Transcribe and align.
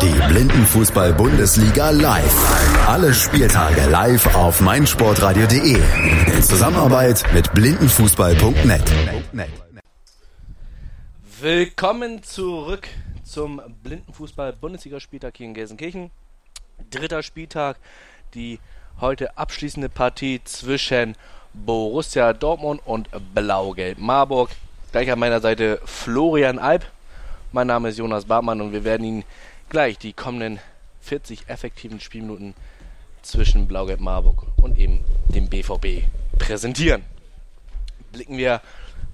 Die 0.00 0.26
Blindenfußball-Bundesliga 0.26 1.90
live. 1.90 2.88
Alle 2.88 3.12
Spieltage 3.12 3.90
live 3.90 4.34
auf 4.34 4.62
meinsportradio.de. 4.62 5.82
In 6.32 6.42
Zusammenarbeit 6.42 7.22
mit 7.34 7.52
blindenfußball.net. 7.52 8.90
Willkommen 11.40 12.22
zurück 12.22 12.88
zum 13.22 13.60
Blindenfußball-Bundesligaspieltag 13.82 15.36
hier 15.36 15.46
in 15.48 15.52
Gelsenkirchen. 15.52 16.10
Dritter 16.88 17.22
Spieltag, 17.22 17.76
die 18.32 18.60
heute 18.98 19.36
abschließende 19.36 19.90
Partie 19.90 20.40
zwischen 20.44 21.16
Borussia 21.52 22.32
Dortmund 22.32 22.80
und 22.86 23.10
Blau-Gelb 23.34 23.98
Marburg. 23.98 24.48
Gleich 24.92 25.12
an 25.12 25.18
meiner 25.18 25.40
Seite 25.40 25.82
Florian 25.84 26.58
Alp. 26.58 26.86
Mein 27.50 27.66
Name 27.66 27.88
ist 27.88 27.96
Jonas 27.96 28.26
Bartmann 28.26 28.60
und 28.60 28.72
wir 28.72 28.84
werden 28.84 29.04
Ihnen 29.06 29.24
gleich 29.70 29.96
die 29.96 30.12
kommenden 30.12 30.60
40 31.00 31.48
effektiven 31.48 31.98
Spielminuten 31.98 32.52
zwischen 33.22 33.66
Blau-Gelb 33.66 34.00
Marburg 34.00 34.42
und 34.56 34.76
eben 34.76 35.02
dem 35.28 35.48
BVB 35.48 36.04
präsentieren. 36.38 37.04
Blicken 38.12 38.36
wir 38.36 38.60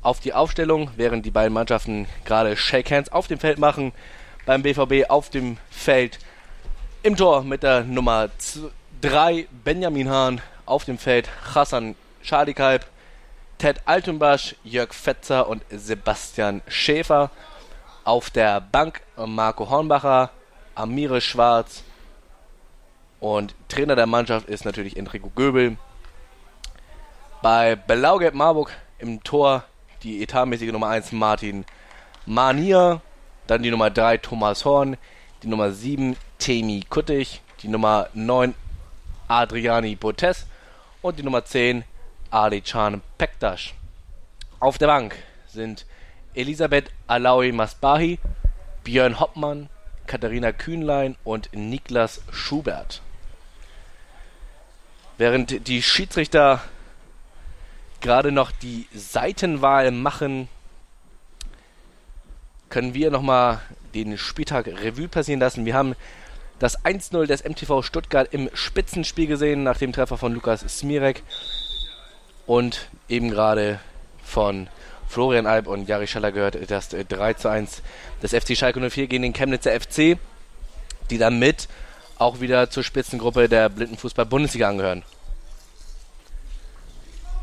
auf 0.02 0.18
die 0.18 0.32
Aufstellung, 0.32 0.90
während 0.96 1.24
die 1.24 1.30
beiden 1.30 1.52
Mannschaften 1.52 2.08
gerade 2.24 2.56
Shake 2.56 2.90
Hands 2.90 3.12
auf 3.12 3.28
dem 3.28 3.38
Feld 3.38 3.60
machen. 3.60 3.92
Beim 4.46 4.62
BVB 4.62 5.08
auf 5.10 5.30
dem 5.30 5.56
Feld 5.70 6.18
im 7.04 7.16
Tor 7.16 7.44
mit 7.44 7.62
der 7.62 7.84
Nummer 7.84 8.30
3 9.00 9.46
Benjamin 9.62 10.10
Hahn, 10.10 10.40
auf 10.66 10.84
dem 10.84 10.98
Feld 10.98 11.30
Hassan 11.54 11.94
Schadikalb, 12.20 12.84
Ted 13.58 13.80
Altenbasch, 13.84 14.56
Jörg 14.64 14.92
Fetzer 14.92 15.48
und 15.48 15.62
Sebastian 15.70 16.62
Schäfer. 16.66 17.30
Auf 18.04 18.28
der 18.28 18.60
Bank 18.60 19.00
Marco 19.16 19.70
Hornbacher, 19.70 20.28
Amire 20.74 21.22
Schwarz 21.22 21.82
und 23.18 23.54
Trainer 23.68 23.96
der 23.96 24.04
Mannschaft 24.04 24.46
ist 24.46 24.66
natürlich 24.66 24.98
Enrico 24.98 25.30
Göbel. 25.34 25.78
Bei 27.40 27.76
Blau-Gelb 27.76 28.34
Marburg 28.34 28.70
im 28.98 29.24
Tor 29.24 29.64
die 30.02 30.22
etatmäßige 30.22 30.70
Nummer 30.70 30.88
1 30.88 31.12
Martin 31.12 31.64
Manier, 32.26 33.00
dann 33.46 33.62
die 33.62 33.70
Nummer 33.70 33.88
3 33.88 34.18
Thomas 34.18 34.66
Horn, 34.66 34.98
die 35.42 35.48
Nummer 35.48 35.72
7 35.72 36.14
Temi 36.38 36.84
Kuttig, 36.90 37.40
die 37.62 37.68
Nummer 37.68 38.08
9 38.12 38.54
Adriani 39.28 39.96
Botes 39.96 40.46
und 41.00 41.18
die 41.18 41.22
Nummer 41.22 41.42
10 41.42 41.84
Ali 42.30 42.60
Can 42.60 43.00
Pektasch. 43.16 43.74
Auf 44.60 44.76
der 44.76 44.88
Bank 44.88 45.16
sind 45.46 45.86
Elisabeth 46.34 46.90
Alaui 47.06 47.52
Masbahi, 47.52 48.18
Björn 48.82 49.20
Hoppmann, 49.20 49.68
Katharina 50.06 50.52
Kühnlein 50.52 51.16
und 51.24 51.48
Niklas 51.52 52.22
Schubert. 52.30 53.02
Während 55.16 55.68
die 55.68 55.82
Schiedsrichter 55.82 56.60
gerade 58.00 58.32
noch 58.32 58.50
die 58.50 58.86
Seitenwahl 58.92 59.90
machen, 59.90 60.48
können 62.68 62.94
wir 62.94 63.10
nochmal 63.10 63.60
den 63.94 64.18
Spieltag 64.18 64.66
Revue 64.66 65.08
passieren 65.08 65.40
lassen. 65.40 65.64
Wir 65.64 65.74
haben 65.74 65.94
das 66.58 66.84
1-0 66.84 67.26
des 67.26 67.44
MTV 67.44 67.82
Stuttgart 67.82 68.32
im 68.32 68.50
Spitzenspiel 68.52 69.26
gesehen, 69.26 69.62
nach 69.62 69.78
dem 69.78 69.92
Treffer 69.92 70.18
von 70.18 70.34
Lukas 70.34 70.60
Smirek 70.60 71.22
und 72.46 72.88
eben 73.08 73.30
gerade 73.30 73.80
von 74.22 74.68
Florian 75.14 75.46
Alp 75.46 75.68
und 75.68 75.88
Jari 75.88 76.08
Schaller 76.08 76.32
gehört, 76.32 76.58
das 76.68 76.88
3 76.88 77.34
zu 77.34 77.48
1 77.48 77.82
des 78.20 78.32
FC 78.32 78.56
Schalke 78.56 78.80
04 78.80 79.06
gegen 79.06 79.22
den 79.22 79.32
Chemnitzer 79.32 79.70
FC, 79.70 80.18
die 81.08 81.18
dann 81.18 81.38
mit 81.38 81.68
auch 82.18 82.40
wieder 82.40 82.68
zur 82.68 82.82
Spitzengruppe 82.82 83.48
der 83.48 83.68
Blindenfußball-Bundesliga 83.68 84.68
angehören. 84.68 85.04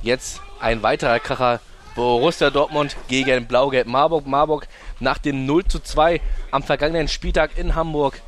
Jetzt 0.02 0.42
ein 0.60 0.84
weiterer 0.84 1.22
Kracher. 1.22 1.62
Borussia 1.96 2.50
Dortmund 2.50 2.98
gegen 3.08 3.48
Blau-Gelb 3.48 3.88
Marburg. 3.88 4.28
Marburg 4.28 4.68
nach 5.00 5.18
dem 5.18 5.46
0 5.46 5.64
zu 5.64 5.80
2 5.80 6.20
am 6.52 6.64
vergangenen 6.64 7.08
Spieltag 7.08 7.58
in 7.58 7.76
Hamburg 7.76 8.22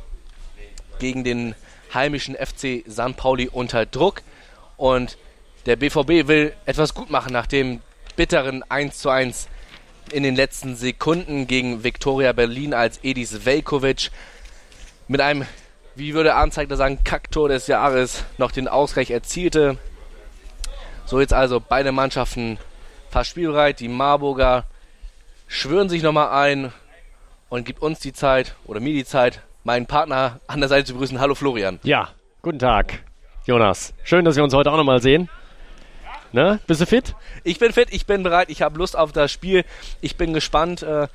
gegen 0.98 1.22
den 1.22 1.54
heimischen 1.92 2.34
FC 2.34 2.82
St. 2.90 3.16
Pauli 3.18 3.48
unter 3.48 3.84
Druck. 3.84 4.22
Und 4.78 5.18
der 5.66 5.76
BVB 5.76 6.28
will 6.28 6.54
etwas 6.64 6.94
gut 6.94 7.10
machen 7.10 7.32
nach 7.32 7.46
dem 7.46 7.82
bitteren 8.16 8.62
1 8.68 8.98
zu 8.98 9.10
1 9.10 9.48
in 10.12 10.22
den 10.22 10.36
letzten 10.36 10.76
Sekunden 10.76 11.46
gegen 11.46 11.82
Viktoria 11.84 12.32
Berlin, 12.32 12.74
als 12.74 13.00
Edis 13.02 13.44
Velkovic 13.44 14.10
mit 15.08 15.20
einem, 15.20 15.46
wie 15.94 16.14
würde 16.14 16.34
Anzeiger 16.34 16.76
sagen, 16.76 16.98
Kacktor 17.04 17.48
des 17.48 17.66
Jahres 17.66 18.24
noch 18.38 18.52
den 18.52 18.68
Ausgleich 18.68 19.10
erzielte. 19.10 19.78
So 21.06 21.20
jetzt 21.20 21.34
also 21.34 21.60
beide 21.60 21.92
Mannschaften 21.92 22.58
fast 23.10 23.30
spielbereit. 23.30 23.80
Die 23.80 23.88
Marburger 23.88 24.64
schwören 25.46 25.88
sich 25.88 26.02
nochmal 26.02 26.30
ein 26.30 26.72
und 27.48 27.64
gibt 27.64 27.82
uns 27.82 28.00
die 28.00 28.12
Zeit 28.12 28.54
oder 28.64 28.80
mir 28.80 28.92
die 28.92 29.04
Zeit, 29.04 29.40
meinen 29.62 29.86
Partner 29.86 30.40
an 30.46 30.60
der 30.60 30.68
Seite 30.68 30.86
zu 30.86 30.92
begrüßen. 30.94 31.20
Hallo 31.20 31.34
Florian. 31.34 31.78
Ja, 31.82 32.08
guten 32.42 32.58
Tag, 32.58 33.04
Jonas. 33.46 33.94
Schön, 34.02 34.24
dass 34.24 34.36
wir 34.36 34.44
uns 34.44 34.54
heute 34.54 34.72
auch 34.72 34.76
nochmal 34.76 35.00
sehen. 35.02 35.28
Ne? 36.34 36.58
Bist 36.66 36.80
du 36.80 36.86
fit? 36.86 37.14
Ich 37.44 37.60
bin 37.60 37.72
fit, 37.72 37.90
ich 37.92 38.06
bin 38.06 38.24
bereit, 38.24 38.50
ich 38.50 38.60
habe 38.60 38.76
Lust 38.76 38.98
auf 38.98 39.12
das 39.12 39.30
Spiel. 39.30 39.64
Ich 40.00 40.16
bin 40.16 40.32
gespannt. 40.32 40.82
Äh, 40.82 41.06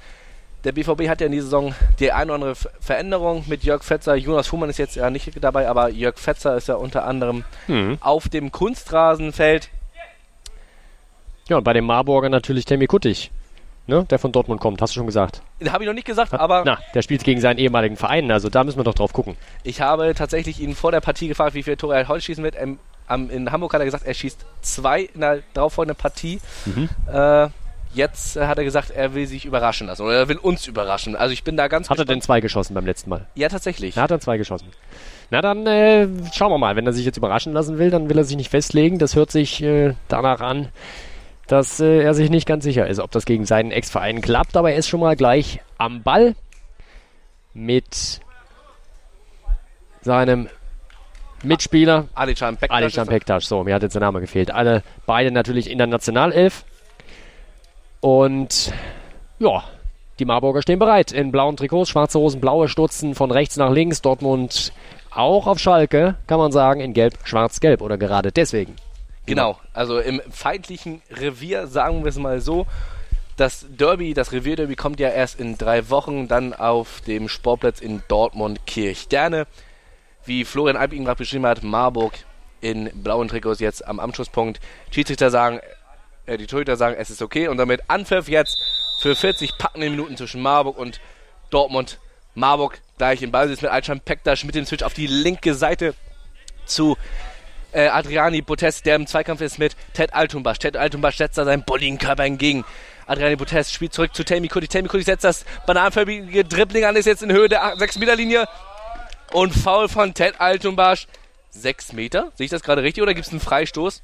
der 0.64 0.72
BVB 0.72 1.10
hat 1.10 1.20
ja 1.20 1.26
in 1.26 1.34
dieser 1.34 1.44
Saison 1.44 1.76
die 2.00 2.14
eine 2.14 2.32
oder 2.32 2.36
andere 2.36 2.56
Veränderung 2.80 3.44
mit 3.48 3.66
Jörg 3.66 3.84
Fetzer. 3.84 4.16
Jonas 4.16 4.48
Fuhrmann 4.48 4.70
ist 4.70 4.78
jetzt 4.78 4.96
ja 4.96 5.10
nicht 5.10 5.30
dabei, 5.44 5.68
aber 5.68 5.90
Jörg 5.90 6.18
Fetzer 6.18 6.56
ist 6.56 6.70
ja 6.70 6.76
unter 6.76 7.04
anderem 7.04 7.44
mhm. 7.68 7.98
auf 8.00 8.30
dem 8.30 8.54
Kunstrasenfeld. 8.54 9.70
Ja, 11.50 11.58
und 11.58 11.66
bei 11.66 11.74
dem 11.74 11.86
Marburger 11.86 12.30
natürlich 12.30 12.64
Temi 12.64 12.88
Kuttig, 12.88 13.30
ne? 13.90 14.06
der 14.10 14.20
von 14.20 14.32
Dortmund 14.32 14.62
kommt, 14.62 14.82
hast 14.82 14.96
du 14.96 15.00
schon 15.00 15.06
gesagt. 15.08 15.42
Habe 15.68 15.84
ich 15.84 15.88
noch 15.88 15.94
nicht 15.94 16.08
gesagt, 16.08 16.34
aber. 16.34 16.64
Na, 16.66 16.78
der 16.94 17.02
spielt 17.02 17.24
gegen 17.24 17.42
seinen 17.42 17.58
ehemaligen 17.58 17.98
Verein, 17.98 18.32
also 18.32 18.50
da 18.50 18.64
müssen 18.64 18.78
wir 18.80 18.84
doch 18.86 18.94
drauf 18.96 19.12
gucken. 19.12 19.36
Ich 19.64 19.82
habe 19.82 20.14
tatsächlich 20.16 20.62
ihn 20.62 20.76
vor 20.76 20.92
der 20.92 21.02
Partie 21.02 21.28
gefragt, 21.28 21.54
wie 21.54 21.64
viele 21.64 21.76
Tore 21.78 21.96
er 21.98 22.08
heute 22.08 22.22
schießen 22.22 22.44
wird. 22.44 22.56
Ähm, 22.58 22.80
in 23.30 23.52
Hamburg 23.52 23.74
hat 23.74 23.82
er 23.82 23.86
gesagt, 23.86 24.06
er 24.06 24.14
schießt 24.14 24.46
zwei 24.62 25.02
in 25.14 25.22
der 25.22 25.40
darauffolgenden 25.54 25.98
Partie. 26.00 26.40
Mhm. 26.66 26.90
Äh, 27.12 27.48
jetzt 27.94 28.36
hat 28.36 28.58
er 28.60 28.64
gesagt, 28.64 28.92
er 28.92 29.16
will 29.16 29.26
sich 29.26 29.46
überraschen 29.46 29.88
lassen 29.88 30.04
oder 30.04 30.14
er 30.14 30.28
will 30.30 30.38
uns 30.38 30.68
überraschen. 30.68 31.16
Also 31.16 31.34
ich 31.34 31.44
bin 31.44 31.58
da 31.58 31.68
ganz 31.68 31.90
Hat 31.90 31.98
gespannt. 31.98 32.10
er 32.10 32.14
denn 32.14 32.22
zwei 32.22 32.40
geschossen 32.40 32.76
beim 32.76 32.86
letzten 32.86 33.10
Mal? 33.10 33.26
Ja, 33.34 33.50
tatsächlich. 33.50 33.98
Er 33.98 34.04
hat 34.04 34.12
dann 34.12 34.22
zwei 34.22 34.38
geschossen. 34.38 34.68
Na 35.32 35.42
dann 35.42 35.66
äh, 35.66 36.08
schauen 36.34 36.52
wir 36.52 36.60
mal. 36.60 36.76
Wenn 36.76 36.86
er 36.86 36.94
sich 36.94 37.06
jetzt 37.06 37.18
überraschen 37.18 37.52
lassen 37.54 37.80
will, 37.80 37.90
dann 37.90 38.10
will 38.10 38.18
er 38.18 38.24
sich 38.24 38.38
nicht 38.38 38.50
festlegen. 38.52 39.00
Das 39.00 39.16
hört 39.16 39.32
sich 39.32 39.62
äh, 39.64 39.96
danach 40.08 40.42
an, 40.42 40.70
dass 41.50 41.80
äh, 41.80 42.04
er 42.04 42.14
sich 42.14 42.30
nicht 42.30 42.48
ganz 42.48 42.64
sicher 42.64 42.88
ist, 42.88 43.00
ob 43.00 43.12
das 43.12 43.26
gegen 43.26 43.46
seinen 43.46 43.72
Ex-Verein 43.72 44.22
klappt. 44.22 44.56
Aber 44.56 44.72
er 44.72 44.78
ist 44.78 44.88
schon 44.88 45.00
mal 45.00 45.16
gleich 45.16 45.60
am 45.78 46.04
Ball 46.04 46.36
mit 47.54 48.22
seinem 50.02 50.48
Mitspieler. 51.44 52.08
Alican 52.14 52.56
Pektas. 52.56 52.78
Alican 52.78 53.08
Pektas, 53.08 53.46
so, 53.48 53.64
mir 53.64 53.74
hat 53.74 53.82
jetzt 53.82 53.94
der 53.94 54.02
Name 54.02 54.22
gefehlt. 54.22 54.52
Alle 54.52 54.84
beide 55.08 55.32
natürlich 55.32 55.70
in 55.70 55.80
der 55.80 55.88
Nationalelf. 55.88 56.66
Und 58.00 58.72
ja, 59.40 59.64
die 60.20 60.26
Marburger 60.26 60.62
stehen 60.62 60.80
bereit 60.80 61.12
in 61.12 61.32
blauen 61.32 61.58
Trikots, 61.58 61.90
schwarze 61.90 62.20
Hosen, 62.20 62.42
blaue 62.42 62.68
Stutzen 62.68 63.16
von 63.16 63.32
rechts 63.32 63.58
nach 63.58 63.72
links. 63.72 64.04
Dortmund 64.04 64.72
auch 65.10 65.48
auf 65.48 65.58
Schalke, 65.58 66.16
kann 66.28 66.38
man 66.38 66.52
sagen, 66.52 66.80
in 66.80 66.94
gelb, 66.94 67.16
schwarz, 67.24 67.60
gelb 67.60 67.82
oder 67.82 67.98
gerade 67.98 68.32
deswegen. 68.32 68.76
Genau, 69.30 69.60
also 69.74 70.00
im 70.00 70.22
feindlichen 70.32 71.02
Revier, 71.12 71.68
sagen 71.68 72.04
wir 72.04 72.10
es 72.10 72.18
mal 72.18 72.42
so. 72.42 72.68
Das 73.38 73.66
Derby, 73.70 74.14
das 74.14 74.34
Revierderby 74.34 74.76
kommt 74.76 75.00
ja 75.00 75.10
erst 75.10 75.40
in 75.40 75.58
drei 75.58 75.90
Wochen 75.90 76.28
dann 76.28 76.54
auf 76.54 77.00
dem 77.02 77.30
Sportplatz 77.30 77.80
in 77.80 78.04
Dortmund-Kirchderne 78.10 79.48
wie 80.26 80.46
Florian 80.46 80.78
Alp 80.78 80.94
ihn 80.94 81.06
gerade 81.06 81.18
beschrieben 81.18 81.46
hat, 81.46 81.64
Marburg 81.64 82.14
in 82.62 82.90
blauen 82.94 83.28
Trikots 83.28 83.60
jetzt 83.60 83.86
am 83.86 84.00
Anschlusspunkt. 84.00 84.60
Schiedsrichter 84.92 85.30
sagen, 85.30 85.60
äh, 86.26 86.38
die 86.38 86.48
Torhüter 86.48 86.78
sagen, 86.78 86.96
es 86.98 87.10
ist 87.10 87.22
okay 87.22 87.48
und 87.48 87.58
damit 87.58 87.82
Anpfiff 87.88 88.30
jetzt 88.30 88.58
für 89.02 89.16
40 89.16 89.58
packende 89.58 89.90
Minuten 89.90 90.18
zwischen 90.18 90.42
Marburg 90.42 90.78
und 90.78 91.00
Dortmund. 91.50 92.00
Marburg 92.36 92.80
gleich 92.98 93.22
im 93.22 93.32
Ballsitz 93.32 93.62
mit 93.62 93.72
Alcan 93.72 94.02
Pektasch 94.02 94.44
mit 94.44 94.56
dem 94.56 94.66
Switch 94.66 94.84
auf 94.84 94.94
die 94.94 95.08
linke 95.08 95.56
Seite 95.56 95.96
zu 96.66 96.98
äh, 97.72 97.88
Adriani 97.88 98.42
Botes, 98.42 98.82
der 98.82 98.96
im 98.96 99.08
Zweikampf 99.08 99.42
ist 99.42 99.60
mit 99.60 99.76
Ted 99.94 100.14
Altumbasch. 100.14 100.60
Ted 100.60 100.78
Altumbasch 100.78 101.18
setzt 101.18 101.38
da 101.38 101.46
seinen 101.46 101.64
bulligen 101.64 101.98
Körper 101.98 102.26
entgegen. 102.26 102.66
Adriani 103.08 103.36
Botes 103.36 103.72
spielt 103.72 103.94
zurück 103.94 104.14
zu 104.14 104.24
Tammy 104.24 104.48
Cuddy. 104.48 104.68
Tammy 104.68 104.88
Cuddy 104.88 105.04
setzt 105.04 105.24
das 105.24 105.46
bananenförmige 105.66 106.46
Dribbling 106.46 106.86
an, 106.86 106.96
ist 106.96 107.06
jetzt 107.06 107.24
in 107.24 107.32
Höhe 107.32 107.50
der 107.50 107.76
6-Meter-Linie. 107.78 108.48
Und 109.32 109.54
Foul 109.54 109.90
von 109.90 110.14
Ted 110.14 110.40
Altumbasch. 110.40 111.08
Sechs 111.52 111.94
Meter? 111.94 112.32
Sehe 112.36 112.46
ich 112.46 112.52
das 112.52 112.62
gerade 112.62 112.84
richtig 112.84 113.02
oder 113.02 113.14
gibt 113.14 113.26
es 113.26 113.32
einen 113.32 113.42
Freistoß? 113.42 114.04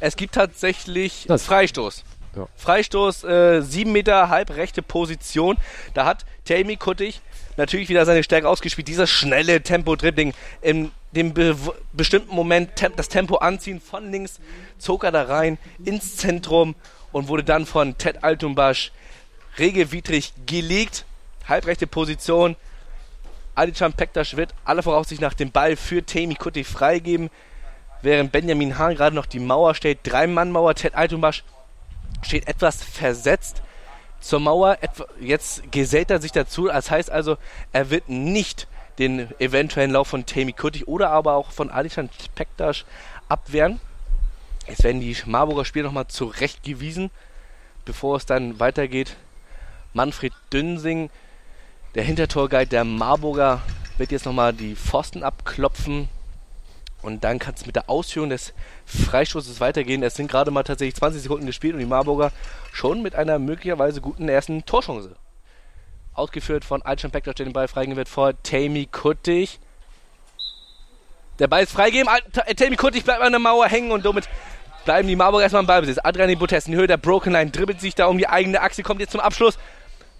Es 0.00 0.16
gibt 0.16 0.34
tatsächlich 0.34 1.26
das 1.28 1.44
Freistoß. 1.44 2.02
Ja. 2.34 2.48
Freistoß, 2.56 3.24
äh, 3.24 3.60
sieben 3.62 3.92
Meter 3.92 4.28
halb 4.28 4.50
rechte 4.56 4.82
Position. 4.82 5.56
Da 5.94 6.04
hat 6.04 6.24
Tammy 6.44 6.76
Kuttig 6.76 7.20
natürlich 7.56 7.88
wieder 7.88 8.04
seine 8.04 8.24
Stärke 8.24 8.48
ausgespielt. 8.48 8.88
Dieses 8.88 9.10
schnelle 9.10 9.62
Tempo-Dribbling 9.62 10.34
in 10.60 10.90
dem 11.12 11.34
be 11.34 11.56
bestimmten 11.92 12.34
Moment 12.34 12.74
tem 12.76 12.92
das 12.96 13.08
Tempo 13.08 13.36
anziehen 13.36 13.80
von 13.80 14.10
links, 14.10 14.40
zog 14.78 15.04
er 15.04 15.12
da 15.12 15.22
rein 15.22 15.58
ins 15.84 16.16
Zentrum 16.16 16.74
und 17.12 17.28
wurde 17.28 17.44
dann 17.44 17.66
von 17.66 17.96
Ted 17.98 18.24
Altumbasch 18.24 18.92
regelwidrig 19.58 20.32
gelegt. 20.46 21.04
Halbrechte 21.46 21.86
Position. 21.86 22.56
Adichan 23.54 23.92
Pektas 23.92 24.36
wird 24.36 24.54
alle 24.64 24.82
Voraussicht 24.82 25.20
nach 25.20 25.34
dem 25.34 25.50
Ball 25.50 25.76
für 25.76 26.02
Temi 26.02 26.34
Kutti 26.34 26.64
freigeben, 26.64 27.28
während 28.00 28.32
Benjamin 28.32 28.78
Hahn 28.78 28.94
gerade 28.94 29.14
noch 29.14 29.26
die 29.26 29.40
Mauer 29.40 29.74
stellt. 29.74 29.98
Drei-Mann-Mauer. 30.04 30.74
Ted 30.74 30.94
Altumbasch 30.94 31.44
steht 32.22 32.48
etwas 32.48 32.82
versetzt 32.82 33.62
zur 34.20 34.40
Mauer. 34.40 34.78
Jetzt 35.20 35.70
gesellt 35.70 36.10
er 36.10 36.20
sich 36.20 36.32
dazu. 36.32 36.68
Das 36.68 36.90
heißt 36.90 37.10
also, 37.10 37.36
er 37.72 37.90
wird 37.90 38.08
nicht 38.08 38.66
den 38.98 39.28
eventuellen 39.40 39.90
Lauf 39.90 40.08
von 40.08 40.26
Tammy 40.26 40.52
Kuttig 40.52 40.86
oder 40.88 41.10
aber 41.10 41.34
auch 41.34 41.50
von 41.50 41.70
Alishan 41.70 42.10
Pektas 42.34 42.84
abwehren. 43.28 43.80
Jetzt 44.68 44.84
werden 44.84 45.00
die 45.00 45.16
Marburger 45.26 45.64
Spieler 45.64 45.86
nochmal 45.86 46.06
zurechtgewiesen, 46.06 47.10
bevor 47.84 48.16
es 48.16 48.26
dann 48.26 48.60
weitergeht. 48.60 49.16
Manfred 49.92 50.32
Dünsing, 50.52 51.10
der 51.94 52.04
Hintertorguide 52.04 52.68
der 52.68 52.84
Marburger, 52.84 53.60
wird 53.98 54.12
jetzt 54.12 54.24
nochmal 54.24 54.52
die 54.52 54.76
Pfosten 54.76 55.22
abklopfen. 55.22 56.08
Und 57.02 57.24
dann 57.24 57.40
kann 57.40 57.54
es 57.54 57.66
mit 57.66 57.74
der 57.74 57.90
Ausführung 57.90 58.30
des 58.30 58.54
Freistoßes 58.86 59.60
weitergehen. 59.60 60.02
Es 60.04 60.14
sind 60.14 60.30
gerade 60.30 60.52
mal 60.52 60.62
tatsächlich 60.62 60.94
20 60.94 61.22
Sekunden 61.22 61.46
gespielt 61.46 61.74
und 61.74 61.80
die 61.80 61.86
Marburger 61.86 62.30
schon 62.72 63.02
mit 63.02 63.16
einer 63.16 63.40
möglicherweise 63.40 64.00
guten 64.00 64.28
ersten 64.28 64.64
Torchance. 64.64 65.16
Ausgeführt 66.14 66.64
von 66.64 66.82
Alchan 66.82 67.10
Pektor, 67.10 67.34
der 67.34 67.46
den 67.46 67.52
Ball 67.52 67.68
freigeben 67.68 67.96
wird 67.96 68.08
vor 68.08 68.32
Tammy 68.42 68.86
Kuttig. 68.90 69.58
Der 71.38 71.48
Ball 71.48 71.62
ist 71.62 71.72
freigegeben. 71.72 72.08
Äh, 72.46 72.54
Tammy 72.54 72.76
Kuttig 72.76 73.04
bleibt 73.04 73.22
an 73.22 73.32
der 73.32 73.40
Mauer 73.40 73.66
hängen 73.66 73.90
und 73.90 74.02
somit 74.02 74.28
bleiben 74.84 75.08
die 75.08 75.16
Marburger 75.16 75.44
erstmal 75.44 75.62
im 75.62 75.66
Ballbesitz. 75.66 75.98
Adrian 76.02 76.38
Botes 76.38 76.66
in 76.66 76.74
Höhe 76.74 76.86
der 76.86 76.96
Broken 76.96 77.32
Line 77.32 77.50
dribbelt 77.50 77.80
sich 77.80 77.94
da 77.94 78.06
um 78.06 78.18
die 78.18 78.28
eigene 78.28 78.60
Achse, 78.60 78.82
kommt 78.82 79.00
jetzt 79.00 79.12
zum 79.12 79.20
Abschluss. 79.20 79.58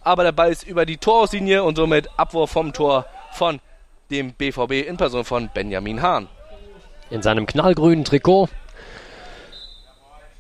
Aber 0.02 0.24
der 0.24 0.32
Ball 0.32 0.50
ist 0.50 0.64
über 0.64 0.86
die 0.86 0.96
Torauslinie 0.96 1.62
und 1.62 1.76
somit 1.76 2.08
Abwurf 2.16 2.50
vom 2.50 2.72
Tor 2.72 3.06
von 3.32 3.60
dem 4.10 4.32
BVB 4.32 4.86
in 4.86 4.96
Person 4.96 5.24
von 5.24 5.50
Benjamin 5.52 6.02
Hahn 6.02 6.28
in 7.10 7.22
seinem 7.22 7.46
knallgrünen 7.46 8.04
Trikot. 8.04 8.48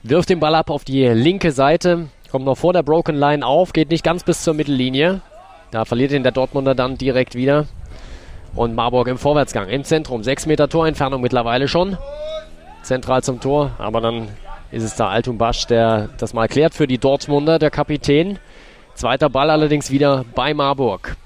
Wirft 0.02 0.30
den 0.30 0.40
Ball 0.40 0.54
ab 0.54 0.70
auf 0.70 0.84
die 0.84 1.06
linke 1.06 1.52
Seite. 1.52 2.08
Kommt 2.30 2.46
noch 2.46 2.56
vor 2.56 2.72
der 2.72 2.82
Broken 2.82 3.14
Line 3.14 3.46
auf. 3.46 3.72
Geht 3.72 3.90
nicht 3.90 4.02
ganz 4.02 4.24
bis 4.24 4.42
zur 4.42 4.54
Mittellinie. 4.54 5.20
Da 5.72 5.86
verliert 5.86 6.12
ihn 6.12 6.22
der 6.22 6.32
Dortmunder 6.32 6.74
dann 6.74 6.98
direkt 6.98 7.34
wieder. 7.34 7.66
Und 8.54 8.74
Marburg 8.74 9.08
im 9.08 9.16
Vorwärtsgang. 9.16 9.68
Im 9.70 9.84
Zentrum. 9.84 10.22
6 10.22 10.44
Meter 10.44 10.68
Torentfernung 10.68 11.22
mittlerweile 11.22 11.66
schon. 11.66 11.96
Zentral 12.82 13.22
zum 13.24 13.40
Tor. 13.40 13.72
Aber 13.78 14.02
dann 14.02 14.28
ist 14.70 14.82
es 14.82 14.96
da 14.96 15.08
Altum 15.08 15.38
Basch, 15.38 15.66
der 15.66 16.10
das 16.18 16.34
mal 16.34 16.46
klärt 16.46 16.74
für 16.74 16.86
die 16.86 16.98
Dortmunder, 16.98 17.58
der 17.58 17.70
Kapitän. 17.70 18.38
Zweiter 18.94 19.30
Ball 19.30 19.48
allerdings 19.48 19.90
wieder 19.90 20.26
bei 20.34 20.52
Marburg. 20.52 21.16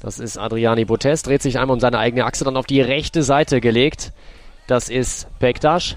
Das 0.00 0.20
ist 0.20 0.38
Adriani 0.38 0.84
Botes, 0.84 1.24
dreht 1.24 1.42
sich 1.42 1.58
einmal 1.58 1.74
um 1.74 1.80
seine 1.80 1.98
eigene 1.98 2.24
Achse 2.24 2.44
dann 2.44 2.56
auf 2.56 2.66
die 2.66 2.80
rechte 2.80 3.24
Seite 3.24 3.60
gelegt. 3.60 4.12
Das 4.68 4.88
ist 4.88 5.26
Bektasch. 5.40 5.96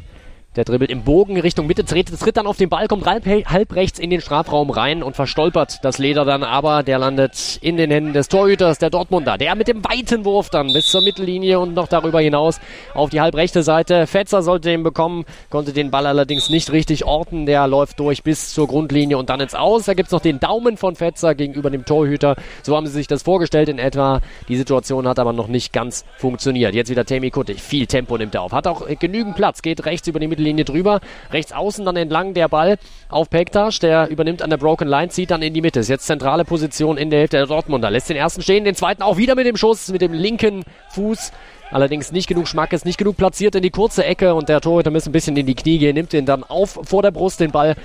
Der 0.58 0.66
dribbelt 0.66 0.92
im 0.92 1.04
Bogen 1.04 1.40
Richtung 1.40 1.66
Mitte, 1.66 1.86
tritt, 1.86 2.12
dann 2.36 2.46
auf 2.46 2.58
den 2.58 2.68
Ball, 2.68 2.90
kommt 2.90 3.06
halb, 3.06 3.74
rechts 3.74 4.00
in 4.00 4.10
den 4.10 4.20
Strafraum 4.20 4.70
rein 4.70 5.02
und 5.02 5.16
verstolpert 5.16 5.80
das 5.82 5.98
Leder 5.98 6.26
dann 6.26 6.44
aber. 6.44 6.84
Der 6.84 7.00
landet 7.00 7.58
in 7.62 7.78
den 7.78 7.90
Händen 7.90 8.12
des 8.12 8.28
Torhüters, 8.28 8.78
der 8.78 8.90
Dortmunder. 8.90 9.38
Der 9.38 9.56
mit 9.56 9.70
dem 9.70 9.82
weiten 9.86 10.26
Wurf 10.26 10.50
dann 10.50 10.74
bis 10.74 10.88
zur 10.88 11.04
Mittellinie 11.04 11.58
und 11.58 11.74
noch 11.74 11.88
darüber 11.88 12.20
hinaus 12.20 12.60
auf 12.94 13.10
die 13.10 13.22
halbrechte 13.22 13.64
Seite. 13.64 14.08
Fetzer 14.08 14.42
sollte 14.42 14.68
den 14.68 14.84
bekommen, 14.84 15.24
konnte 15.50 15.72
den 15.72 15.90
Ball 15.90 16.06
allerdings 16.06 16.50
nicht 16.50 16.74
richtig 16.74 17.06
orten. 17.06 17.46
Der 17.46 17.66
läuft 17.68 18.02
durch 18.02 18.22
bis 18.22 18.54
zur 18.54 18.68
Grundlinie 18.68 19.18
und 19.18 19.30
dann 19.30 19.40
ins 19.40 19.56
Aus. 19.56 19.86
Da 19.86 19.94
gibt's 19.94 20.12
noch 20.12 20.20
den 20.20 20.42
Daumen 20.42 20.76
von 20.76 20.98
Fetzer 20.98 21.34
gegenüber 21.34 21.70
dem 21.70 21.86
Torhüter. 21.86 22.36
So 22.62 22.76
haben 22.76 22.88
sie 22.88 22.92
sich 22.92 23.08
das 23.08 23.24
vorgestellt 23.24 23.70
in 23.70 23.80
etwa. 23.80 24.20
Die 24.50 24.58
Situation 24.58 25.08
hat 25.08 25.18
aber 25.18 25.32
noch 25.32 25.48
nicht 25.48 25.72
ganz 25.72 26.04
funktioniert. 26.18 26.76
Jetzt 26.76 26.90
wieder 26.90 27.06
Temi 27.06 27.32
Kuttig. 27.32 27.62
Viel 27.62 27.88
Tempo 27.88 28.18
nimmt 28.18 28.36
er 28.36 28.42
auf. 28.42 28.52
Hat 28.52 28.68
auch 28.68 28.86
genügend 29.00 29.38
Platz. 29.38 29.62
Geht 29.62 29.86
rechts 29.86 30.10
über 30.10 30.20
die 30.20 30.28
Mittellinie 30.28 30.41
Mittellinie 30.42 30.66
drüber. 30.66 31.00
Rechts 31.32 31.54
außen 31.54 31.86
dann 31.86 31.96
entlang 31.96 32.34
der 32.34 32.48
Ball 32.48 32.78
auf 33.10 33.30
Pektas. 33.30 33.80
Der 33.80 34.10
übernimmt 34.10 34.42
an 34.42 34.50
der 34.50 34.58
Broken 34.58 34.88
Line, 34.88 35.10
zieht 35.10 35.32
dann 35.32 35.42
in 35.42 35.54
die 35.54 35.62
Mitte. 35.62 35.80
Ist 35.80 35.90
jetzt 35.90 36.06
zentrale 36.06 36.46
Position 36.46 36.98
in 36.98 37.10
der 37.10 37.20
Hälfte 37.20 37.38
der 37.38 37.46
Dortmunder. 37.46 37.90
Lässt 37.92 38.10
den 38.10 38.18
ersten 38.18 38.42
stehen, 38.42 38.66
den 38.66 38.76
zweiten 38.76 39.04
auch 39.04 39.18
wieder 39.18 39.36
mit 39.36 39.46
dem 39.46 39.56
Schuss, 39.58 39.90
mit 39.90 40.02
dem 40.02 40.14
linken 40.14 40.64
Fuß. 40.90 41.32
Allerdings 41.72 42.12
nicht 42.12 42.28
genug 42.28 42.48
Schmack 42.48 42.74
ist 42.74 42.86
nicht 42.86 42.98
genug 42.98 43.16
platziert 43.16 43.56
in 43.56 43.62
die 43.62 43.70
kurze 43.70 44.04
Ecke 44.04 44.36
und 44.36 44.50
der 44.50 44.60
Torhüter 44.60 44.92
muss 44.92 45.06
ein 45.06 45.14
bisschen 45.14 45.38
in 45.38 45.46
die 45.46 45.56
Knie 45.56 45.78
gehen, 45.78 45.94
nimmt 45.94 46.12
den 46.12 46.26
dann 46.26 46.44
auf 46.44 46.80
vor 46.84 47.02
der 47.02 47.12
Brust, 47.12 47.40
den 47.40 47.52
Ball. 47.52 47.76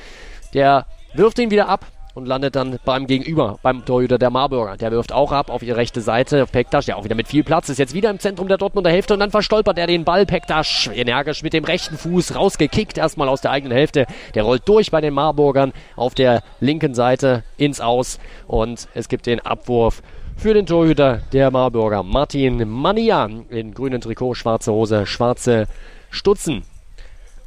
Der 0.54 0.86
wirft 1.14 1.38
ihn 1.38 1.52
wieder 1.52 1.68
ab 1.68 1.86
und 2.16 2.26
landet 2.26 2.56
dann 2.56 2.78
beim 2.84 3.06
Gegenüber, 3.06 3.58
beim 3.62 3.84
Torhüter 3.84 4.16
der 4.18 4.30
Marburger. 4.30 4.78
Der 4.78 4.90
wirft 4.90 5.12
auch 5.12 5.32
ab 5.32 5.50
auf 5.50 5.60
die 5.60 5.70
rechte 5.70 6.00
Seite. 6.00 6.42
Auf 6.42 6.50
Pektasch, 6.50 6.86
der 6.86 6.96
auch 6.96 7.04
wieder 7.04 7.14
mit 7.14 7.28
viel 7.28 7.44
Platz 7.44 7.68
ist, 7.68 7.78
jetzt 7.78 7.92
wieder 7.92 8.08
im 8.08 8.18
Zentrum 8.18 8.48
der 8.48 8.56
Dortmunder 8.56 8.90
Hälfte 8.90 9.12
und 9.12 9.20
dann 9.20 9.30
verstolpert 9.30 9.78
er 9.78 9.86
den 9.86 10.04
Ball. 10.04 10.24
Pektasch 10.24 10.88
energisch 10.94 11.42
mit 11.42 11.52
dem 11.52 11.64
rechten 11.64 11.98
Fuß 11.98 12.34
rausgekickt, 12.34 12.96
erstmal 12.96 13.28
aus 13.28 13.42
der 13.42 13.50
eigenen 13.50 13.76
Hälfte. 13.76 14.06
Der 14.34 14.44
rollt 14.44 14.66
durch 14.66 14.90
bei 14.90 15.02
den 15.02 15.12
Marburgern 15.12 15.74
auf 15.94 16.14
der 16.14 16.42
linken 16.58 16.94
Seite 16.94 17.44
ins 17.58 17.82
Aus 17.82 18.18
und 18.46 18.88
es 18.94 19.08
gibt 19.08 19.26
den 19.26 19.40
Abwurf 19.40 20.02
für 20.36 20.54
den 20.54 20.64
Torhüter 20.64 21.20
der 21.32 21.50
Marburger 21.50 22.02
Martin 22.02 22.66
Mania 22.66 23.28
in 23.50 23.74
grünen 23.74 24.00
Trikot, 24.00 24.34
schwarze 24.34 24.72
Hose, 24.72 25.04
schwarze 25.04 25.66
Stutzen. 26.10 26.62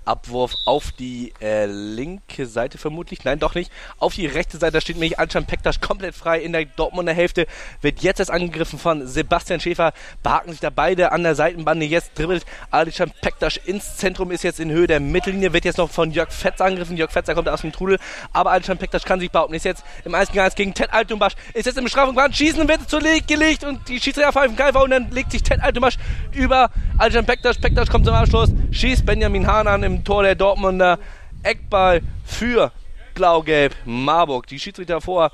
Abwurf 0.09 0.55
auf 0.65 0.91
die 0.91 1.33
äh, 1.39 1.65
linke 1.65 2.45
Seite 2.45 2.77
vermutlich. 2.77 3.23
Nein, 3.23 3.39
doch 3.39 3.55
nicht. 3.55 3.71
Auf 3.99 4.15
die 4.15 4.25
rechte 4.25 4.57
Seite, 4.57 4.73
da 4.73 4.81
steht 4.81 4.95
nämlich 4.95 5.19
Alcan 5.19 5.45
Pektas 5.45 5.79
komplett 5.79 6.15
frei 6.15 6.39
in 6.39 6.51
der 6.51 6.65
Dortmunder 6.65 7.13
Hälfte. 7.13 7.47
Wird 7.81 8.01
jetzt 8.01 8.19
erst 8.19 8.31
angegriffen 8.31 8.79
von 8.79 9.07
Sebastian 9.07 9.59
Schäfer. 9.59 9.93
Behaken 10.23 10.51
sich 10.51 10.59
da 10.59 10.69
beide 10.69 11.11
an 11.11 11.23
der 11.23 11.35
Seitenbande. 11.35 11.85
Jetzt 11.85 12.17
dribbelt 12.17 12.45
Alcan 12.71 13.11
Pektas 13.21 13.57
ins 13.57 13.97
Zentrum, 13.97 14.31
ist 14.31 14.43
jetzt 14.43 14.59
in 14.59 14.71
Höhe 14.71 14.87
der 14.87 14.99
Mittellinie. 14.99 15.53
Wird 15.53 15.65
jetzt 15.65 15.77
noch 15.77 15.89
von 15.89 16.11
Jörg 16.11 16.31
Fetzer 16.31 16.65
angegriffen. 16.65 16.97
Jörg 16.97 17.11
Fetzer 17.11 17.35
kommt 17.35 17.47
aus 17.47 17.61
dem 17.61 17.71
Trudel. 17.71 17.99
Aber 18.33 18.51
Alcan 18.51 18.77
Pektas 18.77 19.03
kann 19.03 19.19
sich 19.19 19.31
behaupten. 19.31 19.53
Ist 19.53 19.65
jetzt 19.65 19.83
im 20.05 20.15
1 20.15 20.31
gegen 20.31 20.43
1 20.43 20.55
gegen 20.55 20.73
Ted 20.73 20.91
Altumbasch. 20.91 21.33
Ist 21.53 21.65
jetzt 21.65 21.77
im 21.77 21.87
Strafraum 21.87 22.17
schießen, 22.31 22.67
wird 22.67 22.89
zugelegt 22.89 23.27
gelegt 23.27 23.63
und 23.63 23.87
die 23.87 23.99
Schiedsrichter 23.99 24.33
pfeifen 24.33 24.55
Greifer 24.55 24.83
und 24.83 24.91
dann 24.91 25.09
legt 25.11 25.31
sich 25.31 25.43
Ted 25.43 25.61
Altumbasch 25.61 25.97
über 26.33 26.69
Alcan 26.97 27.25
Pektas. 27.25 27.57
Pektas 27.57 27.89
kommt 27.89 28.05
zum 28.05 28.15
Abschluss. 28.15 28.49
Schießt 28.71 29.05
Benjamin 29.05 29.47
Hahn 29.47 29.67
an 29.67 29.83
im 29.83 29.98
Tor 30.03 30.23
der 30.23 30.35
Dortmunder. 30.35 30.99
Eckball 31.43 32.01
für 32.25 32.71
Blau-Gelb 33.15 33.75
Marburg. 33.85 34.47
Die 34.47 34.59
Schiedsrichter 34.59 35.01
vor 35.01 35.31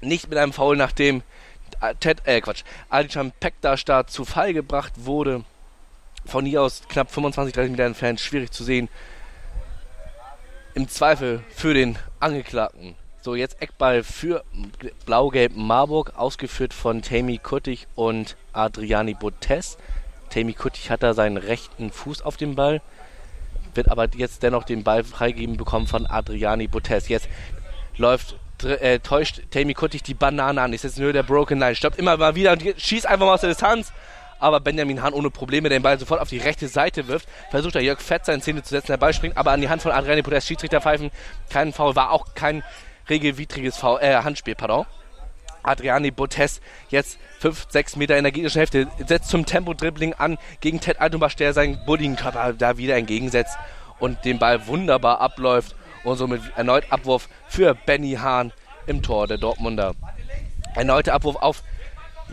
nicht 0.00 0.28
mit 0.28 0.38
einem 0.38 0.52
Foul, 0.52 0.76
nachdem 0.76 1.22
Ted, 2.00 2.22
äh 2.24 2.40
Quatsch, 2.40 2.62
Adichan 2.88 3.32
Pektas 3.40 3.84
da 3.84 4.06
zu 4.06 4.24
Fall 4.24 4.52
gebracht 4.52 4.92
wurde. 4.96 5.44
Von 6.24 6.46
hier 6.46 6.62
aus 6.62 6.82
knapp 6.88 7.10
25, 7.10 7.54
30 7.54 7.70
Meter 7.70 7.84
entfernt, 7.84 8.20
schwierig 8.20 8.50
zu 8.50 8.64
sehen. 8.64 8.88
Im 10.74 10.88
Zweifel 10.88 11.42
für 11.50 11.74
den 11.74 11.98
Angeklagten. 12.20 12.94
So, 13.20 13.34
jetzt 13.34 13.60
Eckball 13.62 14.02
für 14.02 14.44
Blau-Gelb 15.06 15.56
Marburg, 15.56 16.12
ausgeführt 16.16 16.74
von 16.74 17.02
Tammy 17.02 17.38
Kuttig 17.38 17.86
und 17.94 18.36
Adriani 18.52 19.14
Botes. 19.14 19.78
Tammy 20.30 20.52
Kuttig 20.52 20.90
hat 20.90 21.02
da 21.02 21.14
seinen 21.14 21.36
rechten 21.36 21.90
Fuß 21.90 22.22
auf 22.22 22.36
dem 22.36 22.54
Ball 22.54 22.82
wird 23.76 23.90
aber 23.90 24.08
jetzt 24.16 24.42
dennoch 24.42 24.64
den 24.64 24.84
Ball 24.84 25.04
freigegeben 25.04 25.56
bekommen 25.56 25.86
von 25.86 26.06
Adriani 26.06 26.66
Botes. 26.66 27.08
Jetzt 27.08 27.28
läuft 27.96 28.36
äh, 28.62 29.00
täuscht 29.00 29.42
Tammy 29.50 29.74
Kuttig 29.74 30.02
die 30.02 30.14
Banane 30.14 30.60
an. 30.60 30.72
Ist 30.72 30.84
jetzt 30.84 30.98
nur 30.98 31.12
der 31.12 31.22
Broken 31.22 31.58
Line. 31.58 31.74
Stoppt 31.74 31.98
immer 31.98 32.16
mal 32.16 32.34
wieder 32.34 32.52
und 32.52 32.62
schießt 32.76 33.06
einfach 33.06 33.26
mal 33.26 33.34
aus 33.34 33.40
der 33.40 33.50
Distanz. 33.50 33.92
Aber 34.38 34.60
Benjamin 34.60 35.02
Hahn 35.02 35.12
ohne 35.14 35.30
Probleme 35.30 35.68
den 35.68 35.82
Ball 35.82 35.98
sofort 35.98 36.20
auf 36.20 36.28
die 36.28 36.38
rechte 36.38 36.68
Seite 36.68 37.08
wirft. 37.08 37.28
Versucht 37.50 37.76
er 37.76 37.82
Jörg 37.82 38.00
Fetzer 38.00 38.34
in 38.34 38.40
Szene 38.40 38.62
zu 38.62 38.70
setzen. 38.70 38.88
Der 38.88 38.96
Ball 38.96 39.14
springt 39.14 39.36
aber 39.36 39.52
an 39.52 39.60
die 39.60 39.68
Hand 39.68 39.82
von 39.82 39.92
Adriani 39.92 40.22
Botes. 40.22 40.46
Schiedsrichter 40.46 40.80
pfeifen. 40.80 41.10
Kein 41.50 41.72
Foul. 41.72 41.96
War 41.96 42.10
auch 42.10 42.34
kein 42.34 42.62
regelwidriges 43.08 43.76
Foul, 43.76 44.00
äh, 44.00 44.14
Handspiel, 44.16 44.54
pardon. 44.54 44.86
Adriani 45.62 46.10
Botes 46.10 46.60
jetzt 46.90 47.18
5, 47.44 47.66
6 47.68 47.96
Meter 47.96 48.22
gegnerischen 48.22 48.60
Hälfte, 48.60 48.86
setzt 49.06 49.28
zum 49.28 49.44
Tempo-Dribbling 49.44 50.14
an 50.14 50.38
gegen 50.60 50.80
Ted 50.80 50.98
Altenbach, 50.98 51.34
der 51.34 51.52
seinen 51.52 51.84
bulligen 51.84 52.16
Körper 52.16 52.54
da 52.54 52.78
wieder 52.78 52.96
entgegensetzt 52.96 53.58
und 53.98 54.24
den 54.24 54.38
Ball 54.38 54.66
wunderbar 54.66 55.20
abläuft 55.20 55.76
und 56.04 56.16
somit 56.16 56.40
erneut 56.56 56.90
Abwurf 56.90 57.28
für 57.48 57.74
Benny 57.74 58.14
Hahn 58.14 58.54
im 58.86 59.02
Tor 59.02 59.26
der 59.26 59.36
Dortmunder. 59.36 59.94
Erneuter 60.74 61.12
Abwurf 61.12 61.36
auf, 61.36 61.62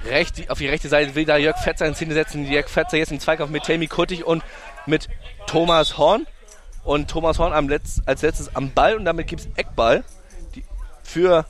recht, 0.06 0.50
auf 0.50 0.60
die 0.60 0.68
rechte 0.68 0.88
Seite 0.88 1.14
will 1.14 1.26
da 1.26 1.36
Jörg 1.36 1.58
Fetzer 1.58 1.88
in 1.88 1.94
Szene 1.94 2.14
setzen. 2.14 2.50
Jörg 2.50 2.70
Fetzer 2.70 2.96
jetzt 2.96 3.12
im 3.12 3.20
Zweikampf 3.20 3.52
mit 3.52 3.66
Tammy 3.66 3.88
Kuttig 3.88 4.26
und 4.26 4.44
mit 4.86 5.10
Thomas 5.46 5.98
Horn. 5.98 6.26
Und 6.86 7.10
Thomas 7.10 7.38
Horn 7.38 7.70
Letz-, 7.70 8.02
als 8.06 8.22
letztes 8.22 8.56
am 8.56 8.72
Ball 8.72 8.96
und 8.96 9.04
damit 9.04 9.28
gibt 9.28 9.42
es 9.42 9.50
Eckball 9.58 10.06
die, 10.56 10.64
für 11.04 11.46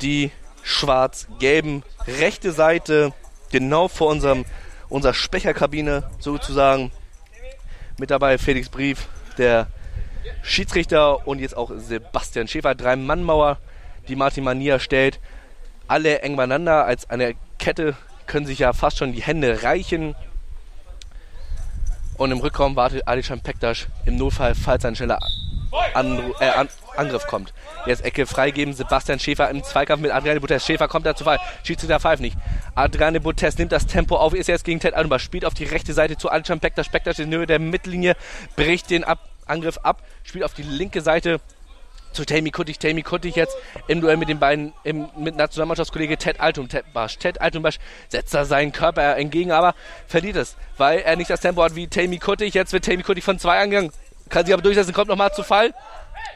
die 0.00 0.30
schwarz-gelben 0.62 1.82
rechte 2.06 2.52
Seite 2.52 3.12
genau 3.50 3.88
vor 3.88 4.08
unserem, 4.08 4.44
unserer 4.88 5.14
Sprecherkabine 5.14 6.08
sozusagen. 6.18 6.90
Mit 7.98 8.10
dabei 8.10 8.38
Felix 8.38 8.68
Brief, 8.68 9.08
der 9.36 9.66
Schiedsrichter 10.42 11.26
und 11.26 11.38
jetzt 11.38 11.56
auch 11.56 11.70
Sebastian 11.76 12.48
Schäfer, 12.48 12.74
drei 12.74 12.96
Mannmauer, 12.96 13.58
die 14.08 14.16
Martin 14.16 14.44
Mania 14.44 14.78
stellt. 14.78 15.20
Alle 15.86 16.20
eng 16.22 16.36
beieinander 16.36 16.84
als 16.84 17.10
eine 17.10 17.34
Kette 17.58 17.94
können 18.26 18.46
sich 18.46 18.60
ja 18.60 18.72
fast 18.72 18.98
schon 18.98 19.12
die 19.12 19.22
Hände 19.22 19.62
reichen. 19.62 20.14
Und 22.16 22.32
im 22.32 22.38
Rückraum 22.38 22.76
wartet 22.76 23.08
Alishan 23.08 23.40
Pektas 23.40 23.86
im 24.06 24.16
Notfall, 24.16 24.54
falls 24.54 24.84
ein 24.84 24.94
schneller 24.94 25.18
Anru 25.94 26.34
äh, 26.40 26.48
An 26.50 26.68
Angriff 27.00 27.26
kommt. 27.26 27.52
Jetzt 27.86 28.04
Ecke 28.04 28.26
freigeben, 28.26 28.74
Sebastian 28.74 29.18
Schäfer 29.18 29.50
im 29.50 29.64
Zweikampf 29.64 30.02
mit 30.02 30.12
Adriane 30.12 30.40
Butes. 30.40 30.64
Schäfer 30.64 30.86
kommt 30.86 31.06
dazu 31.06 31.24
Fall, 31.24 31.40
Schiedsrichter 31.64 31.98
pfeift 31.98 32.22
nicht. 32.22 32.36
Adriane 32.74 33.20
Butes 33.20 33.58
nimmt 33.58 33.72
das 33.72 33.86
Tempo 33.86 34.16
auf, 34.16 34.34
ist 34.34 34.46
jetzt 34.46 34.64
gegen 34.64 34.80
Ted 34.80 34.94
Alba, 34.94 35.18
spielt 35.18 35.44
auf 35.44 35.54
die 35.54 35.64
rechte 35.64 35.92
Seite 35.92 36.16
zu 36.16 36.28
Alishan 36.28 36.60
Pektas. 36.60 36.88
Pektas 36.88 37.18
in 37.18 37.32
Höhe 37.32 37.46
der 37.46 37.58
Mittellinie, 37.58 38.16
bricht 38.56 38.90
den 38.90 39.04
ab 39.04 39.18
Angriff 39.46 39.78
ab, 39.82 40.02
spielt 40.22 40.44
auf 40.44 40.54
die 40.54 40.62
linke 40.62 41.00
Seite 41.00 41.40
zu 42.12 42.24
Tammy 42.24 42.50
Kuttig. 42.50 42.78
Tammy 42.78 43.02
Kuttig 43.02 43.36
jetzt 43.36 43.56
im 43.86 44.00
Duell 44.00 44.16
mit 44.16 44.28
den 44.28 44.38
beiden, 44.38 44.72
im, 44.84 45.08
mit 45.16 45.36
Nationalmannschaftskollege 45.36 46.16
Ted 46.16 46.40
Altum, 46.40 46.68
Ted 46.68 46.92
Basch. 46.92 47.18
Ted 47.18 47.40
Altumbasch 47.40 47.78
setzt 48.08 48.34
da 48.34 48.44
seinen 48.44 48.72
Körper 48.72 49.16
entgegen, 49.16 49.52
aber 49.52 49.74
verliert 50.06 50.36
es, 50.36 50.56
weil 50.76 51.00
er 51.00 51.16
nicht 51.16 51.30
das 51.30 51.40
Tempo 51.40 51.62
hat 51.62 51.74
wie 51.74 51.88
Tammy 51.88 52.18
Kuttig. 52.18 52.54
Jetzt 52.54 52.72
wird 52.72 52.84
Tammy 52.84 53.02
Kuttig 53.02 53.24
von 53.24 53.38
zwei 53.38 53.60
angegangen, 53.60 53.92
kann 54.28 54.44
sich 54.44 54.52
aber 54.52 54.62
durchsetzen, 54.62 54.92
kommt 54.92 55.08
nochmal 55.08 55.32
zu 55.32 55.42
Fall. 55.42 55.72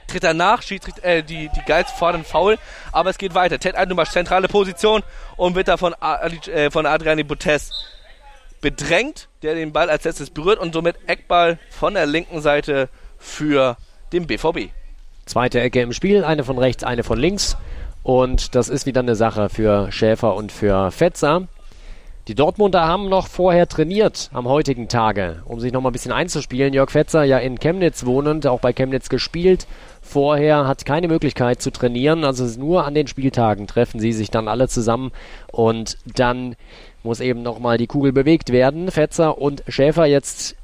Tritt 0.06 0.24
er 0.24 0.34
nach, 0.34 0.62
Schiedsrichter, 0.62 1.04
äh, 1.04 1.22
die, 1.22 1.48
die 1.48 1.62
Guides 1.66 1.92
fordern 1.92 2.24
faul, 2.24 2.58
aber 2.92 3.10
es 3.10 3.18
geht 3.18 3.34
weiter. 3.34 3.58
Ted 3.58 3.76
Altumbasch, 3.76 4.10
zentrale 4.10 4.48
Position 4.48 5.02
und 5.36 5.54
wird 5.54 5.68
da 5.68 5.76
von, 5.76 5.94
äh, 5.94 6.70
von 6.70 6.86
Adriani 6.86 7.24
Butes 7.24 7.70
bedrängt, 8.60 9.28
der 9.42 9.54
den 9.54 9.72
Ball 9.72 9.90
als 9.90 10.04
letztes 10.04 10.30
berührt 10.30 10.58
und 10.58 10.72
somit 10.72 10.96
Eckball 11.06 11.58
von 11.70 11.94
der 11.94 12.06
linken 12.06 12.40
Seite 12.40 12.88
für 13.18 13.76
den 14.12 14.26
BVB. 14.26 14.70
Zweite 15.26 15.60
Ecke 15.60 15.80
im 15.80 15.92
Spiel, 15.92 16.24
eine 16.24 16.44
von 16.44 16.58
rechts, 16.58 16.84
eine 16.84 17.02
von 17.02 17.18
links. 17.18 17.56
Und 18.02 18.54
das 18.54 18.68
ist 18.68 18.84
wieder 18.86 19.00
eine 19.00 19.16
Sache 19.16 19.48
für 19.48 19.90
Schäfer 19.90 20.34
und 20.34 20.52
für 20.52 20.90
Fetzer. 20.90 21.48
Die 22.26 22.34
Dortmunder 22.34 22.86
haben 22.86 23.10
noch 23.10 23.26
vorher 23.26 23.68
trainiert 23.68 24.30
am 24.32 24.48
heutigen 24.48 24.88
Tage, 24.88 25.42
um 25.44 25.60
sich 25.60 25.74
noch 25.74 25.82
mal 25.82 25.90
ein 25.90 25.92
bisschen 25.92 26.10
einzuspielen. 26.10 26.72
Jörg 26.72 26.90
Fetzer 26.90 27.22
ja 27.22 27.36
in 27.36 27.58
Chemnitz 27.58 28.06
wohnend, 28.06 28.46
auch 28.46 28.60
bei 28.60 28.72
Chemnitz 28.72 29.10
gespielt. 29.10 29.66
Vorher 30.00 30.66
hat 30.66 30.86
keine 30.86 31.06
Möglichkeit 31.08 31.60
zu 31.60 31.70
trainieren, 31.70 32.24
also 32.24 32.46
nur 32.58 32.86
an 32.86 32.94
den 32.94 33.08
Spieltagen 33.08 33.66
treffen 33.66 34.00
sie 34.00 34.14
sich 34.14 34.30
dann 34.30 34.48
alle 34.48 34.68
zusammen 34.68 35.12
und 35.52 35.98
dann 36.16 36.56
muss 37.02 37.20
eben 37.20 37.42
noch 37.42 37.58
mal 37.58 37.76
die 37.76 37.86
Kugel 37.88 38.12
bewegt 38.12 38.50
werden. 38.50 38.90
Fetzer 38.90 39.36
und 39.36 39.62
Schäfer 39.68 40.06
jetzt 40.06 40.56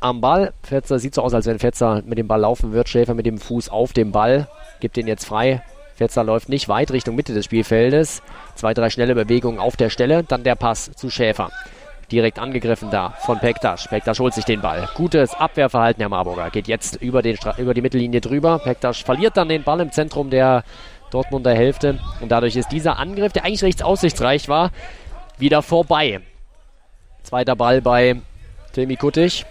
am 0.00 0.20
Ball. 0.20 0.52
Fetzer 0.62 0.98
sieht 0.98 1.14
so 1.14 1.22
aus, 1.22 1.32
als 1.32 1.46
wenn 1.46 1.58
Fetzer 1.58 2.02
mit 2.04 2.18
dem 2.18 2.28
Ball 2.28 2.40
laufen 2.40 2.72
wird. 2.72 2.90
Schäfer 2.90 3.14
mit 3.14 3.24
dem 3.24 3.38
Fuß 3.38 3.70
auf 3.70 3.94
dem 3.94 4.12
Ball. 4.12 4.46
Gibt 4.80 4.98
den 4.98 5.06
jetzt 5.06 5.24
frei. 5.24 5.62
Fetzer 5.98 6.22
läuft 6.22 6.48
nicht 6.48 6.68
weit 6.68 6.92
Richtung 6.92 7.16
Mitte 7.16 7.34
des 7.34 7.46
Spielfeldes. 7.46 8.22
Zwei, 8.54 8.72
drei 8.72 8.88
schnelle 8.88 9.16
Bewegungen 9.16 9.58
auf 9.58 9.76
der 9.76 9.90
Stelle. 9.90 10.22
Dann 10.22 10.44
der 10.44 10.54
Pass 10.54 10.92
zu 10.92 11.10
Schäfer. 11.10 11.50
Direkt 12.12 12.38
angegriffen 12.38 12.88
da 12.90 13.10
von 13.26 13.40
Pektas. 13.40 13.88
Pektas 13.88 14.20
holt 14.20 14.32
sich 14.32 14.44
den 14.44 14.60
Ball. 14.60 14.88
Gutes 14.94 15.34
Abwehrverhalten 15.34 15.98
der 15.98 16.08
Marburger. 16.08 16.50
Geht 16.50 16.68
jetzt 16.68 17.02
über, 17.02 17.20
den 17.20 17.36
über 17.56 17.74
die 17.74 17.82
Mittellinie 17.82 18.20
drüber. 18.20 18.60
Pektas 18.60 18.98
verliert 18.98 19.36
dann 19.36 19.48
den 19.48 19.64
Ball 19.64 19.80
im 19.80 19.90
Zentrum 19.90 20.30
der 20.30 20.62
Dortmunder 21.10 21.52
Hälfte. 21.52 21.98
Und 22.20 22.30
dadurch 22.30 22.54
ist 22.54 22.70
dieser 22.70 22.96
Angriff, 23.00 23.32
der 23.32 23.44
eigentlich 23.44 23.64
rechts 23.64 23.82
aussichtsreich 23.82 24.48
war, 24.48 24.70
wieder 25.36 25.62
vorbei. 25.62 26.20
Zweiter 27.24 27.56
Ball 27.56 27.82
bei 27.82 28.22
Tilmi 28.72 28.94
Kuttig 28.94 29.44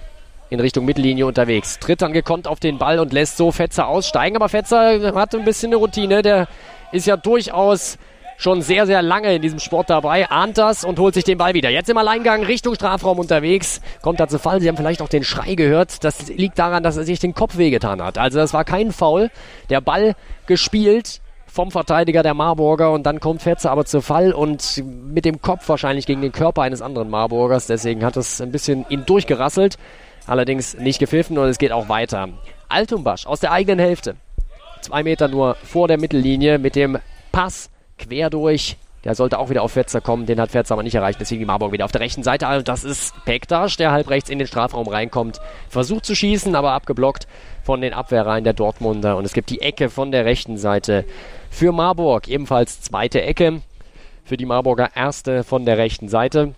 in 0.50 0.60
Richtung 0.60 0.86
Mittellinie 0.86 1.26
unterwegs. 1.26 1.80
Tritt 1.80 2.02
dann 2.02 2.14
gekonnt 2.14 2.48
auf 2.48 2.60
den 2.60 2.78
Ball 2.78 3.00
und 3.00 3.14
lässt 3.14 3.38
so 3.38 3.52
Fetzer 3.52 3.88
aussteigen. 3.88 4.36
Aber 4.36 4.50
Fetzer 4.50 5.14
hat 5.16 5.36
ein 5.36 5.46
bisschen 5.46 5.70
eine 5.70 5.78
Routine. 5.78 6.22
Der 6.22 6.48
ist 6.92 7.08
ja 7.08 7.18
durchaus 7.18 7.98
schon 8.38 8.62
sehr, 8.62 8.86
sehr 8.86 9.02
lange 9.02 9.36
in 9.36 9.42
diesem 9.42 9.60
Sport 9.60 9.90
dabei, 9.90 10.30
ahnt 10.30 10.58
das 10.58 10.84
und 10.84 11.00
holt 11.00 11.16
sich 11.16 11.24
den 11.24 11.40
Ball 11.40 11.56
wieder. 11.56 11.70
Jetzt 11.70 11.90
im 11.90 11.98
Alleingang 11.98 12.44
Richtung 12.44 12.76
Strafraum 12.76 13.20
unterwegs, 13.20 13.82
kommt 14.02 14.20
da 14.20 14.28
zu 14.28 14.38
Fall. 14.38 14.62
Sie 14.62 14.68
haben 14.68 14.78
vielleicht 14.78 15.02
auch 15.02 15.10
den 15.10 15.24
Schrei 15.24 15.56
gehört. 15.56 16.04
Das 16.04 16.28
liegt 16.28 16.60
daran, 16.60 16.84
dass 16.84 16.98
er 16.98 17.04
sich 17.04 17.20
den 17.20 17.34
Kopf 17.34 17.58
wehgetan 17.58 18.02
hat. 18.02 18.18
Also 18.18 18.38
das 18.38 18.54
war 18.54 18.64
kein 18.64 18.92
Foul. 18.92 19.32
Der 19.70 19.82
Ball 19.82 20.16
gespielt 20.46 21.22
vom 21.48 21.72
Verteidiger 21.72 22.22
der 22.22 22.36
Marburger 22.36 22.92
und 22.92 23.04
dann 23.04 23.20
kommt 23.20 23.42
Fetzer 23.42 23.72
aber 23.72 23.86
zu 23.86 24.02
Fall 24.02 24.32
und 24.32 24.84
mit 24.86 25.26
dem 25.26 25.42
Kopf 25.42 25.68
wahrscheinlich 25.68 26.06
gegen 26.06 26.22
den 26.22 26.32
Körper 26.32 26.62
eines 26.62 26.84
anderen 26.84 27.10
Marburgers. 27.10 27.66
Deswegen 27.66 28.06
hat 28.06 28.16
es 28.18 28.40
ein 28.40 28.52
bisschen 28.52 28.86
ihn 28.90 29.06
durchgerasselt 29.06 29.78
allerdings 30.28 30.78
nicht 30.78 31.00
gepfiffen 31.00 31.38
und 31.38 31.48
es 31.48 31.58
geht 31.58 31.72
auch 31.72 31.90
weiter. 31.90 32.30
Altumbasch 32.70 33.26
aus 33.26 33.40
der 33.40 33.52
eigenen 33.52 33.80
Hälfte. 33.80 34.16
Zwei 34.82 35.04
Meter 35.04 35.28
nur 35.28 35.56
vor 35.56 35.88
der 35.88 35.98
Mittellinie 35.98 36.60
mit 36.60 36.76
dem 36.76 37.00
Pass 37.32 37.70
quer 37.98 38.30
durch. 38.30 38.78
Der 39.04 39.16
sollte 39.16 39.40
auch 39.40 39.50
wieder 39.50 39.62
auf 39.62 39.72
Fetzer 39.72 40.02
kommen, 40.02 40.26
den 40.26 40.40
hat 40.42 40.52
Fetzer 40.52 40.74
aber 40.74 40.84
nicht 40.84 40.96
erreicht, 40.96 41.20
deswegen 41.22 41.40
die 41.40 41.46
Marburg 41.46 41.72
wieder 41.72 41.86
auf 41.86 41.92
der 41.92 42.02
rechten 42.02 42.24
Seite. 42.24 42.48
Und 42.48 42.68
das 42.68 42.84
ist 42.84 43.14
Pektasch, 43.26 43.78
der 43.78 43.92
halb 43.92 44.10
rechts 44.10 44.30
in 44.30 44.38
den 44.38 44.48
Strafraum 44.48 44.88
reinkommt. 44.88 45.40
Versucht 45.70 46.06
zu 46.06 46.14
schießen, 46.14 46.56
aber 46.56 46.74
abgeblockt 46.74 47.28
von 47.64 47.80
den 47.80 47.94
Abwehrreihen 47.94 48.44
der 48.44 48.54
Dortmunder. 48.54 49.16
Und 49.16 49.26
es 49.26 49.34
gibt 49.34 49.50
die 49.50 49.62
Ecke 49.62 49.90
von 49.90 50.12
der 50.12 50.26
rechten 50.26 50.58
Seite 50.58 51.06
für 51.50 51.72
Marburg. 51.72 52.28
Ebenfalls 52.28 52.82
zweite 52.82 53.22
Ecke 53.22 53.62
für 54.26 54.36
die 54.36 54.46
Marburger 54.46 54.90
erste 54.94 55.44
von 55.44 55.66
der 55.66 55.78
rechten 55.78 56.10
Seite. 56.10 56.54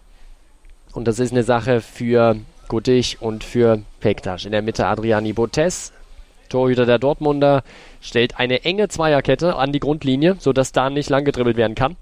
Und 0.93 1.07
das 1.07 1.19
ist 1.19 1.31
eine 1.31 1.43
Sache 1.43 1.81
für 1.81 2.37
Guttig 2.69 3.17
und 3.19 3.43
für 3.43 3.81
Pektas. 3.99 4.45
In 4.45 4.51
der 4.51 4.61
Mitte 4.61 4.85
Adriani 4.85 5.33
Botes, 5.33 5.91
Torhüter 6.47 6.85
der 6.85 6.99
Dortmunder, 6.99 7.63
stellt 7.99 8.39
eine 8.39 8.63
enge 8.63 8.87
Zweierkette 8.87 9.55
an 9.55 9.73
die 9.73 9.81
Grundlinie, 9.81 10.37
sodass 10.39 10.71
da 10.71 10.89
nicht 10.89 11.09
lang 11.09 11.25
gedribbelt 11.25 11.57
werden 11.57 11.75
kann. 11.75 11.97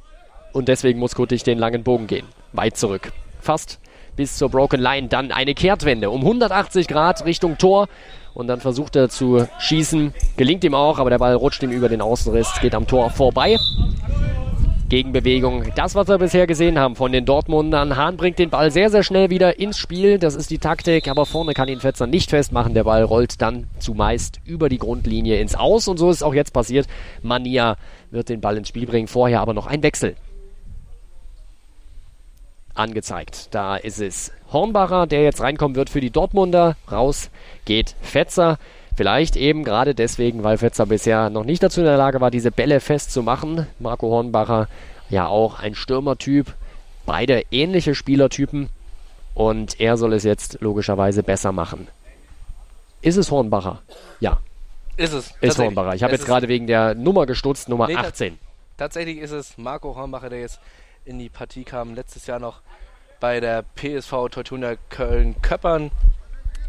Und 0.54 0.68
deswegen 0.68 1.00
muss 1.00 1.16
Guttig 1.16 1.44
den 1.44 1.58
langen 1.58 1.84
Bogen 1.84 2.06
gehen. 2.06 2.28
Weit 2.52 2.78
zurück. 2.78 3.12
Fast 3.40 3.80
bis 4.16 4.36
zur 4.36 4.50
Broken 4.50 4.82
Line. 4.82 5.08
Dann 5.08 5.32
eine 5.32 5.54
Kehrtwende 5.54 6.10
um 6.10 6.22
180 6.22 6.88
Grad 6.88 7.24
Richtung 7.26 7.58
Tor. 7.58 7.88
Und 8.34 8.48
dann 8.48 8.60
versucht 8.60 8.96
er 8.96 9.10
zu 9.10 9.48
schießen. 9.60 10.14
Gelingt 10.36 10.64
ihm 10.64 10.76
auch, 10.76 11.00
aber 11.00 11.10
der 11.10 11.18
Ball 11.18 11.34
rutscht 11.36 11.64
ihm 11.64 11.72
über 11.72 11.90
den 11.90 12.02
Außenriss, 12.02 12.60
geht 12.62 12.76
am 12.76 12.86
Tor 12.86 13.10
vorbei. 13.10 13.58
Gegenbewegung. 14.90 15.66
Das, 15.76 15.96
was 15.96 16.08
wir 16.08 16.18
bisher 16.18 16.48
gesehen 16.48 16.80
haben 16.80 16.96
von 16.96 17.12
den 17.12 17.26
Dortmundern. 17.26 17.98
Hahn 17.98 18.16
bringt 18.16 18.40
den 18.40 18.50
Ball 18.50 18.72
sehr, 18.72 18.90
sehr 18.90 19.04
schnell 19.04 19.30
wieder 19.30 19.60
ins 19.60 19.78
Spiel. 19.78 20.18
Das 20.18 20.34
ist 20.34 20.50
die 20.50 20.60
Taktik, 20.60 21.10
aber 21.10 21.26
vorne 21.26 21.54
kann 21.54 21.68
ihn 21.68 21.82
Fetzer 21.82 22.08
nicht 22.08 22.30
festmachen. 22.30 22.74
Der 22.74 22.86
Ball 22.86 23.04
rollt 23.04 23.42
dann 23.42 23.68
zumeist 23.80 24.40
über 24.46 24.70
die 24.70 24.78
Grundlinie 24.78 25.42
ins 25.42 25.56
Aus 25.56 25.90
und 25.90 25.98
so 25.98 26.10
ist 26.10 26.24
auch 26.24 26.34
jetzt 26.34 26.54
passiert. 26.54 26.88
Mania 27.22 27.76
wird 28.12 28.30
den 28.30 28.40
Ball 28.40 28.56
ins 28.56 28.70
Spiel 28.70 28.86
bringen. 28.86 29.08
Vorher 29.08 29.42
aber 29.42 29.54
noch 29.54 29.68
ein 29.68 29.84
Wechsel. 29.84 30.16
Angezeigt. 32.74 33.54
Da 33.54 33.76
ist 33.76 34.00
es 34.00 34.32
Hornbacher, 34.54 35.08
der 35.08 35.24
jetzt 35.24 35.42
reinkommen 35.42 35.76
wird 35.76 35.90
für 35.90 36.00
die 36.00 36.12
Dortmunder. 36.12 36.78
Raus 36.90 37.30
geht 37.66 37.96
Fetzer. 38.02 38.58
Vielleicht 38.98 39.36
eben 39.36 39.64
gerade 39.64 39.94
deswegen, 39.94 40.44
weil 40.44 40.58
Fetzer 40.58 40.88
bisher 40.88 41.30
noch 41.30 41.44
nicht 41.44 41.62
dazu 41.62 41.82
in 41.82 41.86
der 41.86 41.98
Lage 41.98 42.20
war, 42.20 42.32
diese 42.32 42.50
Bälle 42.50 42.80
festzumachen. 42.80 43.68
Marco 43.78 44.10
Hornbacher 44.10 44.68
ja 45.12 45.28
auch 45.28 45.60
ein 45.60 45.76
Stürmertyp. 45.76 46.56
Beide 47.06 47.44
ähnliche 47.52 47.94
Spielertypen. 47.94 48.70
Und 49.36 49.80
er 49.80 49.98
soll 49.98 50.14
es 50.14 50.24
jetzt 50.24 50.62
logischerweise 50.62 51.22
besser 51.22 51.52
machen. 51.52 51.88
Ist 53.04 53.18
es 53.18 53.30
Hornbacher? 53.30 53.84
Ja. 54.20 54.40
Ist 54.96 55.14
es. 55.14 55.32
Ist 55.42 55.60
Hornbacher. 55.60 55.94
Ich 55.94 56.02
habe 56.02 56.14
jetzt 56.14 56.26
gerade 56.26 56.48
wegen 56.48 56.66
der 56.66 56.96
Nummer 56.96 57.28
gestutzt, 57.28 57.70
Nummer 57.70 57.86
nee, 57.86 57.96
18. 57.96 58.40
Tatsächlich 58.78 59.20
ist 59.20 59.30
es 59.30 59.60
Marco 59.60 59.96
Hornbacher, 59.96 60.30
der 60.30 60.40
jetzt 60.40 60.60
in 61.06 61.20
die 61.20 61.30
Partie 61.30 61.66
kam. 61.66 61.94
Letztes 61.94 62.26
Jahr 62.26 62.40
noch 62.40 62.62
bei 63.20 63.40
der 63.40 63.64
PSV 63.76 64.30
Teutonia 64.32 64.76
Köln-Köppern 64.90 65.92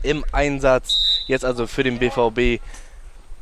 im 0.02 0.26
Einsatz. 0.32 1.07
Jetzt 1.28 1.44
also 1.44 1.66
für 1.66 1.84
den 1.84 1.98
BVB. 1.98 2.60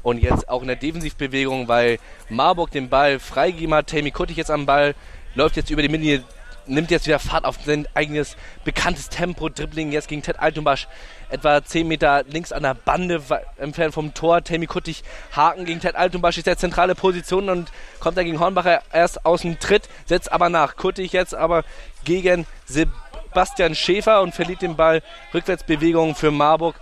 Und 0.02 0.18
jetzt 0.18 0.48
auch 0.48 0.60
in 0.60 0.68
der 0.68 0.76
Defensivbewegung, 0.76 1.66
weil 1.68 1.98
Marburg 2.28 2.70
den 2.70 2.88
Ball 2.88 3.18
freigegeben 3.18 3.74
hat. 3.74 3.88
Tammy 3.88 4.10
Kuttig 4.10 4.36
jetzt 4.36 4.50
am 4.50 4.66
Ball, 4.66 4.94
läuft 5.34 5.56
jetzt 5.56 5.70
über 5.70 5.82
die 5.82 5.88
Mittellinie, 5.88 6.22
nimmt 6.66 6.90
jetzt 6.90 7.06
wieder 7.06 7.18
Fahrt 7.18 7.44
auf 7.44 7.58
sein 7.64 7.88
eigenes 7.94 8.36
bekanntes 8.64 9.08
Tempo. 9.08 9.48
Dribbling 9.48 9.90
jetzt 9.90 10.08
gegen 10.08 10.22
Ted 10.22 10.38
Altumbasch. 10.38 10.86
Etwa 11.28 11.64
10 11.64 11.88
Meter 11.88 12.24
links 12.28 12.52
an 12.52 12.62
der 12.62 12.74
Bande 12.74 13.20
entfernt 13.56 13.94
vom 13.94 14.14
Tor. 14.14 14.42
Tammy 14.42 14.66
Kuttig 14.66 15.02
Haken 15.32 15.64
gegen 15.64 15.80
Ted 15.80 15.96
Altumbasch 15.96 16.38
ist 16.38 16.46
der 16.46 16.58
zentrale 16.58 16.94
Position 16.94 17.48
und 17.48 17.72
kommt 17.98 18.16
dann 18.16 18.26
gegen 18.26 18.38
Hornbacher 18.38 18.82
erst 18.92 19.26
aus 19.26 19.42
dem 19.42 19.58
Tritt, 19.58 19.88
setzt 20.06 20.30
aber 20.30 20.50
nach. 20.50 20.76
Kuttig 20.76 21.12
jetzt 21.12 21.34
aber 21.34 21.64
gegen 22.04 22.46
Sebastian 22.66 23.06
Bastian 23.36 23.74
Schäfer 23.74 24.22
und 24.22 24.34
verliert 24.34 24.62
den 24.62 24.76
Ball. 24.76 25.02
Rückwärtsbewegung 25.34 26.14
für 26.14 26.30
Marburg. 26.30 26.74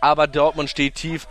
Aber 0.00 0.26
Dortmund 0.26 0.70
steht 0.70 0.94
tief. 0.94 1.26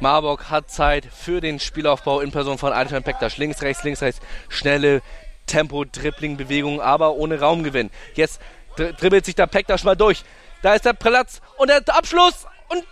Marburg 0.00 0.50
hat 0.50 0.70
Zeit 0.70 1.06
für 1.06 1.40
den 1.40 1.60
Spielaufbau 1.60 2.20
in 2.20 2.32
Person 2.32 2.58
von 2.58 2.72
Alexander 2.72 3.04
Pektas. 3.04 3.38
Links, 3.38 3.62
rechts, 3.62 3.84
links, 3.84 4.02
rechts. 4.02 4.20
Schnelle 4.48 5.02
Tempo-Dribbling-Bewegung, 5.46 6.80
aber 6.80 7.14
ohne 7.14 7.40
Raumgewinn. 7.40 7.90
Jetzt 8.14 8.40
dribbelt 8.76 9.24
sich 9.24 9.34
der 9.34 9.46
Pektas 9.46 9.84
mal 9.84 9.94
durch. 9.94 10.24
Da 10.62 10.74
ist 10.74 10.84
der 10.84 10.94
Platz 10.94 11.40
und 11.58 11.68
der 11.68 11.82
Abschluss 11.88 12.46
und 12.68 12.84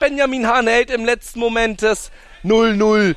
Benjamin 0.00 0.46
Hahn 0.46 0.66
hält 0.66 0.90
im 0.90 1.04
letzten 1.04 1.40
Moment 1.40 1.82
das 1.82 2.10
0-0. 2.44 3.16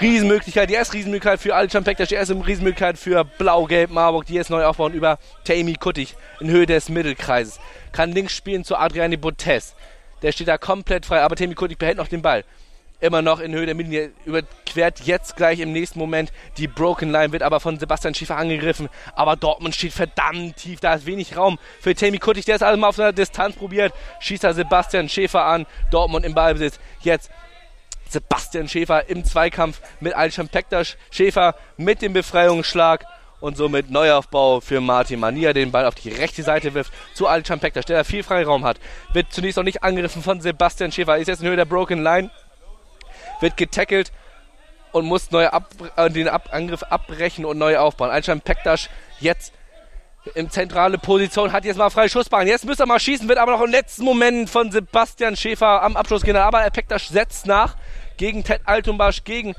Riesenmöglichkeit, 0.00 0.70
die 0.70 0.74
erste 0.74 0.94
Riesenmöglichkeit 0.94 1.38
für 1.38 1.54
Alcan 1.54 1.84
Pektas, 1.84 2.08
die 2.08 2.14
erste 2.14 2.34
Riesenmöglichkeit 2.34 2.98
für 2.98 3.24
Blau-Gelb 3.24 3.90
Marburg, 3.90 4.24
die 4.26 4.34
jetzt 4.34 4.48
neu 4.48 4.64
aufbauen 4.64 4.94
über 4.94 5.18
Tammy 5.44 5.74
Kuttig 5.74 6.16
in 6.40 6.50
Höhe 6.50 6.66
des 6.66 6.88
Mittelkreises. 6.88 7.60
Kann 7.92 8.12
links 8.12 8.34
spielen 8.34 8.64
zu 8.64 8.76
Adriani 8.76 9.18
Botes. 9.18 9.74
Der 10.22 10.32
steht 10.32 10.48
da 10.48 10.58
komplett 10.58 11.06
frei, 11.06 11.20
aber 11.22 11.36
Tammy 11.36 11.54
Kuttig 11.54 11.78
behält 11.78 11.98
noch 11.98 12.08
den 12.08 12.22
Ball 12.22 12.44
immer 13.02 13.20
noch 13.20 13.40
in 13.40 13.52
Höhe 13.52 13.66
der 13.66 13.74
Mittellinie, 13.74 14.12
überquert 14.24 15.00
jetzt 15.00 15.36
gleich 15.36 15.58
im 15.58 15.72
nächsten 15.72 15.98
Moment 15.98 16.32
die 16.56 16.68
Broken 16.68 17.10
Line, 17.10 17.32
wird 17.32 17.42
aber 17.42 17.58
von 17.58 17.78
Sebastian 17.78 18.14
Schiefer 18.14 18.36
angegriffen. 18.36 18.88
Aber 19.14 19.36
Dortmund 19.36 19.74
steht 19.74 19.92
verdammt 19.92 20.56
tief, 20.56 20.80
da 20.80 20.94
ist 20.94 21.04
wenig 21.04 21.36
Raum 21.36 21.58
für 21.80 21.94
Tammy 21.94 22.18
Kuttig, 22.18 22.44
der 22.44 22.56
es 22.56 22.62
alles 22.62 22.78
mal 22.78 22.88
auf 22.88 22.98
einer 22.98 23.12
Distanz 23.12 23.56
probiert. 23.56 23.92
Schießt 24.20 24.44
er 24.44 24.54
Sebastian 24.54 25.08
Schäfer 25.08 25.44
an, 25.44 25.66
Dortmund 25.90 26.24
im 26.24 26.34
Ballbesitz. 26.34 26.78
Jetzt 27.00 27.30
Sebastian 28.08 28.68
Schäfer 28.68 29.08
im 29.08 29.24
Zweikampf 29.24 29.80
mit 30.00 30.14
Alsham 30.14 30.48
Pektas. 30.48 30.96
Schäfer 31.10 31.56
mit 31.76 32.02
dem 32.02 32.12
Befreiungsschlag 32.12 33.04
und 33.42 33.56
somit 33.56 33.90
Neuaufbau 33.90 34.60
für 34.60 34.80
Martin 34.80 35.20
Mania, 35.20 35.52
den 35.52 35.72
Ball 35.72 35.84
auf 35.84 35.96
die 35.96 36.10
rechte 36.10 36.44
Seite 36.44 36.72
wirft 36.74 36.92
zu 37.12 37.26
Alsham 37.26 37.58
Pektas, 37.58 37.84
der 37.84 37.98
da 37.98 38.04
viel 38.04 38.22
Freiraum 38.22 38.64
hat. 38.64 38.78
Wird 39.12 39.32
zunächst 39.32 39.56
noch 39.56 39.64
nicht 39.64 39.82
angegriffen 39.82 40.22
von 40.22 40.40
Sebastian 40.40 40.92
Schäfer, 40.92 41.18
ist 41.18 41.26
jetzt 41.26 41.42
in 41.42 41.48
Höhe 41.48 41.56
der 41.56 41.64
Broken 41.64 42.02
Line 42.02 42.30
wird 43.40 43.56
getackelt 43.56 44.12
und 44.92 45.06
muss 45.06 45.32
neu 45.32 45.48
ab, 45.48 45.70
äh, 45.96 46.08
den 46.08 46.28
ab, 46.28 46.50
Angriff 46.52 46.84
abbrechen 46.84 47.44
und 47.44 47.58
neu 47.58 47.76
aufbauen. 47.78 48.10
Anscheinend 48.10 48.44
Pektas 48.44 48.88
jetzt 49.18 49.52
in 50.36 50.48
zentrale 50.48 50.98
Position, 50.98 51.50
hat 51.50 51.64
jetzt 51.64 51.76
mal 51.76 51.90
freie 51.90 52.08
Schussbahn. 52.08 52.46
Jetzt 52.46 52.64
müsste 52.64 52.84
er 52.84 52.86
mal 52.86 53.00
schießen, 53.00 53.28
wird 53.28 53.38
aber 53.38 53.52
noch 53.52 53.62
im 53.62 53.72
letzten 53.72 54.04
Moment 54.04 54.48
von 54.48 54.70
Sebastian 54.70 55.34
Schäfer 55.34 55.82
am 55.82 55.96
Abschluss 55.96 56.22
gehen. 56.22 56.36
Aber 56.36 56.60
Pektas 56.70 57.08
setzt 57.08 57.46
nach 57.46 57.76
gegen 58.18 58.44
Ted 58.44 58.60
Altumbasch, 58.64 59.24
gegen 59.24 59.56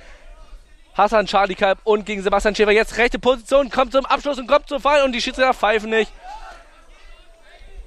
Hassan 0.95 1.25
Charlie 1.25 1.55
Kalb 1.55 1.79
und 1.83 2.05
gegen 2.05 2.21
Sebastian 2.21 2.55
Schäfer. 2.55 2.71
Jetzt 2.71 2.97
rechte 2.97 3.19
Position, 3.19 3.69
kommt 3.69 3.91
zum 3.91 4.05
Abschluss 4.05 4.37
und 4.37 4.47
kommt 4.47 4.67
zum 4.67 4.81
Fall 4.81 5.03
und 5.03 5.11
die 5.11 5.21
Schiedsrichter 5.21 5.53
pfeifen 5.53 5.89
nicht. 5.89 6.11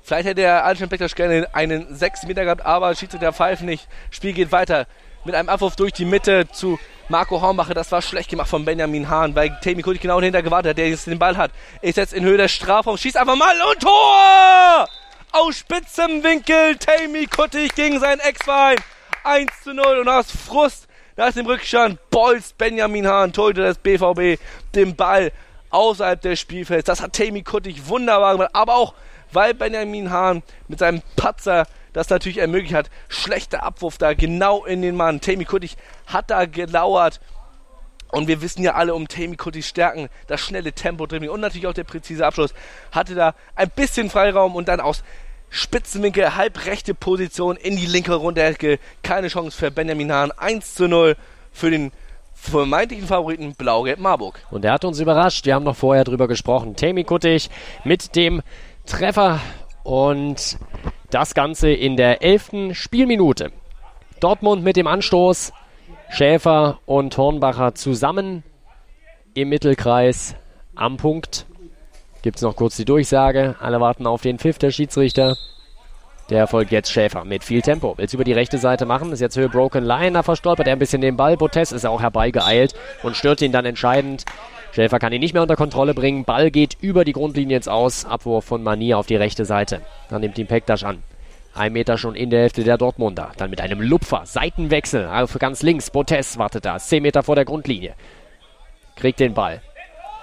Vielleicht 0.03 0.27
hätte 0.27 0.43
der 0.43 0.65
Alten 0.65 0.89
Pektas 0.89 1.15
gerne 1.15 1.49
einen 1.53 1.95
6 1.95 2.25
Meter 2.25 2.45
gehabt, 2.45 2.65
aber 2.65 2.95
Schiedsrichter 2.95 3.33
pfeifen 3.33 3.67
nicht. 3.67 3.89
Spiel 4.11 4.33
geht 4.33 4.53
weiter 4.53 4.87
mit 5.25 5.35
einem 5.35 5.49
Abwurf 5.49 5.77
durch 5.77 5.93
die 5.93 6.05
Mitte 6.05 6.49
zu 6.53 6.79
Marco 7.09 7.41
Hornbacher. 7.41 7.75
Das 7.75 7.91
war 7.93 8.03
schlecht 8.03 8.31
gemacht 8.31 8.49
von 8.49 8.65
Benjamin 8.65 9.09
Hahn, 9.09 9.35
weil 9.35 9.59
Tammy 9.63 9.83
Kulich 9.83 10.01
genau 10.01 10.21
dahinter 10.21 10.43
gewartet 10.43 10.71
hat, 10.71 10.79
der 10.79 10.89
jetzt 10.89 11.07
den 11.07 11.19
Ball 11.19 11.37
hat. 11.37 11.51
Ist 11.83 11.97
jetzt 11.97 12.13
in 12.13 12.25
Höhe 12.25 12.39
des 12.39 12.53
Strafraums, 12.53 13.01
schießt 13.01 13.17
einfach 13.17 13.37
mal 13.37 13.55
und 13.71 13.81
Tor! 13.81 14.89
Aus 15.33 15.59
spitzem 15.59 16.23
Winkel, 16.23 16.77
Tammy 16.77 17.27
Kuttig 17.27 17.75
gegen 17.75 17.99
seinen 18.01 18.21
Ex-Verein. 18.21 18.79
1 19.25 19.51
zu 19.65 19.75
0 19.75 19.99
und 19.99 20.09
aus 20.09 20.27
Frust, 20.31 20.86
nach 21.17 21.33
dem 21.33 21.47
Rückstand, 21.47 21.99
bolzt 22.11 22.59
Benjamin 22.59 23.07
Hahn, 23.07 23.33
Torhüter 23.33 23.63
des 23.63 23.79
BVB, 23.79 24.41
den 24.75 24.95
Ball 24.95 25.33
außerhalb 25.71 26.21
des 26.21 26.39
Spielfelds. 26.39 26.87
Das 26.87 27.01
hat 27.01 27.15
Tammy 27.15 27.43
Kuttig 27.43 27.89
wunderbar 27.89 28.33
gemacht, 28.33 28.51
aber 28.53 28.75
auch, 28.75 28.95
weil 29.33 29.55
Benjamin 29.55 30.11
Hahn 30.11 30.43
mit 30.69 30.79
seinem 30.79 31.03
Patzer 31.17 31.67
das 31.93 32.11
natürlich 32.11 32.39
ermöglicht 32.39 32.75
hat. 32.75 32.91
Schlechter 33.09 33.63
Abwurf 33.63 33.97
da 33.97 34.13
genau 34.13 34.65
in 34.65 34.83
den 34.83 34.97
Mann. 34.97 35.21
Tammy 35.21 35.45
Kuttig 35.45 35.77
hat 36.07 36.31
da 36.31 36.45
gelauert. 36.45 37.21
Und 38.13 38.29
wir 38.29 38.41
wissen 38.41 38.63
ja 38.63 38.75
alle 38.75 38.95
um 38.95 39.09
Tammy 39.09 39.37
Kuttis 39.37 39.67
Stärken, 39.67 40.09
das 40.29 40.41
schnelle 40.41 40.73
Tempo 40.73 41.07
drin 41.07 41.29
und 41.29 41.41
natürlich 41.41 41.67
auch 41.67 41.75
der 41.75 41.85
präzise 41.85 42.25
Abschluss. 42.25 42.55
Hatte 42.93 43.15
da 43.15 43.35
ein 43.57 43.71
bisschen 43.71 44.11
Freiraum 44.11 44.55
und 44.55 44.69
dann 44.69 44.81
aus 44.81 45.03
Spitzenwinkel, 45.49 46.37
halbrechte 46.37 46.95
Position 46.95 47.57
in 47.57 47.76
die 47.76 47.87
linke 47.87 48.15
Rundecke. 48.15 48.78
Keine 49.02 49.28
Chance 49.28 49.56
für 49.56 49.71
Benjamin 49.71 50.13
Hahn. 50.13 50.32
1 50.32 50.75
zu 50.75 50.89
0 50.89 51.17
für 51.52 51.71
den 51.71 51.93
vermeintlichen 52.35 53.06
Favoriten 53.06 53.54
Blau-Gelb 53.54 53.99
Marburg. 53.99 54.41
Und 54.50 54.65
er 54.65 54.73
hat 54.73 54.85
uns 54.85 55.00
überrascht. 55.00 55.47
Wir 55.47 55.54
haben 55.54 55.65
noch 55.65 55.76
vorher 55.76 56.04
drüber 56.04 56.28
gesprochen. 56.28 56.76
Tammy 56.76 57.04
Kuttig 57.04 57.49
mit 57.85 58.15
dem 58.15 58.43
Treffer 58.85 59.41
und 59.82 60.59
das 61.11 61.35
Ganze 61.35 61.71
in 61.71 61.97
der 61.97 62.23
elften 62.23 62.75
Spielminute. 62.75 63.52
Dortmund 64.21 64.63
mit 64.63 64.76
dem 64.76 64.87
Anstoß. 64.87 65.52
Schäfer 66.11 66.78
und 66.87 67.17
Hornbacher 67.17 67.75
zusammen 67.75 68.45
im 69.35 69.49
Mittelkreis 69.49 70.35
am 70.75 70.97
Punkt. 70.97 71.47
Gibt 72.26 72.39
es 72.39 72.43
noch 72.43 72.56
kurz 72.56 72.75
die 72.75 72.84
Durchsage. 72.84 73.54
Alle 73.60 73.80
warten 73.80 74.04
auf 74.04 74.21
den 74.21 74.41
Pfiff 74.41 74.58
der 74.58 74.73
Schiedsrichter. 74.73 75.36
Der 76.28 76.49
folgt 76.49 76.73
jetzt 76.73 76.91
Schäfer 76.91 77.25
mit 77.25 77.45
viel 77.45 77.62
Tempo. 77.62 77.97
Will 77.97 78.04
es 78.04 78.15
über 78.15 78.25
die 78.25 78.32
rechte 78.32 78.58
Seite 78.58 78.84
machen. 78.84 79.12
Ist 79.12 79.21
jetzt 79.21 79.36
Höhe 79.36 79.49
Broken 79.49 79.84
Line. 79.84 80.10
Da 80.10 80.25
verstolpert 80.25 80.67
er 80.67 80.73
ein 80.73 80.80
bisschen 80.80 81.00
den 81.00 81.17
Ball. 81.17 81.36
Botes 81.36 81.71
ist 81.71 81.86
auch 81.86 82.02
herbeigeeilt 82.02 82.75
und 83.04 83.17
stört 83.17 83.43
ihn 83.43 83.52
dann 83.52 83.65
entscheidend. 83.65 84.25
Schäfer 84.73 84.99
kann 84.99 85.12
ihn 85.12 85.21
nicht 85.21 85.34
mehr 85.34 85.43
unter 85.43 85.54
Kontrolle 85.54 85.95
bringen. 85.95 86.25
Ball 86.25 86.50
geht 86.50 86.76
über 86.80 87.04
die 87.04 87.12
Grundlinie 87.12 87.58
jetzt 87.58 87.69
aus. 87.69 88.04
Abwurf 88.04 88.45
von 88.45 88.60
Manier 88.60 88.99
auf 88.99 89.06
die 89.06 89.15
rechte 89.15 89.45
Seite. 89.45 89.82
Dann 90.10 90.21
nimmt 90.21 90.36
ihn 90.36 90.49
Pektas 90.49 90.82
an. 90.82 91.04
Ein 91.54 91.75
Meter 91.75 91.97
schon 91.97 92.17
in 92.17 92.30
der 92.30 92.41
Hälfte 92.41 92.65
der 92.65 92.76
Dortmunder. 92.76 93.30
Dann 93.36 93.50
mit 93.50 93.60
einem 93.60 93.80
Lupfer. 93.80 94.23
Seitenwechsel. 94.25 95.06
Auf 95.06 95.39
ganz 95.39 95.62
links. 95.62 95.93
Botes 95.93 96.39
wartet 96.39 96.65
da. 96.65 96.76
Zehn 96.78 97.04
Meter 97.04 97.23
vor 97.23 97.36
der 97.36 97.45
Grundlinie. 97.45 97.95
Kriegt 98.97 99.21
den 99.21 99.34
Ball. 99.34 99.62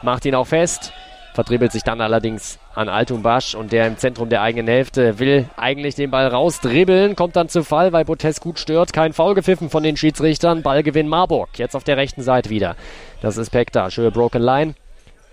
Macht 0.02 0.26
ihn 0.26 0.36
auch 0.36 0.48
fest. 0.48 0.92
Verdribbelt 1.34 1.72
sich 1.72 1.82
dann 1.82 2.00
allerdings 2.00 2.60
an 2.76 2.90
Altumbasch 2.90 3.56
und 3.56 3.72
der 3.72 3.88
im 3.88 3.98
Zentrum 3.98 4.30
der 4.30 4.44
eigenen 4.44 4.68
Hälfte 4.68 5.18
will 5.18 5.50
eigentlich 5.58 5.96
den 5.96 6.12
Ball 6.12 6.28
rausdribbeln, 6.28 7.16
kommt 7.16 7.36
dann 7.36 7.50
zu 7.50 7.64
Fall, 7.64 7.92
weil 7.92 8.06
Botes 8.06 8.40
gut 8.40 8.60
stört. 8.60 8.94
Kein 8.94 9.14
Foul 9.14 9.34
gepfiffen 9.34 9.72
von 9.72 9.82
den 9.82 9.98
Schiedsrichtern. 9.98 10.62
Ballgewinn 10.62 11.08
Marburg. 11.08 11.50
Jetzt 11.58 11.76
auf 11.76 11.84
der 11.84 11.98
rechten 11.98 12.22
Seite 12.22 12.52
wieder. 12.52 12.76
Das 13.22 13.38
ist 13.38 13.50
Pekta. 13.50 13.90
Schöne 13.90 14.12
Broken 14.12 14.44
Line. 14.44 14.76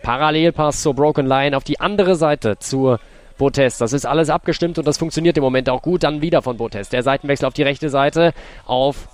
Parallelpass 0.02 0.80
zur 0.80 0.94
Broken 0.94 1.26
Line 1.26 1.54
auf 1.54 1.64
die 1.64 1.80
andere 1.80 2.14
Seite 2.14 2.58
zur 2.58 2.98
Botes. 3.36 3.76
Das 3.76 3.92
ist 3.92 4.06
alles 4.06 4.30
abgestimmt 4.30 4.78
und 4.78 4.86
das 4.86 4.96
funktioniert 4.96 5.36
im 5.36 5.42
Moment 5.42 5.68
auch 5.68 5.82
gut. 5.82 6.02
Dann 6.02 6.22
wieder 6.22 6.40
von 6.40 6.56
Botes. 6.56 6.88
Der 6.88 7.02
Seitenwechsel 7.02 7.46
auf 7.46 7.54
die 7.54 7.62
rechte 7.62 7.90
Seite 7.90 8.32
auf 8.66 9.08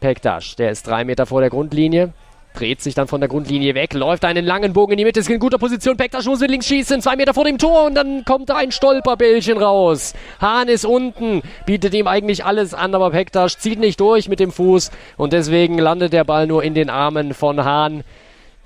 Pektasch. 0.00 0.56
Der 0.56 0.70
ist 0.70 0.86
drei 0.86 1.04
Meter 1.04 1.26
vor 1.26 1.42
der 1.42 1.50
Grundlinie 1.50 2.14
dreht 2.58 2.82
sich 2.82 2.94
dann 2.94 3.06
von 3.06 3.20
der 3.20 3.28
Grundlinie 3.28 3.74
weg, 3.74 3.94
läuft 3.94 4.24
einen 4.24 4.44
langen 4.44 4.72
Bogen 4.72 4.92
in 4.92 4.98
die 4.98 5.04
Mitte, 5.04 5.20
ist 5.20 5.30
in 5.30 5.38
guter 5.38 5.58
Position, 5.58 5.96
Pektas 5.96 6.26
muss 6.26 6.40
mit 6.40 6.50
links 6.50 6.66
schießen, 6.66 7.00
zwei 7.00 7.14
Meter 7.14 7.32
vor 7.32 7.44
dem 7.44 7.58
Tor 7.58 7.84
und 7.84 7.94
dann 7.94 8.24
kommt 8.24 8.50
da 8.50 8.56
ein 8.56 8.72
Stolperbällchen 8.72 9.58
raus. 9.58 10.14
Hahn 10.40 10.68
ist 10.68 10.84
unten, 10.84 11.42
bietet 11.66 11.94
ihm 11.94 12.08
eigentlich 12.08 12.44
alles 12.44 12.74
an, 12.74 12.94
aber 12.94 13.10
Pektas 13.10 13.58
zieht 13.58 13.78
nicht 13.78 14.00
durch 14.00 14.28
mit 14.28 14.40
dem 14.40 14.50
Fuß 14.50 14.90
und 15.16 15.32
deswegen 15.32 15.78
landet 15.78 16.12
der 16.12 16.24
Ball 16.24 16.48
nur 16.48 16.64
in 16.64 16.74
den 16.74 16.90
Armen 16.90 17.32
von 17.32 17.64
Hahn. 17.64 18.02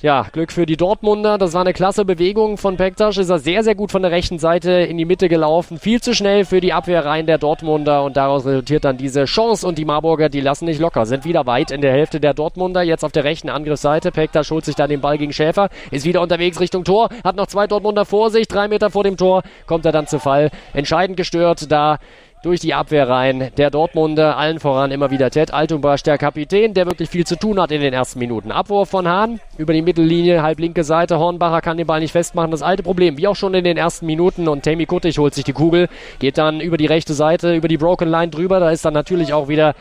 Ja, 0.02 0.26
Glück 0.32 0.50
für 0.50 0.66
die 0.66 0.76
Dortmunder. 0.76 1.38
Das 1.38 1.52
war 1.52 1.60
eine 1.60 1.72
klasse 1.72 2.04
Bewegung 2.04 2.58
von 2.58 2.76
Pektas. 2.76 3.18
Ist 3.18 3.30
er 3.30 3.38
sehr, 3.38 3.62
sehr 3.62 3.76
gut 3.76 3.92
von 3.92 4.02
der 4.02 4.10
rechten 4.10 4.40
Seite 4.40 4.72
in 4.72 4.98
die 4.98 5.04
Mitte 5.04 5.28
gelaufen. 5.28 5.78
Viel 5.78 6.00
zu 6.00 6.12
schnell 6.12 6.44
für 6.44 6.60
die 6.60 6.72
Abwehrreihen 6.72 7.28
der 7.28 7.38
Dortmunder 7.38 8.02
und 8.02 8.16
daraus 8.16 8.44
resultiert 8.44 8.84
dann 8.84 8.96
diese 8.96 9.26
Chance. 9.26 9.64
Und 9.64 9.78
die 9.78 9.84
Marburger, 9.84 10.28
die 10.28 10.40
lassen 10.40 10.64
nicht 10.64 10.80
locker, 10.80 11.06
sind 11.06 11.24
wieder 11.24 11.46
weit 11.46 11.70
in 11.70 11.82
der 11.82 11.92
Hälfte 11.92 12.18
der 12.18 12.34
Dortmunder. 12.34 12.82
Jetzt 12.82 13.04
auf 13.04 13.12
der 13.12 13.22
rechten 13.22 13.48
Angriffsseite. 13.48 14.10
Pektas 14.10 14.50
holt 14.50 14.64
sich 14.64 14.74
dann 14.74 14.90
den 14.90 15.00
Ball 15.00 15.18
gegen 15.18 15.32
Schäfer, 15.32 15.68
ist 15.92 16.04
wieder 16.04 16.20
unterwegs 16.20 16.58
Richtung 16.58 16.82
Tor, 16.82 17.08
hat 17.22 17.36
noch 17.36 17.46
zwei 17.46 17.68
Dortmunder 17.68 18.04
vor 18.04 18.30
sich. 18.30 18.48
Drei 18.48 18.66
Meter 18.66 18.90
vor 18.90 19.04
dem 19.04 19.16
Tor 19.16 19.44
kommt 19.66 19.86
er 19.86 19.92
dann 19.92 20.08
zu 20.08 20.18
Fall. 20.18 20.50
Entscheidend 20.72 21.16
gestört 21.16 21.70
da 21.70 22.00
durch 22.42 22.61
die 22.61 22.74
Abwehr 22.74 23.09
rein. 23.09 23.50
Der 23.57 23.70
Dortmunder, 23.70 24.37
allen 24.37 24.61
voran 24.61 24.90
immer 24.90 25.11
wieder 25.11 25.31
Ted 25.31 25.55
Altumbasch, 25.55 26.02
der 26.02 26.18
Kapitän, 26.18 26.74
der 26.74 26.87
wirklich 26.87 27.09
viel 27.09 27.26
zu 27.26 27.37
tun 27.37 27.61
hat 27.61 27.70
in 27.70 27.81
den 27.81 27.92
ersten 27.92 28.18
Minuten. 28.18 28.50
Abwurf 28.50 28.90
von 28.90 29.09
Hahn 29.09 29.40
über 29.57 29.72
die 29.72 29.83
Mittellinie, 29.83 30.42
halb 30.42 30.59
linke 30.59 30.85
Seite. 30.85 31.18
Hornbacher 31.18 31.61
kann 31.61 31.76
den 31.76 31.87
Ball 31.87 32.00
nicht 32.00 32.12
festmachen. 32.12 32.50
Das 32.50 32.62
alte 32.62 32.83
Problem, 32.83 33.16
wie 33.16 33.28
auch 33.28 33.37
schon 33.37 33.55
in 33.55 33.64
den 33.64 33.76
ersten 33.76 34.07
Minuten. 34.07 34.48
Und 34.48 34.64
Tammy 34.64 34.87
Kuttig 34.87 35.18
holt 35.18 35.35
sich 35.35 35.44
die 35.44 35.52
Kugel, 35.52 35.88
geht 36.18 36.37
dann 36.37 36.61
über 36.61 36.76
die 36.76 36.87
rechte 36.87 37.14
Seite, 37.14 37.55
über 37.55 37.68
die 37.68 37.78
Broken 37.78 38.09
Line 38.09 38.28
drüber. 38.28 38.59
Da 38.61 38.70
ist 38.70 38.85
dann 38.85 38.94
natürlich 38.94 39.33
auch 39.33 39.48
wieder 39.48 39.74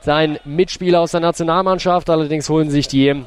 sein 0.00 0.38
Mitspieler 0.44 1.00
aus 1.00 1.10
der 1.10 1.20
Nationalmannschaft. 1.20 2.08
Allerdings 2.08 2.48
holen 2.48 2.70
sich 2.70 2.88
die 2.88 3.24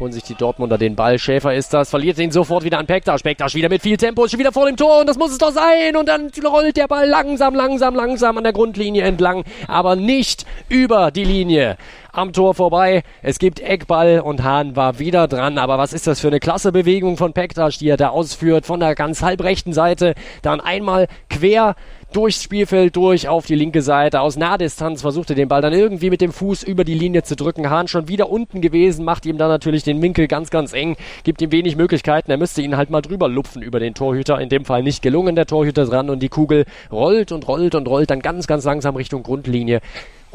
Holen 0.00 0.10
sich 0.10 0.24
die 0.24 0.34
Dortmunder 0.34 0.76
den 0.76 0.96
Ball. 0.96 1.20
Schäfer 1.20 1.54
ist 1.54 1.72
das, 1.72 1.88
verliert 1.88 2.18
ihn 2.18 2.32
sofort 2.32 2.64
wieder 2.64 2.78
an 2.78 2.86
Pektas. 2.86 3.22
Pektas 3.22 3.54
wieder 3.54 3.68
mit 3.68 3.80
viel 3.80 3.96
Tempo, 3.96 4.24
ist 4.24 4.32
schon 4.32 4.40
wieder 4.40 4.50
vor 4.50 4.66
dem 4.66 4.76
Tor 4.76 5.00
und 5.00 5.08
das 5.08 5.16
muss 5.16 5.30
es 5.30 5.38
doch 5.38 5.52
sein. 5.52 5.94
Und 5.96 6.08
dann 6.08 6.32
rollt 6.44 6.76
der 6.76 6.88
Ball 6.88 7.08
langsam, 7.08 7.54
langsam, 7.54 7.94
langsam 7.94 8.36
an 8.36 8.42
der 8.42 8.52
Grundlinie 8.52 9.04
entlang, 9.04 9.44
aber 9.68 9.94
nicht 9.94 10.46
über 10.68 11.12
die 11.12 11.22
Linie. 11.22 11.76
Am 12.16 12.32
Tor 12.32 12.54
vorbei. 12.54 13.02
Es 13.22 13.40
gibt 13.40 13.58
Eckball 13.58 14.20
und 14.20 14.44
Hahn 14.44 14.76
war 14.76 15.00
wieder 15.00 15.26
dran. 15.26 15.58
Aber 15.58 15.78
was 15.78 15.92
ist 15.92 16.06
das 16.06 16.20
für 16.20 16.28
eine 16.28 16.38
klasse 16.38 16.70
Bewegung 16.70 17.16
von 17.16 17.32
Pektas, 17.32 17.78
die 17.78 17.88
er 17.88 17.96
da 17.96 18.10
ausführt 18.10 18.66
von 18.66 18.78
der 18.78 18.94
ganz 18.94 19.20
halbrechten 19.20 19.72
Seite. 19.72 20.14
Dann 20.40 20.60
einmal 20.60 21.08
quer 21.28 21.74
durchs 22.12 22.40
Spielfeld 22.40 22.94
durch 22.94 23.26
auf 23.26 23.46
die 23.46 23.56
linke 23.56 23.82
Seite. 23.82 24.20
Aus 24.20 24.36
Nahdistanz 24.36 25.00
versuchte 25.00 25.34
den 25.34 25.48
Ball 25.48 25.60
dann 25.60 25.72
irgendwie 25.72 26.08
mit 26.08 26.20
dem 26.20 26.30
Fuß 26.30 26.62
über 26.62 26.84
die 26.84 26.94
Linie 26.94 27.24
zu 27.24 27.34
drücken. 27.34 27.68
Hahn 27.68 27.88
schon 27.88 28.06
wieder 28.06 28.30
unten 28.30 28.60
gewesen, 28.60 29.04
macht 29.04 29.26
ihm 29.26 29.36
dann 29.36 29.48
natürlich 29.48 29.82
den 29.82 30.00
Winkel 30.00 30.28
ganz, 30.28 30.50
ganz 30.50 30.72
eng, 30.72 30.96
gibt 31.24 31.42
ihm 31.42 31.50
wenig 31.50 31.74
Möglichkeiten. 31.74 32.30
Er 32.30 32.36
müsste 32.36 32.62
ihn 32.62 32.76
halt 32.76 32.90
mal 32.90 33.02
drüber 33.02 33.28
lupfen 33.28 33.60
über 33.60 33.80
den 33.80 33.94
Torhüter. 33.94 34.38
In 34.38 34.50
dem 34.50 34.64
Fall 34.64 34.84
nicht 34.84 35.02
gelungen, 35.02 35.34
der 35.34 35.46
Torhüter 35.46 35.84
dran 35.84 36.10
und 36.10 36.22
die 36.22 36.28
Kugel 36.28 36.64
rollt 36.92 37.32
und 37.32 37.48
rollt 37.48 37.74
und 37.74 37.88
rollt 37.88 38.10
dann 38.10 38.20
ganz, 38.20 38.46
ganz 38.46 38.62
langsam 38.62 38.94
Richtung 38.94 39.24
Grundlinie 39.24 39.80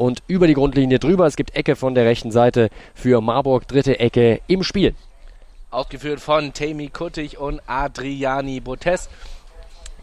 und 0.00 0.22
über 0.28 0.46
die 0.46 0.54
Grundlinie 0.54 0.98
drüber. 0.98 1.26
Es 1.26 1.36
gibt 1.36 1.54
Ecke 1.54 1.76
von 1.76 1.94
der 1.94 2.06
rechten 2.06 2.32
Seite 2.32 2.70
für 2.94 3.20
Marburg, 3.20 3.68
dritte 3.68 4.00
Ecke 4.00 4.40
im 4.46 4.62
Spiel. 4.62 4.94
Ausgeführt 5.70 6.20
von 6.20 6.54
Tammy 6.54 6.88
Kuttig 6.88 7.38
und 7.38 7.60
Adriani 7.66 8.60
Botes 8.60 9.10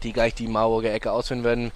die 0.04 0.12
gleich 0.12 0.32
die 0.32 0.46
Marburger 0.46 0.92
Ecke 0.92 1.10
ausführen 1.10 1.42
werden, 1.42 1.72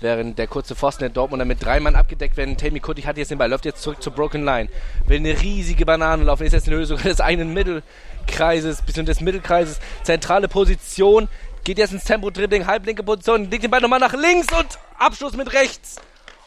während 0.00 0.38
der 0.38 0.46
kurze 0.46 0.76
Pfosten 0.76 1.00
der 1.00 1.08
Dortmunder 1.08 1.44
mit 1.44 1.64
drei 1.64 1.80
Mann 1.80 1.96
abgedeckt 1.96 2.36
werden. 2.36 2.56
Tammy 2.56 2.78
Kuttig 2.78 3.04
hat 3.04 3.16
jetzt 3.16 3.32
den 3.32 3.38
Ball, 3.38 3.50
läuft 3.50 3.64
jetzt 3.64 3.82
zurück 3.82 4.00
zur 4.00 4.12
Broken 4.12 4.44
Line, 4.44 4.68
will 5.08 5.18
eine 5.18 5.40
riesige 5.40 5.84
Banane 5.84 6.22
laufen, 6.22 6.46
ist 6.46 6.52
jetzt 6.52 6.68
in 6.68 6.74
Höhe 6.74 6.86
sogar 6.86 7.02
des 7.02 7.20
einen 7.20 7.52
Mittelkreises, 7.52 8.82
bisschen 8.82 9.06
des 9.06 9.20
Mittelkreises, 9.20 9.80
zentrale 10.04 10.46
Position, 10.46 11.28
geht 11.64 11.78
jetzt 11.78 11.92
ins 11.92 12.04
Tempo-Dribbling, 12.04 12.66
halblinke 12.66 13.02
Position, 13.02 13.50
legt 13.50 13.64
den 13.64 13.72
Ball 13.72 13.80
nochmal 13.80 13.98
nach 13.98 14.14
links 14.14 14.46
und 14.56 14.78
Abschluss 14.98 15.36
mit 15.36 15.52
rechts. 15.52 15.96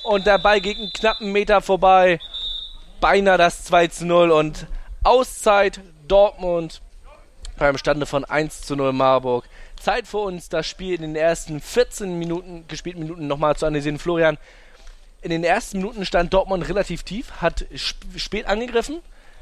Und 0.07 0.25
der 0.25 0.37
Ball 0.37 0.61
geht 0.61 0.77
einen 0.77 0.93
knappen 0.93 1.33
Meter 1.33 1.61
vorbei. 1.61 2.19
Beinahe 3.01 3.37
das 3.37 3.65
2 3.65 3.87
zu 3.87 4.05
0 4.05 4.31
und 4.31 4.65
Auszeit 5.03 5.81
Dortmund 6.07 6.81
beim 7.57 7.77
Stande 7.77 8.05
von 8.05 8.23
1 8.23 8.61
zu 8.61 8.77
0 8.77 8.93
Marburg. 8.93 9.43
Zeit 9.77 10.07
für 10.07 10.19
uns, 10.19 10.47
das 10.47 10.65
Spiel 10.65 10.95
in 10.95 11.01
den 11.01 11.17
ersten 11.17 11.59
14 11.59 12.17
Minuten, 12.17 12.63
gespielten 12.69 13.01
Minuten 13.01 13.27
nochmal 13.27 13.57
zu 13.57 13.65
analysieren. 13.65 13.99
Florian, 13.99 14.37
in 15.23 15.29
den 15.29 15.43
ersten 15.43 15.79
Minuten 15.79 16.05
stand 16.05 16.33
Dortmund 16.33 16.69
relativ 16.69 17.03
tief, 17.03 17.41
hat 17.41 17.65
spät 17.75 18.45
angegriffen, 18.45 18.99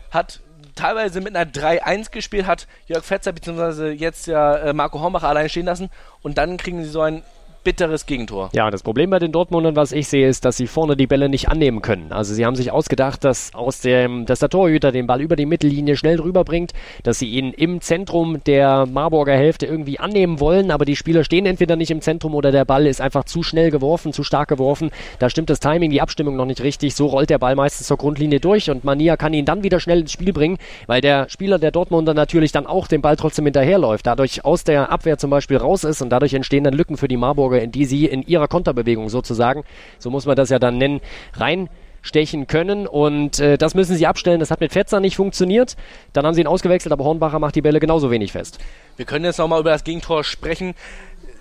hat 0.10 0.40
teilweise 0.74 1.22
mit 1.22 1.36
einer 1.36 1.48
3-1 1.48 2.10
gespielt, 2.10 2.48
hat 2.48 2.66
Jörg 2.88 3.06
Fetzer 3.06 3.34
bzw. 3.34 3.92
jetzt 3.92 4.26
ja 4.26 4.56
äh, 4.56 4.74
Marco 4.74 5.00
Hornbach 5.00 5.22
allein 5.22 5.48
stehen 5.48 5.68
lassen 5.68 5.92
und 6.24 6.40
dann 6.40 6.58
kriegen 6.58 6.84
sie 6.84 6.90
so 6.90 7.02
ein 7.02 7.22
bitteres 7.66 8.06
Gegentor. 8.06 8.50
Ja, 8.54 8.72
das 8.72 8.84
Problem 8.84 9.10
bei 9.10 9.20
den 9.20 9.34
Dortmundern, 9.34 9.76
was 9.76 9.92
ich 9.92 10.08
sehe, 10.08 10.30
ist, 10.30 10.46
dass 10.46 10.56
sie 10.56 10.68
vorne 10.68 10.96
die 10.96 11.08
Bälle 11.08 11.28
nicht 11.28 11.50
annehmen 11.50 11.82
können. 11.82 12.14
Also 12.14 12.34
sie 12.34 12.46
haben 12.46 12.56
sich 12.56 12.72
ausgedacht, 12.72 13.26
dass 13.26 13.54
aus 13.54 13.82
dem, 13.82 14.26
dass 14.26 14.40
der 14.40 14.50
Torhüter 14.50 14.92
den 14.92 15.08
Ball 15.08 15.20
über 15.20 15.36
die 15.36 15.48
Mittellinie 15.48 15.98
schnell 15.98 16.18
drüber 16.18 16.46
bringt, 16.46 16.74
dass 17.04 17.20
sie 17.20 17.28
ihn 17.28 17.52
im 17.52 17.82
Zentrum 17.82 18.42
der 18.46 18.86
Marburger 18.86 19.34
Hälfte 19.34 19.66
irgendwie 19.66 20.00
annehmen 20.00 20.40
wollen, 20.40 20.70
aber 20.70 20.86
die 20.86 20.96
Spieler 20.96 21.24
stehen 21.24 21.48
entweder 21.48 21.76
nicht 21.76 21.90
im 21.90 22.02
Zentrum 22.02 22.36
oder 22.36 22.52
der 22.52 22.66
Ball 22.66 22.86
ist 22.86 23.02
einfach 23.02 23.24
zu 23.24 23.42
schnell 23.42 23.72
geworfen, 23.72 24.14
zu 24.14 24.24
stark 24.24 24.48
geworfen. 24.48 24.92
Da 25.18 25.32
stimmt 25.32 25.50
das 25.50 25.60
Timing, 25.60 25.90
die 25.90 26.02
Abstimmung 26.02 26.36
noch 26.36 26.46
nicht 26.46 26.62
richtig. 26.62 26.94
So 26.94 27.08
rollt 27.08 27.32
der 27.32 27.40
Ball 27.40 27.56
meistens 27.56 27.88
zur 27.88 27.98
Grundlinie 27.98 28.40
durch 28.40 28.70
und 28.70 28.84
Mania 28.84 29.18
kann 29.18 29.34
ihn 29.34 29.46
dann 29.46 29.64
wieder 29.64 29.80
schnell 29.80 30.02
ins 30.02 30.12
Spiel 30.12 30.34
bringen, 30.34 30.60
weil 30.86 31.02
der 31.02 31.28
Spieler 31.30 31.58
der 31.58 31.72
Dortmunder 31.72 32.14
natürlich 32.14 32.52
dann 32.52 32.68
auch 32.68 32.88
den 32.88 33.02
Ball 33.02 33.16
trotzdem 33.16 33.46
hinterherläuft, 33.46 34.06
dadurch 34.06 34.46
aus 34.46 34.64
der 34.64 34.92
Abwehr 34.92 35.18
zum 35.18 35.32
Beispiel 35.32 35.58
raus 35.58 35.84
ist 35.84 36.04
und 36.04 36.12
dadurch 36.12 36.36
entstehen 36.36 36.64
dann 36.64 36.76
Lücken 36.76 36.98
für 36.98 37.08
die 37.08 37.18
Marburger 37.18 37.55
Hamburger, 37.56 37.64
in 37.64 37.72
die 37.72 37.86
sie 37.86 38.06
in 38.06 38.22
ihrer 38.24 38.48
Konterbewegung 38.48 39.10
sozusagen, 39.10 39.64
so 40.00 40.10
muss 40.10 40.26
man 40.26 40.36
das 40.36 40.50
ja 40.50 40.60
dann 40.60 40.78
nennen, 40.78 41.02
rein 41.34 41.70
stechen 42.02 42.46
können 42.46 42.86
und 42.86 43.40
äh, 43.40 43.58
das 43.58 43.74
müssen 43.74 43.96
sie 43.96 44.06
abstellen. 44.06 44.40
Das 44.40 44.52
hat 44.52 44.60
mit 44.60 44.72
Fetzer 44.72 45.00
nicht 45.00 45.16
funktioniert. 45.16 45.76
Dann 46.14 46.24
haben 46.24 46.36
sie 46.36 46.42
ihn 46.42 46.46
ausgewechselt, 46.46 46.94
aber 46.94 47.04
Hornbacher 47.04 47.40
macht 47.40 47.56
die 47.56 47.64
Bälle 47.64 47.80
genauso 47.80 48.12
wenig 48.12 48.32
fest. 48.32 48.60
Wir 48.96 49.06
können 49.06 49.26
jetzt 49.26 49.40
nochmal 49.40 49.60
über 49.60 49.72
das 49.72 49.84
Gegentor 49.84 50.24
sprechen 50.24 50.76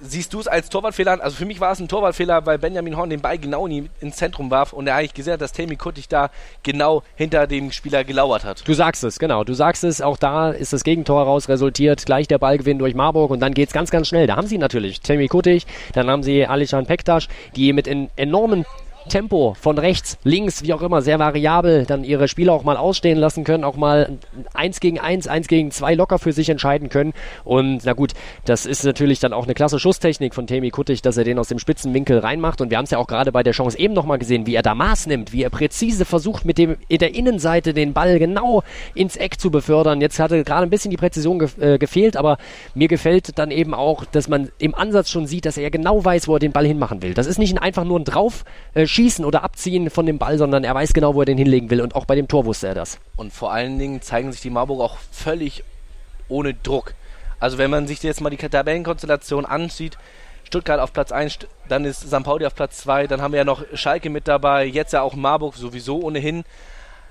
siehst 0.07 0.33
du 0.33 0.41
es 0.41 0.47
als 0.47 0.69
Torwartfehler 0.69 1.13
an? 1.13 1.21
Also 1.21 1.37
für 1.37 1.47
mich 1.47 1.61
war 1.61 1.73
es 1.73 1.81
ein 1.81 1.89
Torwartfehler, 1.89 2.47
weil 2.47 2.59
Benjamin 2.59 2.97
Horn 2.97 3.11
den 3.11 3.21
Ball 3.21 3.39
genau 3.39 3.67
in 3.67 3.89
ins 4.01 4.17
Zentrum 4.17 4.51
warf 4.51 4.73
und 4.73 4.87
er 4.87 4.97
eigentlich 4.97 5.15
gesehen 5.15 5.35
hat, 5.35 5.41
dass 5.41 5.53
Tammy 5.53 5.77
Kuttig 5.77 6.09
da 6.09 6.31
genau 6.63 7.03
hinter 7.17 7.47
dem 7.47 7.73
Spieler 7.73 8.05
gelauert 8.05 8.45
hat. 8.45 8.67
Du 8.67 8.75
sagst 8.75 9.05
es, 9.05 9.19
genau. 9.19 9.45
Du 9.45 9.55
sagst 9.55 9.85
es, 9.85 10.01
auch 10.01 10.17
da 10.17 10.51
ist 10.51 10.73
das 10.73 10.85
Gegentor 10.85 11.21
heraus 11.21 11.49
resultiert. 11.49 12.05
Gleich 12.07 12.29
der 12.29 12.39
Ballgewinn 12.39 12.79
durch 12.79 12.95
Marburg 12.95 13.31
und 13.31 13.41
dann 13.41 13.55
geht 13.55 13.69
es 13.69 13.75
ganz, 13.75 13.91
ganz 13.91 14.09
schnell. 14.09 14.27
Da 14.27 14.37
haben 14.37 14.47
sie 14.47 14.59
natürlich 14.59 15.01
Tammy 15.01 15.29
Kuttig, 15.29 15.67
dann 15.93 16.09
haben 16.09 16.23
sie 16.23 16.47
Alishan 16.47 16.87
Pektas, 16.87 17.29
die 17.57 17.73
mit 17.73 17.89
enormen 18.17 18.65
Tempo 19.09 19.55
von 19.61 19.79
rechts, 19.79 20.19
links, 20.25 20.63
wie 20.63 20.73
auch 20.73 20.83
immer, 20.83 21.03
sehr 21.03 21.19
variabel, 21.19 21.85
dann 21.87 22.05
ihre 22.05 22.29
Spieler 22.29 22.53
auch 22.53 22.65
mal 22.65 22.77
ausstehen 22.77 23.19
lassen 23.19 23.45
können, 23.45 23.65
auch 23.65 23.77
mal 23.77 24.19
eins 24.55 24.81
gegen 24.81 24.99
eins, 24.99 25.29
eins 25.29 25.49
gegen 25.49 25.71
zwei 25.71 25.95
locker 25.95 26.19
für 26.19 26.33
sich 26.33 26.49
entscheiden 26.49 26.89
können. 26.89 27.13
Und 27.45 27.83
na 27.85 27.93
gut, 27.93 28.13
das 28.45 28.67
ist 28.67 28.85
natürlich 28.85 29.21
dann 29.21 29.33
auch 29.33 29.45
eine 29.45 29.55
klasse 29.55 29.79
Schusstechnik 29.79 30.35
von 30.35 30.47
Temi 30.47 30.71
Kuttig, 30.71 31.03
dass 31.03 31.17
er 31.17 31.25
den 31.25 31.39
aus 31.39 31.49
dem 31.49 31.59
spitzen 31.59 31.93
Winkel 31.95 32.19
reinmacht. 32.19 32.61
Und 32.61 32.71
wir 32.71 32.79
haben 32.79 32.85
es 32.85 32.91
ja 32.91 32.99
auch 32.99 33.07
gerade 33.07 33.33
bei 33.33 33.43
der 33.43 33.53
Chance 33.53 33.79
eben 33.79 33.95
nochmal 33.95 34.19
gesehen, 34.19 34.47
wie 34.47 34.55
er 34.55 34.63
da 34.63 34.75
Maß 34.75 35.07
nimmt, 35.07 35.33
wie 35.33 35.43
er 35.43 35.51
präzise 35.51 36.05
versucht, 36.05 36.45
mit 36.45 36.59
dem 36.59 36.77
in 36.89 36.99
der 36.99 37.15
Innenseite 37.15 37.75
den 37.75 37.93
Ball 37.93 38.19
genau 38.19 38.63
ins 38.95 39.17
Eck 39.17 39.41
zu 39.41 39.51
befördern. 39.51 40.01
Jetzt 40.01 40.19
hatte 40.19 40.43
gerade 40.45 40.67
ein 40.67 40.71
bisschen 40.71 40.91
die 40.91 40.97
Präzision 40.97 41.39
ge 41.39 41.49
äh, 41.61 41.79
gefehlt, 41.79 42.17
aber 42.17 42.39
mir 42.75 42.89
gefällt 42.89 43.39
dann 43.39 43.51
eben 43.51 43.75
auch, 43.75 44.05
dass 44.05 44.29
man 44.29 44.51
im 44.59 44.75
Ansatz 44.75 45.11
schon 45.11 45.27
sieht, 45.27 45.47
dass 45.47 45.57
er 45.57 45.71
genau 45.71 46.05
weiß, 46.05 46.29
wo 46.29 46.35
er 46.35 46.41
den 46.41 46.53
Ball 46.53 46.67
hinmachen 46.67 47.03
will. 47.03 47.15
Das 47.15 47.27
ist 47.27 47.39
nicht 47.39 47.55
einfach 47.61 47.85
nur 47.85 48.01
ein 48.01 48.05
drauf 48.05 48.45
äh, 48.75 48.87
Schießen 48.95 49.25
oder 49.25 49.43
Abziehen 49.43 49.91
von 49.91 50.07
dem 50.07 50.19
Ball, 50.19 50.39
sondern 50.39 50.63
er 50.63 50.73
weiß 50.73 50.93
genau, 50.93 51.17
wo 51.17 51.23
er 51.23 51.27
den 51.27 51.37
hinlegen 51.37 51.69
will. 51.69 51.81
Und 51.81 51.97
auch 51.97 52.05
bei 52.05 52.15
dem 52.15 52.29
Tor 52.29 52.45
wusste 52.45 52.69
er 52.69 52.75
das. 52.75 53.01
Und 53.17 53.33
vor 53.33 53.53
allen 53.53 53.77
Dingen 53.77 54.03
zeigen 54.03 54.31
sich 54.31 54.41
die 54.41 54.51
Marburg 54.51 54.81
auch 54.81 54.99
völlig 55.11 55.65
ohne 56.29 56.55
Druck. 56.55 56.95
Also 57.41 57.59
wenn 57.59 57.71
man 57.71 57.89
sich 57.89 58.01
jetzt 58.05 58.21
mal 58.21 58.31
die 58.31 58.37
Tabellenkonstellation 58.37 59.47
ansieht, 59.47 59.99
Stuttgart 60.45 60.79
auf 60.79 60.93
Platz 60.93 61.11
1, 61.11 61.39
dann 61.69 61.85
ist 61.85 62.03
St. 62.03 62.23
Pauli 62.23 62.47
auf 62.47 62.55
Platz 62.55 62.79
2, 62.83 63.09
dann 63.09 63.21
haben 63.21 63.33
wir 63.33 63.39
ja 63.39 63.45
noch 63.45 63.65
Schalke 63.75 64.11
mit 64.11 64.29
dabei, 64.29 64.65
jetzt 64.65 64.93
ja 64.93 65.03
auch 65.03 65.15
Marburg 65.15 65.57
sowieso 65.57 66.01
ohnehin. 66.01 66.45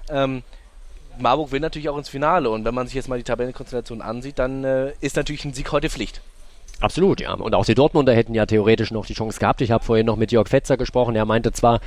Ähm, 0.09 0.43
Marburg 1.19 1.51
will 1.51 1.59
natürlich 1.59 1.89
auch 1.89 1.97
ins 1.97 2.07
Finale 2.07 2.49
und 2.49 2.63
wenn 2.63 2.73
man 2.73 2.87
sich 2.87 2.95
jetzt 2.95 3.09
mal 3.09 3.17
die 3.17 3.23
Tabellenkonstellation 3.23 4.01
ansieht, 4.01 4.39
dann 4.39 4.63
äh, 4.63 4.93
ist 5.01 5.17
natürlich 5.17 5.43
ein 5.43 5.53
Sieg 5.53 5.71
heute 5.73 5.89
Pflicht. 5.89 6.21
Absolut, 6.79 7.21
ja. 7.21 7.33
Und 7.33 7.55
auch 7.55 7.65
die 7.65 7.75
Dortmunder 7.75 8.13
hätten 8.13 8.33
ja 8.33 8.45
theoretisch 8.45 8.91
noch 8.91 9.05
die 9.05 9.13
Chance 9.13 9.39
gehabt. 9.39 9.61
Ich 9.61 9.71
habe 9.71 9.83
vorhin 9.83 10.05
noch 10.05 10.17
mit 10.17 10.33
Jörg 10.33 10.49
Fetzer 10.49 10.75
gesprochen. 10.75 11.15
Er 11.15 11.25
meinte 11.25 11.53
zwar, 11.53 11.79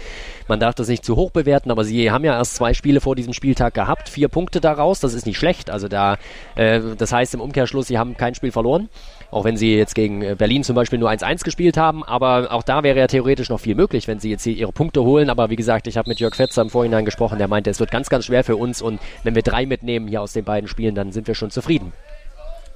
man 0.49 0.59
darf 0.59 0.75
das 0.75 0.89
nicht 0.89 1.05
zu 1.05 1.17
hoch 1.17 1.31
bewerten, 1.33 1.71
aber 1.71 1.85
sie 1.85 2.11
haben 2.11 2.25
ja 2.25 2.35
erst 2.35 2.57
zwei 2.57 2.73
Spiele 2.73 3.03
vor 3.03 3.15
diesem 3.15 3.35
Spieltag 3.35 3.75
gehabt. 3.75 4.09
Vier 4.09 4.29
Punkte 4.29 4.61
daraus, 4.61 5.01
das 5.01 5.13
ist 5.13 5.27
nicht 5.27 5.37
schlecht. 5.37 5.69
Also 5.69 5.89
da, 5.89 6.17
äh, 6.55 6.81
das 6.97 7.13
heißt 7.13 7.35
im 7.35 7.43
Umkehrschluss, 7.43 7.89
sie 7.89 7.99
haben 7.99 8.17
kein 8.17 8.35
Spiel 8.35 8.53
verloren. 8.53 8.89
Auch 9.31 9.45
wenn 9.45 9.59
sie 9.59 9.77
jetzt 9.77 9.95
gegen 9.95 10.23
äh, 10.23 10.35
Berlin 10.35 10.65
zum 10.65 10.75
Beispiel 10.75 10.99
nur 10.99 11.11
1-1 11.11 11.45
gespielt 11.45 11.77
haben. 11.77 12.03
Aber 12.03 12.53
auch 12.53 12.63
da 12.63 12.83
wäre 12.83 12.99
ja 12.99 13.07
theoretisch 13.07 13.51
noch 13.51 13.61
viel 13.61 13.75
möglich, 13.75 14.09
wenn 14.09 14.19
sie 14.19 14.31
jetzt 14.31 14.45
hier 14.45 14.55
ihre 14.55 14.73
Punkte 14.73 15.03
holen. 15.03 15.29
Aber 15.29 15.51
wie 15.51 15.57
gesagt, 15.57 15.89
ich 15.89 15.99
habe 15.99 16.09
mit 16.09 16.21
Jörg 16.21 16.35
Fetzer 16.35 16.63
im 16.63 16.71
Vorhinein 16.71 17.05
gesprochen. 17.05 17.37
Der 17.37 17.49
meinte, 17.49 17.69
es 17.69 17.81
wird 17.81 17.91
ganz, 17.91 18.09
ganz 18.09 18.25
schwer 18.25 18.45
für 18.45 18.57
uns. 18.57 18.81
Und 18.81 18.99
wenn 19.25 19.35
wir 19.35 19.43
drei 19.43 19.67
mitnehmen 19.67 20.09
hier 20.09 20.23
aus 20.23 20.33
den 20.33 20.45
beiden 20.45 20.69
Spielen, 20.69 20.95
dann 20.95 21.13
sind 21.13 21.27
wir 21.27 21.35
schon 21.35 21.51
zufrieden. 21.51 21.93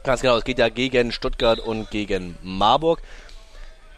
Ganz 0.03 0.23
genau, 0.23 0.39
es 0.39 0.45
geht 0.45 0.59
ja 0.59 0.71
gegen 0.71 1.13
Stuttgart 1.13 1.61
und 1.61 1.91
gegen 1.91 2.39
Marburg. 2.43 3.03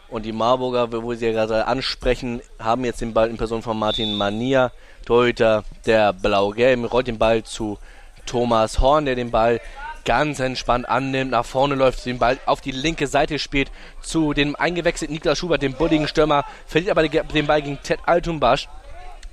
Und 0.09 0.25
die 0.25 0.33
Marburger, 0.33 0.91
wo 0.91 1.13
sie 1.13 1.27
ja 1.27 1.31
gerade 1.31 1.65
ansprechen, 1.65 2.41
haben 2.59 2.83
jetzt 2.83 2.99
den 2.99 3.13
Ball 3.13 3.29
in 3.29 3.37
Person 3.37 3.61
von 3.61 3.79
Martin 3.79 4.13
Mania, 4.13 4.71
Torhüter 5.05 5.63
der 5.85 6.11
Blau-Gelben, 6.11 6.83
rollt 6.83 7.07
den 7.07 7.17
Ball 7.17 7.43
zu 7.43 7.79
Thomas 8.25 8.79
Horn, 8.81 9.05
der 9.05 9.15
den 9.15 9.31
Ball 9.31 9.61
ganz 10.03 10.41
entspannt 10.41 10.89
annimmt, 10.89 11.31
nach 11.31 11.45
vorne 11.45 11.75
läuft, 11.75 12.05
den 12.05 12.19
Ball 12.19 12.37
auf 12.45 12.59
die 12.59 12.71
linke 12.71 13.07
Seite 13.07 13.39
spielt, 13.39 13.71
zu 14.01 14.33
dem 14.33 14.57
eingewechselten 14.57 15.13
Niklas 15.13 15.37
Schubert, 15.37 15.61
dem 15.61 15.73
bulligen 15.73 16.09
Stürmer, 16.09 16.43
verliert 16.67 16.91
aber 16.91 17.07
den 17.07 17.47
Ball 17.47 17.61
gegen 17.61 17.79
Ted 17.81 17.99
Altumbasch. 18.05 18.67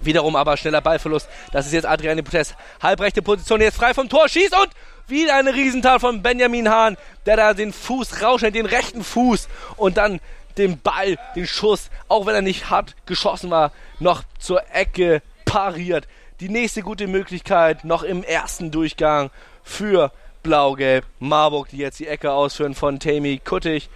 Wiederum 0.00 0.36
aber 0.36 0.56
schneller 0.56 0.80
Ballverlust. 0.80 1.28
Das 1.52 1.66
ist 1.66 1.72
jetzt 1.72 1.86
Adriane 1.86 2.22
Putes. 2.22 2.54
Halbrechte 2.82 3.22
Position, 3.22 3.60
jetzt 3.60 3.76
frei 3.76 3.94
vom 3.94 4.08
Tor, 4.08 4.28
schießt 4.28 4.54
und 4.54 4.70
wieder 5.08 5.34
eine 5.34 5.52
Riesentat 5.52 6.00
von 6.00 6.22
Benjamin 6.22 6.68
Hahn, 6.68 6.96
der 7.26 7.36
da 7.36 7.54
den 7.54 7.72
Fuß 7.72 8.22
rausschneidet, 8.22 8.56
den 8.56 8.66
rechten 8.66 9.04
Fuß 9.04 9.48
und 9.76 9.96
dann 9.96 10.20
den 10.56 10.80
Ball, 10.80 11.18
den 11.36 11.46
Schuss, 11.46 11.90
auch 12.08 12.26
wenn 12.26 12.34
er 12.34 12.42
nicht 12.42 12.70
hart 12.70 12.94
geschossen 13.06 13.50
war, 13.50 13.72
noch 13.98 14.22
zur 14.38 14.62
Ecke 14.72 15.22
pariert. 15.44 16.06
Die 16.40 16.48
nächste 16.48 16.82
gute 16.82 17.06
Möglichkeit 17.06 17.84
noch 17.84 18.02
im 18.02 18.22
ersten 18.22 18.70
Durchgang 18.70 19.30
für 19.62 20.12
Blau-Gelb 20.42 21.04
Marburg, 21.18 21.68
die 21.68 21.78
jetzt 21.78 22.00
die 22.00 22.06
Ecke 22.06 22.32
ausführen 22.32 22.74
von 22.74 22.98
Tammy 22.98 23.40
Kuttig 23.44 23.90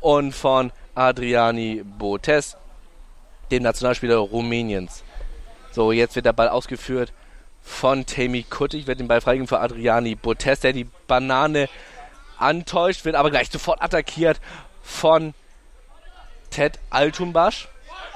und 0.00 0.32
von 0.32 0.72
Adriani 0.94 1.82
Botes, 1.84 2.56
dem 3.50 3.62
Nationalspieler 3.62 4.16
Rumäniens. 4.16 5.04
So, 5.72 5.92
jetzt 5.92 6.16
wird 6.16 6.26
der 6.26 6.32
Ball 6.32 6.48
ausgeführt 6.48 7.12
von 7.62 8.06
Tammy 8.06 8.44
Kuttig, 8.48 8.86
wird 8.86 9.00
den 9.00 9.08
Ball 9.08 9.20
freigegeben 9.20 9.48
für 9.48 9.60
Adriani 9.60 10.14
Botes, 10.14 10.60
der 10.60 10.72
die 10.72 10.86
Banane 11.06 11.68
antäuscht, 12.38 13.04
wird 13.04 13.16
aber 13.16 13.30
gleich 13.30 13.50
sofort 13.50 13.82
attackiert 13.82 14.40
von 14.82 15.34
Ted 16.50 16.78
Altumbasch. 16.90 17.68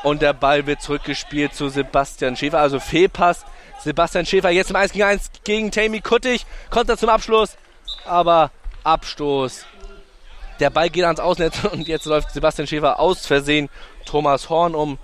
Und 0.02 0.22
der 0.22 0.32
Ball 0.32 0.66
wird 0.66 0.82
zurückgespielt 0.82 1.54
zu 1.54 1.68
Sebastian 1.68 2.36
Schäfer, 2.36 2.58
also 2.58 2.80
Fehlpass. 2.80 3.44
Sebastian 3.80 4.26
Schäfer 4.26 4.50
jetzt 4.50 4.70
im 4.70 4.76
1 4.76 4.92
gegen 4.92 5.04
1 5.04 5.30
gegen 5.44 5.70
Tammy 5.70 6.00
Kuttig. 6.00 6.46
Kommt 6.70 6.88
er 6.88 6.96
zum 6.96 7.08
Abschluss, 7.08 7.56
aber 8.04 8.50
Abstoß 8.82 9.64
Der 10.60 10.70
Ball 10.70 10.90
geht 10.90 11.04
ans 11.04 11.20
Ausnetz 11.20 11.64
und 11.72 11.88
jetzt 11.88 12.04
läuft 12.06 12.30
Sebastian 12.30 12.66
Schäfer 12.66 13.00
aus 13.00 13.26
Versehen 13.26 13.70
Thomas 14.04 14.50
Horn 14.50 14.74
um 14.74 14.98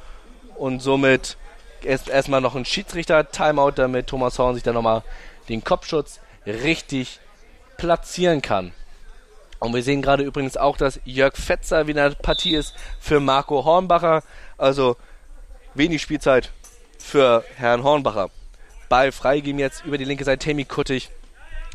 und 0.56 0.80
somit 0.80 1.36
erst 1.84 2.08
erstmal 2.08 2.40
noch 2.40 2.54
ein 2.54 2.64
Schiedsrichter-Timeout, 2.64 3.72
damit 3.72 4.06
Thomas 4.06 4.38
Horn 4.38 4.54
sich 4.54 4.62
dann 4.62 4.74
nochmal 4.74 5.02
den 5.48 5.64
Kopfschutz 5.64 6.20
richtig 6.46 7.20
platzieren 7.76 8.42
kann. 8.42 8.72
Und 9.58 9.74
wir 9.74 9.82
sehen 9.82 10.00
gerade 10.00 10.22
übrigens 10.22 10.56
auch, 10.56 10.76
dass 10.76 11.00
Jörg 11.04 11.36
Fetzer 11.36 11.86
wieder 11.86 12.06
in 12.06 12.12
der 12.12 12.18
Partie 12.18 12.54
ist 12.54 12.74
für 12.98 13.20
Marco 13.20 13.64
Hornbacher. 13.64 14.22
Also 14.56 14.96
wenig 15.74 16.00
Spielzeit 16.00 16.50
für 16.98 17.44
Herrn 17.56 17.84
Hornbacher. 17.84 18.30
Ball 18.88 19.12
freigeben 19.12 19.58
jetzt 19.58 19.84
über 19.84 19.98
die 19.98 20.04
linke 20.04 20.24
Seite. 20.24 20.46
Tammy 20.46 20.64
Kuttig 20.64 21.10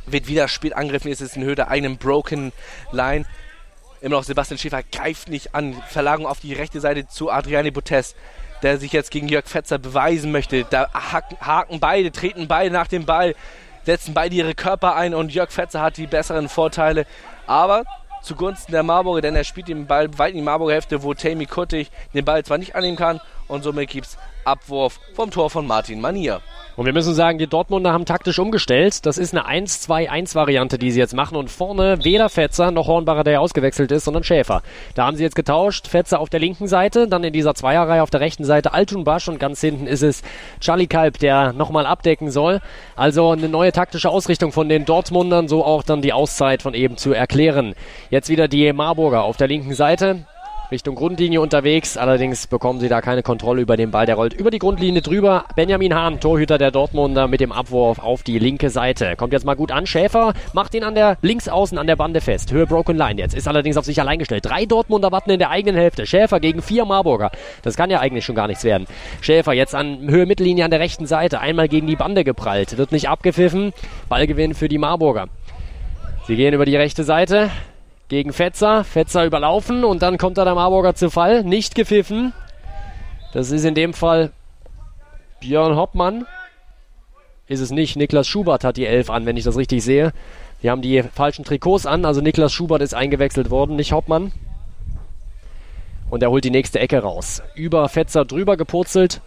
wird 0.07 0.27
wieder 0.27 0.47
spät 0.47 0.75
angegriffen. 0.75 1.09
Jetzt 1.09 1.21
ist 1.21 1.37
in 1.37 1.43
Höhe 1.43 1.55
der 1.55 1.69
eigenen 1.69 1.97
Broken 1.97 2.51
Line. 2.91 3.25
Immer 4.01 4.17
noch 4.17 4.23
Sebastian 4.23 4.57
Schäfer 4.57 4.83
greift 4.83 5.29
nicht 5.29 5.53
an. 5.53 5.81
Verlagerung 5.87 6.27
auf 6.27 6.39
die 6.39 6.53
rechte 6.53 6.79
Seite 6.79 7.07
zu 7.07 7.31
Adriani 7.31 7.71
Botes, 7.71 8.15
der 8.61 8.77
sich 8.77 8.91
jetzt 8.91 9.11
gegen 9.11 9.27
Jörg 9.27 9.47
Fetzer 9.47 9.77
beweisen 9.77 10.31
möchte. 10.31 10.65
Da 10.65 10.89
haken 10.93 11.79
beide, 11.79 12.11
treten 12.11 12.47
beide 12.47 12.73
nach 12.73 12.87
dem 12.87 13.05
Ball, 13.05 13.35
setzen 13.83 14.13
beide 14.13 14.35
ihre 14.35 14.55
Körper 14.55 14.95
ein 14.95 15.13
und 15.13 15.33
Jörg 15.33 15.51
Fetzer 15.51 15.81
hat 15.81 15.97
die 15.97 16.07
besseren 16.07 16.49
Vorteile 16.49 17.05
aber 17.47 17.83
zugunsten 18.23 18.71
der 18.71 18.83
Marburger, 18.83 19.21
denn 19.21 19.35
er 19.35 19.43
spielt 19.43 19.67
den 19.67 19.85
Ball 19.85 20.17
weit 20.17 20.31
in 20.31 20.37
die 20.37 20.41
Marburger 20.41 20.73
Hälfte, 20.73 21.03
wo 21.03 21.13
Tammy 21.13 21.45
Kuttig 21.45 21.91
den 22.13 22.25
Ball 22.25 22.43
zwar 22.43 22.57
nicht 22.57 22.75
annehmen 22.75 22.97
kann 22.97 23.21
und 23.47 23.63
somit 23.63 23.89
gibt 23.89 24.07
es 24.07 24.17
Abwurf 24.45 24.99
vom 25.13 25.31
Tor 25.31 25.49
von 25.49 25.67
Martin 25.67 25.99
Manier. 25.99 26.41
Und 26.75 26.85
wir 26.85 26.93
müssen 26.93 27.13
sagen, 27.13 27.37
die 27.37 27.47
Dortmunder 27.47 27.93
haben 27.93 28.05
taktisch 28.05 28.37
umgestellt. 28.37 29.05
Das 29.05 29.17
ist 29.17 29.33
eine 29.33 29.47
1-2-1-Variante, 29.65 30.77
die 30.77 30.91
sie 30.91 30.99
jetzt 30.99 31.13
machen. 31.13 31.37
Und 31.37 31.49
vorne 31.49 32.03
weder 32.03 32.27
Fetzer 32.27 32.71
noch 32.71 32.87
Hornbacher, 32.87 33.23
der 33.23 33.39
ausgewechselt 33.39 33.91
ist, 33.91 34.03
sondern 34.03 34.23
Schäfer. 34.23 34.61
Da 34.93 35.05
haben 35.05 35.15
sie 35.15 35.23
jetzt 35.23 35.35
getauscht. 35.35 35.87
Fetzer 35.87 36.19
auf 36.19 36.29
der 36.29 36.41
linken 36.41 36.67
Seite, 36.67 37.07
dann 37.07 37.23
in 37.23 37.31
dieser 37.31 37.55
Zweierreihe 37.55 38.03
auf 38.03 38.09
der 38.09 38.19
rechten 38.19 38.43
Seite 38.43 38.73
Altunbasch 38.73 39.29
und 39.29 39.39
ganz 39.39 39.61
hinten 39.61 39.87
ist 39.87 40.03
es 40.03 40.21
Charlie 40.59 40.87
Kalb, 40.87 41.19
der 41.19 41.53
nochmal 41.53 41.85
abdecken 41.85 42.29
soll. 42.29 42.59
Also 42.97 43.31
eine 43.31 43.47
neue 43.47 43.71
taktische 43.71 44.09
Ausrichtung 44.09 44.51
von 44.51 44.67
den 44.67 44.83
Dortmundern, 44.83 45.47
so 45.47 45.63
auch 45.63 45.83
dann 45.83 46.01
die 46.01 46.13
Auszeit 46.13 46.61
von 46.61 46.73
eben 46.73 46.97
zu 46.97 47.13
erklären. 47.13 47.73
Jetzt 48.09 48.27
wieder 48.27 48.49
die 48.49 48.73
Marburger 48.73 49.23
auf 49.23 49.37
der 49.37 49.47
linken 49.47 49.73
Seite. 49.73 50.25
Richtung 50.71 50.95
Grundlinie 50.95 51.41
unterwegs. 51.41 51.95
Allerdings 51.97 52.47
bekommen 52.47 52.79
sie 52.79 52.89
da 52.89 53.01
keine 53.01 53.21
Kontrolle 53.21 53.61
über 53.61 53.77
den 53.77 53.91
Ball. 53.91 54.05
Der 54.05 54.15
rollt 54.15 54.33
über 54.33 54.49
die 54.49 54.59
Grundlinie 54.59 55.01
drüber. 55.01 55.45
Benjamin 55.55 55.93
Hahn, 55.93 56.19
Torhüter 56.19 56.57
der 56.57 56.71
Dortmunder, 56.71 57.27
mit 57.27 57.39
dem 57.39 57.51
Abwurf 57.51 57.99
auf 57.99 58.23
die 58.23 58.39
linke 58.39 58.69
Seite. 58.69 59.15
Kommt 59.15 59.33
jetzt 59.33 59.45
mal 59.45 59.55
gut 59.55 59.71
an. 59.71 59.85
Schäfer 59.85 60.33
macht 60.53 60.73
ihn 60.73 60.83
an 60.83 60.95
der 60.95 61.17
Linksaußen 61.21 61.77
an 61.77 61.87
der 61.87 61.95
Bande 61.95 62.21
fest. 62.21 62.51
Höhe 62.51 62.65
Broken 62.65 62.97
Line 62.97 63.19
jetzt. 63.19 63.35
Ist 63.35 63.47
allerdings 63.47 63.77
auf 63.77 63.85
sich 63.85 63.99
allein 63.99 64.19
gestellt. 64.19 64.45
Drei 64.45 64.65
Dortmunder 64.65 65.11
warten 65.11 65.29
in 65.29 65.39
der 65.39 65.51
eigenen 65.51 65.75
Hälfte. 65.75 66.05
Schäfer 66.05 66.39
gegen 66.39 66.61
vier 66.61 66.85
Marburger. 66.85 67.31
Das 67.61 67.77
kann 67.77 67.89
ja 67.89 67.99
eigentlich 67.99 68.25
schon 68.25 68.35
gar 68.35 68.47
nichts 68.47 68.63
werden. 68.63 68.87
Schäfer 69.21 69.53
jetzt 69.53 69.75
an 69.75 70.09
Höhe 70.09 70.25
Mittellinie 70.25 70.65
an 70.65 70.71
der 70.71 70.79
rechten 70.79 71.05
Seite. 71.05 71.39
Einmal 71.39 71.67
gegen 71.67 71.87
die 71.87 71.95
Bande 71.95 72.23
geprallt. 72.23 72.77
Wird 72.77 72.91
nicht 72.91 73.07
abgepfiffen. 73.07 73.73
Ballgewinn 74.09 74.53
für 74.55 74.67
die 74.67 74.77
Marburger. 74.77 75.27
Sie 76.27 76.35
gehen 76.35 76.55
über 76.55 76.65
die 76.65 76.75
rechte 76.75 77.03
Seite 77.03 77.51
gegen 78.07 78.33
Fetzer. 78.33 78.83
Fetzer 78.83 79.25
überlaufen 79.25 79.83
und 79.83 80.01
dann 80.01 80.17
kommt 80.17 80.37
da 80.37 80.45
der 80.45 80.55
Marburger 80.55 80.95
zu 80.95 81.09
Fall. 81.09 81.43
Nicht 81.43 81.75
gepfiffen. 81.75 82.33
Das 83.33 83.51
ist 83.51 83.65
in 83.65 83.75
dem 83.75 83.93
Fall 83.93 84.31
Björn 85.39 85.75
Hoppmann. 85.75 86.25
Ist 87.47 87.59
es 87.59 87.71
nicht. 87.71 87.95
Niklas 87.95 88.27
Schubert 88.27 88.63
hat 88.63 88.77
die 88.77 88.85
Elf 88.85 89.09
an, 89.09 89.25
wenn 89.25 89.37
ich 89.37 89.43
das 89.43 89.57
richtig 89.57 89.83
sehe. 89.83 90.13
Die 90.63 90.69
haben 90.69 90.81
die 90.81 91.03
falschen 91.03 91.45
Trikots 91.45 91.85
an. 91.85 92.05
Also 92.05 92.21
Niklas 92.21 92.53
Schubert 92.53 92.81
ist 92.81 92.93
eingewechselt 92.93 93.49
worden, 93.49 93.75
nicht 93.75 93.91
Hoppmann. 93.91 94.31
Und 96.09 96.23
er 96.23 96.29
holt 96.29 96.43
die 96.43 96.51
nächste 96.51 96.79
Ecke 96.79 96.99
raus. 96.99 97.41
Über 97.55 97.87
Fetzer 97.89 98.25
drüber 98.25 98.57
gepurzelt. 98.57 99.21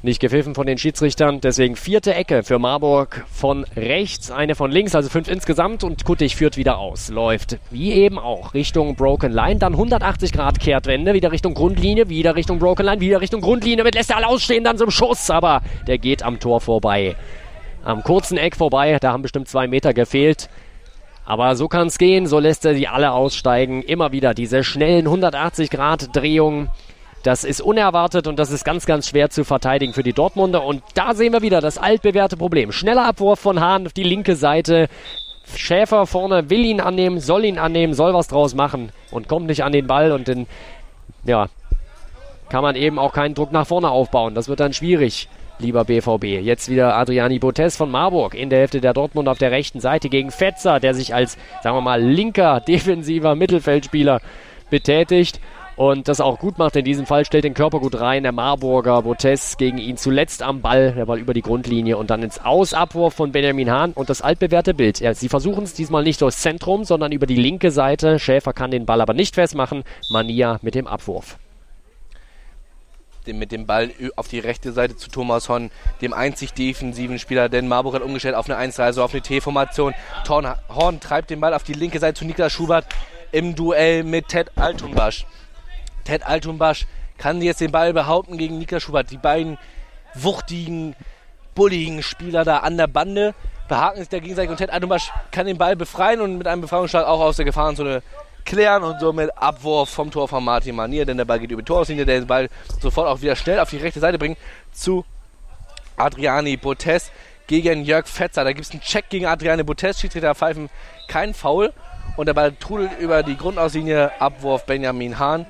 Nicht 0.00 0.20
gepfiffen 0.20 0.54
von 0.54 0.64
den 0.64 0.78
Schiedsrichtern. 0.78 1.40
Deswegen 1.40 1.74
vierte 1.74 2.14
Ecke 2.14 2.44
für 2.44 2.60
Marburg 2.60 3.26
von 3.32 3.64
rechts, 3.74 4.30
eine 4.30 4.54
von 4.54 4.70
links, 4.70 4.94
also 4.94 5.08
fünf 5.08 5.26
insgesamt. 5.26 5.82
Und 5.82 6.04
Kuttig 6.04 6.36
führt 6.36 6.56
wieder 6.56 6.78
aus. 6.78 7.08
Läuft 7.08 7.58
wie 7.72 7.90
eben 7.92 8.16
auch 8.16 8.54
Richtung 8.54 8.94
Broken 8.94 9.32
Line. 9.32 9.56
Dann 9.56 9.72
180 9.72 10.32
Grad 10.32 10.60
Kehrtwende, 10.60 11.14
wieder 11.14 11.32
Richtung 11.32 11.54
Grundlinie, 11.54 12.08
wieder 12.08 12.36
Richtung 12.36 12.60
Broken 12.60 12.86
Line, 12.86 13.00
wieder 13.00 13.20
Richtung 13.20 13.40
Grundlinie. 13.40 13.78
Damit 13.78 13.96
lässt 13.96 14.10
er 14.10 14.18
alle 14.18 14.28
ausstehen, 14.28 14.62
dann 14.62 14.78
zum 14.78 14.92
Schuss. 14.92 15.30
Aber 15.30 15.62
der 15.88 15.98
geht 15.98 16.22
am 16.22 16.38
Tor 16.38 16.60
vorbei. 16.60 17.16
Am 17.82 18.04
kurzen 18.04 18.38
Eck 18.38 18.54
vorbei. 18.54 18.98
Da 19.00 19.10
haben 19.10 19.22
bestimmt 19.22 19.48
zwei 19.48 19.66
Meter 19.66 19.94
gefehlt. 19.94 20.48
Aber 21.24 21.56
so 21.56 21.66
kann 21.66 21.88
es 21.88 21.98
gehen. 21.98 22.28
So 22.28 22.38
lässt 22.38 22.64
er 22.64 22.76
sie 22.76 22.86
alle 22.86 23.10
aussteigen. 23.10 23.82
Immer 23.82 24.12
wieder 24.12 24.32
diese 24.32 24.62
schnellen 24.62 25.06
180 25.06 25.70
Grad 25.70 26.14
Drehungen. 26.14 26.70
Das 27.22 27.44
ist 27.44 27.60
unerwartet 27.60 28.26
und 28.26 28.38
das 28.38 28.50
ist 28.50 28.64
ganz, 28.64 28.86
ganz 28.86 29.08
schwer 29.08 29.28
zu 29.30 29.44
verteidigen 29.44 29.92
für 29.92 30.02
die 30.02 30.12
Dortmunder. 30.12 30.64
Und 30.64 30.82
da 30.94 31.14
sehen 31.14 31.32
wir 31.32 31.42
wieder 31.42 31.60
das 31.60 31.78
altbewährte 31.78 32.36
Problem. 32.36 32.72
Schneller 32.72 33.06
Abwurf 33.06 33.40
von 33.40 33.60
Hahn 33.60 33.86
auf 33.86 33.92
die 33.92 34.04
linke 34.04 34.36
Seite. 34.36 34.88
Schäfer 35.56 36.06
vorne 36.06 36.50
will 36.50 36.64
ihn 36.64 36.80
annehmen, 36.80 37.20
soll 37.20 37.44
ihn 37.44 37.58
annehmen, 37.58 37.94
soll 37.94 38.14
was 38.14 38.28
draus 38.28 38.54
machen 38.54 38.92
und 39.10 39.28
kommt 39.28 39.46
nicht 39.46 39.64
an 39.64 39.72
den 39.72 39.86
Ball 39.86 40.12
und 40.12 40.28
dann, 40.28 40.46
ja, 41.24 41.48
kann 42.50 42.62
man 42.62 42.76
eben 42.76 42.98
auch 42.98 43.12
keinen 43.12 43.34
Druck 43.34 43.52
nach 43.52 43.66
vorne 43.66 43.90
aufbauen. 43.90 44.34
Das 44.34 44.48
wird 44.48 44.60
dann 44.60 44.72
schwierig, 44.72 45.28
lieber 45.58 45.84
BVB. 45.84 46.24
Jetzt 46.24 46.68
wieder 46.68 46.96
Adriani 46.96 47.38
Botes 47.38 47.76
von 47.76 47.90
Marburg 47.90 48.34
in 48.34 48.50
der 48.50 48.60
Hälfte 48.60 48.80
der 48.80 48.94
Dortmund 48.94 49.28
auf 49.28 49.38
der 49.38 49.50
rechten 49.50 49.80
Seite 49.80 50.08
gegen 50.08 50.30
Fetzer, 50.30 50.80
der 50.80 50.94
sich 50.94 51.14
als, 51.14 51.36
sagen 51.62 51.76
wir 51.76 51.82
mal, 51.82 52.02
linker 52.02 52.60
defensiver 52.60 53.34
Mittelfeldspieler 53.34 54.20
betätigt 54.70 55.40
und 55.78 56.08
das 56.08 56.20
auch 56.20 56.40
gut 56.40 56.58
macht. 56.58 56.74
In 56.74 56.84
diesem 56.84 57.06
Fall 57.06 57.24
stellt 57.24 57.44
den 57.44 57.54
Körper 57.54 57.78
gut 57.78 57.98
rein. 58.00 58.24
Der 58.24 58.32
Marburger 58.32 59.02
Botes 59.02 59.56
gegen 59.56 59.78
ihn 59.78 59.96
zuletzt 59.96 60.42
am 60.42 60.60
Ball, 60.60 60.92
der 60.92 61.06
Ball 61.06 61.20
über 61.20 61.34
die 61.34 61.40
Grundlinie 61.40 61.96
und 61.96 62.10
dann 62.10 62.22
ins 62.24 62.44
Ausabwurf 62.44 63.14
von 63.14 63.30
Benjamin 63.30 63.70
Hahn 63.70 63.92
und 63.92 64.10
das 64.10 64.20
altbewährte 64.20 64.74
Bild. 64.74 64.98
Ja, 64.98 65.14
sie 65.14 65.28
versuchen 65.28 65.62
es 65.62 65.74
diesmal 65.74 66.02
nicht 66.02 66.20
durchs 66.20 66.40
Zentrum, 66.40 66.82
sondern 66.82 67.12
über 67.12 67.26
die 67.26 67.36
linke 67.36 67.70
Seite. 67.70 68.18
Schäfer 68.18 68.52
kann 68.52 68.72
den 68.72 68.86
Ball 68.86 69.00
aber 69.00 69.14
nicht 69.14 69.36
festmachen. 69.36 69.84
Mania 70.10 70.58
mit 70.62 70.74
dem 70.74 70.88
Abwurf 70.88 71.38
mit 73.30 73.52
dem 73.52 73.66
Ball 73.66 73.90
auf 74.16 74.28
die 74.28 74.38
rechte 74.38 74.72
Seite 74.72 74.96
zu 74.96 75.10
Thomas 75.10 75.50
Horn, 75.50 75.70
dem 76.00 76.14
einzig 76.14 76.54
defensiven 76.54 77.18
Spieler, 77.18 77.50
denn 77.50 77.68
Marburg 77.68 77.94
hat 77.94 78.00
umgestellt 78.00 78.34
auf 78.34 78.46
eine 78.46 78.56
1 78.56 78.80
also 78.80 79.02
auf 79.02 79.12
eine 79.12 79.20
T-Formation. 79.20 79.92
Horn 80.26 80.98
treibt 81.00 81.28
den 81.28 81.38
Ball 81.38 81.52
auf 81.52 81.62
die 81.62 81.74
linke 81.74 81.98
Seite 81.98 82.20
zu 82.20 82.24
Niklas 82.24 82.52
Schubert 82.52 82.86
im 83.30 83.54
Duell 83.54 84.02
mit 84.02 84.28
Ted 84.28 84.52
Altumbasch. 84.56 85.26
Ted 86.08 86.26
Altumbasch 86.26 86.86
kann 87.18 87.42
jetzt 87.42 87.60
den 87.60 87.70
Ball 87.70 87.92
behaupten 87.92 88.38
gegen 88.38 88.58
Nika 88.58 88.80
Schubert. 88.80 89.10
Die 89.10 89.18
beiden 89.18 89.58
wuchtigen, 90.14 90.96
bulligen 91.54 92.02
Spieler 92.02 92.44
da 92.44 92.58
an 92.58 92.78
der 92.78 92.86
Bande 92.86 93.34
behaken 93.68 93.98
sich 93.98 94.08
da 94.08 94.18
gegenseitig 94.18 94.50
und 94.50 94.56
Ted 94.56 94.70
Altumbasch 94.70 95.12
kann 95.32 95.44
den 95.44 95.58
Ball 95.58 95.76
befreien 95.76 96.22
und 96.22 96.38
mit 96.38 96.46
einem 96.46 96.62
Befreiungsschlag 96.62 97.06
auch 97.06 97.20
aus 97.20 97.36
der 97.36 97.44
Gefahrenzone 97.44 98.02
klären 98.46 98.84
und 98.84 98.98
somit 99.00 99.36
Abwurf 99.36 99.90
vom 99.90 100.10
Tor 100.10 100.26
von 100.28 100.42
Martin 100.42 100.74
Manier, 100.74 101.04
denn 101.04 101.18
der 101.18 101.26
Ball 101.26 101.40
geht 101.40 101.50
über 101.50 101.60
die 101.60 101.66
Torauslinie, 101.66 102.06
der 102.06 102.20
den 102.20 102.26
Ball 102.26 102.48
sofort 102.80 103.06
auch 103.06 103.20
wieder 103.20 103.36
schnell 103.36 103.58
auf 103.58 103.68
die 103.68 103.76
rechte 103.76 104.00
Seite 104.00 104.16
bringt 104.16 104.38
zu 104.72 105.04
Adriani 105.98 106.56
Botes 106.56 107.12
gegen 107.46 107.84
Jörg 107.84 108.06
Fetzer. 108.06 108.44
Da 108.44 108.52
gibt 108.54 108.64
es 108.64 108.70
einen 108.70 108.80
Check 108.80 109.10
gegen 109.10 109.26
Adriani 109.26 109.62
Botes, 109.62 110.00
Schiedsrichter 110.00 110.34
pfeifen 110.34 110.70
kein 111.06 111.34
Foul 111.34 111.74
und 112.16 112.24
der 112.24 112.32
Ball 112.32 112.52
trudelt 112.52 112.98
über 112.98 113.22
die 113.22 113.36
Grundauslinie, 113.36 114.18
Abwurf 114.18 114.64
Benjamin 114.64 115.18
Hahn. 115.18 115.44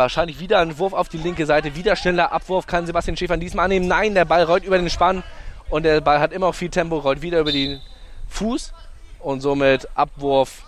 Wahrscheinlich 0.00 0.40
wieder 0.40 0.60
ein 0.60 0.78
Wurf 0.78 0.94
auf 0.94 1.10
die 1.10 1.18
linke 1.18 1.44
Seite. 1.44 1.76
Wieder 1.76 1.94
schneller 1.94 2.32
Abwurf. 2.32 2.66
Kann 2.66 2.86
Sebastian 2.86 3.18
Schäfer 3.18 3.36
diesem 3.36 3.60
annehmen? 3.60 3.86
Nein, 3.86 4.14
der 4.14 4.24
Ball 4.24 4.44
rollt 4.44 4.64
über 4.64 4.78
den 4.78 4.88
Spann. 4.88 5.22
Und 5.68 5.82
der 5.82 6.00
Ball 6.00 6.20
hat 6.20 6.32
immer 6.32 6.46
noch 6.46 6.54
viel 6.54 6.70
Tempo, 6.70 6.96
rollt 6.96 7.20
wieder 7.20 7.38
über 7.38 7.52
den 7.52 7.82
Fuß. 8.30 8.72
Und 9.18 9.42
somit 9.42 9.86
Abwurf 9.94 10.62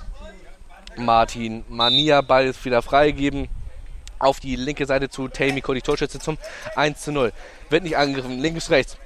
Martin 0.96 1.64
Mania. 1.70 2.20
Ball 2.20 2.44
ist 2.44 2.62
wieder 2.66 2.82
freigegeben. 2.82 3.48
Auf 4.18 4.38
die 4.38 4.54
linke 4.54 4.84
Seite 4.84 5.08
zu 5.08 5.28
Taymiko, 5.28 5.72
die 5.72 5.80
Torschütze 5.80 6.18
zum 6.18 6.36
1 6.76 7.00
zu 7.00 7.10
0. 7.10 7.32
Wird 7.70 7.84
nicht 7.84 7.96
angegriffen. 7.96 8.38
Links, 8.38 8.68
rechts. 8.68 8.98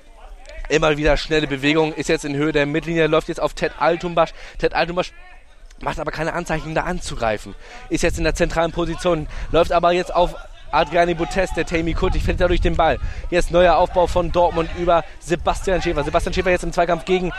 Immer 0.68 0.96
wieder 0.96 1.16
schnelle 1.16 1.46
Bewegung. 1.46 1.94
Ist 1.94 2.08
jetzt 2.08 2.24
in 2.24 2.34
Höhe 2.34 2.50
der 2.50 2.66
Mittellinie. 2.66 3.06
Läuft 3.06 3.28
jetzt 3.28 3.40
auf 3.40 3.54
Ted 3.54 3.74
Altumbasch. 3.78 4.34
Ted 4.58 4.74
Altumbasch 4.74 5.12
macht 5.80 5.98
aber 5.98 6.10
keine 6.10 6.32
Anzeichen, 6.32 6.74
da 6.74 6.82
anzugreifen. 6.82 7.54
Ist 7.88 8.02
jetzt 8.02 8.18
in 8.18 8.24
der 8.24 8.34
zentralen 8.34 8.72
Position, 8.72 9.26
läuft 9.52 9.72
aber 9.72 9.92
jetzt 9.92 10.14
auf 10.14 10.34
Adriani 10.70 11.14
Botes, 11.14 11.52
der 11.54 11.64
Tammy 11.64 11.94
Kuttig, 11.94 12.22
fällt 12.22 12.40
dadurch 12.40 12.60
den 12.60 12.76
Ball. 12.76 12.98
Jetzt 13.30 13.50
neuer 13.50 13.76
Aufbau 13.76 14.06
von 14.06 14.32
Dortmund 14.32 14.68
über 14.78 15.04
Sebastian 15.20 15.80
Schäfer. 15.80 16.04
Sebastian 16.04 16.34
Schäfer 16.34 16.50
jetzt 16.50 16.64
im 16.64 16.72
Zweikampf 16.72 17.04
gegen 17.04 17.32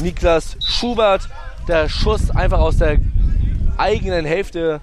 Niklas 0.00 0.56
Schubert. 0.64 1.28
Der 1.66 1.88
Schuss 1.88 2.30
einfach 2.30 2.60
aus 2.60 2.76
der 2.76 2.98
eigenen 3.78 4.24
Hälfte 4.24 4.80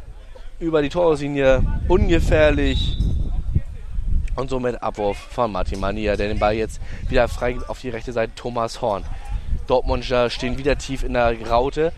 über 0.60 0.82
die 0.82 0.90
Torlinie. 0.90 1.64
Ungefährlich. 1.88 2.98
Und 4.36 4.50
somit 4.50 4.82
Abwurf 4.82 5.18
von 5.18 5.52
Martin 5.52 5.80
Mania, 5.80 6.16
der 6.16 6.28
den 6.28 6.40
Ball 6.40 6.56
jetzt 6.56 6.82
wieder 7.08 7.28
frei 7.28 7.58
auf 7.68 7.80
die 7.80 7.90
rechte 7.90 8.12
Seite 8.12 8.34
Thomas 8.36 8.82
Horn. 8.82 9.04
Dortmunder 9.68 10.30
stehen 10.30 10.58
wieder 10.58 10.78
tief 10.78 11.04
in 11.04 11.14
der 11.14 11.40
Raute. 11.48 11.94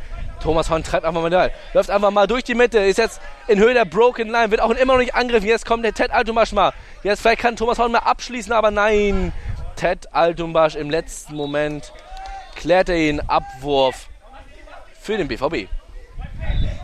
Thomas 0.45 0.69
Horn 0.69 0.83
treibt 0.83 1.05
einfach 1.05 1.23
mal 1.23 1.31
da. 1.31 1.49
Läuft 1.73 1.89
einfach 1.89 2.11
mal 2.11 2.27
durch 2.27 2.43
die 2.43 2.53
Mitte. 2.53 2.77
Ist 2.77 2.99
jetzt 2.99 3.19
in 3.47 3.57
Höhe 3.57 3.73
der 3.73 3.83
Broken 3.83 4.29
Line. 4.29 4.51
Wird 4.51 4.61
auch 4.61 4.69
immer 4.69 4.93
noch 4.93 4.99
nicht 4.99 5.15
angegriffen. 5.15 5.47
Jetzt 5.47 5.65
kommt 5.65 5.83
der 5.83 5.91
Ted 5.91 6.11
Altumasch 6.11 6.51
mal. 6.51 6.71
Jetzt 7.01 7.21
vielleicht 7.21 7.41
kann 7.41 7.55
Thomas 7.55 7.79
Horn 7.79 7.91
mal 7.91 7.99
abschließen, 7.99 8.53
aber 8.53 8.69
nein. 8.69 9.33
Ted 9.75 10.13
Altumasch 10.13 10.75
im 10.75 10.91
letzten 10.91 11.35
Moment 11.35 11.91
klärt 12.55 12.89
er 12.89 12.97
ihn 12.97 13.21
Abwurf 13.21 14.07
für 15.01 15.17
den 15.17 15.27
BVB. 15.27 15.67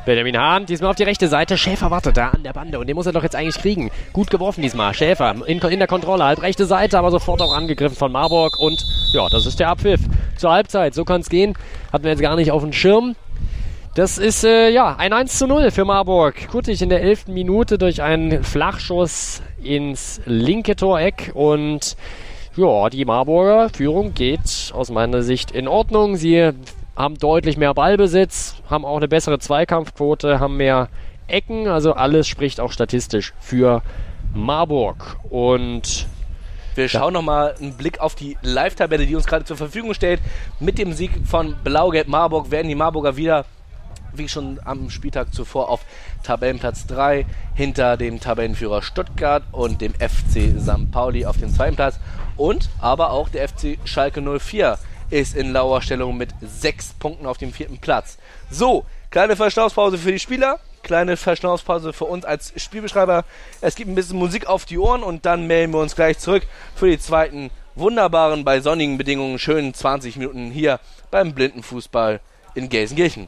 Benjamin 0.07 0.39
Hahn, 0.39 0.65
diesmal 0.65 0.89
auf 0.89 0.95
die 0.95 1.03
rechte 1.03 1.27
Seite. 1.27 1.55
Schäfer 1.55 1.91
wartet 1.91 2.17
da 2.17 2.29
an 2.29 2.41
der 2.41 2.53
Bande 2.53 2.79
und 2.79 2.87
den 2.87 2.95
muss 2.95 3.05
er 3.05 3.11
doch 3.11 3.21
jetzt 3.21 3.35
eigentlich 3.35 3.61
kriegen. 3.61 3.91
Gut 4.11 4.31
geworfen 4.31 4.63
diesmal. 4.63 4.95
Schäfer 4.95 5.35
in, 5.45 5.59
in 5.59 5.77
der 5.77 5.87
Kontrolle, 5.87 6.23
halb 6.23 6.41
rechte 6.41 6.65
Seite, 6.65 6.97
aber 6.97 7.11
sofort 7.11 7.43
auch 7.43 7.53
angegriffen 7.53 7.95
von 7.95 8.11
Marburg 8.11 8.57
und 8.59 8.83
ja, 9.13 9.29
das 9.29 9.45
ist 9.45 9.59
der 9.59 9.69
Abpfiff 9.69 10.01
zur 10.35 10.51
Halbzeit. 10.51 10.95
So 10.95 11.05
kann 11.05 11.21
es 11.21 11.29
gehen. 11.29 11.53
Hatten 11.93 12.03
wir 12.03 12.11
jetzt 12.11 12.21
gar 12.21 12.35
nicht 12.35 12.51
auf 12.51 12.63
dem 12.63 12.73
Schirm. 12.73 13.15
Das 13.93 14.17
ist 14.17 14.45
äh, 14.45 14.69
ja 14.69 14.95
ein 14.97 15.11
1 15.11 15.37
zu 15.37 15.47
0 15.47 15.69
für 15.69 15.83
Marburg. 15.83 16.47
Kurtig 16.49 16.81
in 16.81 16.87
der 16.87 17.01
11. 17.01 17.27
Minute 17.27 17.77
durch 17.77 18.01
einen 18.01 18.41
Flachschuss 18.41 19.41
ins 19.61 20.21
linke 20.25 20.77
Toreck 20.77 21.31
und 21.33 21.97
ja, 22.55 22.89
die 22.89 23.03
Marburger 23.03 23.67
Führung 23.69 24.13
geht 24.13 24.71
aus 24.73 24.91
meiner 24.91 25.23
Sicht 25.23 25.51
in 25.51 25.67
Ordnung. 25.67 26.15
Sie 26.15 26.51
haben 26.95 27.17
deutlich 27.17 27.57
mehr 27.57 27.73
Ballbesitz, 27.73 28.55
haben 28.69 28.85
auch 28.85 28.95
eine 28.95 29.09
bessere 29.09 29.39
Zweikampfquote, 29.39 30.39
haben 30.39 30.55
mehr 30.55 30.87
Ecken, 31.27 31.67
also 31.67 31.91
alles 31.91 32.29
spricht 32.29 32.61
auch 32.61 32.71
statistisch 32.71 33.33
für 33.41 33.81
Marburg. 34.33 35.17
Und 35.29 36.07
wir 36.75 36.87
schauen 36.87 37.11
nochmal 37.11 37.55
einen 37.59 37.73
Blick 37.73 37.99
auf 37.99 38.15
die 38.15 38.37
Live-Tabelle, 38.41 39.05
die 39.05 39.17
uns 39.17 39.27
gerade 39.27 39.43
zur 39.43 39.57
Verfügung 39.57 39.93
steht. 39.93 40.21
Mit 40.61 40.77
dem 40.77 40.93
Sieg 40.93 41.11
von 41.25 41.55
Blau-Gelb 41.61 42.07
Marburg 42.07 42.51
werden 42.51 42.69
die 42.69 42.75
Marburger 42.75 43.17
wieder, 43.17 43.43
wie 44.13 44.27
schon 44.27 44.59
am 44.63 44.89
Spieltag 44.89 45.33
zuvor, 45.33 45.69
auf 45.69 45.81
Tabellenplatz 46.23 46.85
3 46.87 47.25
hinter 47.55 47.97
dem 47.97 48.19
Tabellenführer 48.19 48.81
Stuttgart 48.81 49.43
und 49.51 49.81
dem 49.81 49.93
FC 49.93 50.59
St. 50.59 50.91
Pauli 50.91 51.25
auf 51.25 51.37
dem 51.37 51.53
zweiten 51.53 51.75
Platz. 51.75 51.99
Und 52.37 52.69
aber 52.79 53.11
auch 53.11 53.29
der 53.29 53.47
FC 53.47 53.77
Schalke 53.85 54.21
04 54.21 54.77
ist 55.09 55.35
in 55.35 55.51
lauer 55.51 55.81
Stellung 55.81 56.17
mit 56.17 56.33
sechs 56.41 56.93
Punkten 56.93 57.25
auf 57.25 57.37
dem 57.37 57.53
vierten 57.53 57.77
Platz. 57.77 58.17
So, 58.49 58.85
kleine 59.11 59.35
Verschnaufspause 59.35 59.97
für 59.97 60.11
die 60.11 60.19
Spieler, 60.19 60.59
kleine 60.83 61.17
Verschnaufspause 61.17 61.93
für 61.93 62.05
uns 62.05 62.25
als 62.25 62.53
Spielbeschreiber. 62.55 63.25
Es 63.59 63.75
gibt 63.75 63.89
ein 63.89 63.95
bisschen 63.95 64.17
Musik 64.17 64.47
auf 64.47 64.65
die 64.65 64.77
Ohren 64.77 65.03
und 65.03 65.25
dann 65.25 65.47
melden 65.47 65.73
wir 65.73 65.79
uns 65.81 65.95
gleich 65.95 66.17
zurück 66.17 66.43
für 66.75 66.89
die 66.89 66.99
zweiten 66.99 67.51
wunderbaren, 67.75 68.43
bei 68.43 68.59
sonnigen 68.61 68.97
Bedingungen 68.97 69.39
schönen 69.39 69.73
20 69.73 70.17
Minuten 70.17 70.51
hier 70.51 70.79
beim 71.09 71.33
Blindenfußball 71.33 72.19
in 72.55 72.69
Gelsenkirchen. 72.69 73.27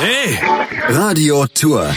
Hey! 0.00 0.38
Radio 0.88 1.46
Tour. 1.46 1.88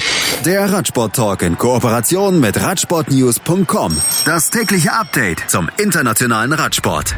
Der 0.45 0.71
Radsport-Talk 0.71 1.41
in 1.41 1.57
Kooperation 1.57 2.39
mit 2.39 2.61
Radsportnews.com. 2.61 3.97
Das 4.25 4.49
tägliche 4.49 4.93
Update 4.93 5.49
zum 5.49 5.69
internationalen 5.77 6.53
Radsport. 6.53 7.15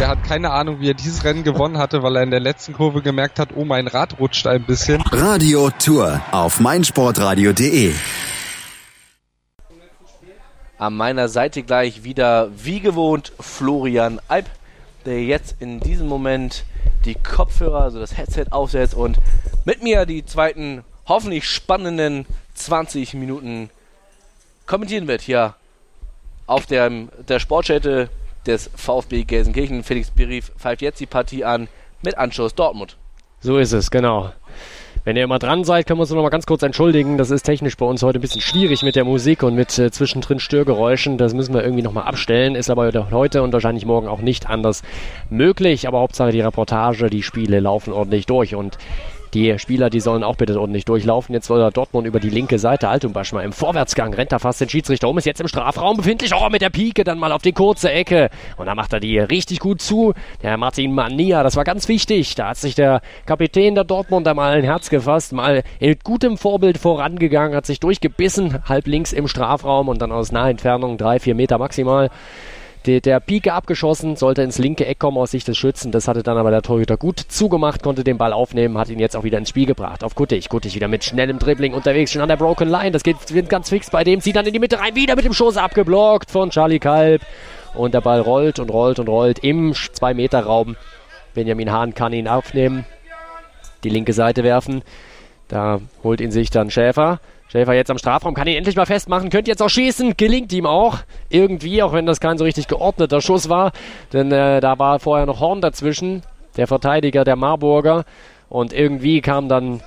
Er 0.00 0.08
hat 0.08 0.22
keine 0.24 0.50
Ahnung, 0.50 0.80
wie 0.80 0.90
er 0.90 0.94
dieses 0.94 1.24
Rennen 1.24 1.42
gewonnen 1.42 1.78
hatte, 1.78 2.02
weil 2.02 2.16
er 2.16 2.22
in 2.22 2.30
der 2.30 2.40
letzten 2.40 2.72
Kurve 2.72 3.02
gemerkt 3.02 3.38
hat, 3.38 3.50
oh, 3.56 3.64
mein 3.64 3.88
Rad 3.88 4.20
rutscht 4.20 4.46
ein 4.46 4.62
bisschen. 4.62 5.02
Radio 5.10 5.70
Tour 5.70 6.20
auf 6.30 6.60
meinsportradio.de. 6.60 7.92
An 10.78 10.94
meiner 10.94 11.28
Seite 11.28 11.64
gleich 11.64 12.04
wieder, 12.04 12.50
wie 12.56 12.78
gewohnt, 12.78 13.32
Florian 13.40 14.20
Alp, 14.28 14.46
der 15.04 15.24
jetzt 15.24 15.56
in 15.58 15.80
diesem 15.80 16.06
Moment 16.06 16.64
die 17.08 17.14
Kopfhörer, 17.14 17.82
also 17.82 17.98
das 17.98 18.16
Headset 18.16 18.46
aufsetzt 18.50 18.94
und 18.94 19.18
mit 19.64 19.82
mir 19.82 20.06
die 20.06 20.24
zweiten 20.24 20.84
hoffentlich 21.06 21.48
spannenden 21.48 22.26
20 22.54 23.14
Minuten 23.14 23.70
kommentieren 24.66 25.08
wird 25.08 25.22
hier 25.22 25.54
auf 26.46 26.66
der, 26.66 26.90
der 26.90 27.40
Sportstätte 27.40 28.10
des 28.46 28.70
VfB 28.76 29.24
Gelsenkirchen. 29.24 29.82
Felix 29.82 30.10
Berief 30.10 30.52
pfeift 30.58 30.82
jetzt 30.82 31.00
die 31.00 31.06
Partie 31.06 31.44
an 31.44 31.68
mit 32.02 32.16
Anschluss 32.18 32.54
Dortmund. 32.54 32.96
So 33.40 33.58
ist 33.58 33.72
es, 33.72 33.90
genau. 33.90 34.32
Wenn 35.08 35.16
ihr 35.16 35.24
immer 35.24 35.38
dran 35.38 35.64
seid, 35.64 35.86
können 35.86 35.96
wir 35.96 36.02
uns 36.02 36.10
noch 36.10 36.22
mal 36.22 36.28
ganz 36.28 36.44
kurz 36.44 36.62
entschuldigen. 36.62 37.16
Das 37.16 37.30
ist 37.30 37.44
technisch 37.44 37.78
bei 37.78 37.86
uns 37.86 38.02
heute 38.02 38.18
ein 38.18 38.20
bisschen 38.20 38.42
schwierig 38.42 38.82
mit 38.82 38.94
der 38.94 39.04
Musik 39.06 39.42
und 39.42 39.54
mit 39.54 39.78
äh, 39.78 39.90
zwischendrin 39.90 40.38
Störgeräuschen. 40.38 41.16
Das 41.16 41.32
müssen 41.32 41.54
wir 41.54 41.62
irgendwie 41.62 41.80
noch 41.80 41.94
mal 41.94 42.02
abstellen. 42.02 42.54
Ist 42.54 42.68
aber 42.68 42.92
heute 43.10 43.42
und 43.42 43.54
wahrscheinlich 43.54 43.86
morgen 43.86 44.06
auch 44.06 44.20
nicht 44.20 44.50
anders 44.50 44.82
möglich. 45.30 45.88
Aber 45.88 46.00
Hauptsache 46.00 46.30
die 46.30 46.42
Reportage, 46.42 47.08
die 47.08 47.22
Spiele 47.22 47.58
laufen 47.58 47.94
ordentlich 47.94 48.26
durch. 48.26 48.54
Und 48.54 48.76
die 49.34 49.58
Spieler, 49.58 49.90
die 49.90 50.00
sollen 50.00 50.24
auch 50.24 50.36
bitte 50.36 50.58
ordentlich 50.58 50.84
durchlaufen. 50.84 51.34
Jetzt 51.34 51.46
soll 51.46 51.70
Dortmund 51.70 52.06
über 52.06 52.20
die 52.20 52.30
linke 52.30 52.58
Seite. 52.58 52.88
Altumbasch 52.88 53.32
mal 53.32 53.44
im 53.44 53.52
Vorwärtsgang, 53.52 54.14
rennt 54.14 54.32
da 54.32 54.38
fast 54.38 54.60
den 54.60 54.68
Schiedsrichter 54.68 55.08
um, 55.08 55.18
ist 55.18 55.26
jetzt 55.26 55.40
im 55.40 55.48
Strafraum 55.48 55.96
befindlich. 55.96 56.32
Oh, 56.34 56.48
mit 56.48 56.62
der 56.62 56.70
Pike 56.70 57.04
dann 57.04 57.18
mal 57.18 57.32
auf 57.32 57.42
die 57.42 57.52
kurze 57.52 57.90
Ecke. 57.90 58.30
Und 58.56 58.66
da 58.66 58.74
macht 58.74 58.92
er 58.92 59.00
die 59.00 59.18
richtig 59.18 59.60
gut 59.60 59.80
zu. 59.80 60.14
Der 60.42 60.56
Martin 60.56 60.94
Mania, 60.94 61.42
das 61.42 61.56
war 61.56 61.64
ganz 61.64 61.88
wichtig. 61.88 62.34
Da 62.34 62.50
hat 62.50 62.56
sich 62.56 62.74
der 62.74 63.00
Kapitän 63.26 63.74
der 63.74 63.84
Dortmunder 63.84 64.34
mal 64.34 64.54
ein 64.54 64.64
Herz 64.64 64.90
gefasst, 64.90 65.32
mal 65.32 65.62
mit 65.80 66.04
gutem 66.04 66.38
Vorbild 66.38 66.78
vorangegangen, 66.78 67.56
hat 67.56 67.66
sich 67.66 67.80
durchgebissen, 67.80 68.68
halb 68.68 68.86
links 68.86 69.12
im 69.12 69.28
Strafraum 69.28 69.88
und 69.88 70.00
dann 70.00 70.12
aus 70.12 70.32
naher 70.32 70.50
Entfernung, 70.50 70.98
drei, 70.98 71.18
vier 71.18 71.34
Meter 71.34 71.58
maximal 71.58 72.10
der, 72.88 73.00
der 73.02 73.20
Pike 73.20 73.52
abgeschossen, 73.52 74.16
sollte 74.16 74.42
ins 74.42 74.56
linke 74.56 74.86
Eck 74.86 74.98
kommen 74.98 75.18
aus 75.18 75.32
Sicht 75.32 75.46
des 75.46 75.58
Schützen. 75.58 75.92
Das 75.92 76.08
hatte 76.08 76.22
dann 76.22 76.38
aber 76.38 76.50
der 76.50 76.62
Torhüter 76.62 76.96
gut 76.96 77.20
zugemacht, 77.20 77.82
konnte 77.82 78.02
den 78.02 78.16
Ball 78.16 78.32
aufnehmen, 78.32 78.78
hat 78.78 78.88
ihn 78.88 78.98
jetzt 78.98 79.14
auch 79.14 79.24
wieder 79.24 79.36
ins 79.36 79.50
Spiel 79.50 79.66
gebracht. 79.66 80.02
Auf 80.02 80.14
Kuttig. 80.14 80.48
Kuttig 80.48 80.74
wieder 80.74 80.88
mit 80.88 81.04
schnellem 81.04 81.38
Dribbling 81.38 81.74
unterwegs, 81.74 82.12
schon 82.12 82.22
an 82.22 82.28
der 82.28 82.36
Broken 82.36 82.68
Line. 82.68 82.92
Das 82.92 83.02
geht 83.02 83.16
ganz 83.50 83.68
fix 83.68 83.90
bei 83.90 84.04
dem. 84.04 84.22
Zieht 84.22 84.36
dann 84.36 84.46
in 84.46 84.54
die 84.54 84.58
Mitte 84.58 84.80
rein, 84.80 84.94
wieder 84.94 85.16
mit 85.16 85.26
dem 85.26 85.34
Schuss 85.34 85.58
abgeblockt 85.58 86.30
von 86.30 86.48
Charlie 86.48 86.78
Kalb. 86.78 87.22
Und 87.74 87.92
der 87.92 88.00
Ball 88.00 88.20
rollt 88.20 88.58
und 88.58 88.70
rollt 88.70 88.98
und 88.98 89.08
rollt 89.08 89.40
im 89.40 89.72
2-Meter-Raum. 89.72 90.76
Benjamin 91.34 91.70
Hahn 91.70 91.94
kann 91.94 92.14
ihn 92.14 92.26
aufnehmen, 92.26 92.86
die 93.84 93.90
linke 93.90 94.14
Seite 94.14 94.42
werfen. 94.42 94.82
Da 95.48 95.80
holt 96.02 96.22
ihn 96.22 96.30
sich 96.30 96.50
dann 96.50 96.70
Schäfer. 96.70 97.20
Schäfer 97.48 97.72
jetzt 97.72 97.90
am 97.90 97.98
Strafraum, 97.98 98.34
kann 98.34 98.46
ihn 98.46 98.56
endlich 98.56 98.76
mal 98.76 98.86
festmachen, 98.86 99.30
könnte 99.30 99.50
jetzt 99.50 99.62
auch 99.62 99.70
schießen, 99.70 100.16
gelingt 100.16 100.52
ihm 100.52 100.66
auch. 100.66 100.98
Irgendwie, 101.30 101.82
auch 101.82 101.94
wenn 101.94 102.04
das 102.04 102.20
kein 102.20 102.36
so 102.36 102.44
richtig 102.44 102.68
geordneter 102.68 103.22
Schuss 103.22 103.48
war. 103.48 103.72
Denn 104.12 104.30
äh, 104.30 104.60
da 104.60 104.78
war 104.78 105.00
vorher 105.00 105.24
noch 105.26 105.40
Horn 105.40 105.62
dazwischen, 105.62 106.22
der 106.56 106.66
Verteidiger 106.66 107.24
der 107.24 107.36
Marburger. 107.36 108.04
Und 108.50 108.72
irgendwie 108.74 109.22
kam 109.22 109.48
dann 109.48 109.80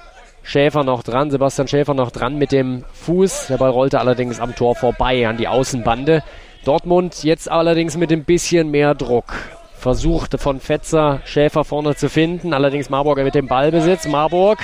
Schäfer 0.44 0.84
noch 0.84 1.04
dran, 1.04 1.30
Sebastian 1.30 1.68
Schäfer 1.68 1.94
noch 1.94 2.10
dran 2.10 2.38
mit 2.38 2.52
dem 2.52 2.84
Fuß. 2.94 3.48
Der 3.48 3.58
Ball 3.58 3.70
rollte 3.70 4.00
allerdings 4.00 4.40
am 4.40 4.56
Tor 4.56 4.76
vorbei 4.76 5.28
an 5.28 5.38
die 5.38 5.48
Außenbande. 5.48 6.24
Dortmund 6.66 7.24
jetzt 7.24 7.50
allerdings 7.50 7.96
mit 7.96 8.12
ein 8.12 8.24
bisschen 8.24 8.72
mehr 8.72 8.96
Druck. 8.96 9.34
Versuchte 9.76 10.38
von 10.38 10.60
Fetzer 10.60 11.22
Schäfer 11.26 11.64
vorne 11.64 11.96
zu 11.96 12.08
finden, 12.08 12.54
allerdings 12.54 12.90
Marburger 12.90 13.24
mit 13.24 13.34
dem 13.34 13.48
Ballbesitz. 13.48 14.08
Marburg, 14.08 14.60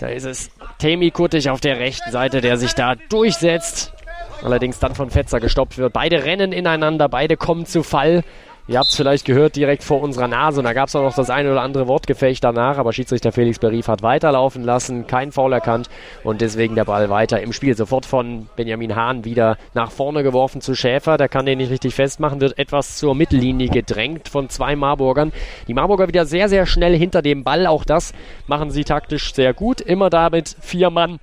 da 0.00 0.06
ist 0.06 0.24
es 0.24 0.50
Temi 0.84 1.10
Kuttig 1.10 1.48
auf 1.48 1.62
der 1.62 1.78
rechten 1.78 2.10
Seite, 2.10 2.42
der 2.42 2.58
sich 2.58 2.74
da 2.74 2.94
durchsetzt. 3.08 3.94
Allerdings 4.42 4.80
dann 4.80 4.94
von 4.94 5.08
Fetzer 5.08 5.40
gestoppt 5.40 5.78
wird. 5.78 5.94
Beide 5.94 6.24
rennen 6.24 6.52
ineinander, 6.52 7.08
beide 7.08 7.38
kommen 7.38 7.64
zu 7.64 7.82
Fall. 7.82 8.22
Ihr 8.66 8.78
habt 8.78 8.88
es 8.88 8.96
vielleicht 8.96 9.26
gehört, 9.26 9.56
direkt 9.56 9.84
vor 9.84 10.00
unserer 10.00 10.26
Nase. 10.26 10.60
Und 10.60 10.64
da 10.64 10.72
gab 10.72 10.88
es 10.88 10.96
auch 10.96 11.02
noch 11.02 11.14
das 11.14 11.28
eine 11.28 11.52
oder 11.52 11.60
andere 11.60 11.86
Wortgefecht 11.86 12.42
danach. 12.42 12.78
Aber 12.78 12.94
Schiedsrichter 12.94 13.30
Felix 13.30 13.58
Berief 13.58 13.88
hat 13.88 14.02
weiterlaufen 14.02 14.64
lassen, 14.64 15.06
kein 15.06 15.32
Foul 15.32 15.52
erkannt. 15.52 15.90
Und 16.22 16.40
deswegen 16.40 16.74
der 16.74 16.86
Ball 16.86 17.10
weiter 17.10 17.42
im 17.42 17.52
Spiel. 17.52 17.76
Sofort 17.76 18.06
von 18.06 18.48
Benjamin 18.56 18.96
Hahn 18.96 19.26
wieder 19.26 19.58
nach 19.74 19.90
vorne 19.90 20.22
geworfen 20.22 20.62
zu 20.62 20.74
Schäfer. 20.74 21.18
Der 21.18 21.28
kann 21.28 21.44
den 21.44 21.58
nicht 21.58 21.70
richtig 21.70 21.94
festmachen, 21.94 22.40
wird 22.40 22.56
etwas 22.56 22.96
zur 22.96 23.14
Mittellinie 23.14 23.68
gedrängt 23.68 24.30
von 24.30 24.48
zwei 24.48 24.76
Marburgern. 24.76 25.32
Die 25.68 25.74
Marburger 25.74 26.08
wieder 26.08 26.24
sehr, 26.24 26.48
sehr 26.48 26.64
schnell 26.64 26.96
hinter 26.96 27.20
dem 27.20 27.44
Ball. 27.44 27.66
Auch 27.66 27.84
das 27.84 28.14
machen 28.46 28.70
sie 28.70 28.84
taktisch 28.84 29.34
sehr 29.34 29.52
gut. 29.52 29.82
Immer 29.82 30.08
da 30.08 30.30
mit 30.30 30.56
vier 30.60 30.88
Mann 30.88 31.20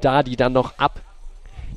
da, 0.00 0.22
die 0.22 0.36
dann 0.36 0.54
noch 0.54 0.78
ab 0.78 1.02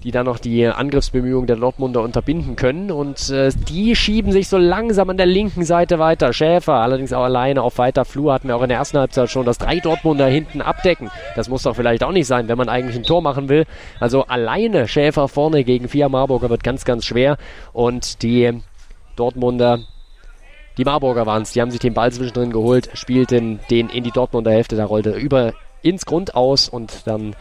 die 0.04 0.12
dann 0.12 0.26
noch 0.26 0.38
die 0.38 0.68
Angriffsbemühungen 0.68 1.48
der 1.48 1.56
Dortmunder 1.56 2.02
unterbinden 2.02 2.56
können. 2.56 2.92
Und 2.92 3.30
äh, 3.30 3.52
die 3.70 3.96
schieben 3.96 4.32
sich 4.32 4.50
so 4.50 4.58
langsam 4.58 5.10
an 5.10 5.18
der 5.18 5.26
linken 5.26 5.64
Seite 5.64 5.98
weiter. 5.98 6.34
Schäfer 6.34 6.74
allerdings 6.74 7.14
auch 7.14 7.24
alleine 7.24 7.62
auf 7.62 7.78
weiter 7.78 8.04
Flur 8.04 8.34
hatten 8.34 8.50
wir 8.50 8.58
auch 8.58 8.62
in 8.64 8.70
der 8.70 8.80
ersten 8.80 8.98
Halbzeit 8.98 9.30
schon, 9.30 9.46
dass 9.46 9.58
drei 9.58 9.80
Dortmunder 9.80 10.28
hinten 10.28 10.62
abdecken. 10.62 11.10
Das 11.36 11.48
muss 11.48 11.64
doch 11.64 11.76
vielleicht 11.76 12.04
auch 12.04 12.12
nicht 12.12 12.28
sein, 12.28 12.50
wenn 12.50 12.58
man 12.58 12.68
eigentlich 12.68 12.98
ein 12.98 13.04
Tor 13.04 13.22
machen 13.22 13.48
will. 13.48 13.66
Also 14.00 14.24
alleine 14.24 14.88
Schäfer 14.88 15.28
vorne 15.28 15.64
gegen 15.64 15.88
vier 15.88 16.10
Marburger 16.10 16.50
wird 16.50 16.64
ganz, 16.64 16.84
ganz 16.84 17.06
schwer. 17.06 17.38
Und 17.72 18.22
die 18.24 18.62
Dortmunder 19.16 19.80
die 20.78 20.86
Marburger 20.86 21.28
waren 21.28 21.44
es, 21.44 21.52
die 21.52 21.62
haben 21.62 21.70
sich 21.70 21.80
den 21.80 21.94
Ball 21.94 22.12
zwischendrin 22.12 22.52
geholt, 22.52 22.90
spielten 22.96 23.60
den 23.70 23.90
in 23.90 24.04
die 24.04 24.10
Dortmunder 24.10 24.50
Hälfte, 24.50 24.76
da 24.76 24.86
rollte 24.86 25.12
über 25.12 25.54
ins 25.84 26.08
Grund 26.08 26.36
aus 26.36 26.68
und 26.68 27.06
dann 27.06 27.36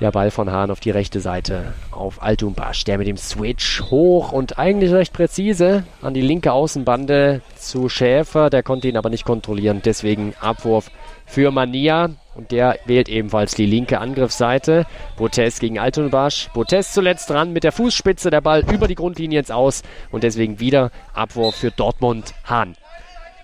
der 0.00 0.10
Ball 0.12 0.30
von 0.30 0.50
Hahn 0.50 0.70
auf 0.70 0.80
die 0.80 0.90
rechte 0.90 1.20
Seite 1.20 1.74
auf 1.90 2.22
Altumbasch, 2.22 2.84
der 2.84 2.96
mit 2.96 3.06
dem 3.06 3.18
Switch 3.18 3.82
hoch 3.82 4.32
und 4.32 4.58
eigentlich 4.58 4.92
recht 4.92 5.12
präzise 5.12 5.84
an 6.00 6.14
die 6.14 6.22
linke 6.22 6.52
Außenbande 6.52 7.42
zu 7.56 7.88
Schäfer. 7.88 8.48
Der 8.48 8.62
konnte 8.62 8.88
ihn 8.88 8.96
aber 8.96 9.10
nicht 9.10 9.24
kontrollieren. 9.24 9.82
Deswegen 9.84 10.34
Abwurf 10.40 10.90
für 11.26 11.50
Mania. 11.50 12.10
Und 12.34 12.52
der 12.52 12.78
wählt 12.86 13.08
ebenfalls 13.08 13.54
die 13.54 13.66
linke 13.66 14.00
Angriffsseite. 14.00 14.86
Botes 15.16 15.58
gegen 15.58 15.78
Altunbasch. 15.78 16.48
Botes 16.54 16.92
zuletzt 16.92 17.28
dran 17.28 17.52
mit 17.52 17.64
der 17.64 17.72
Fußspitze. 17.72 18.30
Der 18.30 18.40
Ball 18.40 18.64
über 18.72 18.88
die 18.88 18.94
Grundlinie 18.94 19.40
ins 19.40 19.50
Aus. 19.50 19.82
Und 20.10 20.24
deswegen 20.24 20.60
wieder 20.60 20.90
Abwurf 21.12 21.56
für 21.56 21.70
Dortmund 21.70 22.32
Hahn. 22.44 22.76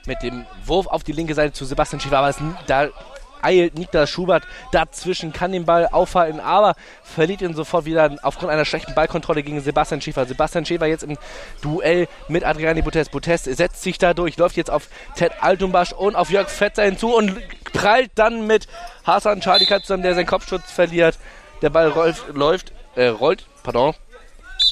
Mit 0.07 0.22
dem 0.22 0.46
Wurf 0.64 0.86
auf 0.86 1.04
die 1.04 1.12
linke 1.12 1.34
Seite 1.34 1.52
zu 1.52 1.66
Sebastian 1.66 2.00
Schäfer. 2.00 2.18
Aber 2.18 2.28
es, 2.30 2.38
da 2.66 2.88
eilt 3.47 3.78
Niklas 3.78 4.11
Schubert 4.11 4.42
dazwischen, 4.72 5.32
kann 5.32 5.53
den 5.53 5.64
Ball 5.64 5.88
aufhalten, 5.90 6.40
aber 6.40 6.74
verliert 7.05 7.42
ihn 7.42 7.55
sofort 7.55 7.84
wieder 7.84 8.16
aufgrund 8.22 8.51
einer 8.51 8.64
schlechten 8.64 8.94
Ballkontrolle 8.94 9.42
gegen 9.42 9.61
Sebastian 9.61 10.01
Schäfer. 10.01 10.26
Sebastian 10.26 10.66
Schäfer 10.66 10.86
jetzt 10.86 11.05
im 11.05 11.16
Duell 11.62 12.09
mit 12.28 12.44
Adriani 12.44 12.82
Butes. 12.82 13.09
Butes 13.09 13.44
setzt 13.44 13.82
sich 13.82 13.99
da 13.99 14.14
durch, 14.14 14.36
läuft 14.36 14.57
jetzt 14.57 14.70
auf 14.70 14.88
Ted 15.14 15.32
Altumbasch 15.40 15.92
und 15.92 16.16
auf 16.16 16.30
Jörg 16.30 16.49
Fetzer 16.49 16.82
hinzu 16.82 17.14
und 17.14 17.36
prallt 17.72 18.11
dann 18.16 18.47
mit 18.47 18.66
Hasan 19.07 19.40
Charlie 19.40 19.66
zusammen, 19.66 20.03
der 20.03 20.14
seinen 20.14 20.26
Kopfschutz 20.26 20.70
verliert. 20.70 21.18
Der 21.62 21.70
Ball 21.70 21.88
rollt, 21.88 22.16
läuft, 22.34 22.72
äh, 22.97 23.07
rollt, 23.07 23.47
pardon, 23.62 23.94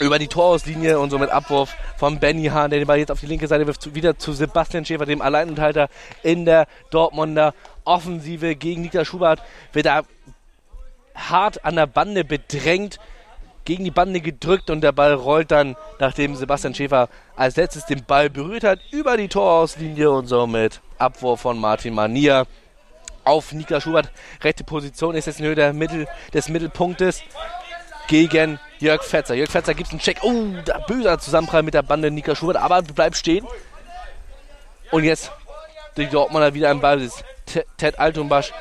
über 0.01 0.19
die 0.19 0.29
Torauslinie 0.29 0.99
und 0.99 1.11
somit 1.11 1.31
Abwurf 1.31 1.75
von 1.97 2.19
Benny 2.19 2.47
Hahn, 2.47 2.71
der 2.71 2.81
den 2.81 2.87
Ball 2.87 2.99
jetzt 2.99 3.11
auf 3.11 3.21
die 3.21 3.27
linke 3.27 3.47
Seite 3.47 3.67
wirft, 3.67 3.95
wieder 3.95 4.19
zu 4.19 4.33
Sebastian 4.33 4.85
Schäfer, 4.85 5.07
dem 5.07 5.23
Alleinunterhalter 5.23 5.89
in 6.23 6.45
der 6.45 6.67
Dortmunder 6.91 7.55
Offensive 7.85 8.57
gegen 8.57 8.83
Niklas 8.83 9.07
Schubert. 9.07 9.43
Wird 9.73 9.87
da 9.87 10.03
hart 11.15 11.65
an 11.65 11.77
der 11.77 11.87
Bande 11.87 12.25
bedrängt, 12.25 12.99
gegen 13.65 13.85
die 13.85 13.91
Bande 13.91 14.21
gedrückt 14.21 14.69
und 14.71 14.83
der 14.83 14.93
Ball 14.93 15.15
rollt 15.15 15.51
dann, 15.51 15.77
nachdem 15.99 16.37
Sebastian 16.37 16.75
Schäfer 16.75 17.09
als 17.35 17.57
letztes 17.57 17.87
den 17.87 18.05
Ball 18.05 18.29
berührt 18.29 18.65
hat, 18.65 18.81
über 18.91 19.17
die 19.17 19.29
Torauslinie 19.29 20.11
und 20.11 20.27
somit 20.27 20.81
Abwurf 20.99 21.41
von 21.41 21.59
Martin 21.59 21.95
Manier 21.95 22.47
auf 23.25 23.53
Niklas 23.53 23.83
Schubert. 23.83 24.11
Rechte 24.43 24.65
Position 24.65 25.15
ist 25.15 25.27
jetzt 25.27 25.41
in 25.41 25.47
Höhe 25.47 25.55
der 25.55 25.73
Mittel, 25.73 26.07
des 26.33 26.49
Mittelpunktes 26.49 27.23
gegen 28.07 28.61
Jörg 28.81 29.03
Fetzer. 29.03 29.35
Jörg 29.35 29.51
Fetzer 29.51 29.75
gibt 29.75 29.91
einen 29.91 30.01
Check. 30.01 30.19
Oh, 30.23 30.45
da 30.65 30.79
böser 30.81 31.19
Zusammenprall 31.19 31.63
mit 31.63 31.75
der 31.75 31.83
Bande 31.83 32.11
Nika 32.11 32.37
Schubert, 32.37 32.57
aber 32.57 32.83
bleibt 32.83 33.17
stehen. 33.17 33.47
Und 34.91 35.05
jetzt 35.05 35.33
die 35.97 36.07
Dortmunder 36.07 36.53
wieder 36.53 36.71
im 36.71 36.81
Ball 36.81 37.01
ist. 37.01 37.25
Ted 37.45 37.99
Altumbasch 37.99 38.53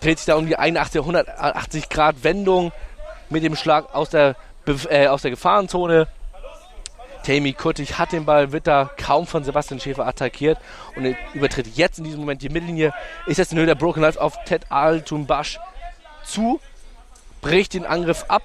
dreht 0.00 0.18
sich 0.18 0.26
da 0.26 0.36
um 0.36 0.46
die 0.46 0.56
81, 0.56 1.00
180 1.00 1.88
Grad 1.88 2.24
Wendung 2.24 2.72
mit 3.30 3.42
dem 3.42 3.56
Schlag 3.56 3.94
aus 3.94 4.10
der, 4.10 4.36
äh, 4.88 5.06
aus 5.06 5.22
der 5.22 5.30
Gefahrenzone. 5.30 6.08
Tammy 7.24 7.54
Kuttig 7.54 7.98
hat 7.98 8.12
den 8.12 8.26
Ball, 8.26 8.52
wird 8.52 8.66
da 8.66 8.90
kaum 8.98 9.26
von 9.26 9.44
Sebastian 9.44 9.80
Schäfer 9.80 10.06
attackiert 10.06 10.58
und 10.94 11.16
übertritt 11.32 11.66
jetzt 11.74 11.98
in 11.98 12.04
diesem 12.04 12.20
Moment 12.20 12.42
die 12.42 12.50
Mittellinie. 12.50 12.92
Ist 13.26 13.38
jetzt 13.38 13.52
in 13.52 13.58
Höhe 13.58 13.66
der 13.66 13.74
Broken 13.74 14.02
Life 14.02 14.20
auf 14.20 14.36
Ted 14.44 14.70
Altumbasch 14.70 15.58
zu, 16.22 16.60
bricht 17.40 17.72
den 17.72 17.86
Angriff 17.86 18.26
ab 18.28 18.42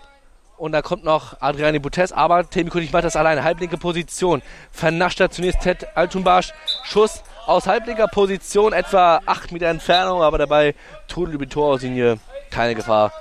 und 0.59 0.73
da 0.73 0.81
kommt 0.81 1.03
noch 1.03 1.41
Adriani 1.41 1.79
Butes, 1.79 2.11
aber 2.11 2.49
Temi 2.49 2.69
König 2.69 2.91
macht 2.91 3.05
das 3.05 3.15
alleine. 3.15 3.43
Halblinke 3.43 3.77
Position. 3.77 4.41
Vernascht 4.71 5.19
er 5.19 5.31
zunächst 5.31 5.61
Ted 5.61 5.87
Altumbasch. 5.95 6.53
Schuss 6.83 7.23
aus 7.45 7.65
halblinker 7.65 8.07
Position, 8.07 8.73
etwa 8.73 9.21
8 9.25 9.51
Meter 9.51 9.67
Entfernung, 9.67 10.21
aber 10.21 10.37
dabei 10.37 10.75
Trudel 11.07 11.35
über 11.35 11.45
die 11.45 11.53
Torauslinie. 11.53 12.19
Keine 12.51 12.75
Gefahr 12.75 13.13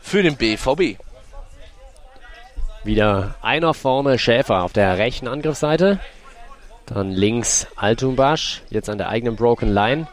für 0.00 0.22
den 0.22 0.36
BVB. 0.36 0.98
Wieder 2.82 3.34
einer 3.42 3.74
vorne 3.74 4.18
Schäfer 4.18 4.62
auf 4.62 4.72
der 4.72 4.98
rechten 4.98 5.28
Angriffsseite. 5.28 6.00
Dann 6.86 7.10
links 7.10 7.66
Altumbasch, 7.76 8.62
jetzt 8.70 8.90
an 8.90 8.98
der 8.98 9.08
eigenen 9.08 9.36
Broken 9.36 9.72
Line. 9.72 10.06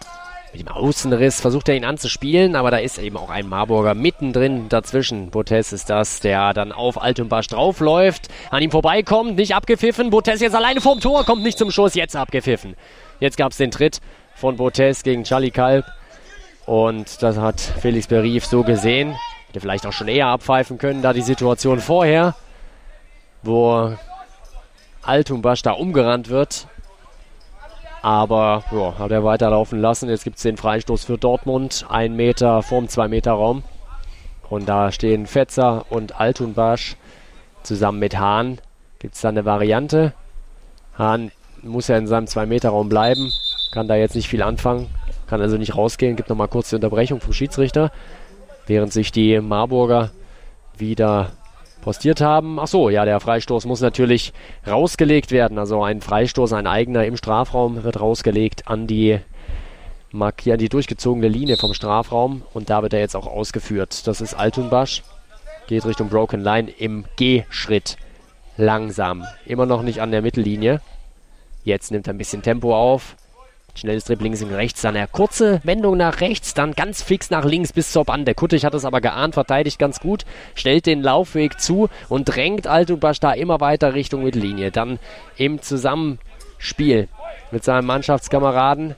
Mit 0.54 0.62
dem 0.62 0.68
Außenriss 0.68 1.40
versucht 1.40 1.70
er 1.70 1.76
ihn 1.76 1.86
anzuspielen, 1.86 2.58
aber 2.58 2.72
da 2.72 2.78
ist 2.78 2.98
eben 2.98 3.16
auch 3.16 3.30
ein 3.30 3.48
Marburger 3.48 3.94
mittendrin 3.94 4.68
dazwischen. 4.68 5.30
Botes 5.30 5.72
ist 5.72 5.90
das, 5.90 6.20
der 6.20 6.54
dann 6.54 6.74
auf 6.74 7.02
Altumbasch 7.02 7.48
draufläuft, 7.48 8.28
an 8.50 8.62
ihm 8.62 8.70
vorbeikommt, 8.70 9.38
nicht 9.38 9.56
abgepfiffen. 9.56 10.10
Botes 10.10 10.42
jetzt 10.42 10.56
alleine 10.56 10.82
vorm 10.82 11.00
Tor, 11.00 11.24
kommt 11.24 11.44
nicht 11.44 11.58
zum 11.58 11.72
Schuss, 11.72 11.96
jetzt 11.96 12.18
abgepfiffen. 12.18 12.76
Jetzt 13.22 13.38
gab 13.38 13.54
es 13.54 13.58
den 13.58 13.72
Tritt 13.72 14.02
von 14.36 14.58
Botes 14.58 15.04
gegen 15.04 15.24
Charlie 15.24 15.52
Kalb. 15.52 15.86
Und 16.66 17.24
das 17.24 17.38
hat 17.38 17.62
Felix 17.62 18.08
Berief 18.08 18.46
so 18.46 18.64
gesehen. 18.64 19.16
Hätte 19.48 19.62
vielleicht 19.62 19.86
auch 19.86 19.94
schon 19.94 20.10
eher 20.10 20.28
abpfeifen 20.28 20.78
können, 20.78 21.02
da 21.02 21.14
die 21.14 21.22
Situation 21.22 21.80
vorher, 21.80 22.36
wo 23.42 23.96
Altumbasch 25.02 25.62
da 25.62 25.72
umgerannt 25.72 26.28
wird, 26.28 26.68
aber 28.02 28.64
ja, 28.72 28.98
hat 28.98 29.12
er 29.12 29.24
weiterlaufen 29.24 29.80
lassen. 29.80 30.10
Jetzt 30.10 30.24
gibt 30.24 30.38
es 30.38 30.44
den 30.44 30.58
Freistoß 30.58 31.06
für 31.06 31.18
Dortmund. 31.18 31.86
Ein 31.90 32.16
Meter 32.16 32.64
vorm 32.64 32.86
2-Meter-Raum. 32.86 33.64
Und 34.50 34.68
da 34.68 34.92
stehen 34.92 35.28
Fetzer 35.28 35.86
und 35.90 36.20
Altunbasch 36.20 36.98
zusammen 37.64 38.00
mit 38.00 38.20
Hahn. 38.20 38.60
Gibt 39.00 39.16
es 39.16 39.22
da 39.22 39.30
eine 39.30 39.46
Variante? 39.46 40.14
Hahn 40.98 41.32
muss 41.62 41.88
ja 41.88 41.98
in 41.98 42.08
seinem 42.08 42.26
2-Meter-Raum 42.26 42.90
bleiben. 42.90 43.32
Kann 43.72 43.88
da 43.88 43.96
jetzt 43.96 44.16
nicht 44.16 44.28
viel 44.28 44.42
anfangen. 44.42 44.90
Kann 45.28 45.42
also 45.42 45.58
nicht 45.58 45.76
rausgehen. 45.76 46.16
Gibt 46.16 46.30
nochmal 46.30 46.48
kurz 46.48 46.70
die 46.70 46.76
Unterbrechung 46.76 47.22
vom 47.22 47.34
Schiedsrichter. 47.34 47.92
Während 48.68 48.92
sich 48.92 49.12
die 49.12 49.40
Marburger 49.40 50.12
wieder 50.78 51.32
postiert 51.82 52.22
haben. 52.22 52.60
Ach 52.60 52.68
so, 52.68 52.90
ja, 52.90 53.06
der 53.06 53.20
Freistoß 53.20 53.66
muss 53.66 53.82
natürlich 53.82 54.34
rausgelegt 54.68 55.32
werden. 55.32 55.58
Also 55.58 55.84
ein 55.84 56.02
Freistoß, 56.02 56.54
ein 56.54 56.68
eigener 56.68 57.06
im 57.06 57.18
Strafraum 57.18 57.84
wird 57.84 58.00
rausgelegt 58.00 58.68
an 58.68 58.88
die 58.88 59.20
markieren 60.14 60.60
die 60.60 60.70
durchgezogene 60.70 61.28
Linie 61.28 61.58
vom 61.58 61.74
Strafraum 61.74 62.44
und 62.54 62.70
da 62.70 62.82
wird 62.84 62.94
er 62.94 63.00
jetzt 63.00 63.16
auch 63.16 63.28
ausgeführt. 63.28 64.08
Das 64.08 64.22
ist 64.22 64.34
Altunbasch. 64.34 65.04
Geht 65.68 65.86
Richtung 65.86 66.10
Broken 66.10 66.42
Line 66.42 66.70
im 66.70 67.06
G-Schritt. 67.16 67.98
Langsam. 68.58 69.26
Immer 69.46 69.66
noch 69.66 69.84
nicht 69.84 70.02
an 70.02 70.12
der 70.12 70.22
Mittellinie. 70.22 70.82
Jetzt 71.64 71.92
nimmt 71.92 72.08
er 72.08 72.14
ein 72.14 72.18
bisschen 72.18 72.42
Tempo 72.42 72.76
auf. 72.76 73.16
Schnelles 73.74 74.06
Dribbling 74.06 74.32
links 74.32 74.44
und 74.44 74.54
rechts, 74.54 74.82
dann 74.82 74.96
eine 74.96 75.08
kurze 75.08 75.62
Wendung 75.64 75.98
nach 75.98 76.22
rechts, 76.22 76.54
dann 76.54 76.74
ganz 76.74 77.02
fix 77.02 77.30
nach 77.30 77.46
links 77.46 77.74
bis 77.74 77.92
zur 77.92 78.06
Bande. 78.06 78.36
Kuttig 78.36 78.66
hat 78.66 78.74
es 78.74 78.86
aber 78.86 79.02
geahnt, 79.02 79.34
verteidigt 79.34 79.80
ganz 79.80 80.00
gut, 80.00 80.26
stellt 80.56 80.86
den 80.86 81.02
Laufweg 81.02 81.60
zu 81.60 81.90
und 82.10 82.26
drängt 82.26 82.68
Altubasch 82.68 83.20
da 83.20 83.32
immer 83.32 83.60
weiter 83.60 83.94
Richtung 83.94 84.24
Mittellinie. 84.24 84.72
Dann 84.72 85.00
im 85.38 85.62
Zusammenspiel 85.62 87.08
mit 87.52 87.64
seinem 87.64 87.86
Mannschaftskameraden, 87.86 88.96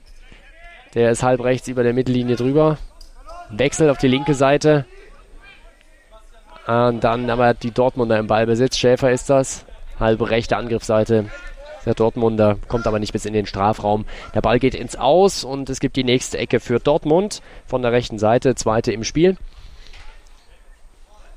der 0.95 1.11
ist 1.11 1.23
halb 1.23 1.43
rechts 1.43 1.67
über 1.67 1.83
der 1.83 1.93
Mittellinie 1.93 2.35
drüber, 2.35 2.77
wechselt 3.49 3.89
auf 3.89 3.97
die 3.97 4.07
linke 4.07 4.33
Seite. 4.33 4.85
Und 6.65 7.03
dann 7.03 7.29
aber 7.29 7.53
die 7.53 7.71
Dortmunder 7.71 8.17
im 8.17 8.27
Ballbesitz. 8.27 8.77
Schäfer 8.77 9.11
ist 9.11 9.29
das. 9.29 9.65
Halbe 9.99 10.29
rechte 10.29 10.55
Angriffsseite 10.55 11.25
der 11.85 11.93
Dortmunder 11.93 12.57
kommt 12.67 12.87
aber 12.87 12.99
nicht 12.99 13.13
bis 13.13 13.25
in 13.25 13.33
den 13.33 13.45
Strafraum. 13.45 14.05
Der 14.33 14.41
Ball 14.41 14.59
geht 14.59 14.75
ins 14.75 14.95
Aus 14.95 15.43
und 15.43 15.69
es 15.69 15.79
gibt 15.79 15.95
die 15.95 16.03
nächste 16.03 16.37
Ecke 16.37 16.59
für 16.59 16.79
Dortmund 16.79 17.41
von 17.65 17.81
der 17.81 17.91
rechten 17.91 18.19
Seite, 18.19 18.55
zweite 18.55 18.91
im 18.91 19.03
Spiel. 19.03 19.37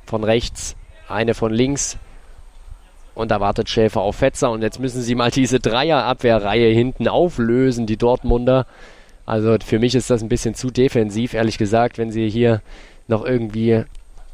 Von 0.05 0.25
rechts, 0.25 0.77
eine 1.09 1.35
von 1.35 1.53
links. 1.53 1.99
Und 3.15 3.31
da 3.31 3.41
wartet 3.41 3.69
Schäfer 3.69 4.03
auf 4.03 4.17
Fetzer 4.17 4.51
und 4.51 4.63
jetzt 4.63 4.79
müssen 4.79 5.01
sie 5.01 5.15
mal 5.15 5.31
diese 5.31 5.59
Dreierabwehrreihe 5.59 6.69
hinten 6.69 7.09
auflösen, 7.09 7.87
die 7.87 7.97
Dortmunder. 7.97 8.67
Also 9.25 9.57
für 9.65 9.79
mich 9.79 9.95
ist 9.95 10.11
das 10.11 10.23
ein 10.23 10.29
bisschen 10.29 10.55
zu 10.55 10.71
defensiv, 10.71 11.35
ehrlich 11.35 11.59
gesagt, 11.59 11.99
wenn 11.99 12.13
sie 12.13 12.29
hier 12.29 12.61
noch 13.09 13.25
irgendwie 13.25 13.85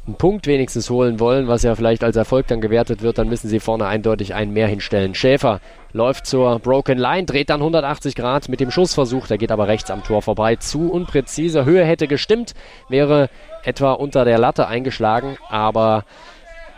einen 0.05 0.15
Punkt 0.15 0.47
wenigstens 0.47 0.89
holen 0.89 1.19
wollen, 1.19 1.47
was 1.47 1.63
ja 1.63 1.75
vielleicht 1.75 2.03
als 2.03 2.17
Erfolg 2.17 2.47
dann 2.47 2.59
gewertet 2.59 3.01
wird, 3.01 3.17
dann 3.17 3.29
müssen 3.29 3.47
sie 3.47 3.59
vorne 3.59 3.85
eindeutig 3.85 4.33
einen 4.33 4.51
mehr 4.51 4.67
hinstellen. 4.67 5.15
Schäfer 5.15 5.61
läuft 5.93 6.25
zur 6.25 6.59
Broken 6.59 6.97
Line, 6.97 7.25
dreht 7.25 7.49
dann 7.49 7.61
180 7.61 8.15
Grad 8.15 8.49
mit 8.49 8.59
dem 8.59 8.69
Schussversuch, 8.69 9.27
der 9.27 9.37
geht 9.37 9.51
aber 9.51 9.67
rechts 9.67 9.91
am 9.91 10.03
Tor 10.03 10.21
vorbei. 10.21 10.57
Zu 10.57 10.91
unpräzise, 10.91 11.63
Höhe 11.63 11.85
hätte 11.85 12.07
gestimmt, 12.07 12.53
wäre 12.89 13.29
etwa 13.63 13.93
unter 13.93 14.25
der 14.25 14.39
Latte 14.39 14.67
eingeschlagen, 14.67 15.37
aber 15.49 16.03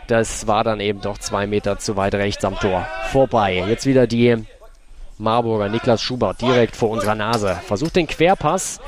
das 0.06 0.46
war 0.46 0.62
dann 0.62 0.78
eben 0.78 1.00
doch 1.00 1.18
zwei 1.18 1.48
Meter 1.48 1.78
zu 1.78 1.96
weit 1.96 2.14
rechts 2.14 2.44
am 2.44 2.56
Tor. 2.60 2.86
Vorbei. 3.10 3.64
Jetzt 3.66 3.86
wieder 3.86 4.06
die 4.06 4.36
Marburger. 5.18 5.68
Niklas 5.68 6.00
Schubert 6.00 6.40
direkt 6.40 6.76
vor 6.76 6.90
unserer 6.90 7.16
Nase. 7.16 7.58
Versucht 7.66 7.96
den 7.96 8.06
Querpass. 8.06 8.80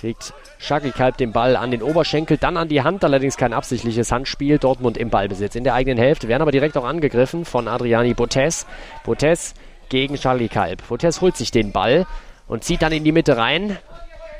Kriegt 0.00 0.34
Shaki 0.66 0.90
Kalb 0.90 1.16
den 1.16 1.30
Ball 1.30 1.54
an 1.54 1.70
den 1.70 1.80
Oberschenkel, 1.80 2.38
dann 2.38 2.56
an 2.56 2.68
die 2.68 2.82
Hand, 2.82 3.04
allerdings 3.04 3.36
kein 3.36 3.52
absichtliches 3.52 4.10
Handspiel. 4.10 4.58
Dortmund 4.58 4.96
im 4.98 5.10
Ballbesitz 5.10 5.54
in 5.54 5.62
der 5.62 5.74
eigenen 5.74 5.96
Hälfte, 5.96 6.26
werden 6.26 6.42
aber 6.42 6.50
direkt 6.50 6.76
auch 6.76 6.84
angegriffen 6.84 7.44
von 7.44 7.68
Adriani 7.68 8.14
Botes. 8.14 8.66
Botes 9.04 9.54
gegen 9.90 10.16
Charlie 10.16 10.48
Kalb. 10.48 10.82
Botes 10.88 11.20
holt 11.20 11.36
sich 11.36 11.52
den 11.52 11.70
Ball 11.70 12.04
und 12.48 12.64
zieht 12.64 12.82
dann 12.82 12.90
in 12.90 13.04
die 13.04 13.12
Mitte 13.12 13.36
rein. 13.36 13.78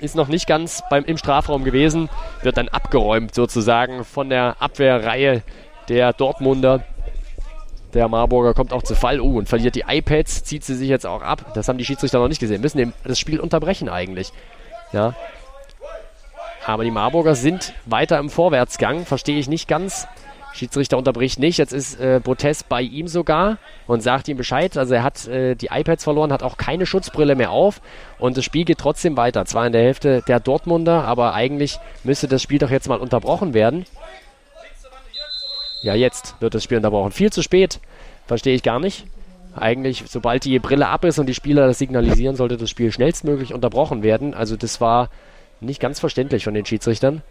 Ist 0.01 0.17
noch 0.17 0.27
nicht 0.27 0.49
ganz 0.49 0.83
beim, 0.91 1.05
im 1.05 1.17
Strafraum 1.17 1.63
gewesen, 1.63 2.09
wird 2.43 2.57
dann 2.57 2.69
abgeräumt 2.69 3.33
sozusagen 3.33 4.05
von 4.05 4.29
der 4.29 4.57
Abwehrreihe 4.59 5.43
der 5.89 6.13
Dortmunder. 6.13 6.83
Der 7.95 8.09
Marburger 8.09 8.53
kommt 8.53 8.73
auch 8.73 8.83
zu 8.83 8.97
Fall. 8.97 9.21
Oh, 9.21 9.39
und 9.39 9.49
verliert 9.49 9.77
die 9.77 9.85
iPads, 9.87 10.43
zieht 10.43 10.65
sie 10.65 10.75
sich 10.75 10.89
jetzt 10.89 11.07
auch 11.07 11.23
ab. 11.23 11.53
Das 11.55 11.69
haben 11.69 11.79
die 11.79 11.85
Schiedsrichter 11.85 12.19
noch 12.19 12.27
nicht 12.27 12.41
gesehen. 12.41 12.63
Müssen 12.63 12.93
das 13.05 13.21
Spiel 13.21 13.39
unterbrechen 13.39 13.89
eigentlich. 13.89 14.33
Ja, 14.93 15.15
aber 16.67 16.83
die 16.83 16.91
Marburger 16.91 17.37
sind 17.37 17.73
weiter 17.87 18.19
im 18.19 18.29
Vorwärtsgang. 18.29 19.07
Verstehe 19.07 19.39
ich 19.39 19.49
nicht 19.49 19.69
ganz. 19.69 20.09
Schiedsrichter 20.53 20.99
unterbricht 20.99 21.39
nicht. 21.39 21.59
Jetzt 21.59 21.73
ist 21.73 22.01
äh, 22.01 22.19
Protest 22.19 22.69
bei 22.69 22.83
ihm 22.83 23.09
sogar 23.09 23.59
und 23.87 24.03
sagt 24.03 24.27
ihm 24.27 24.37
Bescheid. 24.37 24.77
Also 24.77 24.95
er 24.95 25.03
hat 25.03 25.29
äh, 25.29 25.55
die 25.55 25.69
iPads 25.71 26.03
verloren, 26.03 26.33
hat 26.33 26.43
auch 26.43 26.57
keine 26.57 26.87
Schutzbrille 26.87 27.37
mehr 27.37 27.51
auf 27.51 27.81
und 28.19 28.37
das 28.37 28.45
Spiel 28.45 28.65
geht 28.65 28.79
trotzdem 28.79 29.17
weiter. 29.17 29.45
Zwar 29.45 29.67
in 29.67 29.73
der 29.73 29.83
Hälfte 29.83 30.23
der 30.27 30.41
Dortmunder, 30.41 31.05
aber 31.05 31.35
eigentlich 31.35 31.79
müsste 32.05 32.27
das 32.27 32.43
Spiel 32.43 32.59
doch 32.59 32.71
jetzt 32.71 32.89
mal 32.89 32.99
unterbrochen 32.99 33.55
werden. 33.55 33.85
Ja, 35.83 35.95
jetzt 35.95 36.35
wird 36.41 36.55
das 36.55 36.65
Spiel 36.65 36.79
unterbrochen. 36.79 37.13
Viel 37.13 37.31
zu 37.31 37.43
spät. 37.43 37.81
Verstehe 38.27 38.57
ich 38.57 38.63
gar 38.65 38.81
nicht. 38.81 39.07
Eigentlich, 39.55 40.05
sobald 40.09 40.45
die 40.45 40.59
Brille 40.59 40.89
ab 40.89 41.05
ist 41.05 41.19
und 41.19 41.27
die 41.27 41.35
Spieler 41.35 41.67
das 41.67 41.79
signalisieren, 41.79 42.35
sollte 42.35 42.57
das 42.57 42.71
Spiel 42.71 42.91
schnellstmöglich 42.91 43.55
unterbrochen 43.55 44.03
werden. 44.03 44.35
Also 44.35 44.57
das 44.57 44.81
war 44.81 45.11
nicht 45.61 45.81
ganz 45.81 46.01
verständlich 46.01 46.45
von 46.45 46.55
den 46.55 46.67
Schiedsrichtern. 46.67 47.23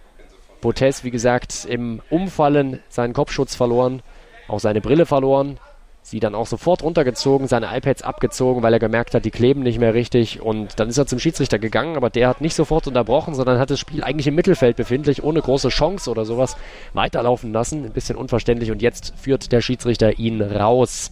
Botes, 0.62 1.04
wie 1.04 1.12
gesagt, 1.12 1.66
im 1.66 2.02
Umfallen 2.10 2.80
seinen 2.90 3.14
Kopfschutz 3.14 3.56
verloren, 3.56 4.02
auch 4.48 4.60
seine 4.60 4.82
Brille 4.82 5.06
verloren, 5.06 5.60
sie 6.06 6.20
dann 6.20 6.36
auch 6.36 6.46
sofort 6.46 6.84
runtergezogen, 6.84 7.48
seine 7.48 7.76
iPads 7.76 8.04
abgezogen, 8.04 8.62
weil 8.62 8.74
er 8.74 8.80
gemerkt 8.80 9.16
hat, 9.16 9.26
die 9.26 9.32
kleben 9.32 9.64
nicht 9.64 9.80
mehr 9.80 9.96
richtig. 9.96 10.40
Und 10.40 10.80
dann 10.80 10.90
ist 10.90 11.00
er 11.00 11.08
zum 11.08 11.18
Schiedsrichter 11.18 11.58
gegangen, 11.58 11.96
aber 11.98 12.12
der 12.12 12.28
hat 12.28 12.42
nicht 12.42 12.54
sofort 12.54 12.88
unterbrochen, 12.88 13.34
sondern 13.34 13.58
hat 13.58 13.72
das 13.72 13.80
Spiel 13.80 14.04
eigentlich 14.04 14.28
im 14.28 14.36
Mittelfeld 14.36 14.76
befindlich, 14.78 15.24
ohne 15.24 15.42
große 15.42 15.70
Chance 15.70 16.12
oder 16.12 16.24
sowas, 16.24 16.58
weiterlaufen 16.94 17.52
lassen. 17.52 17.86
Ein 17.86 17.92
bisschen 17.92 18.18
unverständlich. 18.18 18.72
Und 18.72 18.84
jetzt 18.84 19.14
führt 19.18 19.52
der 19.52 19.62
Schiedsrichter 19.62 20.20
ihn 20.20 20.42
raus. 20.42 21.10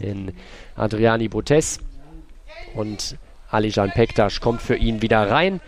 Denn 0.00 0.32
Adriani 0.74 1.28
Botes 1.28 1.78
und 2.74 3.16
Alijan 3.50 3.90
Pektas 3.90 4.40
kommt 4.40 4.62
für 4.62 4.76
ihn 4.76 5.00
wieder 5.00 5.30
rein. 5.30 5.60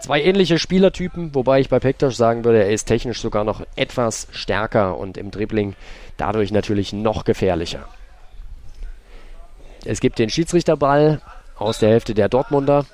Zwei 0.00 0.22
ähnliche 0.22 0.58
Spielertypen, 0.58 1.34
wobei 1.34 1.60
ich 1.60 1.68
bei 1.68 1.80
Pektas 1.80 2.16
sagen 2.16 2.44
würde, 2.44 2.62
er 2.62 2.70
ist 2.70 2.84
technisch 2.84 3.20
sogar 3.20 3.44
noch 3.44 3.62
etwas 3.74 4.28
stärker 4.30 4.96
und 4.96 5.16
im 5.16 5.30
Dribbling 5.30 5.74
dadurch 6.16 6.52
natürlich 6.52 6.92
noch 6.92 7.24
gefährlicher. 7.24 7.88
Es 9.84 10.00
gibt 10.00 10.18
den 10.18 10.30
Schiedsrichterball 10.30 11.20
aus 11.56 11.78
der 11.78 11.90
Hälfte 11.90 12.14
der 12.14 12.28
Dortmunder. 12.28 12.86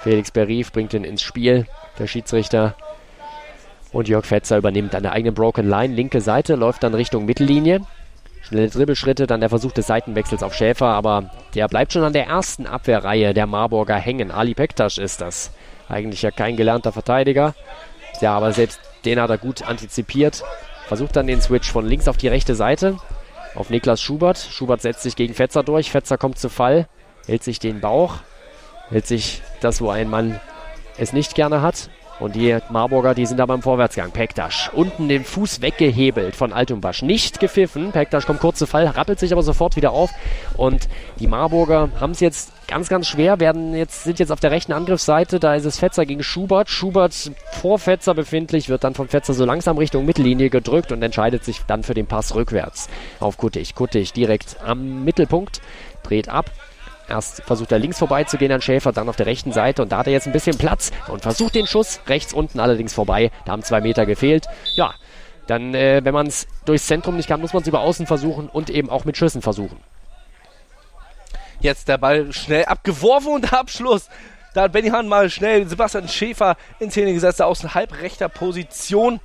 Felix 0.00 0.30
Berif 0.30 0.72
bringt 0.72 0.94
ihn 0.94 1.04
ins 1.04 1.22
Spiel, 1.22 1.66
der 1.98 2.06
Schiedsrichter. 2.06 2.74
Und 3.92 4.08
Jörg 4.08 4.24
Fetzer 4.24 4.58
übernimmt 4.58 4.94
an 4.94 5.02
der 5.02 5.12
eigenen 5.12 5.34
Broken 5.34 5.68
Line, 5.68 5.94
linke 5.94 6.20
Seite, 6.20 6.54
läuft 6.54 6.82
dann 6.82 6.94
Richtung 6.94 7.24
Mittellinie. 7.24 7.80
Schnelle 8.48 8.70
Dribbelschritte, 8.70 9.26
dann 9.26 9.40
der 9.40 9.50
Versuch 9.50 9.72
des 9.72 9.86
Seitenwechsels 9.88 10.42
auf 10.42 10.54
Schäfer, 10.54 10.86
aber 10.86 11.30
der 11.54 11.68
bleibt 11.68 11.92
schon 11.92 12.02
an 12.02 12.14
der 12.14 12.28
ersten 12.28 12.66
Abwehrreihe 12.66 13.34
der 13.34 13.46
Marburger 13.46 13.96
hängen. 13.96 14.30
Ali 14.30 14.54
Pektas 14.54 14.96
ist 14.96 15.20
das. 15.20 15.50
Eigentlich 15.86 16.22
ja 16.22 16.30
kein 16.30 16.56
gelernter 16.56 16.90
Verteidiger. 16.90 17.54
Ja, 18.22 18.34
aber 18.34 18.52
selbst 18.52 18.80
den 19.04 19.20
hat 19.20 19.28
er 19.28 19.36
gut 19.36 19.68
antizipiert. 19.68 20.44
Versucht 20.86 21.16
dann 21.16 21.26
den 21.26 21.42
Switch 21.42 21.70
von 21.70 21.84
links 21.84 22.08
auf 22.08 22.16
die 22.16 22.28
rechte 22.28 22.54
Seite. 22.54 22.96
Auf 23.54 23.68
Niklas 23.68 24.00
Schubert. 24.00 24.38
Schubert 24.38 24.80
setzt 24.80 25.02
sich 25.02 25.14
gegen 25.14 25.34
Fetzer 25.34 25.62
durch. 25.62 25.90
Fetzer 25.90 26.16
kommt 26.16 26.38
zu 26.38 26.48
Fall. 26.48 26.88
Hält 27.26 27.44
sich 27.44 27.58
den 27.58 27.80
Bauch. 27.80 28.14
Hält 28.88 29.06
sich 29.06 29.42
das, 29.60 29.82
wo 29.82 29.90
ein 29.90 30.08
Mann 30.08 30.40
es 30.96 31.12
nicht 31.12 31.34
gerne 31.34 31.60
hat. 31.60 31.90
Und 32.20 32.34
die 32.34 32.56
Marburger, 32.70 33.14
die 33.14 33.26
sind 33.26 33.40
aber 33.40 33.54
im 33.54 33.62
Vorwärtsgang. 33.62 34.10
Pektasch 34.10 34.70
unten 34.72 35.08
den 35.08 35.24
Fuß 35.24 35.60
weggehebelt 35.60 36.34
von 36.34 36.52
Altumbasch. 36.52 37.02
Nicht 37.02 37.38
gepfiffen. 37.38 37.92
Pektasch 37.92 38.26
kommt 38.26 38.40
kurz 38.40 38.58
zu 38.58 38.66
Fall, 38.66 38.86
rappelt 38.86 39.20
sich 39.20 39.32
aber 39.32 39.42
sofort 39.42 39.76
wieder 39.76 39.92
auf. 39.92 40.10
Und 40.56 40.88
die 41.20 41.28
Marburger 41.28 41.90
haben 42.00 42.12
es 42.12 42.20
jetzt 42.20 42.52
ganz, 42.66 42.88
ganz 42.88 43.06
schwer, 43.06 43.40
werden 43.40 43.74
jetzt, 43.74 44.04
sind 44.04 44.18
jetzt 44.18 44.32
auf 44.32 44.40
der 44.40 44.50
rechten 44.50 44.72
Angriffsseite. 44.72 45.38
Da 45.38 45.54
ist 45.54 45.64
es 45.64 45.78
Fetzer 45.78 46.06
gegen 46.06 46.22
Schubert. 46.22 46.68
Schubert 46.68 47.30
vor 47.52 47.78
Fetzer 47.78 48.14
befindlich, 48.14 48.68
wird 48.68 48.84
dann 48.84 48.94
von 48.94 49.08
Fetzer 49.08 49.34
so 49.34 49.44
langsam 49.44 49.78
Richtung 49.78 50.04
Mittellinie 50.04 50.50
gedrückt 50.50 50.90
und 50.90 51.02
entscheidet 51.02 51.44
sich 51.44 51.60
dann 51.66 51.84
für 51.84 51.94
den 51.94 52.06
Pass 52.06 52.34
rückwärts 52.34 52.88
auf 53.20 53.36
Kuttig. 53.36 53.74
Kuttig 53.74 54.12
direkt 54.12 54.56
am 54.64 55.04
Mittelpunkt, 55.04 55.60
dreht 56.02 56.28
ab, 56.28 56.50
Erst 57.08 57.42
versucht 57.42 57.72
er 57.72 57.78
links 57.78 57.98
vorbeizugehen 57.98 58.52
an 58.52 58.60
Schäfer, 58.60 58.92
dann 58.92 59.08
auf 59.08 59.16
der 59.16 59.26
rechten 59.26 59.52
Seite 59.52 59.82
und 59.82 59.92
da 59.92 59.98
hat 59.98 60.06
er 60.06 60.12
jetzt 60.12 60.26
ein 60.26 60.32
bisschen 60.32 60.58
Platz 60.58 60.90
und 61.08 61.22
versucht 61.22 61.54
den 61.54 61.66
Schuss 61.66 62.00
rechts 62.06 62.34
unten 62.34 62.60
allerdings 62.60 62.92
vorbei. 62.92 63.30
Da 63.46 63.52
haben 63.52 63.62
zwei 63.62 63.80
Meter 63.80 64.04
gefehlt. 64.04 64.46
Ja, 64.74 64.94
dann, 65.46 65.74
äh, 65.74 66.04
wenn 66.04 66.12
man 66.12 66.26
es 66.26 66.46
durchs 66.66 66.86
Zentrum 66.86 67.16
nicht 67.16 67.28
kann, 67.28 67.40
muss 67.40 67.54
man 67.54 67.62
es 67.62 67.68
über 67.68 67.80
außen 67.80 68.06
versuchen 68.06 68.48
und 68.48 68.68
eben 68.68 68.90
auch 68.90 69.06
mit 69.06 69.16
Schüssen 69.16 69.40
versuchen. 69.40 69.78
Jetzt 71.60 71.88
der 71.88 71.98
Ball 71.98 72.32
schnell 72.32 72.66
abgeworfen 72.66 73.32
und 73.32 73.52
Abschluss. 73.52 74.08
Da 74.54 74.62
hat 74.62 74.72
Benny 74.72 74.90
Hahn 74.90 75.08
mal 75.08 75.30
schnell 75.30 75.66
Sebastian 75.66 76.08
Schäfer 76.08 76.56
in 76.78 76.90
Szene 76.90 77.14
gesetzt, 77.14 77.40
aus 77.40 77.74
halbrechter 77.74 78.28
Position 78.28 79.20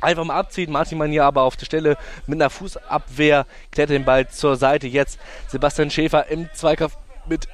einfach 0.00 0.24
mal 0.24 0.38
abziehen. 0.38 0.72
Martin 0.72 0.98
Manier 0.98 1.24
aber 1.24 1.42
auf 1.42 1.56
der 1.56 1.66
Stelle 1.66 1.96
mit 2.26 2.40
einer 2.40 2.50
Fußabwehr 2.50 3.46
klärt 3.70 3.90
den 3.90 4.04
Ball 4.04 4.28
zur 4.28 4.56
Seite. 4.56 4.86
Jetzt 4.86 5.18
Sebastian 5.48 5.90
Schäfer 5.90 6.26
im 6.28 6.48
Zweikampf 6.54 6.96
mit 7.28 7.48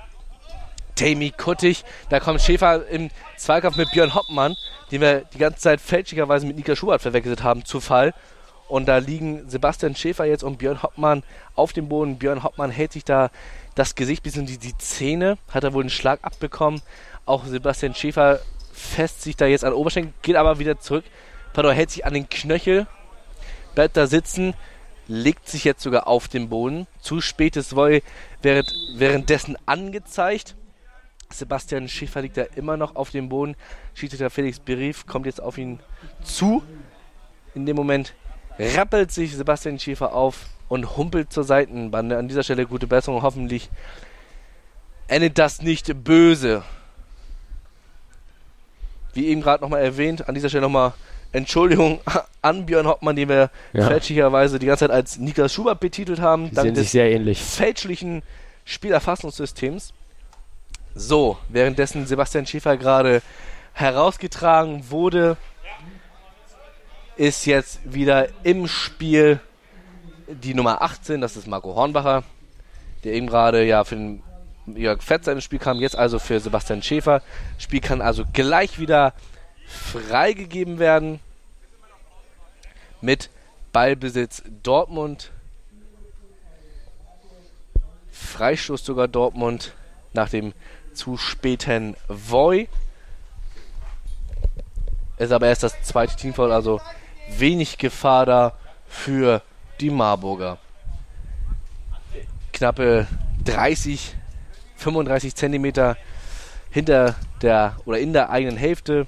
Tammy 0.97 1.32
Kuttig. 1.36 1.84
Da 2.09 2.20
kommt 2.20 2.40
Schäfer 2.40 2.86
im 2.88 3.11
Zweikampf 3.36 3.76
mit 3.76 3.90
Björn 3.92 4.14
Hoppmann, 4.14 4.57
den 4.90 5.01
wir 5.01 5.20
die 5.32 5.38
ganze 5.38 5.61
Zeit 5.61 5.80
fälschlicherweise 5.80 6.47
mit 6.47 6.57
Nika 6.57 6.74
Schubert 6.74 7.03
verwechselt 7.03 7.42
haben, 7.42 7.64
zu 7.64 7.80
Fall. 7.80 8.14
Und 8.68 8.86
da 8.86 8.99
liegen 8.99 9.49
Sebastian 9.49 9.94
Schäfer 9.94 10.24
jetzt 10.24 10.42
und 10.42 10.59
Björn 10.59 10.82
Hoppmann 10.82 11.22
auf 11.55 11.72
dem 11.72 11.88
Boden. 11.88 12.18
Björn 12.18 12.42
Hoppmann 12.42 12.70
hält 12.70 12.92
sich 12.92 13.05
da 13.05 13.30
das 13.76 13.94
Gesicht 13.94 14.22
bis 14.22 14.36
in 14.36 14.47
die, 14.47 14.59
die 14.59 14.76
Zähne, 14.78 15.38
hat 15.53 15.62
er 15.62 15.72
wohl 15.72 15.82
einen 15.82 15.90
Schlag 15.90 16.20
abbekommen. 16.22 16.80
Auch 17.26 17.44
Sebastian 17.44 17.94
Schäfer 17.94 18.40
fest 18.72 19.22
sich 19.22 19.36
da 19.36 19.47
jetzt 19.47 19.64
an 19.64 19.72
Oberschenkel, 19.72 20.12
geht 20.22 20.36
aber 20.36 20.59
wieder 20.59 20.80
zurück 20.80 21.05
Pardon, 21.57 21.72
hält 21.72 21.90
sich 21.90 22.04
an 22.04 22.12
den 22.12 22.28
Knöchel, 22.28 22.86
bleibt 23.74 23.96
da 23.96 24.07
sitzen, 24.07 24.52
legt 25.09 25.48
sich 25.48 25.64
jetzt 25.64 25.82
sogar 25.82 26.07
auf 26.07 26.28
den 26.28 26.50
Boden. 26.50 26.86
Zu 27.00 27.22
spätes 27.22 27.74
Volley 27.74 28.02
während, 28.42 28.70
währenddessen 28.96 29.57
angezeigt. 29.64 30.54
Sebastian 31.32 31.88
Schäfer 31.88 32.20
liegt 32.20 32.36
da 32.36 32.42
immer 32.42 32.76
noch 32.76 32.94
auf 32.94 33.11
dem 33.11 33.30
Boden. 33.30 33.57
Schiedsrichter 33.94 34.28
Felix 34.28 34.61
Berief 34.61 35.07
kommt 35.07 35.24
jetzt 35.24 35.40
auf 35.40 35.57
ihn 35.57 35.80
zu. 36.22 36.62
In 37.54 37.64
dem 37.64 37.76
Moment 37.76 38.12
rappelt 38.59 39.11
sich 39.11 39.34
Sebastian 39.34 39.78
Schäfer 39.78 40.12
auf 40.12 40.44
und 40.68 40.98
humpelt 40.98 41.32
zur 41.32 41.44
Seitenbande. 41.44 42.18
An 42.18 42.28
dieser 42.28 42.42
Stelle 42.42 42.66
gute 42.66 42.86
Besserung. 42.86 43.22
Hoffentlich 43.22 43.70
endet 45.09 45.38
das 45.38 45.62
nicht 45.62 46.04
böse. 46.04 46.64
Wie 49.14 49.28
eben 49.28 49.40
gerade 49.40 49.64
nochmal 49.64 49.80
erwähnt, 49.80 50.28
an 50.28 50.34
dieser 50.34 50.50
Stelle 50.50 50.64
nochmal 50.64 50.92
Entschuldigung 51.37 52.01
an 52.43 52.64
Björn 52.64 52.87
Hoppmann, 52.87 53.14
den 53.14 53.28
wir 53.28 53.51
ja. 53.74 53.87
fälschlicherweise 53.87 54.59
die 54.59 54.66
ganze 54.66 54.87
Zeit 54.87 54.91
als 54.91 55.18
Niklas 55.18 55.53
Schubert 55.53 55.80
betitelt 55.80 56.20
haben. 56.20 56.49
Die 56.49 56.55
dank 56.55 56.74
des 56.74 56.93
sehr 56.93 57.11
ähnlich. 57.11 57.43
fälschlichen 57.43 58.22
Spielerfassungssystems. 58.64 59.93
So, 60.95 61.37
währenddessen 61.51 62.07
Sebastian 62.07 62.47
Schäfer 62.47 62.78
gerade 62.78 63.20
herausgetragen 63.74 64.91
wurde, 64.91 65.37
ist 67.16 67.45
jetzt 67.45 67.80
wieder 67.84 68.28
im 68.43 68.66
Spiel 68.66 69.41
die 70.28 70.55
Nummer 70.55 70.80
18, 70.80 71.20
das 71.20 71.37
ist 71.37 71.47
Marco 71.47 71.74
Hornbacher, 71.74 72.24
der 73.05 73.12
eben 73.12 73.26
gerade 73.26 73.64
ja 73.64 73.84
für 73.84 73.97
den 73.97 74.22
Jörg 74.74 75.03
Fetzer 75.03 75.32
ins 75.32 75.45
Spiel 75.45 75.59
kam, 75.59 75.78
jetzt 75.78 75.97
also 75.97 76.18
für 76.18 76.41
Sebastian 76.41 76.82
Schäfer. 76.82 77.22
Spiel 77.59 77.80
kann 77.80 78.01
also 78.01 78.24
gleich 78.32 78.78
wieder 78.78 79.12
freigegeben 79.68 80.78
werden 80.78 81.20
mit 83.01 83.30
Ballbesitz 83.72 84.42
Dortmund. 84.62 85.30
Freistoß 88.11 88.84
sogar 88.84 89.09
Dortmund 89.09 89.74
nach 90.12 90.30
dem 90.30 90.53
zu 90.94 91.16
späten 91.16 91.97
Voy. 92.09 92.68
Ist 95.18 95.32
aber 95.32 95.47
erst 95.47 95.62
das 95.62 95.82
zweite 95.82 96.16
Teamfoul, 96.16 96.53
also 96.53 96.80
wenig 97.28 97.78
Gefahr 97.78 98.26
da 98.26 98.53
für 98.86 99.42
die 99.80 99.90
Marburger. 99.90 100.59
Knappe 102.53 103.07
30, 103.44 104.14
35 104.76 105.34
Zentimeter 105.34 105.97
hinter 106.70 107.14
der 107.42 107.76
oder 107.84 107.99
in 107.99 108.12
der 108.12 108.30
eigenen 108.30 108.57
Hälfte. 108.57 109.07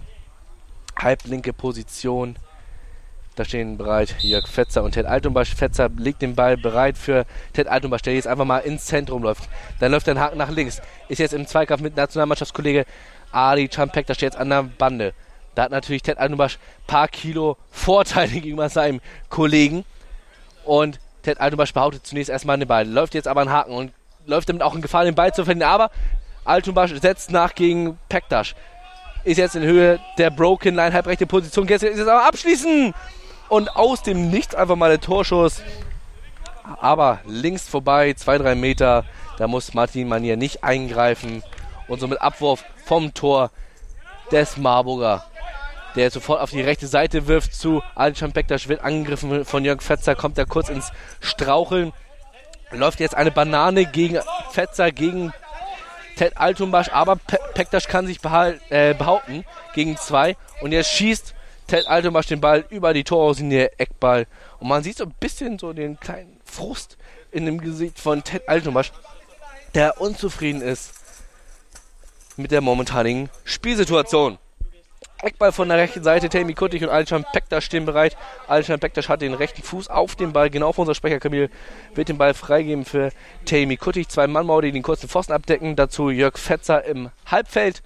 Halblinke 0.97 1.53
Position. 1.53 2.36
Da 3.39 3.45
stehen 3.45 3.76
bereit 3.76 4.16
Jörg 4.18 4.49
Fetzer 4.49 4.82
und 4.82 4.93
Ted 4.93 5.07
Altumbasch. 5.07 5.55
Fetzer 5.55 5.89
legt 5.97 6.22
den 6.22 6.34
Ball 6.34 6.57
bereit 6.57 6.99
für 6.99 7.24
Ted 7.53 7.68
Altumbasch, 7.68 8.03
der 8.03 8.14
jetzt 8.14 8.26
einfach 8.26 8.45
mal 8.45 8.59
ins 8.59 8.86
Zentrum 8.86 9.22
läuft. 9.22 9.49
Dann 9.78 9.93
läuft 9.93 10.09
einen 10.09 10.18
Haken 10.18 10.39
nach 10.39 10.51
links. 10.51 10.82
Ist 11.07 11.18
jetzt 11.18 11.34
im 11.34 11.47
Zweikampf 11.47 11.80
mit 11.80 11.95
Nationalmannschaftskollege 11.97 12.84
Ali 13.30 13.70
Champek. 13.72 14.09
Da 14.09 14.14
steht 14.14 14.32
jetzt 14.32 14.39
an 14.39 14.51
der 14.51 14.64
Bande. 14.64 15.14
Da 15.55 15.62
hat 15.62 15.70
natürlich 15.70 16.03
Ted 16.03 16.18
Altumbasch 16.18 16.57
ein 16.57 16.86
paar 16.89 17.07
Kilo 17.07 17.57
Vorteile 17.70 18.28
gegenüber 18.32 18.68
seinem 18.68 19.01
Kollegen. 19.28 19.84
Und 20.64 20.99
Ted 21.22 21.41
Altumbasch 21.41 21.72
behauptet 21.72 22.05
zunächst 22.05 22.30
erstmal 22.30 22.59
den 22.59 22.66
Ball. 22.66 22.89
Läuft 22.89 23.14
jetzt 23.14 23.28
aber 23.28 23.43
einen 23.43 23.51
Haken 23.51 23.70
und 23.70 23.93
läuft 24.26 24.49
damit 24.49 24.64
auch 24.64 24.74
in 24.74 24.82
Gefahr, 24.82 25.05
den 25.05 25.14
Ball 25.14 25.32
zu 25.32 25.45
verlieren. 25.45 25.70
Aber 25.70 25.93
Altumbasch 26.45 26.93
setzt 27.01 27.30
nach 27.30 27.55
gegen 27.55 27.99
Pektasch. 28.09 28.57
Ist 29.22 29.39
jetzt 29.39 29.55
in 29.55 29.62
Höhe 29.62 30.01
der 30.16 30.30
Broken 30.30 30.74
Line, 30.74 30.93
halbrechte 30.93 31.26
Position. 31.26 31.68
Jetzt 31.68 31.84
ist 31.84 32.01
es 32.01 32.09
aber 32.09 32.26
abschließen! 32.26 32.93
Und 33.49 33.76
aus 33.76 34.03
dem 34.03 34.30
Nichts 34.30 34.55
einfach 34.55 34.76
mal 34.76 34.90
der 34.90 35.01
Torschuss. 35.01 35.62
Aber 36.80 37.20
links 37.26 37.66
vorbei, 37.66 38.12
zwei, 38.14 38.38
drei 38.38 38.55
Meter. 38.55 39.05
Da 39.38 39.46
muss 39.46 39.74
Martin 39.74 40.09
Manier 40.09 40.36
nicht 40.36 40.64
eingreifen. 40.64 41.42
Und 41.86 42.01
somit 42.01 42.20
Abwurf 42.20 42.64
vom 42.84 43.14
Tor 43.14 43.51
des 44.30 44.57
Marburger. 44.57 45.24
Der 45.96 46.11
sofort 46.11 46.40
auf 46.40 46.51
die 46.51 46.61
rechte 46.61 46.86
Seite 46.86 47.26
wirft 47.26 47.55
zu 47.55 47.82
Alcan 47.94 48.32
Bektasch, 48.32 48.68
wird 48.68 48.82
angegriffen 48.82 49.44
von 49.44 49.64
Jörg 49.64 49.82
Fetzer, 49.82 50.14
kommt 50.14 50.36
da 50.36 50.44
kurz 50.44 50.68
ins 50.68 50.92
Straucheln. 51.20 51.92
Läuft 52.70 53.01
jetzt 53.01 53.14
eine 53.14 53.30
Banane 53.30 53.86
gegen 53.86 54.20
Fetzer, 54.51 54.92
gegen 54.92 55.32
Ted 56.16 56.36
Altumbasch, 56.36 56.90
aber 56.90 57.16
Pe 57.16 57.38
Pektasch 57.55 57.88
kann 57.88 58.07
sich 58.07 58.18
äh, 58.68 58.92
behaupten 58.94 59.44
gegen 59.74 59.96
zwei. 59.96 60.36
Und 60.61 60.72
jetzt 60.72 60.90
schießt 60.90 61.34
Ted 61.68 61.86
Altomasch 61.86 62.26
den 62.26 62.40
Ball 62.40 62.64
über 62.70 62.94
die 62.94 63.04
Torauslinie, 63.04 63.70
Eckball. 63.78 64.26
Und 64.58 64.68
man 64.68 64.82
sieht 64.82 64.96
so 64.96 65.04
ein 65.04 65.14
bisschen 65.20 65.58
so 65.58 65.74
den 65.74 66.00
kleinen 66.00 66.40
Frust 66.42 66.96
in 67.30 67.44
dem 67.44 67.60
Gesicht 67.60 68.00
von 68.00 68.24
Ted 68.24 68.48
Altomasch, 68.48 68.90
der 69.74 70.00
unzufrieden 70.00 70.62
ist 70.62 70.94
mit 72.38 72.52
der 72.52 72.62
momentanigen 72.62 73.28
Spielsituation. 73.44 74.38
Eckball 75.20 75.52
von 75.52 75.68
der 75.68 75.76
rechten 75.76 76.02
Seite, 76.02 76.30
Tammy 76.30 76.54
Kuttig 76.54 76.82
und 76.82 76.88
Alcan 76.88 77.24
Pektas 77.32 77.64
stehen 77.64 77.84
bereit. 77.84 78.16
Alcan 78.46 78.80
Pektas 78.80 79.10
hat 79.10 79.20
den 79.20 79.34
rechten 79.34 79.62
Fuß 79.62 79.88
auf 79.88 80.16
den 80.16 80.32
Ball, 80.32 80.48
genau 80.48 80.68
auf 80.68 80.78
unser 80.78 80.94
Sprecher 80.94 81.20
Kamil 81.20 81.50
wird 81.94 82.08
den 82.08 82.16
Ball 82.16 82.32
freigeben 82.32 82.86
für 82.86 83.10
Tammy 83.44 83.76
Kuttig. 83.76 84.08
Zwei 84.08 84.26
Mannmauer, 84.26 84.62
die 84.62 84.72
den 84.72 84.82
kurzen 84.82 85.08
Pfosten 85.08 85.32
abdecken. 85.32 85.76
Dazu 85.76 86.08
Jörg 86.08 86.38
Fetzer 86.38 86.84
im 86.84 87.10
Halbfeld. 87.26 87.82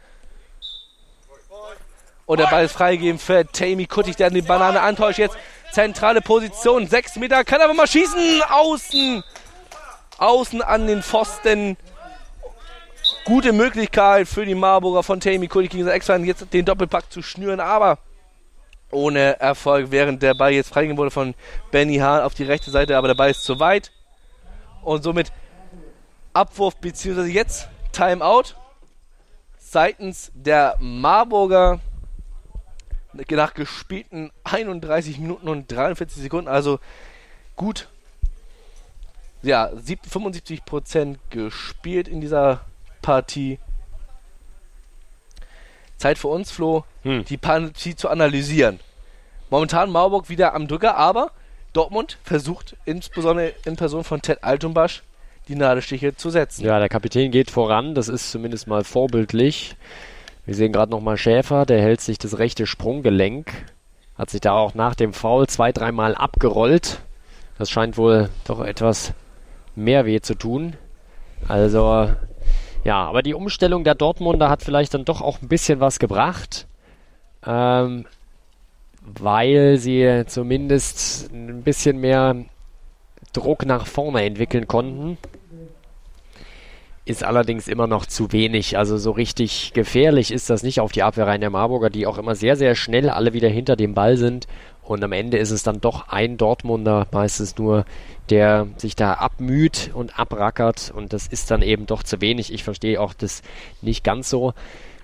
Und 2.33 2.39
der 2.39 2.47
Ball 2.47 2.65
ist 2.65 2.73
freigegeben 2.73 3.19
für 3.19 3.47
Tammy 3.47 3.85
Kuttig, 3.85 4.17
der 4.17 4.31
die 4.31 4.41
Banane 4.41 4.81
antäuscht. 4.81 5.19
Jetzt 5.19 5.37
zentrale 5.71 6.23
Position. 6.23 6.87
Sechs 6.87 7.15
Meter, 7.17 7.45
kann 7.45 7.61
aber 7.61 7.75
mal 7.75 7.87
schießen. 7.87 8.43
Außen. 8.49 9.23
Außen 10.17 10.63
an 10.63 10.87
den 10.87 11.03
Pfosten. 11.03 11.77
Gute 13.27 13.53
Möglichkeit 13.53 14.29
für 14.29 14.47
die 14.47 14.55
Marburger 14.55 15.03
von 15.03 15.21
Tammy 15.21 15.47
Kuttig 15.47 15.73
gegen 15.73 15.85
seinen 15.85 15.93
Ex-Feind 15.93 16.25
jetzt 16.25 16.51
den 16.55 16.65
Doppelpack 16.65 17.13
zu 17.13 17.21
schnüren, 17.21 17.61
aber 17.61 17.99
ohne 18.91 19.39
Erfolg, 19.39 19.91
während 19.91 20.23
der 20.23 20.33
Ball 20.33 20.53
jetzt 20.53 20.71
freigegeben 20.71 20.97
wurde 20.97 21.11
von 21.11 21.35
Benny 21.71 21.99
Hahn 21.99 22.23
auf 22.23 22.33
die 22.33 22.45
rechte 22.45 22.71
Seite, 22.71 22.97
aber 22.97 23.09
der 23.09 23.15
Ball 23.15 23.33
ist 23.33 23.45
zu 23.45 23.61
weit. 23.61 23.93
Und 24.81 25.03
somit 25.03 25.31
Abwurf 26.33 26.77
bzw. 26.77 27.25
jetzt 27.25 27.69
Timeout 27.93 28.55
seitens 29.59 30.33
der 30.35 30.77
Marburger 30.81 31.79
nach 33.13 33.55
gespielten 33.55 34.31
31 34.45 35.19
Minuten 35.19 35.49
und 35.49 35.71
43 35.71 36.23
Sekunden, 36.23 36.49
also 36.49 36.81
gut, 37.57 37.89
ja, 39.43 39.71
75% 39.71 41.17
gespielt 41.31 42.09
in 42.09 42.21
dieser 42.21 42.61
Partie. 43.03 43.59
Zeit 45.99 46.19
für 46.19 46.29
uns, 46.29 46.51
Flo, 46.51 46.85
hm. 47.03 47.25
die 47.25 47.37
Partie 47.37 47.95
zu 47.95 48.09
analysieren. 48.09 48.81
Momentan 49.51 49.91
Marburg 49.91 50.29
wieder 50.29 50.55
am 50.55 50.67
Drücker, 50.67 50.97
aber 50.97 51.31
Dortmund 51.73 52.19
versucht 52.25 52.77
insbesondere 52.85 53.55
in 53.65 53.77
Person 53.77 54.05
von 54.05 54.23
Ted 54.23 54.43
Altumbasch 54.43 55.03
die 55.49 55.55
Nadelstiche 55.55 56.17
zu 56.17 56.31
setzen. 56.31 56.65
Ja, 56.65 56.79
der 56.79 56.89
Kapitän 56.89 57.31
geht 57.31 57.51
voran, 57.51 57.95
das 57.95 58.09
ist 58.09 58.31
zumindest 58.31 58.67
mal 58.67 58.85
vorbildlich. 58.85 59.77
Wir 60.45 60.55
sehen 60.55 60.73
gerade 60.73 60.91
nochmal 60.91 61.17
Schäfer, 61.17 61.67
der 61.67 61.81
hält 61.81 62.01
sich 62.01 62.19
das 62.19 62.39
rechte 62.39 62.67
Sprunggelenk. 62.67 63.53
Hat 64.17 64.31
sich 64.31 64.41
da 64.41 64.53
auch 64.53 64.75
nach 64.75 64.95
dem 64.95 65.13
Foul 65.13 65.47
zwei, 65.47 65.73
dreimal 65.73 66.15
abgerollt. 66.15 67.01
Das 67.59 67.71
scheint 67.71 67.97
wohl 67.97 68.29
doch 68.45 68.61
etwas 68.61 69.15
mehr 69.77 70.05
weh 70.05 70.21
zu 70.21 70.35
tun. 70.35 70.75
Also, 71.47 72.11
ja, 72.85 73.05
aber 73.05 73.23
die 73.23 73.35
Umstellung 73.35 73.85
der 73.85 73.95
Dortmunder 73.95 74.49
hat 74.49 74.63
vielleicht 74.63 74.95
dann 74.95 75.05
doch 75.05 75.21
auch 75.21 75.41
ein 75.41 75.49
bisschen 75.49 75.79
was 75.79 76.01
gebracht. 76.01 76.67
Ähm, 77.47 78.07
weil 79.05 79.79
sie 79.79 80.25
zumindest 80.27 81.33
ein 81.33 81.63
bisschen 81.63 81.99
mehr 81.99 82.37
Druck 83.33 83.65
nach 83.65 83.87
vorne 83.87 84.25
entwickeln 84.25 84.67
konnten 84.67 85.19
ist 87.05 87.25
allerdings 87.25 87.67
immer 87.67 87.87
noch 87.87 88.07
zu 88.07 88.31
wenig. 88.33 88.79
Also 88.79 88.97
so 88.97 89.11
richtig 89.11 89.73
gefährlich 89.75 90.33
ist 90.33 90.51
das 90.51 90.63
nicht 90.63 90.81
auf 90.81 90.93
die 90.93 91.03
Abwehrreihen 91.03 91.41
der 91.41 91.51
Marburger, 91.51 91.91
die 91.91 92.07
auch 92.07 92.19
immer 92.19 92.35
sehr, 92.35 92.57
sehr 92.57 92.75
schnell 92.75 93.11
alle 93.11 93.33
wieder 93.33 93.49
hinter 93.49 93.75
dem 93.75 93.95
Ball 93.95 94.17
sind. 94.17 94.47
Und 94.83 95.03
am 95.03 95.13
Ende 95.13 95.39
ist 95.39 95.51
es 95.51 95.63
dann 95.63 95.81
doch 95.81 96.09
ein 96.09 96.37
Dortmunder, 96.37 97.07
meistens 97.13 97.57
nur, 97.57 97.85
der 98.31 98.69
sich 98.77 98.95
da 98.95 99.15
abmüht 99.15 99.91
und 99.95 100.19
abrackert. 100.19 100.93
Und 100.95 101.13
das 101.13 101.27
ist 101.27 101.51
dann 101.51 101.63
eben 101.63 101.87
doch 101.87 102.03
zu 102.03 102.21
wenig. 102.21 102.53
Ich 102.53 102.63
verstehe 102.63 103.01
auch 103.01 103.15
das 103.15 103.43
nicht 103.81 104.05
ganz 104.05 104.29
so. 104.29 104.55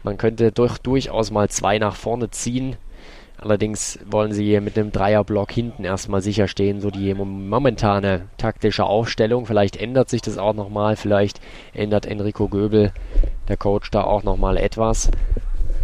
Man 0.05 0.19
könnte 0.19 0.53
doch 0.53 0.79
durchaus 0.79 1.31
mal 1.31 1.49
zwei 1.49 1.79
nach 1.79 1.97
vorne 1.97 2.31
ziehen. 2.31 2.77
Allerdings 3.41 4.01
wollen 4.05 4.33
sie 4.33 4.59
mit 4.61 4.77
einem 4.77 4.91
Dreierblock 4.91 5.53
hinten 5.53 5.85
erstmal 5.85 6.23
sicher 6.23 6.49
stehen, 6.49 6.81
so 6.81 6.91
die 6.91 7.15
momentane 7.15 8.29
taktische 8.37 8.85
Aufstellung. 8.85 9.47
Vielleicht 9.47 9.77
ändert 9.77 10.09
sich 10.09 10.23
das 10.23 10.39
auch 10.39 10.55
nochmal, 10.55 10.97
vielleicht 10.97 11.41
ändert 11.73 12.05
Enrico 12.05 12.49
Göbel, 12.49 12.93
der 13.47 13.57
Coach, 13.57 13.93
da 13.93 14.03
auch 14.03 14.25
nochmal 14.25 14.57
etwas. 14.57 15.11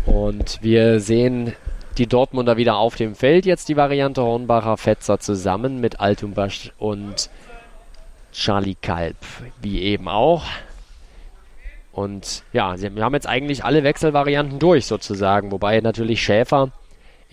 Und 0.05 0.59
wir 0.63 0.99
sehen 0.99 1.55
die 1.97 2.09
Dortmunder 2.09 2.57
wieder 2.57 2.77
auf 2.77 2.97
dem 2.97 3.15
Feld. 3.15 3.47
Jetzt 3.47 3.69
die 3.69 3.77
Variante 3.77 4.23
Hornbacher 4.23 4.77
Fetzer 4.77 5.21
zusammen 5.21 5.81
mit 5.81 6.01
Altumbasch 6.01 6.73
und 6.79 7.31
Charlie 8.33 8.77
Kalb, 8.83 9.17
wie 9.63 9.81
eben 9.81 10.09
auch. 10.09 10.43
Und 11.93 12.43
ja, 12.53 12.75
wir 12.81 13.05
haben 13.05 13.15
jetzt 13.15 13.29
eigentlich 13.29 13.65
alle 13.65 13.85
Wechselvarianten 13.85 14.59
durch 14.59 14.87
sozusagen, 14.87 15.53
wobei 15.53 15.81
natürlich 15.81 16.21
Schäfer 16.21 16.73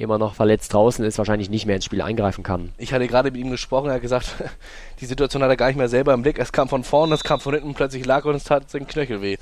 immer 0.02 0.18
noch 0.18 0.36
verletzt 0.36 0.74
draußen 0.74 1.06
ist, 1.06 1.18
wahrscheinlich 1.18 1.49
nicht 1.49 1.66
mehr 1.66 1.76
ins 1.76 1.86
Spiel 1.86 2.02
eingreifen 2.02 2.43
kann. 2.43 2.72
Ich 2.78 2.93
hatte 2.93 3.08
gerade 3.08 3.32
mit 3.32 3.39
ihm 3.39 3.49
gesprochen, 3.49 3.89
er 3.89 3.95
hat 3.95 4.02
gesagt, 4.02 4.36
die 5.02 5.06
Situation 5.06 5.43
hat 5.43 5.49
er 5.49 5.58
gar 5.58 5.68
nicht 5.68 5.78
mehr 5.78 5.89
selber 5.89 6.14
im 6.14 6.22
Blick. 6.22 6.39
Es 6.39 6.52
kam 6.52 6.70
von 6.70 6.84
vorne, 6.84 7.16
es 7.16 7.24
kam 7.24 7.39
von 7.39 7.54
hinten, 7.54 7.74
plötzlich 7.74 8.06
lag 8.06 8.26
und 8.26 8.36
es 8.36 8.43
tat 8.43 8.74
den 8.74 8.88
Knöchel 8.88 9.22
weh. 9.22 9.38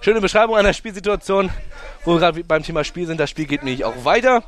Schöne 0.00 0.20
Beschreibung 0.20 0.56
einer 0.56 0.72
Spielsituation, 0.72 1.50
wo 2.04 2.14
wir 2.14 2.20
gerade 2.20 2.44
beim 2.44 2.62
Thema 2.62 2.84
Spiel 2.84 3.06
sind. 3.06 3.18
Das 3.18 3.30
Spiel 3.30 3.46
geht 3.46 3.62
nämlich 3.62 3.84
auch 3.84 4.04
weiter. 4.04 4.42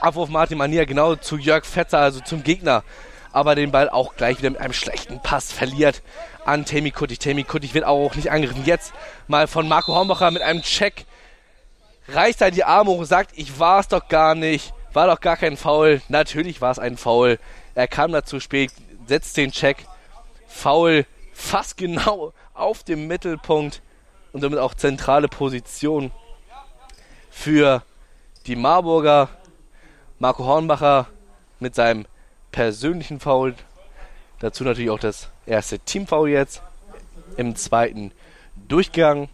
Abwurf 0.00 0.28
Martin 0.28 0.58
Manier 0.58 0.86
genau 0.86 1.16
zu 1.16 1.36
Jörg 1.36 1.64
Fetzer, 1.64 1.98
also 1.98 2.20
zum 2.20 2.42
Gegner. 2.42 2.84
Aber 3.32 3.54
den 3.54 3.70
Ball 3.70 3.90
auch 3.90 4.16
gleich 4.16 4.38
wieder 4.38 4.50
mit 4.50 4.60
einem 4.60 4.72
schlechten 4.72 5.20
Pass 5.20 5.52
verliert 5.52 6.02
an 6.44 6.64
Temi 6.64 6.90
Kuttig. 6.90 7.18
Temi 7.18 7.44
Kuttig 7.44 7.74
wird 7.74 7.84
auch 7.84 8.14
nicht 8.14 8.30
angegriffen. 8.30 8.64
Jetzt 8.64 8.94
mal 9.26 9.46
von 9.46 9.68
Marco 9.68 9.94
Hornbacher 9.94 10.30
mit 10.30 10.42
einem 10.42 10.62
Check 10.62 11.04
reißt 12.08 12.40
er 12.40 12.50
die 12.50 12.64
Arme 12.64 12.90
hoch 12.90 13.00
und 13.00 13.04
sagt, 13.04 13.32
ich 13.34 13.58
war 13.58 13.80
es 13.80 13.88
doch 13.88 14.08
gar 14.08 14.34
nicht. 14.34 14.72
War 14.92 15.06
doch 15.06 15.20
gar 15.20 15.36
kein 15.36 15.56
Foul. 15.56 16.00
Natürlich 16.08 16.60
war 16.60 16.70
es 16.70 16.78
ein 16.78 16.96
Foul. 16.96 17.38
Er 17.74 17.88
kam 17.88 18.12
dazu 18.12 18.40
spät, 18.40 18.72
setzt 19.06 19.36
den 19.36 19.52
Check. 19.52 19.86
Foul 20.46 21.06
fast 21.32 21.76
genau 21.76 22.32
auf 22.54 22.82
dem 22.82 23.06
Mittelpunkt 23.06 23.82
und 24.32 24.40
somit 24.40 24.58
auch 24.58 24.74
zentrale 24.74 25.28
Position 25.28 26.10
für 27.30 27.82
die 28.46 28.56
Marburger. 28.56 29.28
Marco 30.18 30.44
Hornbacher 30.44 31.06
mit 31.60 31.74
seinem 31.74 32.06
persönlichen 32.50 33.20
Foul. 33.20 33.54
Dazu 34.40 34.64
natürlich 34.64 34.90
auch 34.90 34.98
das 34.98 35.28
erste 35.46 35.78
Teamfoul 35.78 36.30
jetzt 36.30 36.62
im 37.36 37.54
zweiten 37.54 38.12
Durchgang. 38.68 39.28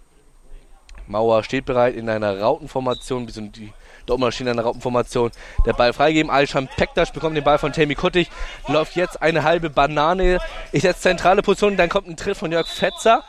Mauer 1.06 1.42
steht 1.42 1.64
bereit 1.64 1.94
in 1.94 2.08
einer 2.08 2.40
Rautenformation, 2.40 3.26
die 3.26 3.72
Dortmund 4.06 4.34
stehen 4.34 4.46
in 4.46 4.56
der 4.56 4.64
Raupenformation. 4.64 5.30
Der 5.66 5.72
Ball 5.72 5.92
freigeben. 5.92 6.30
Alsham 6.30 6.68
Pektas 6.68 7.12
bekommt 7.12 7.36
den 7.36 7.44
Ball 7.44 7.58
von 7.58 7.72
Tammy 7.72 7.94
Kuttig. 7.94 8.30
Läuft 8.68 8.96
jetzt 8.96 9.22
eine 9.22 9.44
halbe 9.44 9.70
Banane. 9.70 10.38
Ist 10.72 10.82
jetzt 10.82 11.02
zentrale 11.02 11.42
Position. 11.42 11.76
Dann 11.76 11.88
kommt 11.88 12.08
ein 12.08 12.16
Tritt 12.16 12.36
von 12.36 12.52
Jörg 12.52 12.66
Fetzer. 12.66 13.22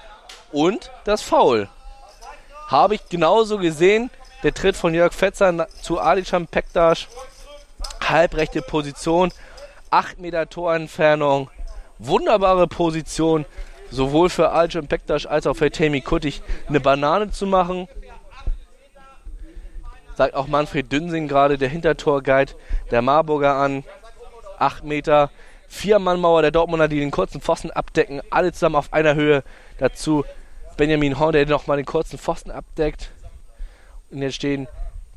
Und 0.51 0.91
das 1.03 1.21
Foul. 1.21 1.69
Habe 2.67 2.95
ich 2.95 3.09
genauso 3.09 3.57
gesehen. 3.57 4.09
Der 4.43 4.53
Tritt 4.53 4.75
von 4.75 4.93
Jörg 4.93 5.13
Fetzer 5.13 5.67
zu 5.81 5.99
Alisham 5.99 6.47
Pektas. 6.47 7.07
Halbrechte 8.01 8.61
Position. 8.61 9.31
8 9.91 10.19
Meter 10.19 10.49
Torentfernung. 10.49 11.49
Wunderbare 11.99 12.67
Position 12.67 13.45
sowohl 13.91 14.29
für 14.29 14.51
Alcem 14.51 14.87
Pektas 14.87 15.25
als 15.25 15.47
auch 15.47 15.55
für 15.55 15.71
Temi 15.71 16.01
Kuttig 16.01 16.41
eine 16.67 16.79
Banane 16.79 17.31
zu 17.31 17.47
machen. 17.47 17.87
Sagt 20.15 20.33
auch 20.33 20.47
Manfred 20.47 20.91
Dünsing 20.91 21.27
gerade, 21.27 21.57
der 21.57 21.69
Hintertorguide 21.69 22.53
der 22.91 23.01
Marburger 23.01 23.55
an. 23.55 23.83
8 24.57 24.85
Meter, 24.85 25.31
Vier-Mann-Mauer 25.67 26.41
der 26.41 26.51
Dortmunder, 26.51 26.87
die 26.87 26.99
den 26.99 27.11
kurzen 27.11 27.41
Pfosten 27.41 27.71
abdecken. 27.71 28.21
Alle 28.29 28.53
zusammen 28.53 28.75
auf 28.75 28.93
einer 28.93 29.15
Höhe. 29.15 29.43
Dazu 29.77 30.23
Benjamin 30.77 31.19
Horn, 31.19 31.33
der 31.33 31.45
nochmal 31.45 31.77
den 31.77 31.85
kurzen 31.85 32.17
Pfosten 32.17 32.51
abdeckt. 32.51 33.11
Und 34.11 34.21
jetzt 34.21 34.35
stehen 34.35 34.67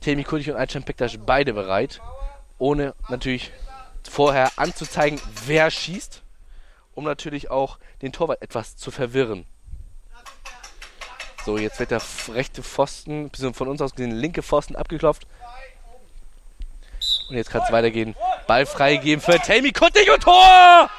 Temi 0.00 0.24
Kuttig 0.24 0.50
und 0.50 0.56
Alcem 0.56 0.82
Pektas 0.82 1.16
beide 1.24 1.52
bereit. 1.52 2.00
Ohne 2.58 2.94
natürlich 3.08 3.52
vorher 4.08 4.50
anzuzeigen, 4.56 5.20
wer 5.46 5.70
schießt 5.70 6.22
um 6.98 7.04
natürlich 7.04 7.48
auch 7.48 7.78
den 8.02 8.10
Torwart 8.10 8.42
etwas 8.42 8.76
zu 8.76 8.90
verwirren. 8.90 9.46
So, 11.48 11.56
jetzt 11.56 11.80
wird 11.80 11.92
der 11.92 12.02
rechte 12.34 12.62
Pfosten, 12.62 13.30
von 13.54 13.68
uns 13.68 13.80
aus 13.80 13.94
gesehen 13.94 14.10
linke 14.10 14.42
Pfosten 14.42 14.76
abgeklopft. 14.76 15.26
Und 17.30 17.36
jetzt 17.36 17.48
kann 17.48 17.62
es 17.64 17.72
weitergehen. 17.72 18.14
Ball 18.46 18.66
freigeben 18.66 19.22
für 19.22 19.38
Tammy 19.38 19.72
Kuttig 19.72 20.12
und 20.12 20.22
Tor! 20.22 20.90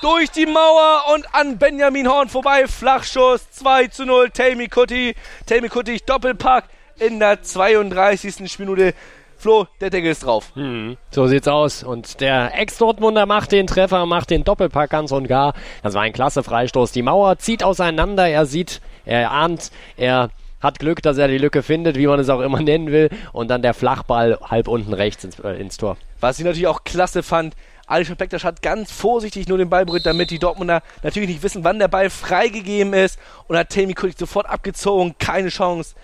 Durch 0.00 0.28
die 0.32 0.46
Mauer 0.46 1.04
und 1.14 1.32
an 1.32 1.56
Benjamin 1.56 2.08
Horn 2.08 2.28
vorbei. 2.28 2.66
Flachschuss 2.66 3.48
2 3.52 3.86
zu 3.86 4.04
0. 4.04 4.30
Tammy 4.30 4.66
Kuttig. 4.66 5.14
Tammy 5.46 5.68
Kuttig 5.68 6.04
Doppelpack 6.04 6.64
in 6.98 7.20
der 7.20 7.40
32. 7.40 8.58
Minute. 8.58 8.94
Flo, 9.36 9.68
der 9.80 9.90
Deckel 9.90 10.10
ist 10.10 10.24
drauf. 10.24 10.50
Hm, 10.54 10.96
so 11.12 11.28
sieht's 11.28 11.46
aus. 11.46 11.84
Und 11.84 12.20
der 12.20 12.58
Ex-Dortmunder 12.58 13.26
macht 13.26 13.52
den 13.52 13.68
Treffer, 13.68 14.04
macht 14.06 14.30
den 14.30 14.42
Doppelpack 14.42 14.90
ganz 14.90 15.12
und 15.12 15.28
gar. 15.28 15.54
Das 15.84 15.94
war 15.94 16.02
ein 16.02 16.12
klasse 16.12 16.42
Freistoß. 16.42 16.90
Die 16.90 17.02
Mauer 17.02 17.38
zieht 17.38 17.62
auseinander. 17.62 18.28
Er 18.28 18.46
sieht, 18.46 18.80
er 19.04 19.30
ahnt, 19.30 19.70
er 19.96 20.30
hat 20.60 20.78
Glück, 20.78 21.02
dass 21.02 21.18
er 21.18 21.28
die 21.28 21.38
Lücke 21.38 21.62
findet, 21.62 21.96
wie 21.96 22.06
man 22.06 22.20
es 22.20 22.28
auch 22.28 22.40
immer 22.40 22.60
nennen 22.62 22.92
will. 22.92 23.10
Und 23.32 23.48
dann 23.48 23.62
der 23.62 23.74
Flachball 23.74 24.38
halb 24.40 24.68
unten 24.68 24.92
rechts 24.92 25.24
ins, 25.24 25.38
äh, 25.40 25.54
ins 25.54 25.76
Tor. 25.76 25.96
Was 26.20 26.38
ich 26.38 26.44
natürlich 26.44 26.68
auch 26.68 26.84
klasse 26.84 27.22
fand, 27.22 27.54
Alischer 27.86 28.14
Pektas 28.14 28.44
hat 28.44 28.62
ganz 28.62 28.92
vorsichtig 28.92 29.48
nur 29.48 29.58
den 29.58 29.68
Ball 29.68 29.84
berührt, 29.84 30.06
damit 30.06 30.30
die 30.30 30.38
Dortmunder 30.38 30.82
natürlich 31.02 31.28
nicht 31.28 31.42
wissen, 31.42 31.64
wann 31.64 31.80
der 31.80 31.88
Ball 31.88 32.08
freigegeben 32.08 32.94
ist. 32.94 33.18
Und 33.48 33.56
hat 33.56 33.70
Temi 33.70 33.92
Kulik 33.92 34.18
sofort 34.18 34.46
abgezogen, 34.46 35.16
keine 35.18 35.48
Chance. 35.48 35.94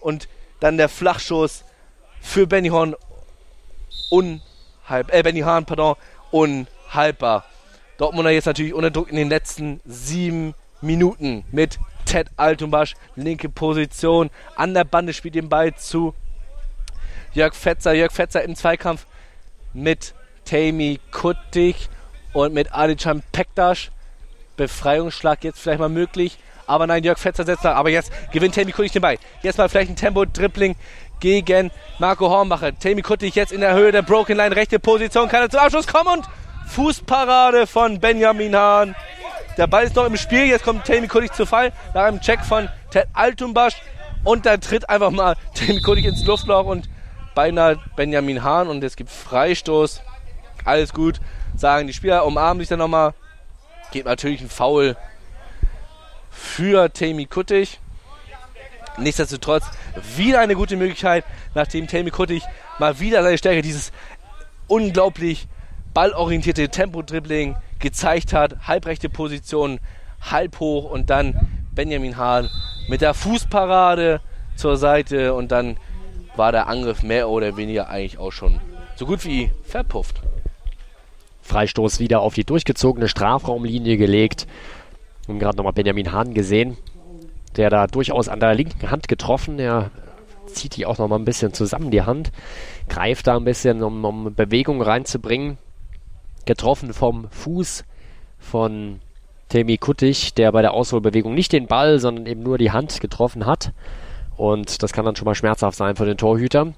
Und 0.00 0.28
dann 0.58 0.76
der 0.76 0.88
Flachschuss 0.88 1.64
für 2.20 2.46
Benny 2.46 2.68
Horn 2.68 2.94
unhalb, 4.10 5.12
äh, 5.12 5.22
Benny 5.22 5.40
Hahn, 5.40 5.64
pardon, 5.64 5.94
unhaltbar. 6.30 7.44
Dortmunder 7.96 8.30
jetzt 8.30 8.46
natürlich 8.46 8.74
unter 8.74 8.90
Druck 8.90 9.08
in 9.08 9.16
den 9.16 9.28
letzten 9.28 9.80
sieben 9.84 10.54
Minuten 10.80 11.44
mit 11.52 11.78
Ted 12.10 12.26
Altumbasch, 12.36 12.96
linke 13.14 13.48
Position. 13.48 14.30
An 14.56 14.74
der 14.74 14.82
Bande 14.82 15.12
spielt 15.12 15.36
den 15.36 15.48
Ball 15.48 15.72
zu 15.76 16.12
Jörg 17.34 17.54
Fetzer. 17.54 17.92
Jörg 17.92 18.10
Fetzer 18.10 18.42
im 18.42 18.56
Zweikampf 18.56 19.06
mit 19.74 20.12
Tammy 20.44 20.98
Kuttig 21.12 21.88
und 22.32 22.52
mit 22.52 22.74
Adichan 22.74 23.22
Pektas. 23.30 23.90
Befreiungsschlag 24.56 25.44
jetzt 25.44 25.60
vielleicht 25.60 25.78
mal 25.78 25.88
möglich. 25.88 26.36
Aber 26.66 26.88
nein, 26.88 27.04
Jörg 27.04 27.16
Fetzer 27.16 27.44
setzt 27.44 27.64
da. 27.64 27.74
Aber 27.74 27.90
jetzt 27.90 28.10
gewinnt 28.32 28.56
Tammy 28.56 28.72
Kuttig 28.72 28.90
den 28.90 29.02
Ball. 29.02 29.18
Jetzt 29.42 29.58
mal 29.58 29.68
vielleicht 29.68 29.90
ein 29.90 29.96
Tempo-Dribbling 29.96 30.74
gegen 31.20 31.70
Marco 32.00 32.28
Hornbacher. 32.28 32.76
Tammy 32.76 33.02
Kuttig 33.02 33.36
jetzt 33.36 33.52
in 33.52 33.60
der 33.60 33.74
Höhe 33.74 33.92
der 33.92 34.02
Broken 34.02 34.36
Line, 34.36 34.56
rechte 34.56 34.80
Position, 34.80 35.28
kann 35.28 35.42
er 35.42 35.50
zum 35.50 35.60
Abschluss 35.60 35.86
kommen 35.86 36.18
und 36.18 36.28
Fußparade 36.66 37.68
von 37.68 38.00
Benjamin 38.00 38.56
Hahn. 38.56 38.96
Der 39.56 39.66
Ball 39.66 39.84
ist 39.84 39.96
noch 39.96 40.06
im 40.06 40.16
Spiel, 40.16 40.46
jetzt 40.46 40.64
kommt 40.64 40.84
Tammy 40.84 41.08
Kuttig 41.08 41.32
zu 41.32 41.44
Fall, 41.44 41.72
nach 41.92 42.04
einem 42.04 42.20
Check 42.20 42.40
von 42.40 42.68
Ted 42.90 43.08
Altumbasch 43.12 43.76
und 44.24 44.46
da 44.46 44.56
tritt 44.56 44.88
einfach 44.88 45.10
mal 45.10 45.36
Tammy 45.54 45.80
Kuttig 45.80 46.04
ins 46.04 46.24
Luftloch 46.24 46.66
und 46.66 46.88
beinahe 47.34 47.78
Benjamin 47.96 48.42
Hahn 48.42 48.68
und 48.68 48.82
es 48.84 48.96
gibt 48.96 49.10
Freistoß. 49.10 50.02
Alles 50.64 50.92
gut, 50.92 51.20
sagen 51.56 51.86
die 51.86 51.92
Spieler, 51.92 52.24
umarmen 52.24 52.60
sich 52.60 52.68
dann 52.68 52.78
nochmal. 52.78 53.14
Geht 53.92 54.04
natürlich 54.04 54.40
ein 54.40 54.48
Foul 54.48 54.96
für 56.30 56.92
Tammy 56.92 57.26
Kuttig. 57.26 57.80
Nichtsdestotrotz 58.98 59.64
wieder 60.16 60.40
eine 60.40 60.54
gute 60.54 60.76
Möglichkeit, 60.76 61.24
nachdem 61.54 61.88
Tammy 61.88 62.10
Kuttig 62.10 62.44
mal 62.78 63.00
wieder 63.00 63.22
seine 63.22 63.38
Stärke, 63.38 63.62
dieses 63.62 63.92
unglaublich 64.68 65.48
ballorientierte 65.92 66.68
Tempo-Dribbling 66.68 67.56
gezeigt 67.80 68.32
hat. 68.32 68.68
Halbrechte 68.68 69.08
Position, 69.08 69.80
halb 70.20 70.60
hoch 70.60 70.90
und 70.90 71.10
dann 71.10 71.48
Benjamin 71.74 72.16
Hahn 72.16 72.48
mit 72.88 73.00
der 73.00 73.14
Fußparade 73.14 74.20
zur 74.56 74.76
Seite 74.76 75.34
und 75.34 75.50
dann 75.50 75.76
war 76.36 76.52
der 76.52 76.68
Angriff 76.68 77.02
mehr 77.02 77.28
oder 77.28 77.56
weniger 77.56 77.88
eigentlich 77.88 78.18
auch 78.18 78.32
schon 78.32 78.60
so 78.96 79.06
gut 79.06 79.24
wie 79.24 79.50
verpufft. 79.64 80.20
Freistoß 81.42 81.98
wieder 82.00 82.20
auf 82.20 82.34
die 82.34 82.44
durchgezogene 82.44 83.08
Strafraumlinie 83.08 83.96
gelegt. 83.96 84.46
Und 85.26 85.38
gerade 85.38 85.56
nochmal 85.56 85.72
Benjamin 85.72 86.12
Hahn 86.12 86.34
gesehen, 86.34 86.76
der 87.56 87.70
da 87.70 87.86
durchaus 87.86 88.28
an 88.28 88.40
der 88.40 88.54
linken 88.54 88.90
Hand 88.90 89.08
getroffen. 89.08 89.58
Er 89.58 89.90
zieht 90.46 90.76
die 90.76 90.86
auch 90.86 90.98
noch 90.98 91.08
mal 91.08 91.18
ein 91.18 91.24
bisschen 91.24 91.52
zusammen, 91.52 91.90
die 91.90 92.02
Hand. 92.02 92.30
Greift 92.88 93.26
da 93.26 93.36
ein 93.36 93.44
bisschen, 93.44 93.82
um, 93.82 94.04
um 94.04 94.34
Bewegung 94.34 94.82
reinzubringen. 94.82 95.58
Getroffen 96.44 96.92
vom 96.92 97.28
Fuß 97.30 97.84
von 98.38 99.00
Temi 99.48 99.78
Kuttig, 99.78 100.34
der 100.34 100.52
bei 100.52 100.62
der 100.62 100.74
Ausholbewegung 100.74 101.34
nicht 101.34 101.52
den 101.52 101.66
Ball, 101.66 101.98
sondern 101.98 102.26
eben 102.26 102.42
nur 102.42 102.58
die 102.58 102.70
Hand 102.70 103.00
getroffen 103.00 103.46
hat. 103.46 103.72
Und 104.36 104.82
das 104.82 104.92
kann 104.92 105.04
dann 105.04 105.16
schon 105.16 105.26
mal 105.26 105.34
schmerzhaft 105.34 105.76
sein 105.76 105.96
für 105.96 106.06
den 106.06 106.16
Torhüter. 106.16 106.72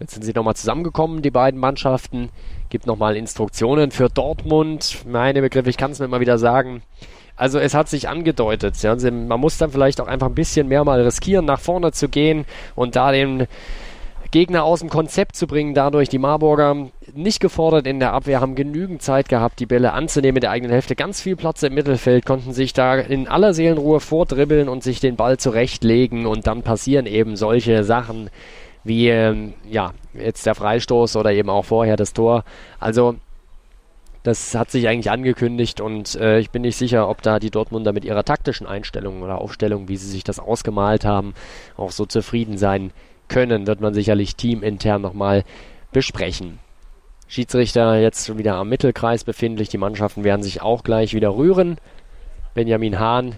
Jetzt 0.00 0.14
sind 0.14 0.22
sie 0.22 0.32
nochmal 0.32 0.56
zusammengekommen, 0.56 1.22
die 1.22 1.30
beiden 1.30 1.58
Mannschaften. 1.58 2.30
Gibt 2.70 2.86
nochmal 2.86 3.16
Instruktionen 3.16 3.90
für 3.90 4.08
Dortmund. 4.08 5.04
Meine 5.06 5.40
Begriffe, 5.40 5.70
ich 5.70 5.76
kann 5.76 5.90
es 5.90 5.98
mir 5.98 6.06
immer 6.06 6.20
wieder 6.20 6.38
sagen. 6.38 6.82
Also 7.36 7.58
es 7.58 7.74
hat 7.74 7.88
sich 7.88 8.08
angedeutet. 8.08 8.80
Ja, 8.82 8.96
man 8.96 9.40
muss 9.40 9.58
dann 9.58 9.70
vielleicht 9.70 10.00
auch 10.00 10.08
einfach 10.08 10.26
ein 10.28 10.34
bisschen 10.34 10.68
mehr 10.68 10.84
mal 10.84 11.00
riskieren, 11.00 11.44
nach 11.44 11.60
vorne 11.60 11.92
zu 11.92 12.08
gehen 12.08 12.46
und 12.74 12.96
da 12.96 13.12
den 13.12 13.46
Gegner 14.30 14.64
aus 14.64 14.80
dem 14.80 14.90
Konzept 14.90 15.36
zu 15.36 15.46
bringen. 15.46 15.74
Dadurch 15.74 16.08
die 16.08 16.18
Marburger 16.18 16.88
nicht 17.14 17.40
gefordert 17.40 17.86
in 17.86 17.98
der 17.98 18.12
Abwehr, 18.12 18.40
haben 18.40 18.54
genügend 18.54 19.02
Zeit 19.02 19.28
gehabt, 19.28 19.60
die 19.60 19.66
Bälle 19.66 19.92
anzunehmen 19.92 20.36
in 20.36 20.42
der 20.42 20.50
eigenen 20.50 20.72
Hälfte. 20.72 20.96
Ganz 20.96 21.20
viel 21.20 21.36
Platz 21.36 21.62
im 21.62 21.74
Mittelfeld, 21.74 22.26
konnten 22.26 22.52
sich 22.52 22.72
da 22.72 22.96
in 22.96 23.28
aller 23.28 23.54
Seelenruhe 23.54 24.00
vordribbeln 24.00 24.68
und 24.68 24.82
sich 24.82 25.00
den 25.00 25.16
Ball 25.16 25.38
zurechtlegen. 25.38 26.26
Und 26.26 26.46
dann 26.46 26.62
passieren 26.62 27.06
eben 27.06 27.36
solche 27.36 27.84
Sachen 27.84 28.30
wie 28.84 29.08
ähm, 29.08 29.54
ja, 29.68 29.92
jetzt 30.14 30.46
der 30.46 30.54
Freistoß 30.54 31.16
oder 31.16 31.32
eben 31.32 31.50
auch 31.50 31.64
vorher 31.64 31.96
das 31.96 32.12
Tor. 32.12 32.44
Also 32.80 33.16
das 34.22 34.54
hat 34.54 34.70
sich 34.70 34.88
eigentlich 34.88 35.10
angekündigt 35.10 35.80
und 35.80 36.16
äh, 36.16 36.38
ich 36.38 36.50
bin 36.50 36.62
nicht 36.62 36.76
sicher, 36.76 37.08
ob 37.08 37.22
da 37.22 37.38
die 37.38 37.50
Dortmunder 37.50 37.92
mit 37.92 38.04
ihrer 38.04 38.24
taktischen 38.24 38.66
Einstellung 38.66 39.22
oder 39.22 39.40
Aufstellung, 39.40 39.88
wie 39.88 39.96
sie 39.96 40.10
sich 40.10 40.24
das 40.24 40.38
ausgemalt 40.38 41.04
haben, 41.04 41.34
auch 41.76 41.92
so 41.92 42.04
zufrieden 42.04 42.58
sein 42.58 42.90
können. 43.28 43.66
Wird 43.66 43.80
man 43.80 43.94
sicherlich 43.94 44.36
teamintern 44.36 45.02
nochmal 45.02 45.44
besprechen. 45.92 46.58
Schiedsrichter 47.28 47.98
jetzt 47.98 48.26
schon 48.26 48.38
wieder 48.38 48.54
am 48.56 48.68
Mittelkreis 48.68 49.24
befindlich. 49.24 49.68
Die 49.68 49.78
Mannschaften 49.78 50.24
werden 50.24 50.42
sich 50.42 50.62
auch 50.62 50.82
gleich 50.82 51.14
wieder 51.14 51.36
rühren. 51.36 51.76
Benjamin 52.54 52.98
Hahn 52.98 53.36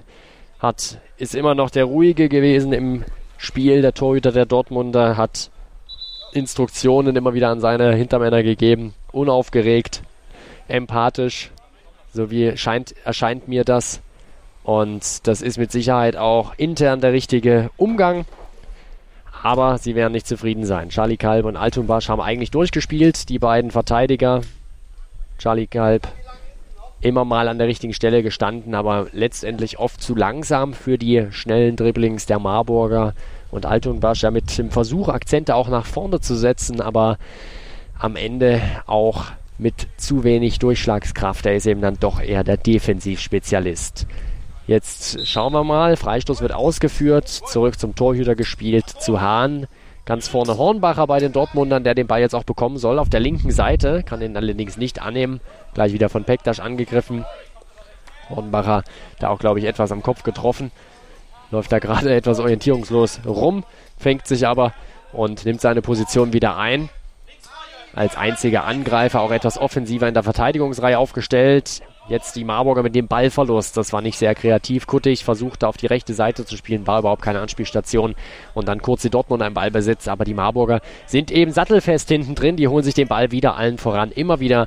hat, 0.61 0.99
ist 1.17 1.35
immer 1.35 1.55
noch 1.55 1.71
der 1.71 1.85
ruhige 1.85 2.29
gewesen 2.29 2.73
im 2.73 3.05
Spiel. 3.37 3.83
Der 3.83 3.93
Torhüter 3.93 4.33
der 4.33 4.47
Dortmunder 4.47 5.17
hat 5.17 5.51
Instruktionen 6.33 7.17
immer 7.17 7.35
wieder 7.35 7.49
an 7.49 7.61
seine 7.61 7.95
Hintermänner 7.95 8.43
gegeben. 8.43 8.95
Unaufgeregt 9.11 10.03
empathisch. 10.69 11.51
So 12.13 12.31
wie 12.31 12.57
scheint, 12.57 12.95
erscheint 13.05 13.49
mir 13.49 13.65
das. 13.65 14.01
Und 14.63 15.27
das 15.27 15.43
ist 15.43 15.59
mit 15.59 15.73
Sicherheit 15.73 16.17
auch 16.17 16.53
intern 16.57 17.01
der 17.01 17.13
richtige 17.13 17.71
Umgang. 17.77 18.25
Aber 19.43 19.79
sie 19.79 19.95
werden 19.95 20.13
nicht 20.13 20.27
zufrieden 20.27 20.65
sein. 20.65 20.91
Charlie 20.91 21.17
Kalb 21.17 21.47
und 21.47 21.57
Altunbasch 21.57 22.09
haben 22.09 22.21
eigentlich 22.21 22.51
durchgespielt, 22.51 23.29
die 23.29 23.39
beiden 23.39 23.71
Verteidiger. 23.71 24.43
Charlie 25.39 25.67
Kalb 25.67 26.09
immer 27.01 27.25
mal 27.25 27.49
an 27.49 27.59
der 27.59 27.67
richtigen 27.67 27.95
Stelle 27.95 28.23
gestanden, 28.23 28.75
aber 28.75 29.07
letztendlich 29.13 29.79
oft 29.79 30.03
zu 30.03 30.15
langsam 30.15 30.75
für 30.75 30.99
die 30.99 31.27
schnellen 31.31 31.77
Dribblings 31.77 32.27
der 32.27 32.39
Marburger 32.39 33.15
und 33.51 33.65
Altunbasch 33.65 34.23
ja 34.23 34.31
mit 34.31 34.57
dem 34.59 34.71
Versuch, 34.71 35.09
Akzente 35.09 35.55
auch 35.55 35.69
nach 35.69 35.87
vorne 35.87 36.21
zu 36.21 36.35
setzen, 36.35 36.81
aber 36.81 37.17
am 37.99 38.17
Ende 38.17 38.61
auch 38.87 39.25
mit 39.59 39.89
zu 39.97 40.25
wenig 40.25 40.59
Durchschlagskraft. 40.59 41.47
Er 41.47 41.57
ist 41.57 41.67
eben 41.67 41.81
dann 41.81 41.99
doch 41.99 42.21
eher 42.21 42.45
der 42.45 42.57
Defensivspezialist. 42.57 44.07
Jetzt 44.71 45.27
schauen 45.27 45.53
wir 45.53 45.65
mal. 45.65 45.97
Freistoß 45.97 46.43
wird 46.43 46.53
ausgeführt. 46.53 47.27
Zurück 47.27 47.77
zum 47.77 47.97
Torhüter 47.97 48.37
gespielt 48.37 48.89
zu 48.89 49.21
Hahn. 49.21 49.67
Ganz 50.05 50.29
vorne 50.29 50.59
Hornbacher 50.59 51.09
bei 51.09 51.19
den 51.19 51.33
Dortmundern, 51.33 51.83
der 51.83 51.97
den 51.97 52.07
Ball 52.07 52.21
jetzt 52.21 52.37
auch 52.37 52.45
bekommen 52.45 52.79
soll. 52.79 53.01
Auf 53.01 53.09
der 53.09 53.19
linken 53.19 53.51
Seite. 53.51 54.05
Kann 54.05 54.23
ihn 54.23 54.37
allerdings 54.37 54.77
nicht 54.77 55.03
annehmen. 55.03 55.41
Gleich 55.75 55.93
wieder 55.93 56.09
von 56.09 56.23
Pektasch 56.23 56.61
angegriffen. 56.61 57.25
Hornbacher 58.29 58.85
da 59.19 59.31
auch, 59.31 59.41
glaube 59.41 59.59
ich, 59.59 59.65
etwas 59.65 59.91
am 59.91 60.05
Kopf 60.05 60.23
getroffen. 60.23 60.71
Läuft 61.51 61.73
da 61.73 61.81
gerade 61.81 62.15
etwas 62.15 62.39
orientierungslos 62.39 63.23
rum. 63.27 63.65
Fängt 63.99 64.29
sich 64.29 64.47
aber 64.47 64.73
und 65.13 65.45
nimmt 65.47 65.61
seine 65.61 65.83
Position 65.83 66.33
wieder 66.33 66.57
ein 66.57 66.91
als 67.93 68.17
einziger 68.17 68.65
Angreifer 68.65 69.21
auch 69.21 69.33
etwas 69.33 69.59
offensiver 69.59 70.07
in 70.07 70.15
der 70.15 70.23
Verteidigungsreihe 70.23 70.97
aufgestellt. 70.97 71.83
Jetzt 72.11 72.35
die 72.35 72.43
Marburger 72.43 72.83
mit 72.83 72.97
dem 72.97 73.07
Ballverlust. 73.07 73.77
Das 73.77 73.93
war 73.93 74.03
nicht 74.03 74.19
sehr 74.19 74.35
kreativ. 74.35 74.89
Kuttig 74.89 75.23
versuchte 75.23 75.69
auf 75.69 75.77
die 75.77 75.87
rechte 75.87 76.13
Seite 76.13 76.45
zu 76.45 76.57
spielen, 76.57 76.89
war 76.89 76.99
überhaupt 76.99 77.23
keine 77.23 77.39
Anspielstation. 77.39 78.17
Und 78.53 78.67
dann 78.67 78.83
kurz 78.83 79.03
die 79.03 79.11
Dortmund 79.11 79.43
ein 79.43 79.55
Ballbesitz. 79.55 80.09
Aber 80.09 80.25
die 80.25 80.35
Marburger 80.35 80.81
sind 81.07 81.31
eben 81.31 81.53
sattelfest 81.53 82.09
hinten 82.09 82.35
drin. 82.35 82.57
Die 82.57 82.67
holen 82.67 82.83
sich 82.83 82.95
den 82.95 83.07
Ball 83.07 83.31
wieder 83.31 83.57
allen 83.57 83.79
voran. 83.79 84.11
Immer 84.11 84.41
wieder 84.41 84.67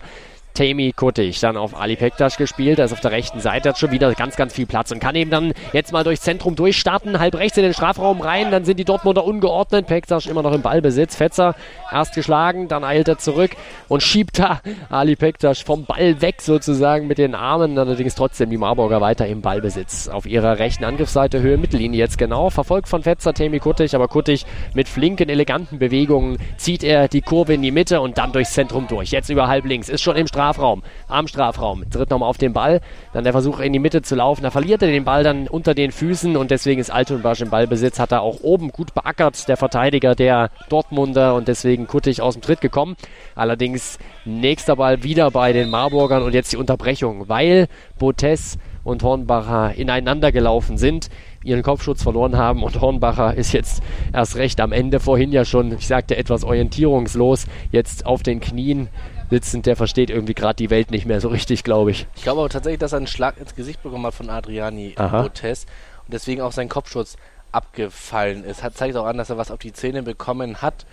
Tammy 0.54 0.94
Kuttig 0.96 1.40
dann 1.40 1.58
auf 1.58 1.76
Ali 1.76 1.96
Pektas 1.96 2.38
gespielt. 2.38 2.78
Er 2.78 2.86
ist 2.86 2.94
auf 2.94 3.00
der 3.00 3.12
rechten 3.12 3.40
Seite, 3.40 3.70
hat 3.70 3.80
schon 3.80 3.92
wieder 3.92 4.14
ganz, 4.14 4.36
ganz 4.36 4.54
viel 4.54 4.68
Platz 4.68 4.92
und 4.92 5.00
kann 5.00 5.16
eben 5.16 5.32
dann 5.32 5.54
jetzt 5.72 5.92
mal 5.92 6.04
durchs 6.04 6.22
Zentrum 6.22 6.56
durchstarten, 6.56 7.20
halb 7.20 7.36
rechts 7.36 7.58
in 7.58 7.64
den 7.64 7.74
Strafraum 7.74 8.22
rein. 8.22 8.52
Dann 8.52 8.64
sind 8.64 8.78
die 8.78 8.86
Dortmunder 8.86 9.26
ungeordnet. 9.26 9.88
Pektas 9.88 10.28
immer 10.28 10.44
noch 10.44 10.54
im 10.54 10.62
Ballbesitz. 10.62 11.16
Fetzer 11.16 11.56
erst 11.92 12.14
geschlagen, 12.14 12.68
dann 12.68 12.84
eilt 12.84 13.08
er 13.08 13.18
zurück 13.18 13.52
und 13.88 14.04
schiebt 14.04 14.38
da 14.38 14.62
Ali 14.90 15.16
Pektas 15.16 15.60
vom 15.60 15.86
Ball 15.86 16.22
weg 16.22 16.42
sozusagen 16.42 17.08
mit 17.08 17.18
den 17.18 17.34
Armen. 17.34 17.78
Allerdings 17.78 18.14
trotzdem 18.14 18.52
die 18.52 18.58
Marburger 18.58 19.02
weiter 19.02 19.26
im 19.28 19.42
Ballbesitz. 19.42 20.08
Auf 20.08 20.28
ihrer 20.28 20.60
rechten 20.60 20.84
Angriffsseite 20.84 21.42
Höhe 21.42 21.58
Mittellinie 21.58 21.98
jetzt 21.98 22.20
genau. 22.20 22.52
Verfolgt 22.52 22.88
von 22.88 23.02
Fetzer 23.02 23.34
Tammy 23.34 23.60
Kuttig, 23.60 23.96
aber 23.96 24.08
Kuttig 24.08 24.46
mit 24.76 24.88
flinken, 24.88 25.30
eleganten 25.30 25.80
Bewegungen 25.80 26.38
zieht 26.58 26.84
er 26.84 27.08
die 27.08 27.22
Kurve 27.22 27.56
in 27.56 27.62
die 27.64 27.72
Mitte 27.72 28.02
und 28.02 28.20
dann 28.20 28.32
durchs 28.32 28.54
Zentrum 28.54 28.88
durch. 28.88 29.10
Jetzt 29.12 29.30
über 29.30 29.48
halb 29.48 29.66
links. 29.66 29.90
Ist 29.90 30.04
schon 30.04 30.16
im 30.16 30.28
Strafraum. 30.28 30.43
Strafraum, 30.44 30.84
am 31.08 31.28
Strafraum, 31.28 31.90
tritt 31.90 32.10
nochmal 32.10 32.28
auf 32.28 32.38
den 32.38 32.52
Ball, 32.52 32.82
dann 33.14 33.24
der 33.24 33.32
Versuch 33.32 33.62
in 33.62 33.72
die 33.72 33.80
Mitte 33.80 34.02
zu 34.02 34.16
laufen, 34.16 34.44
da 34.44 34.52
verliert 34.52 34.82
er 34.82 34.90
den 34.90 35.06
Ball 35.06 35.24
dann 35.24 35.48
unter 35.48 35.74
den 35.74 35.94
Füßen 35.94 36.36
und 36.36 36.52
deswegen 36.52 36.82
ist 36.82 36.90
Altunbasch 36.90 37.40
im 37.40 37.50
Ballbesitz, 37.50 37.98
hat 37.98 38.12
er 38.12 38.24
auch 38.24 38.42
oben 38.42 38.68
gut 38.68 38.94
beackert, 38.94 39.48
der 39.48 39.56
Verteidiger 39.56 40.16
der 40.16 40.50
Dortmunder 40.68 41.36
und 41.36 41.48
deswegen 41.48 41.88
Kuttig 41.88 42.22
aus 42.22 42.34
dem 42.34 42.42
Tritt 42.42 42.60
gekommen. 42.60 42.98
Allerdings 43.36 44.00
nächster 44.26 44.76
Ball 44.76 45.04
wieder 45.04 45.32
bei 45.32 45.54
den 45.54 45.70
Marburgern 45.70 46.24
und 46.24 46.34
jetzt 46.34 46.52
die 46.52 46.58
Unterbrechung, 46.58 47.30
weil 47.30 47.68
Botes 47.98 48.58
und 48.84 49.02
Hornbacher 49.02 49.76
ineinander 49.76 50.34
gelaufen 50.34 50.78
sind, 50.78 51.10
ihren 51.44 51.64
Kopfschutz 51.64 52.04
verloren 52.04 52.38
haben 52.38 52.64
und 52.64 52.82
Hornbacher 52.82 53.34
ist 53.36 53.54
jetzt 53.54 53.82
erst 54.12 54.36
recht 54.36 54.60
am 54.60 54.74
Ende, 54.74 55.00
vorhin 55.00 55.32
ja 55.32 55.46
schon, 55.46 55.72
ich 55.72 55.88
sagte, 55.88 56.18
etwas 56.18 56.44
orientierungslos, 56.44 57.46
jetzt 57.72 58.06
auf 58.06 58.24
den 58.24 58.42
Knien 58.42 58.90
sitzend, 59.34 59.66
der 59.66 59.76
versteht 59.76 60.12
irgendwie 60.12 60.36
gerade 60.36 60.56
die 60.56 60.70
Welt 60.70 60.92
nicht 60.92 61.08
mehr 61.08 61.20
so 61.20 61.28
richtig, 61.28 61.64
glaube 61.64 61.90
ich. 61.90 62.06
Ich 62.16 62.22
glaube 62.22 62.42
aber 62.42 62.50
tatsächlich, 62.50 62.80
dass 62.80 62.94
er 62.94 62.98
einen 62.98 63.08
Schlag 63.08 63.40
ins 63.40 63.56
Gesicht 63.56 63.82
bekommen 63.82 64.06
hat 64.06 64.14
von 64.14 64.30
Adriani 64.30 64.94
Botes 64.96 65.66
und 66.06 66.14
deswegen 66.14 66.42
auch 66.42 66.52
sein 66.52 66.70
Kopfschutz 66.70 67.18
abgefallen 67.52 68.44
ist. 68.44 68.62
Hat, 68.62 68.78
zeigt 68.78 68.96
auch 68.96 69.06
an, 69.06 69.18
dass 69.18 69.32
er 69.32 69.38
was 69.38 69.50
auf 69.50 69.58
die 69.58 69.74
Zähne 69.74 70.04
bekommen 70.04 70.62
hat 70.62 70.86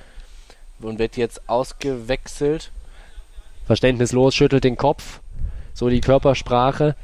und 0.81 0.99
wird 0.99 1.19
jetzt 1.19 1.51
ausgewechselt. 1.51 2.71
Verständnislos, 3.67 4.35
schüttelt 4.35 4.65
den 4.65 4.79
Kopf, 4.79 5.21
so 5.75 5.91
die 5.91 6.01
Körpersprache. 6.01 6.97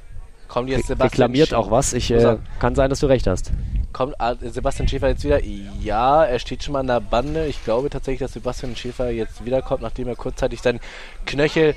Kommt 0.48 0.70
jetzt 0.70 0.86
Sebastian 0.86 1.28
Reklamiert 1.28 1.52
auch 1.52 1.70
was. 1.70 1.92
Ich 1.92 2.10
äh, 2.10 2.38
kann 2.60 2.74
sein, 2.74 2.88
dass 2.88 3.00
du 3.00 3.08
recht 3.08 3.26
hast. 3.26 3.52
Kommt 3.92 4.14
Sebastian 4.40 4.88
Schäfer 4.88 5.08
jetzt 5.08 5.24
wieder? 5.24 5.42
Ja, 5.42 6.24
er 6.24 6.38
steht 6.38 6.62
schon 6.62 6.72
mal 6.72 6.80
an 6.80 6.86
der 6.86 7.00
Bande. 7.00 7.46
Ich 7.46 7.64
glaube 7.64 7.88
tatsächlich, 7.88 8.20
dass 8.20 8.34
Sebastian 8.34 8.76
Schäfer 8.76 9.10
jetzt 9.10 9.44
wiederkommt, 9.44 9.82
nachdem 9.82 10.08
er 10.08 10.16
kurzzeitig 10.16 10.60
seinen 10.60 10.80
Knöchel 11.24 11.74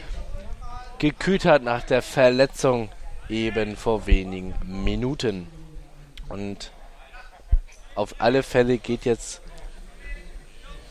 gekühlt 0.98 1.46
hat 1.46 1.64
nach 1.64 1.84
der 1.84 2.02
Verletzung 2.02 2.90
eben 3.30 3.76
vor 3.76 4.06
wenigen 4.06 4.54
Minuten. 4.66 5.48
Und 6.28 6.72
auf 7.96 8.16
alle 8.20 8.44
Fälle 8.44 8.78
geht 8.78 9.06
jetzt 9.06 9.42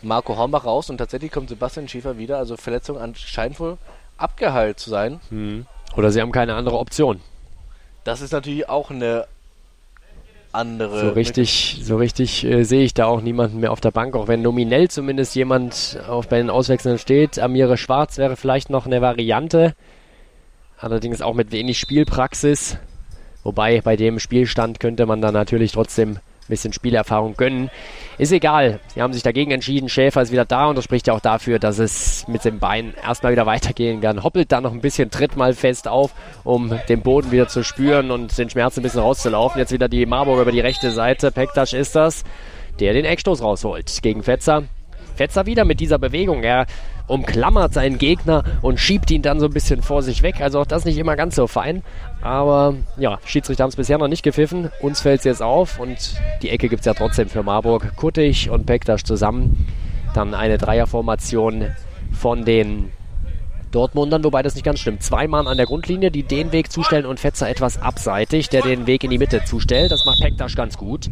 Marco 0.02 0.36
Hornbach 0.36 0.64
raus 0.64 0.90
und 0.90 0.98
tatsächlich 0.98 1.30
kommt 1.30 1.48
Sebastian 1.48 1.88
Schäfer 1.88 2.18
wieder. 2.18 2.38
Also 2.38 2.56
Verletzung 2.56 2.98
anscheinend 2.98 3.60
wohl 3.60 3.78
abgeheilt 4.16 4.78
zu 4.78 4.90
sein. 4.90 5.20
Hm. 5.28 5.66
Oder 5.96 6.10
sie 6.10 6.20
haben 6.20 6.32
keine 6.32 6.54
andere 6.54 6.78
Option. 6.78 7.20
Das 8.04 8.20
ist 8.20 8.32
natürlich 8.32 8.68
auch 8.68 8.90
eine 8.90 9.26
andere. 10.52 11.00
So 11.00 11.08
richtig, 11.10 11.80
so 11.82 11.96
richtig 11.96 12.44
äh, 12.44 12.64
sehe 12.64 12.84
ich 12.84 12.94
da 12.94 13.06
auch 13.06 13.20
niemanden 13.20 13.60
mehr 13.60 13.72
auf 13.72 13.80
der 13.80 13.90
Bank, 13.90 14.14
auch 14.16 14.28
wenn 14.28 14.42
nominell 14.42 14.88
zumindest 14.88 15.34
jemand 15.34 15.98
auf 16.08 16.28
bei 16.28 16.38
den 16.38 16.50
Auswechseln 16.50 16.98
steht. 16.98 17.38
Amire 17.38 17.76
Schwarz 17.76 18.18
wäre 18.18 18.36
vielleicht 18.36 18.70
noch 18.70 18.86
eine 18.86 19.00
Variante. 19.00 19.74
Allerdings 20.78 21.22
auch 21.22 21.34
mit 21.34 21.52
wenig 21.52 21.78
Spielpraxis. 21.78 22.78
Wobei 23.42 23.80
bei 23.80 23.96
dem 23.96 24.18
Spielstand 24.18 24.80
könnte 24.80 25.06
man 25.06 25.20
dann 25.20 25.34
natürlich 25.34 25.72
trotzdem 25.72 26.18
bisschen 26.48 26.72
Spielerfahrung 26.72 27.34
gönnen. 27.36 27.70
Ist 28.18 28.32
egal. 28.32 28.80
Sie 28.94 29.02
haben 29.02 29.12
sich 29.12 29.22
dagegen 29.22 29.50
entschieden. 29.50 29.88
Schäfer 29.88 30.22
ist 30.22 30.32
wieder 30.32 30.44
da 30.44 30.66
und 30.66 30.76
das 30.76 30.84
spricht 30.84 31.06
ja 31.06 31.14
auch 31.14 31.20
dafür, 31.20 31.58
dass 31.58 31.78
es 31.78 32.26
mit 32.28 32.44
dem 32.44 32.58
Bein 32.58 32.94
erstmal 33.02 33.32
wieder 33.32 33.46
weitergehen 33.46 34.00
kann. 34.00 34.22
Hoppelt 34.22 34.50
da 34.50 34.60
noch 34.60 34.72
ein 34.72 34.80
bisschen, 34.80 35.10
tritt 35.10 35.36
mal 35.36 35.54
fest 35.54 35.88
auf, 35.88 36.12
um 36.44 36.78
den 36.88 37.02
Boden 37.02 37.30
wieder 37.30 37.48
zu 37.48 37.62
spüren 37.62 38.10
und 38.10 38.36
den 38.36 38.50
Schmerz 38.50 38.76
ein 38.76 38.82
bisschen 38.82 39.00
rauszulaufen. 39.00 39.58
Jetzt 39.58 39.72
wieder 39.72 39.88
die 39.88 40.06
Marburg 40.06 40.40
über 40.40 40.52
die 40.52 40.60
rechte 40.60 40.90
Seite. 40.90 41.30
Pektasch 41.30 41.74
ist 41.74 41.94
das, 41.94 42.24
der 42.80 42.92
den 42.92 43.04
Eckstoß 43.04 43.42
rausholt 43.42 44.02
gegen 44.02 44.22
Fetzer. 44.22 44.64
Fetzer 45.18 45.46
wieder 45.46 45.64
mit 45.64 45.80
dieser 45.80 45.98
Bewegung. 45.98 46.44
Er 46.44 46.66
umklammert 47.08 47.72
seinen 47.74 47.98
Gegner 47.98 48.44
und 48.62 48.78
schiebt 48.78 49.10
ihn 49.10 49.22
dann 49.22 49.40
so 49.40 49.46
ein 49.46 49.52
bisschen 49.52 49.82
vor 49.82 50.02
sich 50.02 50.22
weg. 50.22 50.40
Also 50.40 50.60
auch 50.60 50.66
das 50.66 50.84
nicht 50.84 50.98
immer 50.98 51.16
ganz 51.16 51.34
so 51.34 51.46
fein. 51.46 51.82
Aber 52.20 52.74
ja, 52.96 53.18
Schiedsrichter 53.24 53.62
haben 53.62 53.70
es 53.70 53.76
bisher 53.76 53.98
noch 53.98 54.08
nicht 54.08 54.22
gepfiffen. 54.22 54.70
Uns 54.80 55.00
fällt 55.00 55.20
es 55.20 55.24
jetzt 55.24 55.42
auf 55.42 55.78
und 55.78 56.20
die 56.42 56.50
Ecke 56.50 56.68
gibt 56.68 56.80
es 56.80 56.86
ja 56.86 56.94
trotzdem 56.94 57.28
für 57.28 57.42
Marburg. 57.42 57.96
Kuttig 57.96 58.50
und 58.50 58.66
Pektasch 58.66 59.04
zusammen. 59.04 59.66
Dann 60.14 60.34
eine 60.34 60.58
Dreierformation 60.58 61.66
von 62.12 62.44
den 62.44 62.90
Dortmundern, 63.70 64.24
wobei 64.24 64.42
das 64.42 64.54
nicht 64.54 64.64
ganz 64.64 64.80
stimmt. 64.80 65.02
Zwei 65.02 65.28
Mann 65.28 65.46
an 65.46 65.56
der 65.56 65.66
Grundlinie, 65.66 66.10
die 66.10 66.22
den 66.22 66.52
Weg 66.52 66.72
zustellen 66.72 67.06
und 67.06 67.20
Fetzer 67.20 67.48
etwas 67.48 67.80
abseitig, 67.80 68.48
der 68.48 68.62
den 68.62 68.86
Weg 68.86 69.04
in 69.04 69.10
die 69.10 69.18
Mitte 69.18 69.44
zustellt. 69.44 69.92
Das 69.92 70.04
macht 70.06 70.20
Pektasch 70.20 70.56
ganz 70.56 70.76
gut. 70.76 71.10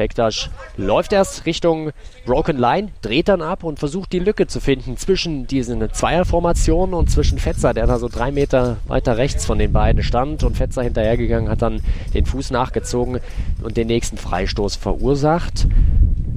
Pektas 0.00 0.48
läuft 0.78 1.12
erst 1.12 1.44
Richtung 1.44 1.90
Broken 2.24 2.56
Line, 2.56 2.88
dreht 3.02 3.28
dann 3.28 3.42
ab 3.42 3.64
und 3.64 3.78
versucht 3.78 4.14
die 4.14 4.18
Lücke 4.18 4.46
zu 4.46 4.58
finden 4.58 4.96
zwischen 4.96 5.46
diesen 5.46 5.92
Zweierformationen 5.92 6.94
und 6.94 7.10
zwischen 7.10 7.38
Fetzer, 7.38 7.74
der 7.74 7.86
da 7.86 7.98
so 7.98 8.08
drei 8.08 8.32
Meter 8.32 8.78
weiter 8.86 9.18
rechts 9.18 9.44
von 9.44 9.58
den 9.58 9.74
beiden 9.74 10.02
stand 10.02 10.42
und 10.42 10.56
Fetzer 10.56 10.82
hinterhergegangen, 10.82 11.50
hat 11.50 11.60
dann 11.60 11.82
den 12.14 12.24
Fuß 12.24 12.50
nachgezogen 12.50 13.20
und 13.62 13.76
den 13.76 13.88
nächsten 13.88 14.16
Freistoß 14.16 14.76
verursacht. 14.76 15.66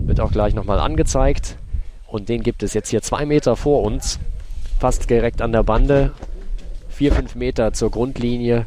Wird 0.08 0.20
auch 0.20 0.34
gleich 0.34 0.54
nochmal 0.54 0.80
angezeigt. 0.82 1.56
Und 2.06 2.28
den 2.28 2.44
gibt 2.44 2.64
es 2.64 2.74
jetzt 2.74 2.90
hier 2.90 3.02
zwei 3.02 3.26
Meter 3.26 3.56
vor 3.56 3.84
uns, 3.84 4.20
fast 4.78 5.10
direkt 5.10 5.42
an 5.42 5.54
der 5.54 5.64
Bande. 5.64 6.12
Vier, 6.90 7.14
fünf 7.14 7.36
Meter 7.36 7.72
zur 7.72 7.92
Grundlinie. 7.92 8.66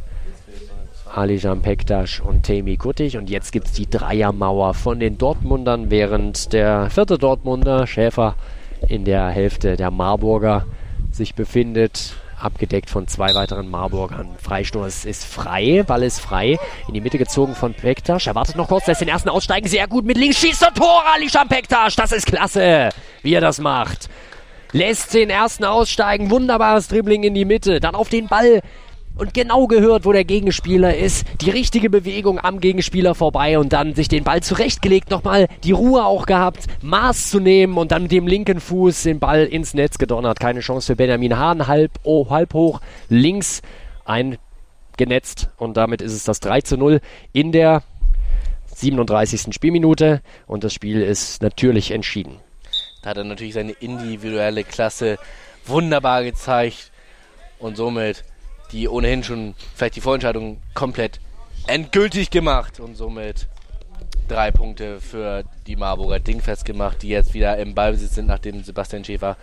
Alijan 1.16 1.62
Pektas 1.62 2.20
und 2.20 2.42
Temi 2.42 2.76
Kuttig. 2.76 3.16
Und 3.16 3.30
jetzt 3.30 3.50
gibt 3.50 3.68
es 3.68 3.72
die 3.72 3.88
Dreiermauer 3.88 4.74
von 4.74 5.00
den 5.00 5.16
Dortmundern, 5.16 5.90
während 5.90 6.52
der 6.52 6.90
vierte 6.90 7.16
Dortmunder, 7.16 7.86
Schäfer, 7.86 8.34
in 8.86 9.06
der 9.06 9.28
Hälfte 9.28 9.76
der 9.76 9.90
Marburger 9.90 10.66
sich 11.10 11.34
befindet. 11.34 12.12
Abgedeckt 12.38 12.90
von 12.90 13.08
zwei 13.08 13.34
weiteren 13.34 13.70
Marburgern. 13.70 14.28
Freistoß 14.42 15.06
ist 15.06 15.24
frei, 15.24 15.84
Ball 15.86 16.02
ist 16.02 16.20
frei. 16.20 16.58
In 16.86 16.92
die 16.92 17.00
Mitte 17.00 17.16
gezogen 17.16 17.54
von 17.54 17.72
Pektas. 17.72 18.26
Er 18.26 18.34
wartet 18.34 18.56
noch 18.56 18.68
kurz, 18.68 18.86
lässt 18.86 19.00
den 19.00 19.08
ersten 19.08 19.30
aussteigen. 19.30 19.68
Sehr 19.68 19.88
gut 19.88 20.04
mit 20.04 20.18
links. 20.18 20.38
Schießt 20.38 20.68
und 20.68 20.76
Tor, 20.76 21.02
Alishan 21.14 21.48
Pektas. 21.48 21.96
Das 21.96 22.12
ist 22.12 22.26
klasse, 22.26 22.90
wie 23.22 23.32
er 23.32 23.40
das 23.40 23.58
macht. 23.58 24.10
Lässt 24.72 25.14
den 25.14 25.30
ersten 25.30 25.64
aussteigen. 25.64 26.30
Wunderbares 26.30 26.88
Dribbling 26.88 27.22
in 27.22 27.32
die 27.32 27.46
Mitte. 27.46 27.80
Dann 27.80 27.94
auf 27.94 28.10
den 28.10 28.26
Ball 28.26 28.60
und 29.16 29.34
genau 29.34 29.66
gehört, 29.66 30.04
wo 30.04 30.12
der 30.12 30.24
Gegenspieler 30.24 30.96
ist, 30.96 31.26
die 31.40 31.50
richtige 31.50 31.90
Bewegung 31.90 32.38
am 32.38 32.60
Gegenspieler 32.60 33.14
vorbei 33.14 33.58
und 33.58 33.72
dann 33.72 33.94
sich 33.94 34.08
den 34.08 34.24
Ball 34.24 34.42
zurechtgelegt, 34.42 35.10
nochmal 35.10 35.48
die 35.64 35.72
Ruhe 35.72 36.04
auch 36.04 36.26
gehabt, 36.26 36.66
Maß 36.82 37.30
zu 37.30 37.40
nehmen 37.40 37.76
und 37.78 37.92
dann 37.92 38.02
mit 38.02 38.12
dem 38.12 38.26
linken 38.26 38.60
Fuß 38.60 39.04
den 39.04 39.18
Ball 39.18 39.44
ins 39.44 39.74
Netz 39.74 39.98
gedonnert. 39.98 40.38
Keine 40.38 40.60
Chance 40.60 40.86
für 40.86 40.96
Benjamin 40.96 41.36
Hahn, 41.36 41.66
halb, 41.66 41.92
oh, 42.02 42.28
halb 42.30 42.54
hoch, 42.54 42.80
links 43.08 43.62
ein 44.04 44.38
genetzt 44.96 45.50
und 45.58 45.76
damit 45.76 46.00
ist 46.00 46.12
es 46.12 46.24
das 46.24 46.40
3 46.40 46.62
zu 46.62 46.76
0 46.76 47.00
in 47.32 47.52
der 47.52 47.82
37. 48.74 49.54
Spielminute 49.54 50.22
und 50.46 50.64
das 50.64 50.72
Spiel 50.72 51.02
ist 51.02 51.42
natürlich 51.42 51.90
entschieden. 51.90 52.40
Da 53.02 53.10
hat 53.10 53.18
er 53.18 53.24
natürlich 53.24 53.54
seine 53.54 53.72
individuelle 53.72 54.64
Klasse 54.64 55.18
wunderbar 55.66 56.24
gezeigt 56.24 56.92
und 57.58 57.76
somit 57.76 58.24
die 58.72 58.88
ohnehin 58.88 59.22
schon 59.22 59.54
vielleicht 59.74 59.96
die 59.96 60.00
Vorentscheidung 60.00 60.60
komplett 60.74 61.20
endgültig 61.66 62.30
gemacht 62.30 62.80
und 62.80 62.96
somit 62.96 63.48
drei 64.28 64.50
Punkte 64.50 65.00
für 65.00 65.44
die 65.66 65.76
Marburger 65.76 66.20
dingfest 66.20 66.64
gemacht, 66.64 67.02
die 67.02 67.08
jetzt 67.08 67.34
wieder 67.34 67.56
im 67.58 67.74
Ballbesitz 67.74 68.14
sind, 68.14 68.26
nachdem 68.26 68.62
Sebastian 68.62 69.04
Schäfer 69.04 69.36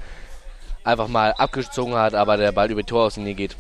einfach 0.84 1.08
mal 1.08 1.32
abgezogen 1.34 1.96
hat, 1.96 2.14
aber 2.14 2.38
der 2.38 2.52
Ball 2.52 2.70
über 2.70 2.82
die 2.82 2.90
Torauslinie 2.90 3.34
geht. 3.34 3.56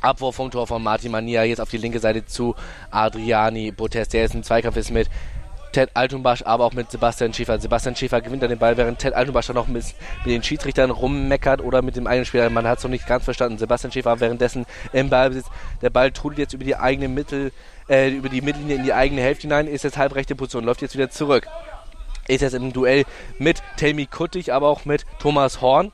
Abwurf 0.00 0.34
vom 0.34 0.50
Tor 0.50 0.66
von 0.66 0.82
Martin 0.82 1.12
Mania 1.12 1.44
jetzt 1.44 1.60
auf 1.60 1.70
die 1.70 1.76
linke 1.76 2.00
Seite 2.00 2.26
zu 2.26 2.56
Adriani 2.90 3.70
Botes, 3.70 4.08
der 4.08 4.22
jetzt 4.22 4.34
im 4.34 4.42
Zweikampf 4.42 4.76
ist 4.76 4.90
mit 4.90 5.08
Ted 5.72 5.90
Altunbasch, 5.94 6.42
aber 6.42 6.64
auch 6.64 6.72
mit 6.72 6.90
Sebastian 6.90 7.32
Schäfer. 7.32 7.58
Sebastian 7.58 7.96
Schäfer 7.96 8.20
gewinnt 8.20 8.42
dann 8.42 8.50
den 8.50 8.58
Ball, 8.58 8.76
während 8.76 8.98
Ted 8.98 9.14
Altunbasch 9.14 9.46
dann 9.46 9.56
noch 9.56 9.68
mit, 9.68 9.84
mit 10.24 10.26
den 10.26 10.42
Schiedsrichtern 10.42 10.90
rummeckert 10.90 11.60
oder 11.62 11.82
mit 11.82 11.96
dem 11.96 12.06
eigenen 12.06 12.26
Spieler. 12.26 12.50
Man 12.50 12.66
hat 12.66 12.78
es 12.78 12.84
noch 12.84 12.90
nicht 12.90 13.06
ganz 13.06 13.24
verstanden. 13.24 13.58
Sebastian 13.58 13.92
Schäfer 13.92 14.20
währenddessen 14.20 14.66
im 14.92 15.10
Ballbesitz. 15.10 15.46
Der 15.80 15.90
Ball 15.90 16.12
trudelt 16.12 16.38
jetzt 16.38 16.52
über 16.52 16.64
die 16.64 16.76
eigene 16.76 17.08
Mittel, 17.08 17.52
äh, 17.88 18.10
über 18.10 18.28
die 18.28 18.40
Mittellinie 18.40 18.76
in 18.76 18.84
die 18.84 18.92
eigene 18.92 19.22
Hälfte 19.22 19.42
hinein, 19.42 19.66
ist 19.66 19.84
jetzt 19.84 19.96
halbrechte 19.96 20.36
Position, 20.36 20.64
läuft 20.64 20.82
jetzt 20.82 20.94
wieder 20.94 21.10
zurück. 21.10 21.46
Ist 22.28 22.42
jetzt 22.42 22.54
im 22.54 22.72
Duell 22.72 23.04
mit 23.38 23.62
Telmi 23.76 24.06
Kuttig, 24.06 24.52
aber 24.52 24.68
auch 24.68 24.84
mit 24.84 25.04
Thomas 25.18 25.60
Horn 25.60 25.92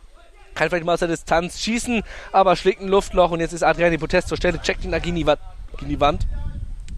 kann 0.54 0.70
vielleicht 0.70 0.84
mal 0.84 0.94
aus 0.94 0.98
der 0.98 1.08
Distanz 1.08 1.60
schießen, 1.60 2.02
aber 2.32 2.56
schlägt 2.56 2.82
ein 2.82 2.88
Luftloch 2.88 3.30
und 3.30 3.38
jetzt 3.38 3.52
ist 3.52 3.62
Adriani 3.62 3.96
Protest 3.96 4.28
zur 4.28 4.36
Stelle, 4.36 4.60
checkt 4.60 4.84
ihn 4.84 4.90
gegen 5.00 5.14
die 5.14 5.26
Wand 6.00 6.26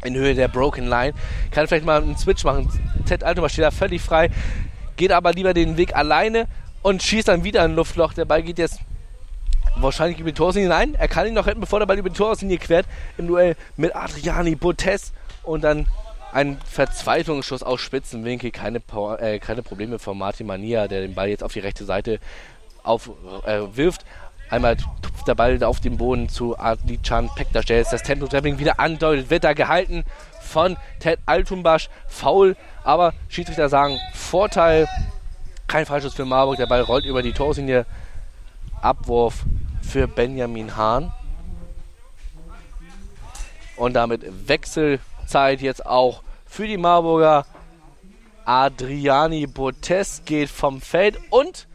in 0.05 0.14
Höhe 0.14 0.34
der 0.34 0.48
Broken 0.48 0.86
Line. 0.86 1.14
Kann 1.51 1.66
vielleicht 1.66 1.84
mal 1.84 2.03
einen 2.03 2.16
Switch 2.16 2.44
machen. 2.44 2.68
Ted 3.07 3.24
Altoma 3.24 3.48
steht 3.48 3.64
da 3.64 3.70
völlig 3.70 4.03
frei, 4.03 4.30
geht 4.96 5.12
aber 5.12 5.32
lieber 5.32 5.55
den 5.55 5.76
Weg 5.76 5.94
alleine 5.94 6.46
und 6.82 7.03
schießt 7.03 7.28
dann 7.28 7.44
wieder 7.44 7.62
ein 7.62 7.74
Luftloch. 7.74 8.14
Der 8.14 8.24
Ball 8.24 8.42
geht 8.42 8.59
jetzt 8.59 8.80
wahrscheinlich 9.76 10.18
über 10.18 10.30
die 10.30 10.36
Torlinie 10.36 10.68
hinein. 10.68 10.94
Er 10.94 11.09
kann 11.09 11.26
ihn 11.26 11.34
noch 11.34 11.46
retten, 11.46 11.61
bevor 11.61 11.78
der 11.78 11.86
Ball 11.86 11.98
über 11.98 12.11
die 12.11 12.16
Torlinie 12.16 12.59
quert. 12.59 12.86
Im 13.18 13.26
Duell 13.26 13.57
mit 13.76 13.94
Adriani 13.94 14.55
Botes 14.55 15.12
und 15.42 15.62
dann 15.62 15.86
ein 16.32 16.59
Verzweiflungsschuss 16.64 17.62
aus 17.62 17.80
Spitzenwinkel. 17.80 18.51
Keine, 18.51 18.80
äh, 19.18 19.38
keine 19.38 19.62
Probleme 19.62 19.98
von 19.98 20.16
Martin 20.16 20.46
Mania, 20.46 20.88
der 20.88 21.01
den 21.01 21.14
Ball 21.14 21.28
jetzt 21.28 21.42
auf 21.42 21.53
die 21.53 21.61
rechte 21.61 21.84
Seite 21.84 22.20
aufwirft. 22.82 24.03
Äh, 24.03 24.05
Einmal 24.51 24.76
tupft 24.76 25.28
der 25.28 25.36
Ball 25.36 25.62
auf 25.62 25.78
den 25.78 25.96
Boden 25.96 26.28
zu 26.28 26.59
Adichan 26.59 27.30
Pektas, 27.36 27.66
der 27.66 27.78
jetzt 27.78 27.92
das 27.92 28.03
Tempo 28.03 28.26
Traveling 28.26 28.59
wieder 28.59 28.80
andeutet. 28.80 29.30
Wird 29.30 29.44
da 29.44 29.53
gehalten 29.53 30.05
von 30.40 30.76
Ted 30.98 31.20
Altumbasch. 31.24 31.88
Foul, 32.09 32.57
aber 32.82 33.14
Schiedsrichter 33.28 33.68
sagen 33.68 33.98
Vorteil. 34.12 34.88
Kein 35.68 35.86
Freischuss 35.86 36.14
für 36.14 36.24
Marburg. 36.24 36.57
Der 36.57 36.66
Ball 36.66 36.80
rollt 36.80 37.05
über 37.05 37.22
die 37.22 37.32
Torlinie. 37.32 37.86
Abwurf 38.82 39.44
für 39.82 40.09
Benjamin 40.09 40.76
Hahn. 40.76 41.12
Und 43.76 43.94
damit 43.94 44.48
Wechselzeit 44.48 45.61
jetzt 45.61 45.86
auch 45.86 46.22
für 46.44 46.66
die 46.66 46.76
Marburger. 46.76 47.46
Adriani 48.44 49.46
Botes 49.46 50.22
geht 50.24 50.48
vom 50.48 50.80
Feld 50.80 51.20
und 51.30 51.68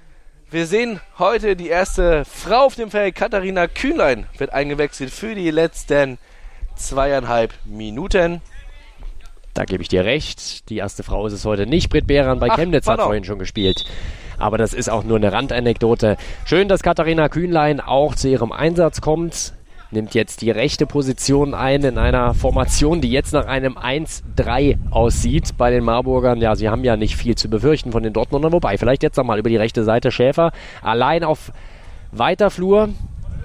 wir 0.51 0.67
sehen 0.67 0.99
heute 1.17 1.55
die 1.55 1.67
erste 1.67 2.23
Frau 2.25 2.65
auf 2.65 2.75
dem 2.75 2.91
Feld. 2.91 3.15
Katharina 3.15 3.67
Kühnlein 3.67 4.27
wird 4.37 4.53
eingewechselt 4.53 5.09
für 5.09 5.35
die 5.35 5.51
letzten 5.51 6.17
zweieinhalb 6.75 7.53
Minuten. 7.65 8.41
Da 9.53 9.65
gebe 9.65 9.81
ich 9.81 9.89
dir 9.89 10.05
recht. 10.05 10.69
Die 10.69 10.77
erste 10.77 11.03
Frau 11.03 11.25
ist 11.25 11.33
es 11.33 11.45
heute 11.45 11.65
nicht. 11.65 11.89
Britt 11.89 12.07
Behran 12.07 12.39
bei 12.39 12.49
Ach, 12.51 12.57
Chemnitz 12.57 12.87
hat 12.87 13.01
vorhin 13.01 13.23
schon 13.23 13.39
gespielt. 13.39 13.85
Aber 14.37 14.57
das 14.57 14.73
ist 14.73 14.89
auch 14.89 15.03
nur 15.03 15.17
eine 15.17 15.31
Randanekdote. 15.31 16.17
Schön, 16.45 16.67
dass 16.67 16.83
Katharina 16.83 17.29
Kühnlein 17.29 17.79
auch 17.79 18.15
zu 18.15 18.27
ihrem 18.27 18.51
Einsatz 18.51 19.01
kommt 19.01 19.54
nimmt 19.95 20.13
jetzt 20.13 20.41
die 20.41 20.51
rechte 20.51 20.85
Position 20.85 21.53
ein 21.53 21.83
in 21.83 21.97
einer 21.97 22.33
Formation, 22.33 23.01
die 23.01 23.09
jetzt 23.09 23.33
nach 23.33 23.47
einem 23.47 23.77
1-3 23.77 24.77
aussieht 24.91 25.57
bei 25.57 25.71
den 25.71 25.83
Marburgern. 25.83 26.39
Ja, 26.39 26.55
sie 26.55 26.69
haben 26.69 26.83
ja 26.83 26.97
nicht 26.97 27.15
viel 27.15 27.35
zu 27.35 27.49
befürchten 27.49 27.91
von 27.91 28.03
den 28.03 28.13
Dortmundern, 28.13 28.51
wobei 28.51 28.77
vielleicht 28.77 29.01
jetzt 29.01 29.17
nochmal 29.17 29.39
über 29.39 29.49
die 29.49 29.57
rechte 29.57 29.83
Seite 29.83 30.11
Schäfer 30.11 30.51
allein 30.83 31.23
auf 31.23 31.51
weiter 32.11 32.51
Flur. 32.51 32.89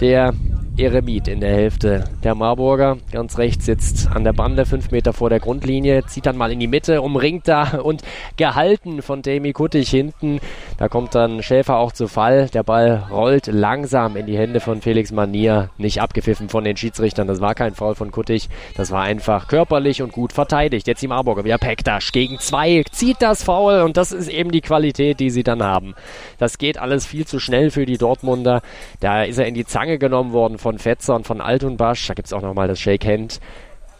Der 0.00 0.34
Eremit 0.80 1.28
in 1.28 1.40
der 1.40 1.52
Hälfte 1.52 2.04
der 2.24 2.34
Marburger. 2.34 2.96
Ganz 3.12 3.36
rechts 3.36 3.66
sitzt 3.66 4.08
an 4.10 4.24
der 4.24 4.32
Bande, 4.32 4.64
fünf 4.64 4.90
Meter 4.90 5.12
vor 5.12 5.28
der 5.28 5.38
Grundlinie, 5.38 6.06
zieht 6.06 6.24
dann 6.24 6.38
mal 6.38 6.50
in 6.50 6.58
die 6.58 6.66
Mitte, 6.66 7.02
umringt 7.02 7.46
da 7.46 7.80
und 7.82 8.02
gehalten 8.36 9.02
von 9.02 9.20
Demi 9.20 9.52
Kuttig 9.52 9.90
hinten. 9.90 10.40
Da 10.78 10.88
kommt 10.88 11.14
dann 11.14 11.42
Schäfer 11.42 11.76
auch 11.76 11.92
zu 11.92 12.08
Fall. 12.08 12.48
Der 12.48 12.62
Ball 12.62 13.06
rollt 13.10 13.46
langsam 13.46 14.16
in 14.16 14.24
die 14.24 14.38
Hände 14.38 14.60
von 14.60 14.80
Felix 14.80 15.12
Manier. 15.12 15.68
Nicht 15.76 16.00
abgepfiffen 16.00 16.48
von 16.48 16.64
den 16.64 16.78
Schiedsrichtern. 16.78 17.28
Das 17.28 17.42
war 17.42 17.54
kein 17.54 17.74
Foul 17.74 17.94
von 17.94 18.10
Kuttig. 18.10 18.48
Das 18.76 18.90
war 18.90 19.02
einfach 19.02 19.48
körperlich 19.48 20.00
und 20.00 20.12
gut 20.12 20.32
verteidigt. 20.32 20.86
Jetzt 20.86 21.02
die 21.02 21.08
Marburger 21.08 21.44
wieder 21.44 21.58
Pektasch 21.58 22.12
gegen 22.12 22.38
zwei. 22.38 22.82
Zieht 22.90 23.18
das 23.20 23.42
Foul 23.42 23.82
und 23.82 23.98
das 23.98 24.12
ist 24.12 24.28
eben 24.28 24.50
die 24.50 24.62
Qualität, 24.62 25.20
die 25.20 25.28
sie 25.28 25.42
dann 25.42 25.62
haben. 25.62 25.94
Das 26.38 26.56
geht 26.56 26.78
alles 26.78 27.04
viel 27.04 27.26
zu 27.26 27.38
schnell 27.38 27.70
für 27.70 27.84
die 27.84 27.98
Dortmunder. 27.98 28.62
Da 29.00 29.24
ist 29.24 29.38
er 29.38 29.46
in 29.46 29.54
die 29.54 29.66
Zange 29.66 29.98
genommen 29.98 30.32
worden 30.32 30.56
von 30.56 30.69
Fetzer 30.78 31.14
und 31.14 31.26
von 31.26 31.40
Altunbasch. 31.40 32.06
Da 32.06 32.14
gibt 32.14 32.26
es 32.26 32.32
auch 32.32 32.42
nochmal 32.42 32.68
das 32.68 32.80
Shake 32.80 33.04
Hand 33.04 33.40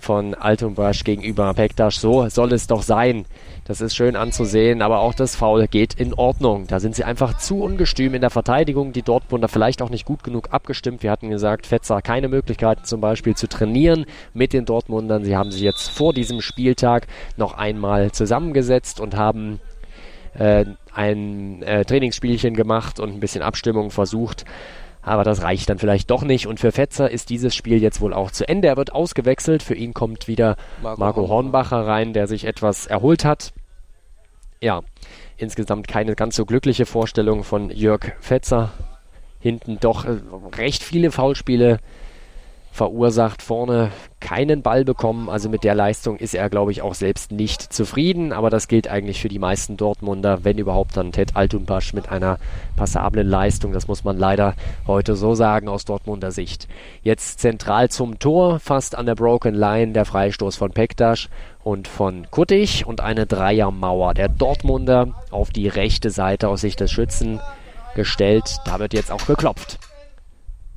von 0.01 0.35
Altunbasch 0.35 1.05
gegenüber 1.05 1.53
Pektasch. 1.55 1.99
So 1.99 2.29
soll 2.29 2.53
es 2.53 2.67
doch 2.67 2.83
sein. 2.83 3.27
Das 3.65 3.81
ist 3.81 3.95
schön 3.95 4.17
anzusehen, 4.17 4.83
aber 4.83 5.01
auch 5.01 5.15
das 5.15 5.37
Foul 5.37 5.69
geht 5.69 5.95
in 5.95 6.15
Ordnung. 6.15 6.67
Da 6.67 6.81
sind 6.81 6.97
sie 6.97 7.05
einfach 7.05 7.39
zu 7.39 7.63
ungestüm 7.63 8.15
in 8.15 8.23
der 8.23 8.31
Verteidigung. 8.31 8.93
Die 8.93 9.03
Dortmunder 9.03 9.49
vielleicht 9.49 9.83
auch 9.83 9.91
nicht 9.91 10.07
gut 10.07 10.25
genug 10.25 10.49
abgestimmt. 10.51 11.03
Wir 11.03 11.11
hatten 11.11 11.31
gesagt, 11.31 11.67
Fetzer 11.67 12.03
keine 12.03 12.29
Möglichkeiten 12.29 12.85
zum 12.85 13.01
Beispiel 13.01 13.37
zu 13.37 13.47
trainieren 13.47 14.07
mit 14.33 14.53
den 14.53 14.65
Dortmundern. 14.65 15.25
Sie 15.25 15.37
haben 15.37 15.53
sie 15.53 15.65
jetzt 15.65 15.89
vor 15.91 16.15
diesem 16.15 16.41
Spieltag 16.41 17.07
noch 17.37 17.55
einmal 17.55 18.11
zusammengesetzt 18.11 18.99
und 19.01 19.17
haben 19.17 19.61
äh, 20.35 20.65
ein 20.93 21.63
äh, 21.63 21.85
Trainingsspielchen 21.85 22.55
gemacht 22.55 22.99
und 23.01 23.13
ein 23.13 23.21
bisschen 23.21 23.43
Abstimmung 23.43 23.91
versucht. 23.91 24.45
Aber 25.03 25.25
das 25.25 25.43
reicht 25.43 25.71
dann 25.71 25.79
vielleicht 25.79 26.11
doch 26.11 26.23
nicht. 26.23 26.47
Und 26.47 26.61
für 26.61 26.73
Fetzer 26.73 27.11
ist 27.11 27.31
dieses 27.31 27.55
Spiel 27.55 27.81
jetzt 27.81 28.01
wohl 28.01 28.13
auch 28.13 28.31
zu 28.31 28.47
Ende. 28.49 28.69
Er 28.69 28.77
wird 28.77 28.93
ausgewechselt. 28.93 29.63
Für 29.63 29.75
ihn 29.75 29.95
kommt 29.95 30.29
wieder 30.29 30.57
Marco, 30.83 31.01
Marco 31.01 31.29
Hornbacher 31.29 31.87
rein, 31.87 32.13
der 32.13 32.27
sich 32.27 32.45
etwas 32.45 32.87
erholt 32.87 33.25
hat. 33.25 33.53
Ja, 34.61 34.83
insgesamt 35.39 35.89
keine 35.89 36.15
ganz 36.15 36.37
so 36.37 36.45
glückliche 36.45 36.85
Vorstellung 36.85 37.45
von 37.45 37.71
Jörg 37.71 38.13
Fetzer. 38.21 38.73
Hinten 39.41 39.79
doch 39.81 40.05
äh, 40.05 40.19
recht 40.55 40.83
viele 40.83 41.11
Foulspiele 41.11 41.79
verursacht, 42.73 43.43
vorne 43.43 43.91
keinen 44.21 44.63
Ball 44.63 44.85
bekommen. 44.85 45.29
Also 45.29 45.49
mit 45.49 45.65
der 45.65 45.75
Leistung 45.75 46.17
ist 46.17 46.35
er, 46.35 46.49
glaube 46.49 46.71
ich, 46.73 46.83
auch 46.83 46.95
selbst 46.95 47.33
nicht 47.33 47.73
zufrieden. 47.73 48.33
Aber 48.33 48.51
das 48.51 48.69
gilt 48.69 48.89
eigentlich 48.89 49.21
für 49.21 49.29
die 49.29 49.39
meisten 49.39 49.77
Dortmunder, 49.77 50.45
wenn 50.45 50.59
überhaupt 50.59 50.97
dann 50.97 51.13
Ted 51.13 51.37
Altunbasch 51.37 51.93
mit 51.95 52.11
einer 52.11 52.39
passablen 52.77 53.29
Leistung. 53.29 53.73
Das 53.73 53.89
muss 53.89 54.05
man 54.05 54.19
leider 54.19 54.55
heute 54.87 55.17
so 55.17 55.35
sagen 55.35 55.69
aus 55.69 55.85
Dortmunder 55.85 56.31
Sicht. 56.31 56.69
Jetzt 57.03 57.41
zentral 57.41 57.89
zum 57.89 58.19
Tor, 58.19 58.61
fast 58.61 58.95
an 58.95 59.07
der 59.07 59.15
Broken 59.15 59.55
Line, 59.55 59.93
der 59.93 60.05
Freistoß 60.05 60.57
von 60.57 60.71
Pektasch 60.71 61.29
und 61.65 61.89
von 61.89 62.31
Kuttig 62.31 62.87
und 62.87 63.01
eine 63.01 63.27
Dreiermauer. 63.27 64.15
Der 64.15 64.29
Dortmunder 64.29 65.15
auf 65.31 65.51
die 65.51 65.69
rechte 65.69 66.11
Seite 66.11 66.49
aus 66.49 66.61
Sicht 66.61 66.81
des 66.81 66.93
Schützen 66.93 67.41
gestellt. 67.95 68.59
Da 68.65 68.79
wird 68.79 68.95
jetzt 68.95 69.11
auch 69.11 69.27
geklopft. 69.27 69.79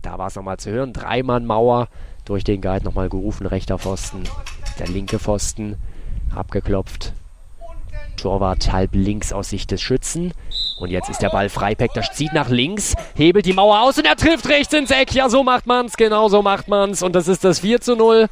Da 0.04 0.18
war 0.18 0.28
es 0.28 0.36
nochmal 0.36 0.58
zu 0.58 0.70
hören. 0.70 0.94
Dreimann-Mauer 0.94 1.88
durch 2.26 2.44
den 2.44 2.62
Guide 2.62 2.86
nochmal 2.86 3.10
gerufen. 3.10 3.48
Rechter 3.48 3.80
Pfosten, 3.80 4.24
der 4.78 4.88
linke 4.88 5.18
Pfosten 5.18 5.78
abgeklopft. 6.36 7.14
Torwart 8.18 8.72
halb 8.72 8.92
links 8.94 9.34
aus 9.34 9.50
Sicht 9.50 9.72
des 9.72 9.82
Schützen. 9.82 10.34
Und 10.78 10.92
jetzt 10.92 11.10
ist 11.10 11.22
der 11.22 11.30
Ball 11.30 11.50
frei. 11.50 11.74
Pektas 11.74 12.12
zieht 12.14 12.34
nach 12.34 12.50
links, 12.50 12.96
hebelt 13.16 13.46
die 13.46 13.54
Mauer 13.54 13.82
aus 13.82 13.98
und 13.98 14.06
er 14.06 14.18
trifft 14.18 14.48
rechts 14.50 14.74
ins 14.74 14.92
Eck. 14.92 15.14
Ja, 15.14 15.30
so 15.30 15.42
macht 15.44 15.68
man's. 15.68 15.96
Genau 15.96 16.28
so 16.28 16.42
macht 16.42 16.68
man's. 16.68 17.02
Und 17.02 17.16
das 17.16 17.28
ist 17.28 17.44
das 17.44 17.60
4 17.60 17.82
zu 17.82 17.96
0. 17.96 18.28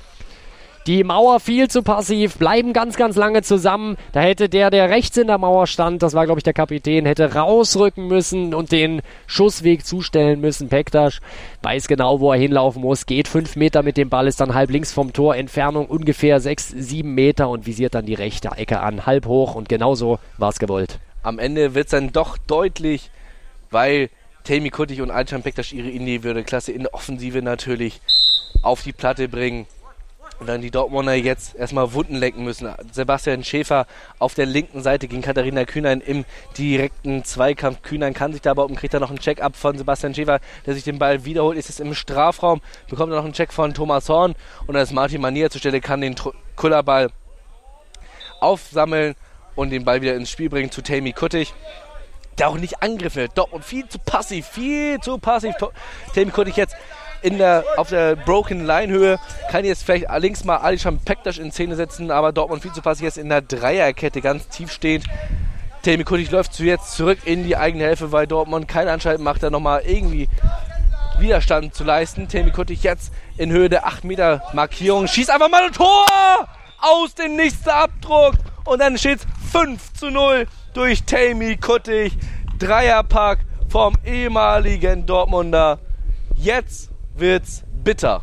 Die 0.87 1.03
Mauer 1.03 1.39
viel 1.39 1.67
zu 1.67 1.83
passiv, 1.83 2.39
bleiben 2.39 2.73
ganz, 2.73 2.95
ganz 2.95 3.15
lange 3.15 3.43
zusammen. 3.43 3.97
Da 4.13 4.21
hätte 4.21 4.49
der, 4.49 4.71
der 4.71 4.89
rechts 4.89 5.15
in 5.15 5.27
der 5.27 5.37
Mauer 5.37 5.67
stand, 5.67 6.01
das 6.01 6.15
war 6.15 6.25
glaube 6.25 6.39
ich 6.39 6.43
der 6.43 6.53
Kapitän, 6.53 7.05
hätte 7.05 7.35
rausrücken 7.35 8.07
müssen 8.07 8.55
und 8.55 8.71
den 8.71 9.03
Schussweg 9.27 9.85
zustellen 9.85 10.41
müssen. 10.41 10.69
Pektas 10.69 11.19
weiß 11.61 11.87
genau, 11.87 12.19
wo 12.19 12.31
er 12.31 12.39
hinlaufen 12.39 12.81
muss, 12.81 13.05
geht 13.05 13.27
fünf 13.27 13.55
Meter 13.55 13.83
mit 13.83 13.95
dem 13.95 14.09
Ball, 14.09 14.25
ist 14.25 14.41
dann 14.41 14.55
halb 14.55 14.71
links 14.71 14.91
vom 14.91 15.13
Tor, 15.13 15.35
Entfernung 15.35 15.85
ungefähr 15.85 16.39
sechs, 16.39 16.69
sieben 16.69 17.13
Meter 17.13 17.47
und 17.49 17.67
visiert 17.67 17.93
dann 17.93 18.07
die 18.07 18.15
rechte 18.15 18.49
Ecke 18.55 18.79
an, 18.79 19.05
halb 19.05 19.27
hoch 19.27 19.53
und 19.53 19.69
genauso 19.69 20.17
war 20.39 20.49
es 20.49 20.57
gewollt. 20.57 20.97
Am 21.21 21.37
Ende 21.37 21.75
wird 21.75 21.85
es 21.85 21.91
dann 21.91 22.11
doch 22.11 22.39
deutlich, 22.39 23.11
weil 23.69 24.09
Tammy 24.45 24.71
Kuttig 24.71 25.01
und 25.01 25.11
Alcan 25.11 25.43
Pektas 25.43 25.73
ihre 25.73 25.89
individuelle 25.89 26.43
Klasse 26.43 26.71
in 26.71 26.81
der 26.81 26.93
Offensive 26.95 27.43
natürlich 27.43 28.01
auf 28.63 28.81
die 28.81 28.93
Platte 28.93 29.27
bringen 29.27 29.67
Und 30.41 30.47
dann 30.47 30.59
die 30.59 30.71
Dortmunder 30.71 31.13
jetzt 31.13 31.53
erstmal 31.53 31.93
Wunden 31.93 32.15
lecken 32.15 32.43
müssen. 32.43 32.67
Sebastian 32.91 33.43
Schäfer 33.43 33.85
auf 34.17 34.33
der 34.33 34.47
linken 34.47 34.81
Seite 34.81 35.07
gegen 35.07 35.21
Katharina 35.21 35.65
Kühnein 35.65 36.01
im 36.01 36.25
direkten 36.57 37.23
Zweikampf. 37.23 37.83
Kühnein 37.83 38.15
kann 38.15 38.33
sich 38.33 38.41
da 38.41 38.53
und 38.53 38.75
kriegt 38.75 38.95
dann 38.95 39.01
noch 39.01 39.11
einen 39.11 39.19
Check-up 39.19 39.55
von 39.55 39.77
Sebastian 39.77 40.15
Schäfer, 40.15 40.39
der 40.65 40.73
sich 40.73 40.83
den 40.83 40.97
Ball 40.97 41.25
wiederholt. 41.25 41.59
Ist 41.59 41.69
jetzt 41.69 41.79
im 41.79 41.93
Strafraum, 41.93 42.59
bekommt 42.89 43.11
dann 43.11 43.19
noch 43.19 43.23
einen 43.23 43.33
Check 43.33 43.53
von 43.53 43.75
Thomas 43.75 44.09
Horn 44.09 44.33
und 44.65 44.73
dann 44.73 44.81
ist 44.81 44.93
Martin 44.93 45.21
Manier 45.21 45.51
zur 45.51 45.59
Stelle, 45.59 45.79
kann 45.79 46.01
den 46.01 46.15
Kullerball 46.55 47.11
aufsammeln 48.39 49.13
und 49.53 49.69
den 49.69 49.85
Ball 49.85 50.01
wieder 50.01 50.15
ins 50.15 50.31
Spiel 50.31 50.49
bringen 50.49 50.71
zu 50.71 50.81
Tammy 50.81 51.13
Kuttig 51.13 51.53
der 52.37 52.47
auch 52.47 52.57
nicht 52.57 52.81
angegriffen 52.81 53.17
wird. 53.17 53.37
Dortmund 53.37 53.63
viel 53.63 53.87
zu 53.87 53.99
passiv, 53.99 54.47
viel 54.47 54.99
zu 55.01 55.19
passiv. 55.19 55.53
Tammy 56.15 56.31
Kuttig 56.31 56.55
jetzt 56.55 56.75
in 57.21 57.37
der, 57.37 57.63
auf 57.77 57.89
der 57.89 58.15
Broken 58.15 58.65
Line 58.65 58.91
Höhe. 58.91 59.19
Kann 59.49 59.65
jetzt 59.65 59.83
vielleicht 59.83 60.07
links 60.19 60.43
mal 60.43 60.57
Alishan 60.57 60.99
Pektas 60.99 61.37
in 61.37 61.51
Szene 61.51 61.75
setzen, 61.75 62.11
aber 62.11 62.31
Dortmund 62.31 62.61
viel 62.61 62.73
zu 62.73 62.81
passiv 62.81 63.03
jetzt 63.03 63.17
in 63.17 63.29
der 63.29 63.41
Dreierkette 63.41 64.21
ganz 64.21 64.47
tief 64.47 64.71
steht. 64.71 65.03
Temi 65.83 66.03
Kutic 66.03 66.29
läuft 66.31 66.53
zu 66.53 66.63
jetzt 66.63 66.93
zurück 66.93 67.19
in 67.25 67.43
die 67.43 67.57
eigene 67.57 67.85
Hälfte, 67.85 68.11
weil 68.11 68.27
Dortmund 68.27 68.67
kein 68.67 68.87
Anschalten 68.87 69.23
macht, 69.23 69.41
da 69.41 69.49
nochmal 69.49 69.81
irgendwie 69.85 70.29
Widerstand 71.17 71.73
zu 71.73 71.83
leisten. 71.83 72.27
Temi 72.27 72.51
Kutic 72.51 72.83
jetzt 72.83 73.11
in 73.37 73.51
Höhe 73.51 73.69
der 73.69 73.87
8 73.87 74.03
Meter 74.03 74.43
Markierung. 74.53 75.07
Schießt 75.07 75.31
einfach 75.31 75.49
mal 75.49 75.65
ein 75.65 75.71
Tor! 75.71 76.05
Aus 76.79 77.15
dem 77.15 77.35
nächsten 77.35 77.69
Abdruck! 77.69 78.33
Und 78.65 78.79
dann 78.79 78.97
steht 78.97 79.19
es 79.19 79.51
5 79.51 79.93
zu 79.93 80.11
0 80.11 80.45
durch 80.73 81.03
Tami 81.03 81.57
Kutig. 81.57 82.13
Dreierpack 82.59 83.39
vom 83.69 83.95
ehemaligen 84.05 85.05
Dortmunder. 85.05 85.79
Jetzt 86.35 86.90
wird's 87.15 87.63
bitter. 87.83 88.21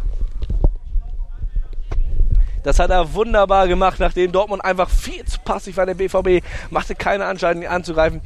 Das 2.63 2.79
hat 2.79 2.91
er 2.91 3.15
wunderbar 3.15 3.69
gemacht, 3.69 3.99
nachdem 4.01 4.33
Dortmund 4.33 4.65
einfach 4.65 4.91
viel 4.91 5.25
zu 5.25 5.39
passiv 5.41 5.77
war. 5.77 5.87
Der 5.87 5.95
BVB 5.95 6.45
machte 6.71 6.95
keine 6.95 7.25
Anstalten, 7.25 7.63
ihn 7.63 7.69
anzugreifen. 7.69 8.21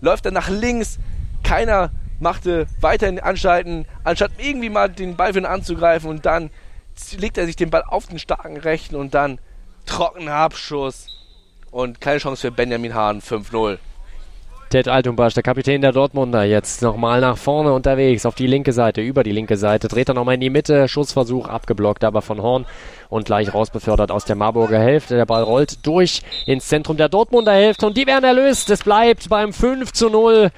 Läuft 0.00 0.24
er 0.26 0.32
nach 0.32 0.48
links. 0.48 0.98
Keiner 1.42 1.90
machte 2.20 2.66
weiterhin 2.80 3.20
Anstalten, 3.20 3.86
anstatt 4.04 4.32
irgendwie 4.38 4.70
mal 4.70 4.88
den 4.88 5.16
Ball 5.16 5.32
für 5.32 5.40
ihn 5.40 5.44
anzugreifen. 5.44 6.08
Und 6.08 6.24
dann 6.24 6.50
legt 7.18 7.36
er 7.36 7.46
sich 7.46 7.56
den 7.56 7.70
Ball 7.70 7.82
auf 7.82 8.06
den 8.06 8.18
starken 8.18 8.56
Rechten 8.56 8.96
und 8.96 9.14
dann 9.14 9.38
trockener 9.86 10.34
Abschuss. 10.34 11.08
Und 11.70 12.00
keine 12.00 12.18
Chance 12.18 12.40
für 12.40 12.50
Benjamin 12.52 12.94
Hahn, 12.94 13.20
5-0. 13.20 13.78
Ted 14.70 14.88
Altumbasch, 14.88 15.34
der 15.34 15.42
Kapitän 15.42 15.82
der 15.82 15.92
Dortmunder, 15.92 16.42
jetzt 16.44 16.82
nochmal 16.82 17.20
nach 17.20 17.36
vorne 17.36 17.72
unterwegs, 17.72 18.26
auf 18.26 18.34
die 18.34 18.46
linke 18.46 18.72
Seite, 18.72 19.00
über 19.00 19.22
die 19.22 19.30
linke 19.30 19.56
Seite, 19.56 19.88
dreht 19.88 20.08
er 20.08 20.14
nochmal 20.14 20.34
in 20.34 20.40
die 20.40 20.50
Mitte, 20.50 20.88
Schussversuch 20.88 21.48
abgeblockt, 21.48 22.02
aber 22.02 22.22
von 22.22 22.42
Horn 22.42 22.66
und 23.08 23.26
gleich 23.26 23.54
rausbefördert 23.54 24.10
aus 24.10 24.24
der 24.24 24.36
Marburger 24.36 24.80
Hälfte. 24.80 25.14
Der 25.16 25.26
Ball 25.26 25.42
rollt 25.42 25.86
durch 25.86 26.22
ins 26.46 26.66
Zentrum 26.66 26.96
der 26.96 27.08
Dortmunder 27.08 27.52
Hälfte 27.52 27.86
und 27.86 27.96
die 27.96 28.06
werden 28.06 28.24
erlöst. 28.24 28.68
Es 28.70 28.82
bleibt 28.82 29.28
beim 29.28 29.52
5 29.52 29.92
zu 29.92 30.10
0 30.10 30.50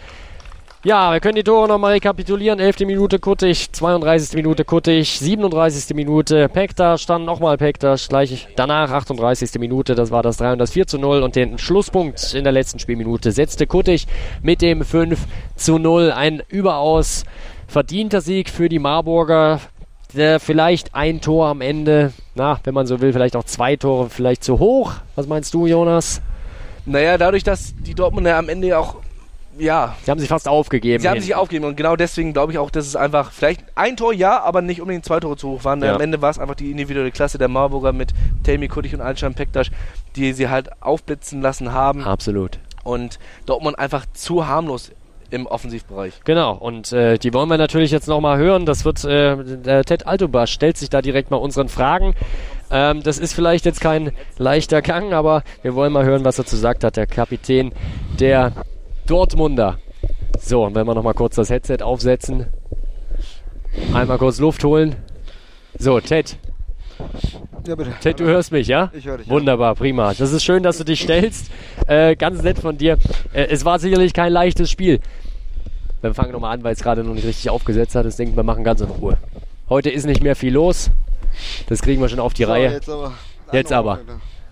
ja, 0.87 1.13
wir 1.13 1.19
können 1.19 1.35
die 1.35 1.43
Tore 1.43 1.67
nochmal 1.67 1.95
rekapitulieren. 1.95 2.61
11. 2.61 2.79
Minute 2.87 3.19
Kuttig, 3.19 3.73
32. 3.73 4.37
Minute 4.37 4.65
Kuttig, 4.65 5.19
37. 5.19 5.97
Minute 5.97 6.49
Pektas, 6.49 7.07
dann 7.07 7.25
nochmal 7.25 7.57
Pektas, 7.57 8.09
gleich 8.09 8.47
danach 8.55 8.93
38. 8.93 9.59
Minute, 9.59 9.97
das 9.97 10.13
war 10.13 10.23
das 10.23 10.37
3 10.37 10.53
und 10.53 10.59
das 10.61 10.71
4 10.71 10.87
zu 10.87 10.99
0 10.99 11.25
und 11.25 11.35
den 11.35 11.59
Schlusspunkt 11.59 12.35
in 12.35 12.45
der 12.45 12.53
letzten 12.53 12.79
Spielminute 12.79 13.33
setzte 13.33 13.67
Kuttig 13.67 14.07
mit 14.43 14.63
dem 14.63 14.85
5 14.85 15.19
zu 15.57 15.79
0. 15.79 16.13
Ein 16.13 16.41
überaus 16.51 17.25
verdienter 17.67 18.21
Sieg 18.21 18.49
für 18.49 18.69
die 18.69 18.79
Marburger. 18.79 19.59
Der 20.15 20.39
vielleicht 20.39 20.95
ein 20.95 21.21
Tor 21.21 21.49
am 21.49 21.63
Ende, 21.63 22.13
na, 22.37 22.61
wenn 22.63 22.75
man 22.75 22.87
so 22.87 23.01
will, 23.01 23.13
vielleicht 23.13 23.35
auch 23.35 23.43
zwei 23.43 23.75
Tore, 23.75 24.09
vielleicht 24.09 24.45
zu 24.45 24.61
hoch. 24.61 24.93
Was 25.17 25.27
meinst 25.27 25.53
du, 25.53 25.67
Jonas? 25.67 26.23
Naja, 26.85 27.19
dadurch, 27.19 27.43
dass 27.43 27.75
die 27.77 27.95
Dortmunder 27.95 28.37
am 28.37 28.49
Ende 28.49 28.79
auch 28.79 28.99
ja. 29.59 29.95
Sie 30.05 30.11
haben 30.11 30.19
sich 30.19 30.29
fast 30.29 30.49
aufgegeben. 30.49 31.03
Sie 31.03 31.09
haben 31.09 31.21
sich 31.21 31.35
aufgegeben 31.35 31.67
und 31.67 31.77
genau 31.77 31.97
deswegen 31.97 32.33
glaube 32.33 32.53
ich 32.53 32.59
auch, 32.59 32.71
dass 32.71 32.87
es 32.87 32.97
einfach 32.97 33.33
vielleicht 33.33 33.65
ein 33.75 33.97
Tor 33.97 34.13
ja, 34.13 34.41
aber 34.43 34.63
nicht 34.63 34.81
unbedingt 34.81 35.05
zwei 35.05 35.21
Tore 35.21 35.37
zu 35.37 35.51
hoch 35.51 35.65
waren. 35.65 35.83
Ja. 35.83 35.95
Am 35.95 36.01
Ende 36.01 36.23
war 36.23 36.31
es 36.31 36.39
einfach 36.39 36.55
die 36.55 36.71
individuelle 36.71 37.11
Klasse 37.11 37.39
der 37.39 37.49
Marburger 37.49 37.93
mit 37.93 38.13
Tammy 38.45 38.69
Kuttig 38.69 38.95
und 38.95 39.01
Alcan 39.01 39.35
Pektas, 39.35 39.69
die 40.17 40.33
sie 40.33 40.49
halt 40.49 40.83
aufblitzen 40.83 41.41
lassen 41.41 41.73
haben. 41.73 42.05
Absolut. 42.05 42.59
Und 42.85 43.19
Dortmund 43.47 43.79
einfach 43.79 44.07
zu 44.13 44.47
harmlos 44.47 44.93
im 45.31 45.47
Offensivbereich. 45.47 46.21
Genau, 46.25 46.55
und 46.55 46.93
äh, 46.93 47.19
die 47.19 47.35
wollen 47.35 47.49
wir 47.49 47.59
natürlich 47.59 47.91
jetzt 47.91 48.07
nochmal 48.07 48.39
hören. 48.39 48.65
Das 48.67 48.85
wird, 48.85 49.05
äh, 49.05 49.37
der 49.45 49.85
Ted 49.85 50.07
Altobasch 50.07 50.53
stellt 50.53 50.77
sich 50.77 50.89
da 50.89 51.03
direkt 51.03 51.31
mal 51.31 51.39
unseren 51.39 51.69
Fragen. 51.69 52.15
Ähm, 52.71 53.03
das 53.03 53.19
ist 53.19 53.33
vielleicht 53.33 53.65
jetzt 53.65 53.81
kein 53.81 54.13
leichter 54.39 54.83
Gang, 54.83 55.13
aber 55.13 55.43
wir 55.63 55.75
wollen 55.75 55.93
mal 55.93 56.05
hören, 56.05 56.25
was 56.25 56.39
er 56.39 56.47
zu 56.47 56.57
sagt 56.57 56.85
hat, 56.85 56.97
der 56.97 57.07
Kapitän 57.07 57.73
der 58.19 58.53
Dortmunder. 59.07 59.79
So, 60.39 60.65
und 60.65 60.75
wenn 60.75 60.87
wir 60.87 60.95
nochmal 60.95 61.15
kurz 61.15 61.37
das 61.37 61.51
Headset 61.51 61.79
aufsetzen. 61.83 62.47
Einmal 63.95 64.19
kurz 64.19 64.39
Luft 64.39 64.65
holen. 64.65 64.97
So, 65.79 66.01
Ted. 66.01 66.39
Ja, 67.67 67.75
bitte. 67.75 67.95
Ted, 68.01 68.21
du 68.21 68.25
hörst 68.25 68.53
mich, 68.53 68.69
ja? 68.69 68.91
Ich 68.93 69.07
höre 69.07 69.19
dich. 69.19 69.29
Wunderbar, 69.29 69.75
prima. 69.75 70.15
Das 70.15 70.33
ist 70.33 70.45
schön, 70.45 70.63
dass 70.63 70.79
du 70.79 70.85
dich 70.85 71.03
stellst. 71.03 71.51
Äh, 71.87 72.17
ganz 72.17 72.43
nett 72.43 72.59
von 72.59 72.79
dir. 72.79 72.99
Äh, 73.33 73.47
es 73.47 73.65
war 73.65 73.79
sicherlich 73.79 74.13
kein 74.13 74.33
leichtes 74.33 74.71
Spiel. 74.71 75.01
Wir 76.01 76.15
fangen 76.15 76.33
nochmal 76.33 76.55
an, 76.55 76.65
weil 76.65 76.73
es 76.73 76.83
gerade 76.83 77.03
noch 77.03 77.15
nicht 77.15 77.27
richtig 77.27 77.51
aufgesetzt 77.51 77.95
hat. 77.95 78.07
Das 78.07 78.17
denken 78.17 78.37
wir 78.37 78.43
machen 78.43 78.65
ganz 78.65 78.81
in 78.81 78.89
Ruhe. 78.89 79.17
Heute 79.69 79.91
ist 79.91 80.07
nicht 80.07 80.23
mehr 80.23 80.37
viel 80.37 80.53
los. 80.53 80.91
Das 81.69 81.83
kriegen 81.83 82.01
wir 82.01 82.09
schon 82.09 82.21
auf 82.21 82.35
die 82.35 82.45
so, 82.45 82.51
Reihe. 82.51 82.73
Jetzt 82.73 82.89
aber. 82.89 83.13
Jetzt 83.53 83.73
aber. 83.73 84.01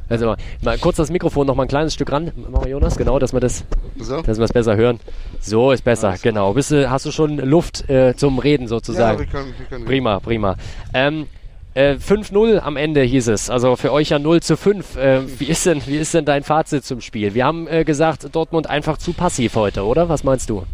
Also 0.09 0.35
mal 0.63 0.79
kurz 0.79 0.97
das 0.97 1.11
Mikrofon 1.11 1.47
noch 1.47 1.55
mal 1.55 1.63
ein 1.63 1.69
kleines 1.69 1.95
Stück 1.95 2.13
ran, 2.13 2.31
wir 2.37 2.69
Jonas, 2.69 2.97
genau, 2.97 3.19
dass 3.19 3.33
wir 3.33 3.41
das, 3.41 3.65
so? 3.99 4.21
dass 4.21 4.39
wir 4.39 4.45
es 4.45 4.53
besser 4.53 4.77
hören. 4.77 5.01
So 5.41 5.73
ist 5.73 5.83
besser, 5.83 6.09
Alles 6.09 6.23
genau. 6.23 6.53
Bist 6.53 6.71
du, 6.71 6.91
hast 6.91 7.07
du 7.07 7.11
schon 7.11 7.39
Luft 7.39 7.89
äh, 7.89 8.15
zum 8.15 8.39
Reden 8.39 8.69
sozusagen? 8.69 9.19
Ja, 9.19 9.25
wir 9.25 9.27
können, 9.27 9.55
wir 9.57 9.67
können 9.67 9.85
prima, 9.85 10.21
prima. 10.21 10.57
Ähm, 10.93 11.27
äh, 11.73 11.95
5-0 11.95 12.59
am 12.59 12.77
Ende 12.77 13.03
hieß 13.03 13.29
es, 13.29 13.51
also 13.51 13.77
für 13.77 13.93
euch 13.93 14.11
ja 14.11 14.19
0 14.19 14.43
zu 14.43 14.57
5. 14.57 14.97
Äh, 14.97 15.41
wie, 15.41 15.47
ist 15.47 15.67
denn, 15.67 15.83
wie 15.87 15.97
ist 15.97 16.15
denn 16.15 16.25
dein 16.25 16.45
Fazit 16.45 16.85
zum 16.85 17.01
Spiel? 17.01 17.35
Wir 17.35 17.45
haben 17.45 17.67
äh, 17.67 17.85
gesagt, 17.85 18.35
Dortmund 18.35 18.69
einfach 18.69 18.99
zu 18.99 19.13
passiv 19.13 19.57
heute, 19.57 19.85
oder? 19.85 20.09
Was 20.09 20.23
meinst 20.23 20.51
du? 20.51 20.65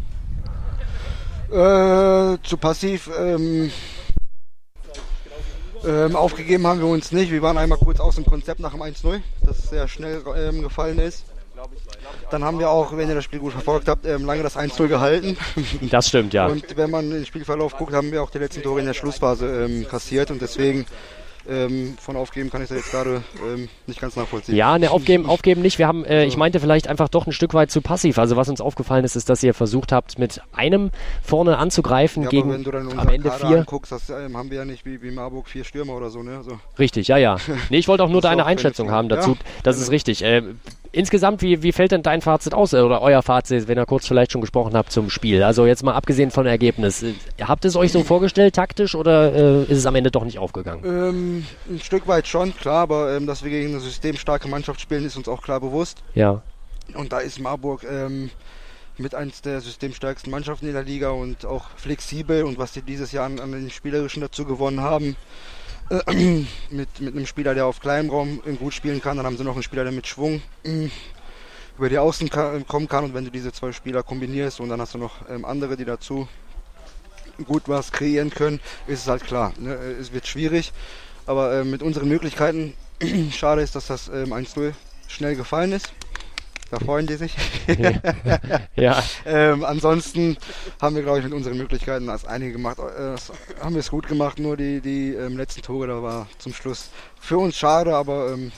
Äh, 1.51 2.37
zu 2.43 2.57
passiv. 2.57 3.09
Ähm 3.17 3.71
ähm, 5.85 6.15
aufgegeben 6.15 6.67
haben 6.67 6.79
wir 6.79 6.87
uns 6.87 7.11
nicht. 7.11 7.31
Wir 7.31 7.41
waren 7.41 7.57
einmal 7.57 7.77
kurz 7.77 7.99
aus 7.99 8.15
dem 8.15 8.25
Konzept 8.25 8.59
nach 8.59 8.71
dem 8.71 8.81
1-0, 8.81 9.21
das 9.45 9.69
sehr 9.69 9.87
schnell 9.87 10.21
ähm, 10.35 10.61
gefallen 10.61 10.99
ist. 10.99 11.25
Dann 12.31 12.43
haben 12.43 12.59
wir 12.59 12.69
auch, 12.69 12.95
wenn 12.95 13.09
ihr 13.09 13.15
das 13.15 13.23
Spiel 13.23 13.39
gut 13.39 13.51
verfolgt 13.51 13.87
habt, 13.87 14.05
ähm, 14.05 14.25
lange 14.25 14.41
das 14.43 14.57
1-0 14.57 14.87
gehalten. 14.87 15.37
Das 15.91 16.07
stimmt, 16.07 16.33
ja. 16.33 16.47
Und 16.47 16.77
wenn 16.77 16.89
man 16.89 17.09
den 17.09 17.25
Spielverlauf 17.25 17.75
guckt, 17.77 17.93
haben 17.93 18.11
wir 18.11 18.23
auch 18.23 18.29
die 18.29 18.39
letzten 18.39 18.63
Tore 18.63 18.79
in 18.79 18.85
der 18.85 18.93
Schlussphase 18.93 19.65
ähm, 19.65 19.87
kassiert 19.87 20.31
und 20.31 20.41
deswegen 20.41 20.85
ähm, 21.49 21.95
von 21.99 22.15
aufgeben 22.15 22.49
kann 22.49 22.61
ich 22.61 22.69
da 22.69 22.75
jetzt 22.75 22.91
gerade 22.91 23.23
ähm, 23.45 23.69
nicht 23.87 23.99
ganz 23.99 24.15
nachvollziehen. 24.15 24.55
Ja, 24.55 24.77
ne, 24.77 24.91
aufgeben, 24.91 25.25
aufgeben 25.25 25.61
nicht. 25.61 25.79
Wir 25.79 25.87
haben, 25.87 26.05
äh, 26.05 26.25
ich 26.25 26.37
meinte 26.37 26.59
vielleicht 26.59 26.87
einfach 26.87 27.09
doch 27.09 27.27
ein 27.27 27.31
Stück 27.31 27.53
weit 27.53 27.71
zu 27.71 27.81
passiv. 27.81 28.17
Also 28.17 28.35
was 28.35 28.49
uns 28.49 28.61
aufgefallen 28.61 29.05
ist, 29.05 29.15
ist, 29.15 29.29
dass 29.29 29.43
ihr 29.43 29.53
versucht 29.53 29.91
habt, 29.91 30.19
mit 30.19 30.41
einem 30.53 30.91
vorne 31.23 31.57
anzugreifen 31.57 32.23
ja, 32.23 32.29
gegen 32.29 32.51
wenn 32.51 32.63
du 32.63 32.71
dann 32.71 32.97
am 32.97 33.09
Ende 33.09 33.29
Kader 33.29 33.47
vier. 33.47 33.57
Anguckst, 33.59 33.91
das 33.91 34.09
ähm, 34.09 34.37
haben 34.37 34.49
wir 34.49 34.59
ja 34.59 34.65
nicht 34.65 34.85
wie, 34.85 35.01
wie 35.01 35.11
Marburg 35.11 35.49
vier 35.49 35.63
Stürmer 35.63 35.93
oder 35.93 36.09
so, 36.09 36.23
ne? 36.23 36.37
Also 36.37 36.59
richtig, 36.79 37.07
ja, 37.07 37.17
ja. 37.17 37.37
Nee, 37.69 37.77
ich 37.77 37.87
wollte 37.87 38.03
auch 38.03 38.09
nur 38.09 38.21
deine 38.21 38.45
Einschätzung 38.45 38.91
haben 38.91 39.09
dazu. 39.09 39.31
Ja, 39.31 39.37
das 39.63 39.79
ist 39.79 39.91
richtig. 39.91 40.23
Äh, 40.23 40.43
insgesamt, 40.91 41.41
wie, 41.41 41.63
wie 41.63 41.71
fällt 41.71 41.91
denn 41.91 42.03
dein 42.03 42.21
Fazit 42.21 42.53
aus 42.53 42.73
oder 42.73 43.01
euer 43.01 43.21
Fazit, 43.21 43.67
wenn 43.67 43.77
ihr 43.77 43.85
kurz 43.85 44.07
vielleicht 44.07 44.31
schon 44.31 44.41
gesprochen 44.41 44.75
habt 44.75 44.91
zum 44.91 45.09
Spiel? 45.09 45.43
Also 45.43 45.65
jetzt 45.65 45.83
mal 45.83 45.93
abgesehen 45.93 46.31
von 46.31 46.45
Ergebnis. 46.45 47.03
Äh, 47.03 47.13
habt 47.41 47.65
ihr 47.65 47.69
es 47.69 47.75
euch 47.75 47.91
so 47.91 48.03
vorgestellt, 48.03 48.55
taktisch, 48.55 48.95
oder 48.95 49.33
äh, 49.33 49.63
ist 49.63 49.77
es 49.77 49.85
am 49.85 49.95
Ende 49.95 50.11
doch 50.11 50.23
nicht 50.23 50.39
aufgegangen? 50.39 50.83
Ähm, 50.85 51.45
ein 51.69 51.79
Stück 51.79 52.07
weit 52.07 52.27
schon, 52.27 52.55
klar, 52.55 52.83
aber 52.83 53.15
ähm, 53.15 53.27
dass 53.27 53.43
wir 53.43 53.51
gegen 53.51 53.69
eine 53.69 53.79
systemstarke 53.79 54.47
Mannschaft 54.47 54.81
spielen, 54.81 55.05
ist 55.05 55.17
uns 55.17 55.27
auch 55.27 55.41
klar 55.41 55.59
bewusst. 55.59 56.03
Ja. 56.13 56.41
Und 56.93 57.13
da 57.13 57.19
ist 57.19 57.39
Marburg 57.39 57.85
ähm, 57.89 58.29
mit 58.97 59.15
eins 59.15 59.41
der 59.41 59.61
systemstärksten 59.61 60.31
Mannschaften 60.31 60.67
in 60.67 60.73
der 60.73 60.83
Liga 60.83 61.09
und 61.09 61.45
auch 61.45 61.69
flexibel 61.75 62.43
und 62.43 62.57
was 62.57 62.73
sie 62.73 62.81
dieses 62.81 63.11
Jahr 63.11 63.25
an, 63.25 63.39
an 63.39 63.51
den 63.51 63.69
Spielerischen 63.69 64.21
dazu 64.21 64.45
gewonnen 64.45 64.81
haben. 64.81 65.15
mit, 66.69 67.01
mit 67.01 67.15
einem 67.15 67.25
Spieler, 67.25 67.53
der 67.53 67.65
auf 67.65 67.81
kleinem 67.81 68.09
Raum 68.09 68.41
gut 68.59 68.73
spielen 68.73 69.01
kann. 69.01 69.17
Dann 69.17 69.25
haben 69.25 69.37
sie 69.37 69.43
noch 69.43 69.53
einen 69.53 69.63
Spieler, 69.63 69.83
der 69.83 69.91
mit 69.91 70.07
Schwung 70.07 70.41
über 71.77 71.89
die 71.89 71.97
Außen 71.97 72.29
kommen 72.29 72.87
kann. 72.87 73.03
Und 73.03 73.13
wenn 73.13 73.25
du 73.25 73.31
diese 73.31 73.51
zwei 73.51 73.73
Spieler 73.73 74.01
kombinierst 74.01 74.61
und 74.61 74.69
dann 74.69 74.79
hast 74.79 74.93
du 74.93 74.97
noch 74.97 75.29
ähm, 75.29 75.43
andere, 75.43 75.75
die 75.75 75.85
dazu 75.85 76.27
gut 77.45 77.63
was 77.67 77.91
kreieren 77.91 78.29
können, 78.29 78.59
ist 78.87 79.01
es 79.01 79.07
halt 79.07 79.25
klar. 79.25 79.53
Ne? 79.59 79.73
Es 79.73 80.13
wird 80.13 80.27
schwierig. 80.27 80.71
Aber 81.25 81.53
äh, 81.53 81.63
mit 81.65 81.83
unseren 81.83 82.07
Möglichkeiten, 82.07 82.73
schade 83.31 83.61
ist, 83.61 83.75
dass 83.75 83.87
das 83.87 84.07
ähm, 84.07 84.33
1-0 84.33 84.73
schnell 85.07 85.35
gefallen 85.35 85.73
ist. 85.73 85.91
Da 86.71 86.79
freuen 86.79 87.05
die 87.05 87.15
sich. 87.15 87.35
ja. 88.77 89.03
ähm, 89.25 89.65
ansonsten 89.65 90.37
haben 90.81 90.95
wir, 90.95 91.03
glaube 91.03 91.19
ich, 91.19 91.25
mit 91.25 91.33
unseren 91.33 91.57
Möglichkeiten 91.57 92.09
als 92.09 92.23
einige 92.25 92.53
gemacht, 92.53 92.79
äh, 92.79 93.17
haben 93.61 93.75
wir 93.75 93.81
es 93.81 93.91
gut 93.91 94.07
gemacht. 94.07 94.39
Nur 94.39 94.55
die, 94.55 94.79
die 94.79 95.13
ähm, 95.13 95.35
letzten 95.35 95.61
Tore, 95.61 95.87
da 95.87 96.01
war 96.01 96.27
zum 96.37 96.53
Schluss 96.53 96.89
für 97.19 97.37
uns 97.37 97.57
schade, 97.57 97.93
aber 97.93 98.31
ähm, 98.31 98.53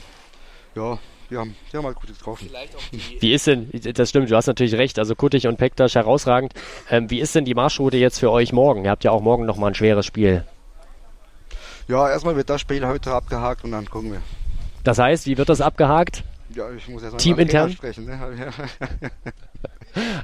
ja, 0.75 0.99
die 1.31 1.37
haben, 1.37 1.55
die 1.71 1.77
haben 1.77 1.85
halt 1.85 1.95
gut 1.95 2.15
getroffen. 2.15 2.51
Wie 3.19 3.33
ist 3.33 3.47
denn, 3.47 3.71
das 3.71 4.09
stimmt, 4.09 4.29
du 4.29 4.35
hast 4.35 4.45
natürlich 4.45 4.75
recht, 4.75 4.99
also 4.99 5.15
Kuttig 5.15 5.47
und 5.47 5.57
Pektasch 5.57 5.95
herausragend. 5.95 6.53
Ähm, 6.91 7.09
wie 7.09 7.19
ist 7.19 7.33
denn 7.33 7.45
die 7.45 7.55
Marschroute 7.55 7.97
jetzt 7.97 8.19
für 8.19 8.29
euch 8.29 8.53
morgen? 8.53 8.85
Ihr 8.85 8.91
habt 8.91 9.03
ja 9.03 9.09
auch 9.09 9.21
morgen 9.21 9.45
nochmal 9.45 9.71
ein 9.71 9.75
schweres 9.75 10.05
Spiel. 10.05 10.45
Ja, 11.87 12.07
erstmal 12.09 12.35
wird 12.35 12.51
das 12.51 12.61
Spiel 12.61 12.85
heute 12.85 13.11
abgehakt 13.11 13.63
und 13.63 13.71
dann 13.71 13.89
gucken 13.89 14.11
wir. 14.11 14.21
Das 14.83 14.99
heißt, 14.99 15.25
wie 15.25 15.37
wird 15.37 15.49
das 15.49 15.61
abgehakt? 15.61 16.23
Ja, 16.55 16.69
ich 16.71 16.87
muss 16.87 17.03
jetzt 17.03 17.17
Teamintern 17.17 17.71
sprechen. 17.71 18.05
Ne? 18.05 18.19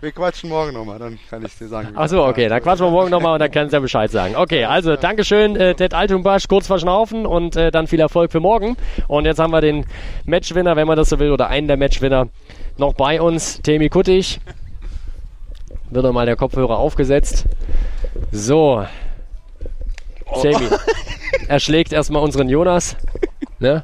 wir 0.02 0.12
quatschen 0.12 0.50
morgen 0.50 0.74
nochmal, 0.74 1.00
dann 1.00 1.18
kann 1.30 1.44
ich 1.44 1.58
dir 1.58 1.68
sagen. 1.68 1.96
Achso, 1.96 2.28
okay, 2.28 2.48
dann 2.48 2.62
quatschen 2.62 2.86
wir 2.86 2.92
morgen 2.92 3.10
nochmal 3.10 3.34
und 3.34 3.40
dann 3.40 3.52
kannst 3.52 3.74
du 3.74 3.78
ja 3.78 3.82
Bescheid 3.82 4.12
sagen. 4.12 4.36
Okay, 4.36 4.66
also 4.66 4.96
Dankeschön, 4.96 5.56
äh, 5.56 5.74
Ted 5.74 5.94
Altumbasch, 5.94 6.48
kurz 6.48 6.68
verschnaufen 6.68 7.26
und 7.26 7.56
äh, 7.56 7.72
dann 7.72 7.88
viel 7.88 8.00
Erfolg 8.00 8.32
für 8.32 8.40
morgen. 8.40 8.78
Und 9.08 9.26
jetzt 9.26 9.40
haben 9.40 9.52
wir 9.52 9.62
den 9.62 9.86
Matchwinner, 10.26 10.76
wenn 10.76 10.88
man 10.88 10.98
das 10.98 11.10
so 11.10 11.20
will, 11.20 11.32
oder 11.32 11.48
einen 11.48 11.68
der 11.68 11.78
Matchwinner 11.78 12.28
noch 12.78 12.94
bei 12.94 13.22
uns, 13.22 13.62
Temi 13.62 13.90
Kuttig. 13.90 14.40
Wird 15.90 16.14
mal 16.14 16.26
der 16.26 16.36
Kopfhörer 16.36 16.78
aufgesetzt. 16.78 17.46
So. 18.32 18.86
Oh. 20.26 20.42
Temi. 20.42 20.68
Er 21.48 21.60
schlägt 21.60 21.94
erstmal 21.94 22.22
unseren 22.22 22.50
Jonas. 22.50 22.96
Ne? 23.60 23.84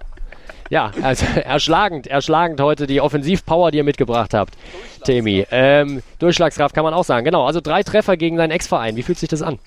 Ja, 0.69 0.91
also 1.01 1.25
erschlagend, 1.35 2.07
erschlagend 2.07 2.59
heute 2.59 2.87
die 2.87 3.01
Offensivpower, 3.01 3.71
die 3.71 3.77
ihr 3.77 3.83
mitgebracht 3.83 4.33
habt, 4.33 4.55
Temi. 5.03 5.45
Ähm, 5.51 6.01
Durchschlagskraft 6.19 6.73
kann 6.73 6.83
man 6.83 6.93
auch 6.93 7.03
sagen. 7.03 7.25
Genau, 7.25 7.45
also 7.45 7.61
drei 7.61 7.83
Treffer 7.83 8.17
gegen 8.17 8.37
deinen 8.37 8.51
Ex-Verein. 8.51 8.95
Wie 8.95 9.03
fühlt 9.03 9.19
sich 9.19 9.29
das 9.29 9.41
an? 9.41 9.59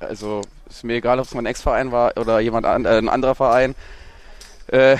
Also 0.00 0.42
ist 0.68 0.84
mir 0.84 0.94
egal, 0.94 1.18
ob 1.18 1.26
es 1.26 1.34
mein 1.34 1.46
Ex-Verein 1.46 1.92
war 1.92 2.16
oder 2.16 2.40
jemand 2.40 2.66
an, 2.66 2.84
äh, 2.84 2.98
ein 2.98 3.08
anderer 3.08 3.34
Verein. 3.34 3.74
Äh, 4.68 4.96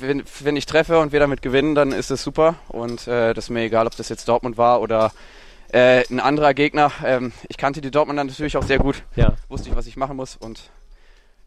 wenn, 0.00 0.24
wenn, 0.40 0.56
ich 0.56 0.66
treffe 0.66 0.98
und 0.98 1.12
wir 1.12 1.20
damit 1.20 1.40
gewinnen, 1.40 1.74
dann 1.74 1.92
ist 1.92 2.10
es 2.10 2.22
super. 2.22 2.56
Und 2.68 3.06
äh, 3.06 3.32
das 3.32 3.44
ist 3.44 3.50
mir 3.50 3.62
egal, 3.62 3.86
ob 3.86 3.96
das 3.96 4.08
jetzt 4.08 4.28
Dortmund 4.28 4.58
war 4.58 4.80
oder 4.80 5.12
äh, 5.72 6.02
ein 6.10 6.18
anderer 6.18 6.52
Gegner. 6.52 6.90
Ähm, 7.04 7.32
ich 7.48 7.56
kannte 7.56 7.80
die 7.80 7.92
Dortmund 7.92 8.18
dann 8.18 8.26
natürlich 8.26 8.56
auch 8.56 8.64
sehr 8.64 8.78
gut. 8.78 9.04
Ja. 9.14 9.34
Wusste 9.48 9.68
ich, 9.68 9.76
was 9.76 9.86
ich 9.86 9.96
machen 9.96 10.16
muss. 10.16 10.36
Und 10.36 10.70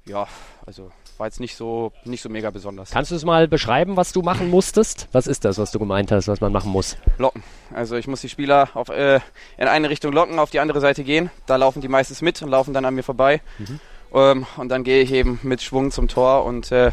ja, 0.05 0.27
also 0.65 0.91
war 1.19 1.27
jetzt 1.27 1.39
nicht 1.39 1.55
so, 1.55 1.91
nicht 2.03 2.21
so 2.21 2.29
mega 2.29 2.49
besonders. 2.49 2.91
Kannst 2.91 3.11
du 3.11 3.15
es 3.15 3.25
mal 3.25 3.47
beschreiben, 3.47 3.97
was 3.97 4.13
du 4.13 4.21
machen 4.21 4.49
musstest? 4.49 5.07
Was 5.11 5.27
ist 5.27 5.45
das, 5.45 5.57
was 5.57 5.71
du 5.71 5.79
gemeint 5.79 6.11
hast, 6.11 6.27
was 6.27 6.41
man 6.41 6.51
machen 6.51 6.71
muss? 6.71 6.97
Locken. 7.17 7.43
Also 7.73 7.95
ich 7.95 8.07
muss 8.07 8.21
die 8.21 8.29
Spieler 8.29 8.69
auf, 8.73 8.89
äh, 8.89 9.19
in 9.57 9.67
eine 9.67 9.89
Richtung 9.89 10.13
locken, 10.13 10.39
auf 10.39 10.49
die 10.49 10.59
andere 10.59 10.79
Seite 10.79 11.03
gehen. 11.03 11.31
Da 11.45 11.55
laufen 11.55 11.81
die 11.81 11.87
meistens 11.87 12.21
mit 12.21 12.41
und 12.41 12.49
laufen 12.49 12.73
dann 12.73 12.85
an 12.85 12.95
mir 12.95 13.03
vorbei. 13.03 13.41
Mhm. 13.57 13.79
Ähm, 14.13 14.45
und 14.57 14.69
dann 14.69 14.83
gehe 14.83 15.01
ich 15.01 15.11
eben 15.11 15.39
mit 15.43 15.61
Schwung 15.61 15.91
zum 15.91 16.07
Tor 16.07 16.45
und 16.45 16.71
äh, 16.71 16.91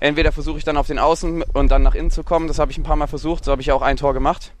entweder 0.00 0.32
versuche 0.32 0.58
ich 0.58 0.64
dann 0.64 0.76
auf 0.76 0.86
den 0.86 0.98
Außen 0.98 1.42
und 1.42 1.70
dann 1.70 1.82
nach 1.82 1.94
innen 1.94 2.10
zu 2.10 2.24
kommen. 2.24 2.48
Das 2.48 2.58
habe 2.58 2.70
ich 2.70 2.78
ein 2.78 2.84
paar 2.84 2.96
Mal 2.96 3.06
versucht. 3.06 3.44
So 3.44 3.52
habe 3.52 3.62
ich 3.62 3.72
auch 3.72 3.82
ein 3.82 3.96
Tor 3.96 4.14
gemacht. 4.14 4.52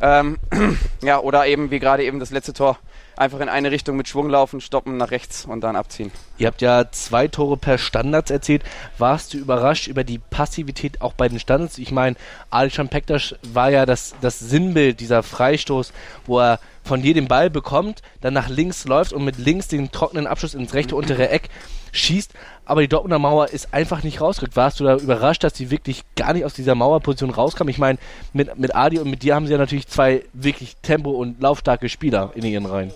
Ähm, 0.00 0.38
ja, 1.02 1.20
oder 1.20 1.46
eben 1.46 1.70
wie 1.70 1.78
gerade 1.78 2.04
eben 2.04 2.20
das 2.20 2.30
letzte 2.30 2.52
Tor 2.52 2.78
einfach 3.20 3.40
in 3.40 3.48
eine 3.50 3.70
Richtung 3.70 3.96
mit 3.96 4.08
Schwung 4.08 4.30
laufen, 4.30 4.60
stoppen, 4.60 4.96
nach 4.96 5.10
rechts 5.10 5.44
und 5.44 5.60
dann 5.60 5.76
abziehen. 5.76 6.10
Ihr 6.38 6.46
habt 6.46 6.62
ja 6.62 6.90
zwei 6.90 7.28
Tore 7.28 7.58
per 7.58 7.76
Standards 7.76 8.30
erzielt. 8.30 8.62
Warst 8.96 9.34
du 9.34 9.38
überrascht 9.38 9.88
über 9.88 10.04
die 10.04 10.18
Passivität 10.18 11.02
auch 11.02 11.12
bei 11.12 11.28
den 11.28 11.38
Standards? 11.38 11.76
Ich 11.78 11.92
meine, 11.92 12.16
Alishan 12.48 12.88
Pektas 12.88 13.34
war 13.42 13.70
ja 13.70 13.84
das, 13.84 14.14
das 14.22 14.38
Sinnbild 14.38 15.00
dieser 15.00 15.22
Freistoß, 15.22 15.92
wo 16.24 16.40
er 16.40 16.60
von 16.82 17.02
dir 17.02 17.12
den 17.12 17.28
Ball 17.28 17.50
bekommt, 17.50 18.00
dann 18.22 18.32
nach 18.32 18.48
links 18.48 18.86
läuft 18.86 19.12
und 19.12 19.24
mit 19.24 19.36
links 19.36 19.68
den 19.68 19.92
trockenen 19.92 20.26
Abschluss 20.26 20.54
ins 20.54 20.72
rechte 20.72 20.96
untere 20.96 21.28
Eck 21.28 21.50
schießt, 21.92 22.32
aber 22.64 22.80
die 22.80 22.88
Dortmunder 22.88 23.18
Mauer 23.18 23.48
ist 23.48 23.74
einfach 23.74 24.02
nicht 24.02 24.20
rausgerückt. 24.20 24.56
Warst 24.56 24.80
du 24.80 24.84
da 24.84 24.96
überrascht, 24.96 25.44
dass 25.44 25.56
sie 25.56 25.70
wirklich 25.70 26.04
gar 26.16 26.32
nicht 26.32 26.44
aus 26.44 26.54
dieser 26.54 26.74
Mauerposition 26.74 27.30
rauskam? 27.30 27.68
Ich 27.68 27.78
meine, 27.78 27.98
mit, 28.32 28.58
mit 28.58 28.74
Adi 28.74 28.98
und 28.98 29.10
mit 29.10 29.22
dir 29.22 29.34
haben 29.34 29.46
sie 29.46 29.52
ja 29.52 29.58
natürlich 29.58 29.88
zwei 29.88 30.22
wirklich 30.32 30.76
tempo- 30.76 31.10
und 31.10 31.42
laufstarke 31.42 31.88
Spieler 31.88 32.30
in 32.34 32.44
ihren 32.44 32.66
Reihen. 32.66 32.92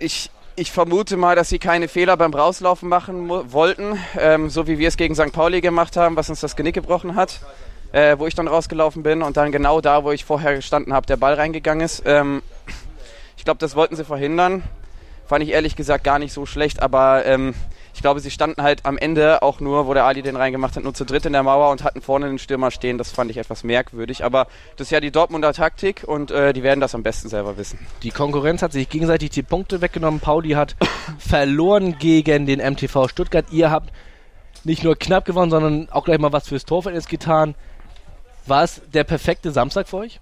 Ich, 0.00 0.30
ich 0.56 0.72
vermute 0.72 1.16
mal, 1.16 1.36
dass 1.36 1.50
sie 1.50 1.60
keine 1.60 1.86
Fehler 1.86 2.16
beim 2.16 2.34
Rauslaufen 2.34 2.88
machen 2.88 3.28
wollten, 3.28 3.96
ähm, 4.18 4.50
so 4.50 4.66
wie 4.66 4.80
wir 4.80 4.88
es 4.88 4.96
gegen 4.96 5.14
St. 5.14 5.30
Pauli 5.32 5.60
gemacht 5.60 5.96
haben, 5.96 6.16
was 6.16 6.28
uns 6.28 6.40
das 6.40 6.56
Genick 6.56 6.74
gebrochen 6.74 7.14
hat, 7.14 7.38
äh, 7.92 8.18
wo 8.18 8.26
ich 8.26 8.34
dann 8.34 8.48
rausgelaufen 8.48 9.04
bin 9.04 9.22
und 9.22 9.36
dann 9.36 9.52
genau 9.52 9.80
da, 9.80 10.02
wo 10.02 10.10
ich 10.10 10.24
vorher 10.24 10.56
gestanden 10.56 10.92
habe, 10.92 11.06
der 11.06 11.16
Ball 11.16 11.34
reingegangen 11.34 11.84
ist. 11.84 12.02
Ähm, 12.06 12.42
ich 13.36 13.44
glaube, 13.44 13.58
das 13.60 13.76
wollten 13.76 13.94
sie 13.94 14.04
verhindern. 14.04 14.64
Fand 15.28 15.44
ich 15.44 15.50
ehrlich 15.50 15.76
gesagt 15.76 16.02
gar 16.02 16.18
nicht 16.18 16.32
so 16.32 16.44
schlecht, 16.44 16.82
aber 16.82 17.24
ähm, 17.24 17.54
ich 17.98 18.02
glaube, 18.02 18.20
sie 18.20 18.30
standen 18.30 18.62
halt 18.62 18.86
am 18.86 18.96
Ende 18.96 19.42
auch 19.42 19.58
nur, 19.58 19.88
wo 19.88 19.92
der 19.92 20.04
Ali 20.04 20.22
den 20.22 20.36
reingemacht 20.36 20.76
hat, 20.76 20.84
nur 20.84 20.94
zu 20.94 21.04
dritt 21.04 21.26
in 21.26 21.32
der 21.32 21.42
Mauer 21.42 21.72
und 21.72 21.82
hatten 21.82 22.00
vorne 22.00 22.28
den 22.28 22.38
Stürmer 22.38 22.70
stehen. 22.70 22.96
Das 22.96 23.10
fand 23.10 23.28
ich 23.28 23.38
etwas 23.38 23.64
merkwürdig. 23.64 24.22
Aber 24.22 24.46
das 24.76 24.86
ist 24.86 24.90
ja 24.92 25.00
die 25.00 25.10
Dortmunder 25.10 25.52
Taktik 25.52 26.04
und 26.06 26.30
äh, 26.30 26.52
die 26.52 26.62
werden 26.62 26.78
das 26.78 26.94
am 26.94 27.02
besten 27.02 27.28
selber 27.28 27.56
wissen. 27.56 27.84
Die 28.04 28.12
Konkurrenz 28.12 28.62
hat 28.62 28.70
sich 28.70 28.88
gegenseitig 28.88 29.30
die 29.30 29.42
Punkte 29.42 29.80
weggenommen. 29.80 30.20
Pauli 30.20 30.50
hat 30.50 30.76
verloren 31.18 31.98
gegen 31.98 32.46
den 32.46 32.60
MTV 32.60 33.08
Stuttgart. 33.08 33.46
Ihr 33.50 33.72
habt 33.72 33.92
nicht 34.62 34.84
nur 34.84 34.94
knapp 34.94 35.24
gewonnen, 35.24 35.50
sondern 35.50 35.88
auch 35.90 36.04
gleich 36.04 36.20
mal 36.20 36.32
was 36.32 36.46
fürs 36.46 36.64
Torverhältnis 36.64 37.08
getan. 37.08 37.56
War 38.46 38.62
es 38.62 38.80
der 38.94 39.02
perfekte 39.02 39.50
Samstag 39.50 39.88
für 39.88 39.96
euch? 39.96 40.20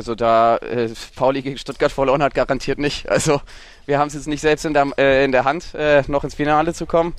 Also 0.00 0.14
da 0.14 0.56
äh, 0.56 0.88
Pauli 1.14 1.42
gegen 1.42 1.58
Stuttgart 1.58 1.92
verloren 1.92 2.22
hat, 2.22 2.32
garantiert 2.32 2.78
nicht. 2.78 3.06
Also 3.10 3.42
wir 3.84 3.98
haben 3.98 4.08
es 4.08 4.14
jetzt 4.14 4.28
nicht 4.28 4.40
selbst 4.40 4.64
in 4.64 4.72
der, 4.72 4.86
äh, 4.96 5.26
in 5.26 5.30
der 5.30 5.44
Hand, 5.44 5.74
äh, 5.74 6.02
noch 6.06 6.24
ins 6.24 6.34
Finale 6.34 6.72
zu 6.72 6.86
kommen. 6.86 7.12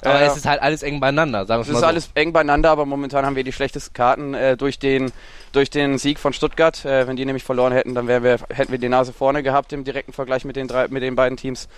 Aber 0.00 0.22
äh, 0.22 0.24
es 0.24 0.38
ist 0.38 0.46
halt 0.46 0.62
alles 0.62 0.82
eng 0.82 1.00
beieinander, 1.00 1.44
sagen 1.44 1.48
wir 1.48 1.56
mal. 1.56 1.60
Es 1.60 1.68
ist 1.68 1.80
so. 1.80 1.86
alles 1.86 2.10
eng 2.14 2.32
beieinander, 2.32 2.70
aber 2.70 2.86
momentan 2.86 3.26
haben 3.26 3.36
wir 3.36 3.44
die 3.44 3.52
schlechtesten 3.52 3.92
Karten 3.92 4.32
äh, 4.32 4.56
durch, 4.56 4.78
den, 4.78 5.12
durch 5.52 5.68
den 5.68 5.98
Sieg 5.98 6.18
von 6.18 6.32
Stuttgart. 6.32 6.82
Äh, 6.86 7.06
wenn 7.06 7.16
die 7.16 7.26
nämlich 7.26 7.44
verloren 7.44 7.74
hätten, 7.74 7.94
dann 7.94 8.08
wir, 8.08 8.38
hätten 8.48 8.72
wir 8.72 8.78
die 8.78 8.88
Nase 8.88 9.12
vorne 9.12 9.42
gehabt 9.42 9.74
im 9.74 9.84
direkten 9.84 10.14
Vergleich 10.14 10.46
mit 10.46 10.56
den, 10.56 10.66
drei, 10.66 10.88
mit 10.88 11.02
den 11.02 11.14
beiden 11.14 11.36
Teams. 11.36 11.68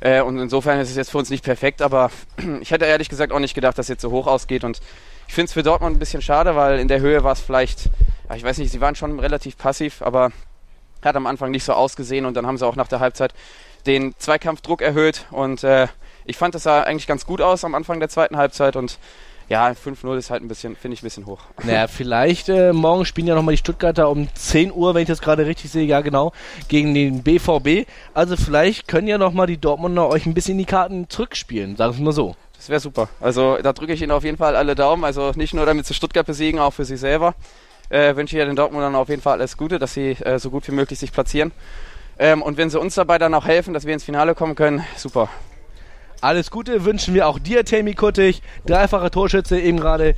Und 0.00 0.40
insofern 0.40 0.80
ist 0.80 0.90
es 0.90 0.96
jetzt 0.96 1.12
für 1.12 1.18
uns 1.18 1.30
nicht 1.30 1.44
perfekt, 1.44 1.80
aber 1.80 2.10
ich 2.60 2.72
hätte 2.72 2.86
ehrlich 2.86 3.08
gesagt 3.08 3.30
auch 3.30 3.38
nicht 3.38 3.54
gedacht, 3.54 3.78
dass 3.78 3.84
es 3.84 3.88
jetzt 3.90 4.02
so 4.02 4.10
hoch 4.10 4.26
ausgeht. 4.26 4.64
Und 4.64 4.80
ich 5.32 5.34
finde 5.34 5.46
es 5.46 5.54
für 5.54 5.62
Dortmund 5.62 5.96
ein 5.96 5.98
bisschen 5.98 6.20
schade, 6.20 6.56
weil 6.56 6.78
in 6.78 6.88
der 6.88 7.00
Höhe 7.00 7.24
war 7.24 7.32
es 7.32 7.40
vielleicht, 7.40 7.88
ich 8.36 8.44
weiß 8.44 8.58
nicht, 8.58 8.70
sie 8.70 8.82
waren 8.82 8.94
schon 8.94 9.18
relativ 9.18 9.56
passiv, 9.56 10.02
aber 10.02 10.30
hat 11.02 11.16
am 11.16 11.26
Anfang 11.26 11.50
nicht 11.50 11.64
so 11.64 11.72
ausgesehen 11.72 12.26
und 12.26 12.36
dann 12.36 12.46
haben 12.46 12.58
sie 12.58 12.66
auch 12.66 12.76
nach 12.76 12.86
der 12.86 13.00
Halbzeit 13.00 13.32
den 13.86 14.14
Zweikampfdruck 14.18 14.82
erhöht 14.82 15.24
und 15.30 15.64
äh, 15.64 15.88
ich 16.26 16.36
fand, 16.36 16.54
das 16.54 16.64
sah 16.64 16.82
eigentlich 16.82 17.06
ganz 17.06 17.24
gut 17.24 17.40
aus 17.40 17.64
am 17.64 17.74
Anfang 17.74 17.98
der 17.98 18.10
zweiten 18.10 18.36
Halbzeit 18.36 18.76
und 18.76 18.98
ja, 19.48 19.70
5-0 19.70 20.18
ist 20.18 20.28
halt 20.28 20.42
ein 20.42 20.48
bisschen, 20.48 20.76
finde 20.76 20.96
ich 20.96 21.00
ein 21.00 21.06
bisschen 21.06 21.24
hoch. 21.24 21.40
Naja, 21.62 21.86
vielleicht 21.86 22.50
äh, 22.50 22.74
morgen 22.74 23.06
spielen 23.06 23.26
ja 23.26 23.34
nochmal 23.34 23.54
die 23.54 23.58
Stuttgarter 23.58 24.10
um 24.10 24.28
10 24.34 24.70
Uhr, 24.70 24.94
wenn 24.94 25.00
ich 25.00 25.08
das 25.08 25.22
gerade 25.22 25.46
richtig 25.46 25.70
sehe, 25.70 25.86
ja 25.86 26.02
genau, 26.02 26.32
gegen 26.68 26.92
den 26.92 27.22
BVB. 27.22 27.88
Also 28.12 28.36
vielleicht 28.36 28.86
können 28.86 29.08
ja 29.08 29.16
nochmal 29.16 29.46
die 29.46 29.56
Dortmunder 29.56 30.10
euch 30.10 30.26
ein 30.26 30.34
bisschen 30.34 30.58
die 30.58 30.66
Karten 30.66 31.08
zurückspielen, 31.08 31.76
sagen 31.76 31.96
wir 31.96 32.04
mal 32.04 32.12
so. 32.12 32.36
Das 32.62 32.68
wäre 32.68 32.78
super. 32.78 33.08
Also 33.20 33.58
da 33.60 33.72
drücke 33.72 33.92
ich 33.92 34.02
Ihnen 34.02 34.12
auf 34.12 34.22
jeden 34.22 34.36
Fall 34.36 34.54
alle 34.54 34.76
Daumen. 34.76 35.02
Also 35.02 35.32
nicht 35.34 35.52
nur 35.52 35.66
damit 35.66 35.84
sie 35.84 35.94
Stuttgart 35.94 36.24
besiegen, 36.24 36.60
auch 36.60 36.70
für 36.70 36.84
sie 36.84 36.96
selber. 36.96 37.34
Äh, 37.88 38.14
wünsche 38.14 38.36
ich 38.36 38.38
ja 38.38 38.44
den 38.44 38.54
Dortmundern 38.54 38.94
auf 38.94 39.08
jeden 39.08 39.20
Fall 39.20 39.40
alles 39.40 39.56
Gute, 39.56 39.80
dass 39.80 39.94
sie 39.94 40.12
äh, 40.12 40.38
so 40.38 40.48
gut 40.50 40.68
wie 40.68 40.72
möglich 40.72 41.00
sich 41.00 41.10
platzieren. 41.10 41.50
Ähm, 42.20 42.40
und 42.40 42.58
wenn 42.58 42.70
sie 42.70 42.78
uns 42.78 42.94
dabei 42.94 43.18
dann 43.18 43.34
auch 43.34 43.46
helfen, 43.46 43.74
dass 43.74 43.84
wir 43.84 43.92
ins 43.92 44.04
Finale 44.04 44.36
kommen 44.36 44.54
können, 44.54 44.84
super. 44.96 45.28
Alles 46.20 46.52
Gute 46.52 46.84
wünschen 46.84 47.14
wir 47.14 47.26
auch 47.26 47.40
dir, 47.40 47.64
Tammy 47.64 47.94
Kuttig. 47.94 48.42
Dreifacher 48.64 49.10
Torschütze 49.10 49.58
eben 49.58 49.80
gerade 49.80 50.14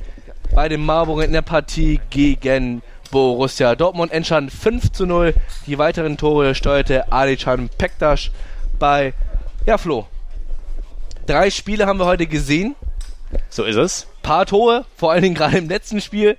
bei 0.53 0.69
dem 0.69 0.85
Marburg 0.85 1.23
in 1.23 1.33
der 1.33 1.41
Partie 1.41 1.99
gegen 2.11 2.83
Borussia 3.09 3.73
Dortmund. 3.73 4.11
Entstand 4.11 4.51
5 4.51 4.91
zu 4.91 5.07
0. 5.07 5.33
Die 5.65 5.79
weiteren 5.79 6.15
Tore 6.15 6.53
steuerte 6.53 7.11
Alican 7.11 7.69
Pektas 7.75 8.29
bei, 8.77 9.15
ja 9.65 9.79
Flo, 9.79 10.05
drei 11.25 11.49
Spiele 11.49 11.85
haben 11.85 11.99
wir 11.99 12.05
heute 12.05 12.27
gesehen. 12.27 12.75
So 13.49 13.63
ist 13.63 13.75
es. 13.75 14.07
Paar 14.21 14.45
Tore, 14.45 14.85
vor 14.95 15.11
allen 15.11 15.23
Dingen 15.23 15.35
gerade 15.35 15.57
im 15.57 15.69
letzten 15.69 16.01
Spiel. 16.01 16.37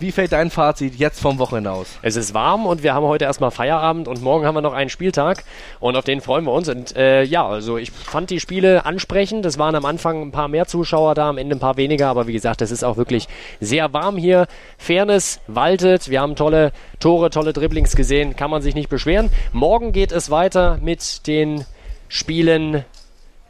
Wie 0.00 0.10
fällt 0.10 0.32
dein 0.32 0.50
Fazit 0.50 0.96
jetzt 0.96 1.20
vom 1.20 1.38
Wochenende 1.38 1.70
aus? 1.70 1.98
Es 2.02 2.16
ist 2.16 2.34
warm 2.34 2.66
und 2.66 2.82
wir 2.82 2.94
haben 2.94 3.06
heute 3.06 3.26
erstmal 3.26 3.52
Feierabend 3.52 4.08
und 4.08 4.22
morgen 4.22 4.44
haben 4.44 4.56
wir 4.56 4.60
noch 4.60 4.72
einen 4.72 4.90
Spieltag 4.90 5.44
und 5.78 5.94
auf 5.94 6.04
den 6.04 6.20
freuen 6.20 6.44
wir 6.44 6.52
uns. 6.52 6.68
Und 6.68 6.96
äh, 6.96 7.22
ja, 7.22 7.46
also 7.46 7.78
ich 7.78 7.92
fand 7.92 8.30
die 8.30 8.40
Spiele 8.40 8.86
ansprechend. 8.86 9.46
Es 9.46 9.56
waren 9.56 9.76
am 9.76 9.84
Anfang 9.84 10.20
ein 10.20 10.32
paar 10.32 10.48
mehr 10.48 10.66
Zuschauer 10.66 11.14
da, 11.14 11.28
am 11.28 11.38
Ende 11.38 11.54
ein 11.54 11.60
paar 11.60 11.76
weniger, 11.76 12.08
aber 12.08 12.26
wie 12.26 12.32
gesagt, 12.32 12.60
es 12.60 12.72
ist 12.72 12.82
auch 12.82 12.96
wirklich 12.96 13.28
sehr 13.60 13.92
warm 13.92 14.16
hier. 14.16 14.48
Fairness 14.78 15.40
waltet. 15.46 16.10
Wir 16.10 16.20
haben 16.20 16.34
tolle 16.34 16.72
Tore, 16.98 17.30
tolle 17.30 17.52
Dribblings 17.52 17.94
gesehen. 17.94 18.34
Kann 18.34 18.50
man 18.50 18.62
sich 18.62 18.74
nicht 18.74 18.88
beschweren. 18.88 19.30
Morgen 19.52 19.92
geht 19.92 20.10
es 20.10 20.28
weiter 20.28 20.78
mit 20.82 21.28
den 21.28 21.64
Spielen 22.08 22.84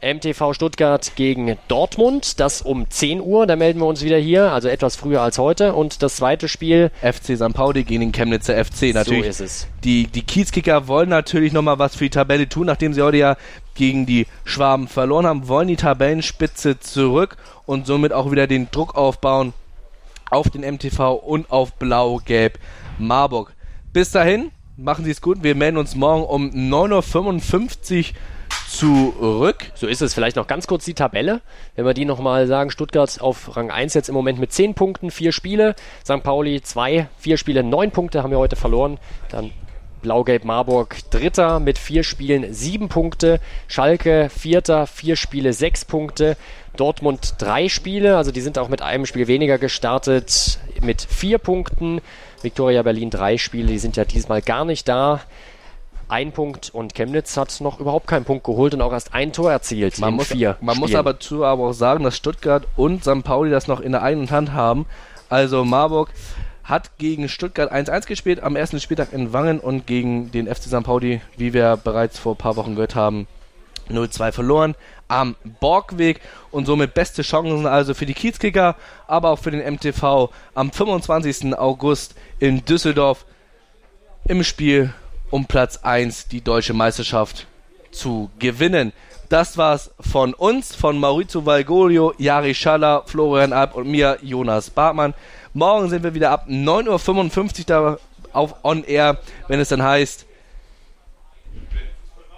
MTV 0.05 0.53
Stuttgart 0.53 1.13
gegen 1.15 1.57
Dortmund. 1.67 2.39
Das 2.39 2.61
um 2.61 2.87
10 2.89 3.21
Uhr. 3.21 3.47
Da 3.47 3.55
melden 3.55 3.79
wir 3.79 3.87
uns 3.87 4.03
wieder 4.03 4.17
hier, 4.17 4.51
also 4.51 4.69
etwas 4.69 4.95
früher 4.95 5.21
als 5.21 5.39
heute. 5.39 5.73
Und 5.73 6.03
das 6.03 6.17
zweite 6.17 6.47
Spiel. 6.47 6.91
FC 7.01 7.35
St. 7.35 7.53
Pauli 7.53 7.83
gegen 7.83 8.01
den 8.01 8.11
Chemnitzer 8.11 8.63
FC. 8.63 8.93
Natürlich. 8.93 9.23
So 9.23 9.29
ist 9.29 9.39
es. 9.39 9.67
Die, 9.83 10.05
die 10.05 10.21
Kiezkicker 10.21 10.87
wollen 10.87 11.09
natürlich 11.09 11.53
nochmal 11.53 11.79
was 11.79 11.95
für 11.95 12.03
die 12.03 12.11
Tabelle 12.11 12.47
tun, 12.47 12.67
nachdem 12.67 12.93
sie 12.93 13.01
heute 13.01 13.17
ja 13.17 13.35
gegen 13.73 14.05
die 14.05 14.27
Schwaben 14.43 14.87
verloren 14.87 15.25
haben, 15.25 15.47
wollen 15.47 15.67
die 15.67 15.75
Tabellenspitze 15.75 16.79
zurück 16.79 17.37
und 17.65 17.87
somit 17.87 18.13
auch 18.13 18.31
wieder 18.31 18.45
den 18.45 18.69
Druck 18.69 18.95
aufbauen 18.95 19.53
auf 20.29 20.49
den 20.49 20.61
MTV 20.61 21.13
und 21.13 21.51
auf 21.51 21.73
Blau-Gelb 21.73 22.59
Marburg. 22.99 23.53
Bis 23.91 24.11
dahin, 24.11 24.51
machen 24.77 25.05
Sie 25.05 25.11
es 25.11 25.21
gut. 25.21 25.41
Wir 25.41 25.55
melden 25.55 25.77
uns 25.77 25.95
morgen 25.95 26.23
um 26.23 26.49
9.55 26.49 28.09
Uhr 28.09 28.15
zurück. 28.67 29.71
So 29.75 29.87
ist 29.87 30.01
es. 30.01 30.13
Vielleicht 30.13 30.35
noch 30.35 30.47
ganz 30.47 30.67
kurz 30.67 30.85
die 30.85 30.93
Tabelle. 30.93 31.41
Wenn 31.75 31.85
wir 31.85 31.93
die 31.93 32.05
nochmal 32.05 32.47
sagen, 32.47 32.71
Stuttgart 32.71 33.21
auf 33.21 33.55
Rang 33.55 33.71
1 33.71 33.93
jetzt 33.93 34.09
im 34.09 34.15
Moment 34.15 34.39
mit 34.39 34.51
10 34.51 34.73
Punkten, 34.73 35.11
4 35.11 35.31
Spiele. 35.31 35.75
St. 36.03 36.23
Pauli 36.23 36.61
2, 36.61 37.07
4 37.17 37.37
Spiele, 37.37 37.63
9 37.63 37.91
Punkte 37.91 38.23
haben 38.23 38.31
wir 38.31 38.39
heute 38.39 38.55
verloren. 38.55 38.97
Dann 39.29 39.51
Blau-Gelb 40.01 40.45
Marburg 40.45 40.97
Dritter 41.09 41.59
mit 41.59 41.77
4 41.77 42.03
Spielen, 42.03 42.53
7 42.53 42.89
Punkte. 42.89 43.39
Schalke 43.67 44.29
Vierter, 44.29 44.87
4 44.87 45.15
Spiele, 45.15 45.53
6 45.53 45.85
Punkte. 45.85 46.37
Dortmund 46.77 47.35
3 47.37 47.69
Spiele, 47.69 48.17
also 48.17 48.31
die 48.31 48.41
sind 48.41 48.57
auch 48.57 48.67
mit 48.67 48.81
einem 48.81 49.05
Spiel 49.05 49.27
weniger 49.27 49.57
gestartet, 49.57 50.59
mit 50.81 51.01
4 51.01 51.37
Punkten. 51.37 52.01
Viktoria 52.41 52.83
Berlin 52.83 53.09
3 53.09 53.37
Spiele, 53.37 53.67
die 53.67 53.79
sind 53.79 53.97
ja 53.97 54.05
diesmal 54.05 54.41
gar 54.41 54.65
nicht 54.65 54.87
da 54.87 55.21
ein 56.07 56.31
Punkt 56.31 56.69
und 56.73 56.93
Chemnitz 56.93 57.35
hat 57.37 57.59
noch 57.61 57.79
überhaupt 57.79 58.07
keinen 58.07 58.25
Punkt 58.25 58.43
geholt 58.43 58.73
und 58.73 58.81
auch 58.81 58.91
erst 58.91 59.13
ein 59.13 59.33
Tor 59.33 59.51
erzielt. 59.51 59.99
Man, 59.99 60.13
muss, 60.13 60.27
vier 60.27 60.57
man 60.61 60.77
muss 60.77 60.93
aber 60.93 61.19
zu 61.19 61.43
aber 61.43 61.63
auch 61.63 61.73
sagen, 61.73 62.03
dass 62.03 62.15
Stuttgart 62.15 62.67
und 62.75 63.03
St. 63.03 63.23
Pauli 63.23 63.49
das 63.49 63.67
noch 63.67 63.79
in 63.79 63.91
der 63.91 64.03
eigenen 64.03 64.29
Hand 64.31 64.53
haben. 64.53 64.85
Also 65.29 65.65
Marburg 65.65 66.09
hat 66.63 66.97
gegen 66.97 67.29
Stuttgart 67.29 67.71
1-1 67.71 68.07
gespielt 68.07 68.41
am 68.41 68.55
ersten 68.55 68.79
Spieltag 68.79 69.13
in 69.13 69.33
Wangen 69.33 69.59
und 69.59 69.87
gegen 69.87 70.31
den 70.31 70.47
FC 70.47 70.63
St. 70.63 70.83
Pauli, 70.83 71.21
wie 71.37 71.53
wir 71.53 71.77
bereits 71.77 72.19
vor 72.19 72.33
ein 72.33 72.37
paar 72.37 72.55
Wochen 72.55 72.75
gehört 72.75 72.95
haben, 72.95 73.27
0-2 73.89 74.31
verloren 74.31 74.75
am 75.07 75.35
Borgweg 75.59 76.19
und 76.51 76.65
somit 76.65 76.93
beste 76.93 77.21
Chancen 77.21 77.67
also 77.67 77.93
für 77.93 78.07
die 78.07 78.15
Kiezkicker, 78.15 78.75
aber 79.07 79.29
auch 79.29 79.39
für 79.39 79.51
den 79.51 79.73
MTV 79.75 80.29
am 80.55 80.71
25. 80.71 81.55
August 81.55 82.15
in 82.39 82.65
Düsseldorf 82.65 83.25
im 84.27 84.43
Spiel 84.43 84.93
um 85.31 85.45
Platz 85.45 85.77
1 85.77 86.27
die 86.27 86.41
deutsche 86.41 86.73
Meisterschaft 86.73 87.47
zu 87.91 88.29
gewinnen. 88.39 88.93
Das 89.29 89.57
war's 89.57 89.91
von 89.99 90.33
uns, 90.33 90.75
von 90.75 90.99
Maurizio 90.99 91.45
Valgolio, 91.45 92.13
Jari 92.17 92.53
Schaller, 92.53 93.03
Florian 93.05 93.53
Alp 93.53 93.75
und 93.75 93.87
mir, 93.87 94.19
Jonas 94.21 94.69
Bartmann. 94.69 95.13
Morgen 95.53 95.89
sind 95.89 96.03
wir 96.03 96.13
wieder 96.13 96.31
ab 96.31 96.47
9.55 96.47 97.59
Uhr 97.59 97.65
da 97.65 97.97
auf 98.33 98.55
On 98.63 98.83
Air, 98.83 99.17
wenn 99.47 99.59
es 99.59 99.69
dann 99.69 99.81
heißt 99.81 100.25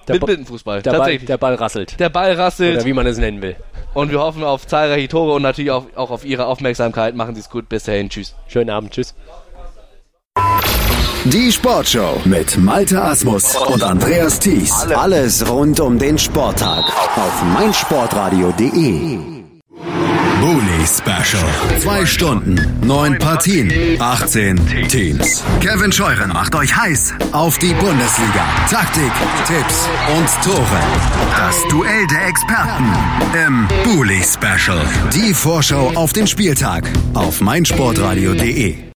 der 0.07 0.15
mit 0.15 0.25
Blindenfußball. 0.25 0.81
Der 0.81 0.91
Ball, 0.93 1.17
der 1.17 1.37
Ball 1.37 1.55
rasselt. 1.55 1.99
Der 1.99 2.09
Ball 2.09 2.33
rasselt. 2.33 2.77
Oder 2.77 2.85
wie 2.85 2.93
man 2.93 3.05
es 3.07 3.17
nennen 3.17 3.41
will. 3.41 3.57
Und 3.93 4.11
wir 4.11 4.19
hoffen 4.19 4.43
auf 4.43 4.65
zahlreiche 4.65 5.09
Tore 5.09 5.33
und 5.33 5.41
natürlich 5.41 5.71
auch, 5.71 5.85
auch 5.95 6.11
auf 6.11 6.23
Ihre 6.23 6.45
Aufmerksamkeit. 6.45 7.15
Machen 7.15 7.35
Sie 7.35 7.41
es 7.41 7.49
gut. 7.49 7.67
Bis 7.67 7.83
dahin. 7.83 8.09
Tschüss. 8.09 8.35
Schönen 8.47 8.69
Abend. 8.69 8.91
Tschüss. 8.91 9.13
Die 11.33 11.51
Sportshow 11.51 12.21
mit 12.23 12.57
Malte 12.57 13.03
Asmus 13.03 13.53
und 13.57 13.83
Andreas 13.83 14.39
Thies. 14.39 14.71
Alles 14.95 15.45
rund 15.45 15.77
um 15.81 15.99
den 15.99 16.17
Sporttag 16.17 16.85
auf 17.17 17.43
meinsportradio.de. 17.53 19.17
Bully 20.39 20.85
Special. 20.85 21.43
Zwei 21.81 22.05
Stunden, 22.05 22.79
neun 22.81 23.17
Partien, 23.17 23.69
18 23.99 24.87
Teams. 24.87 25.43
Kevin 25.59 25.91
Scheuren 25.91 26.31
macht 26.31 26.55
euch 26.55 26.73
heiß 26.73 27.13
auf 27.33 27.57
die 27.57 27.73
Bundesliga. 27.73 28.45
Taktik, 28.69 29.11
Tipps 29.45 29.89
und 30.15 30.45
Tore. 30.45 30.79
Das 31.35 31.61
Duell 31.67 32.07
der 32.07 32.27
Experten 32.27 32.93
im 33.45 33.67
Bully 33.83 34.23
Special. 34.23 34.79
Die 35.13 35.33
Vorschau 35.33 35.91
auf 35.95 36.13
den 36.13 36.27
Spieltag 36.27 36.89
auf 37.13 37.41
meinsportradio.de. 37.41 38.77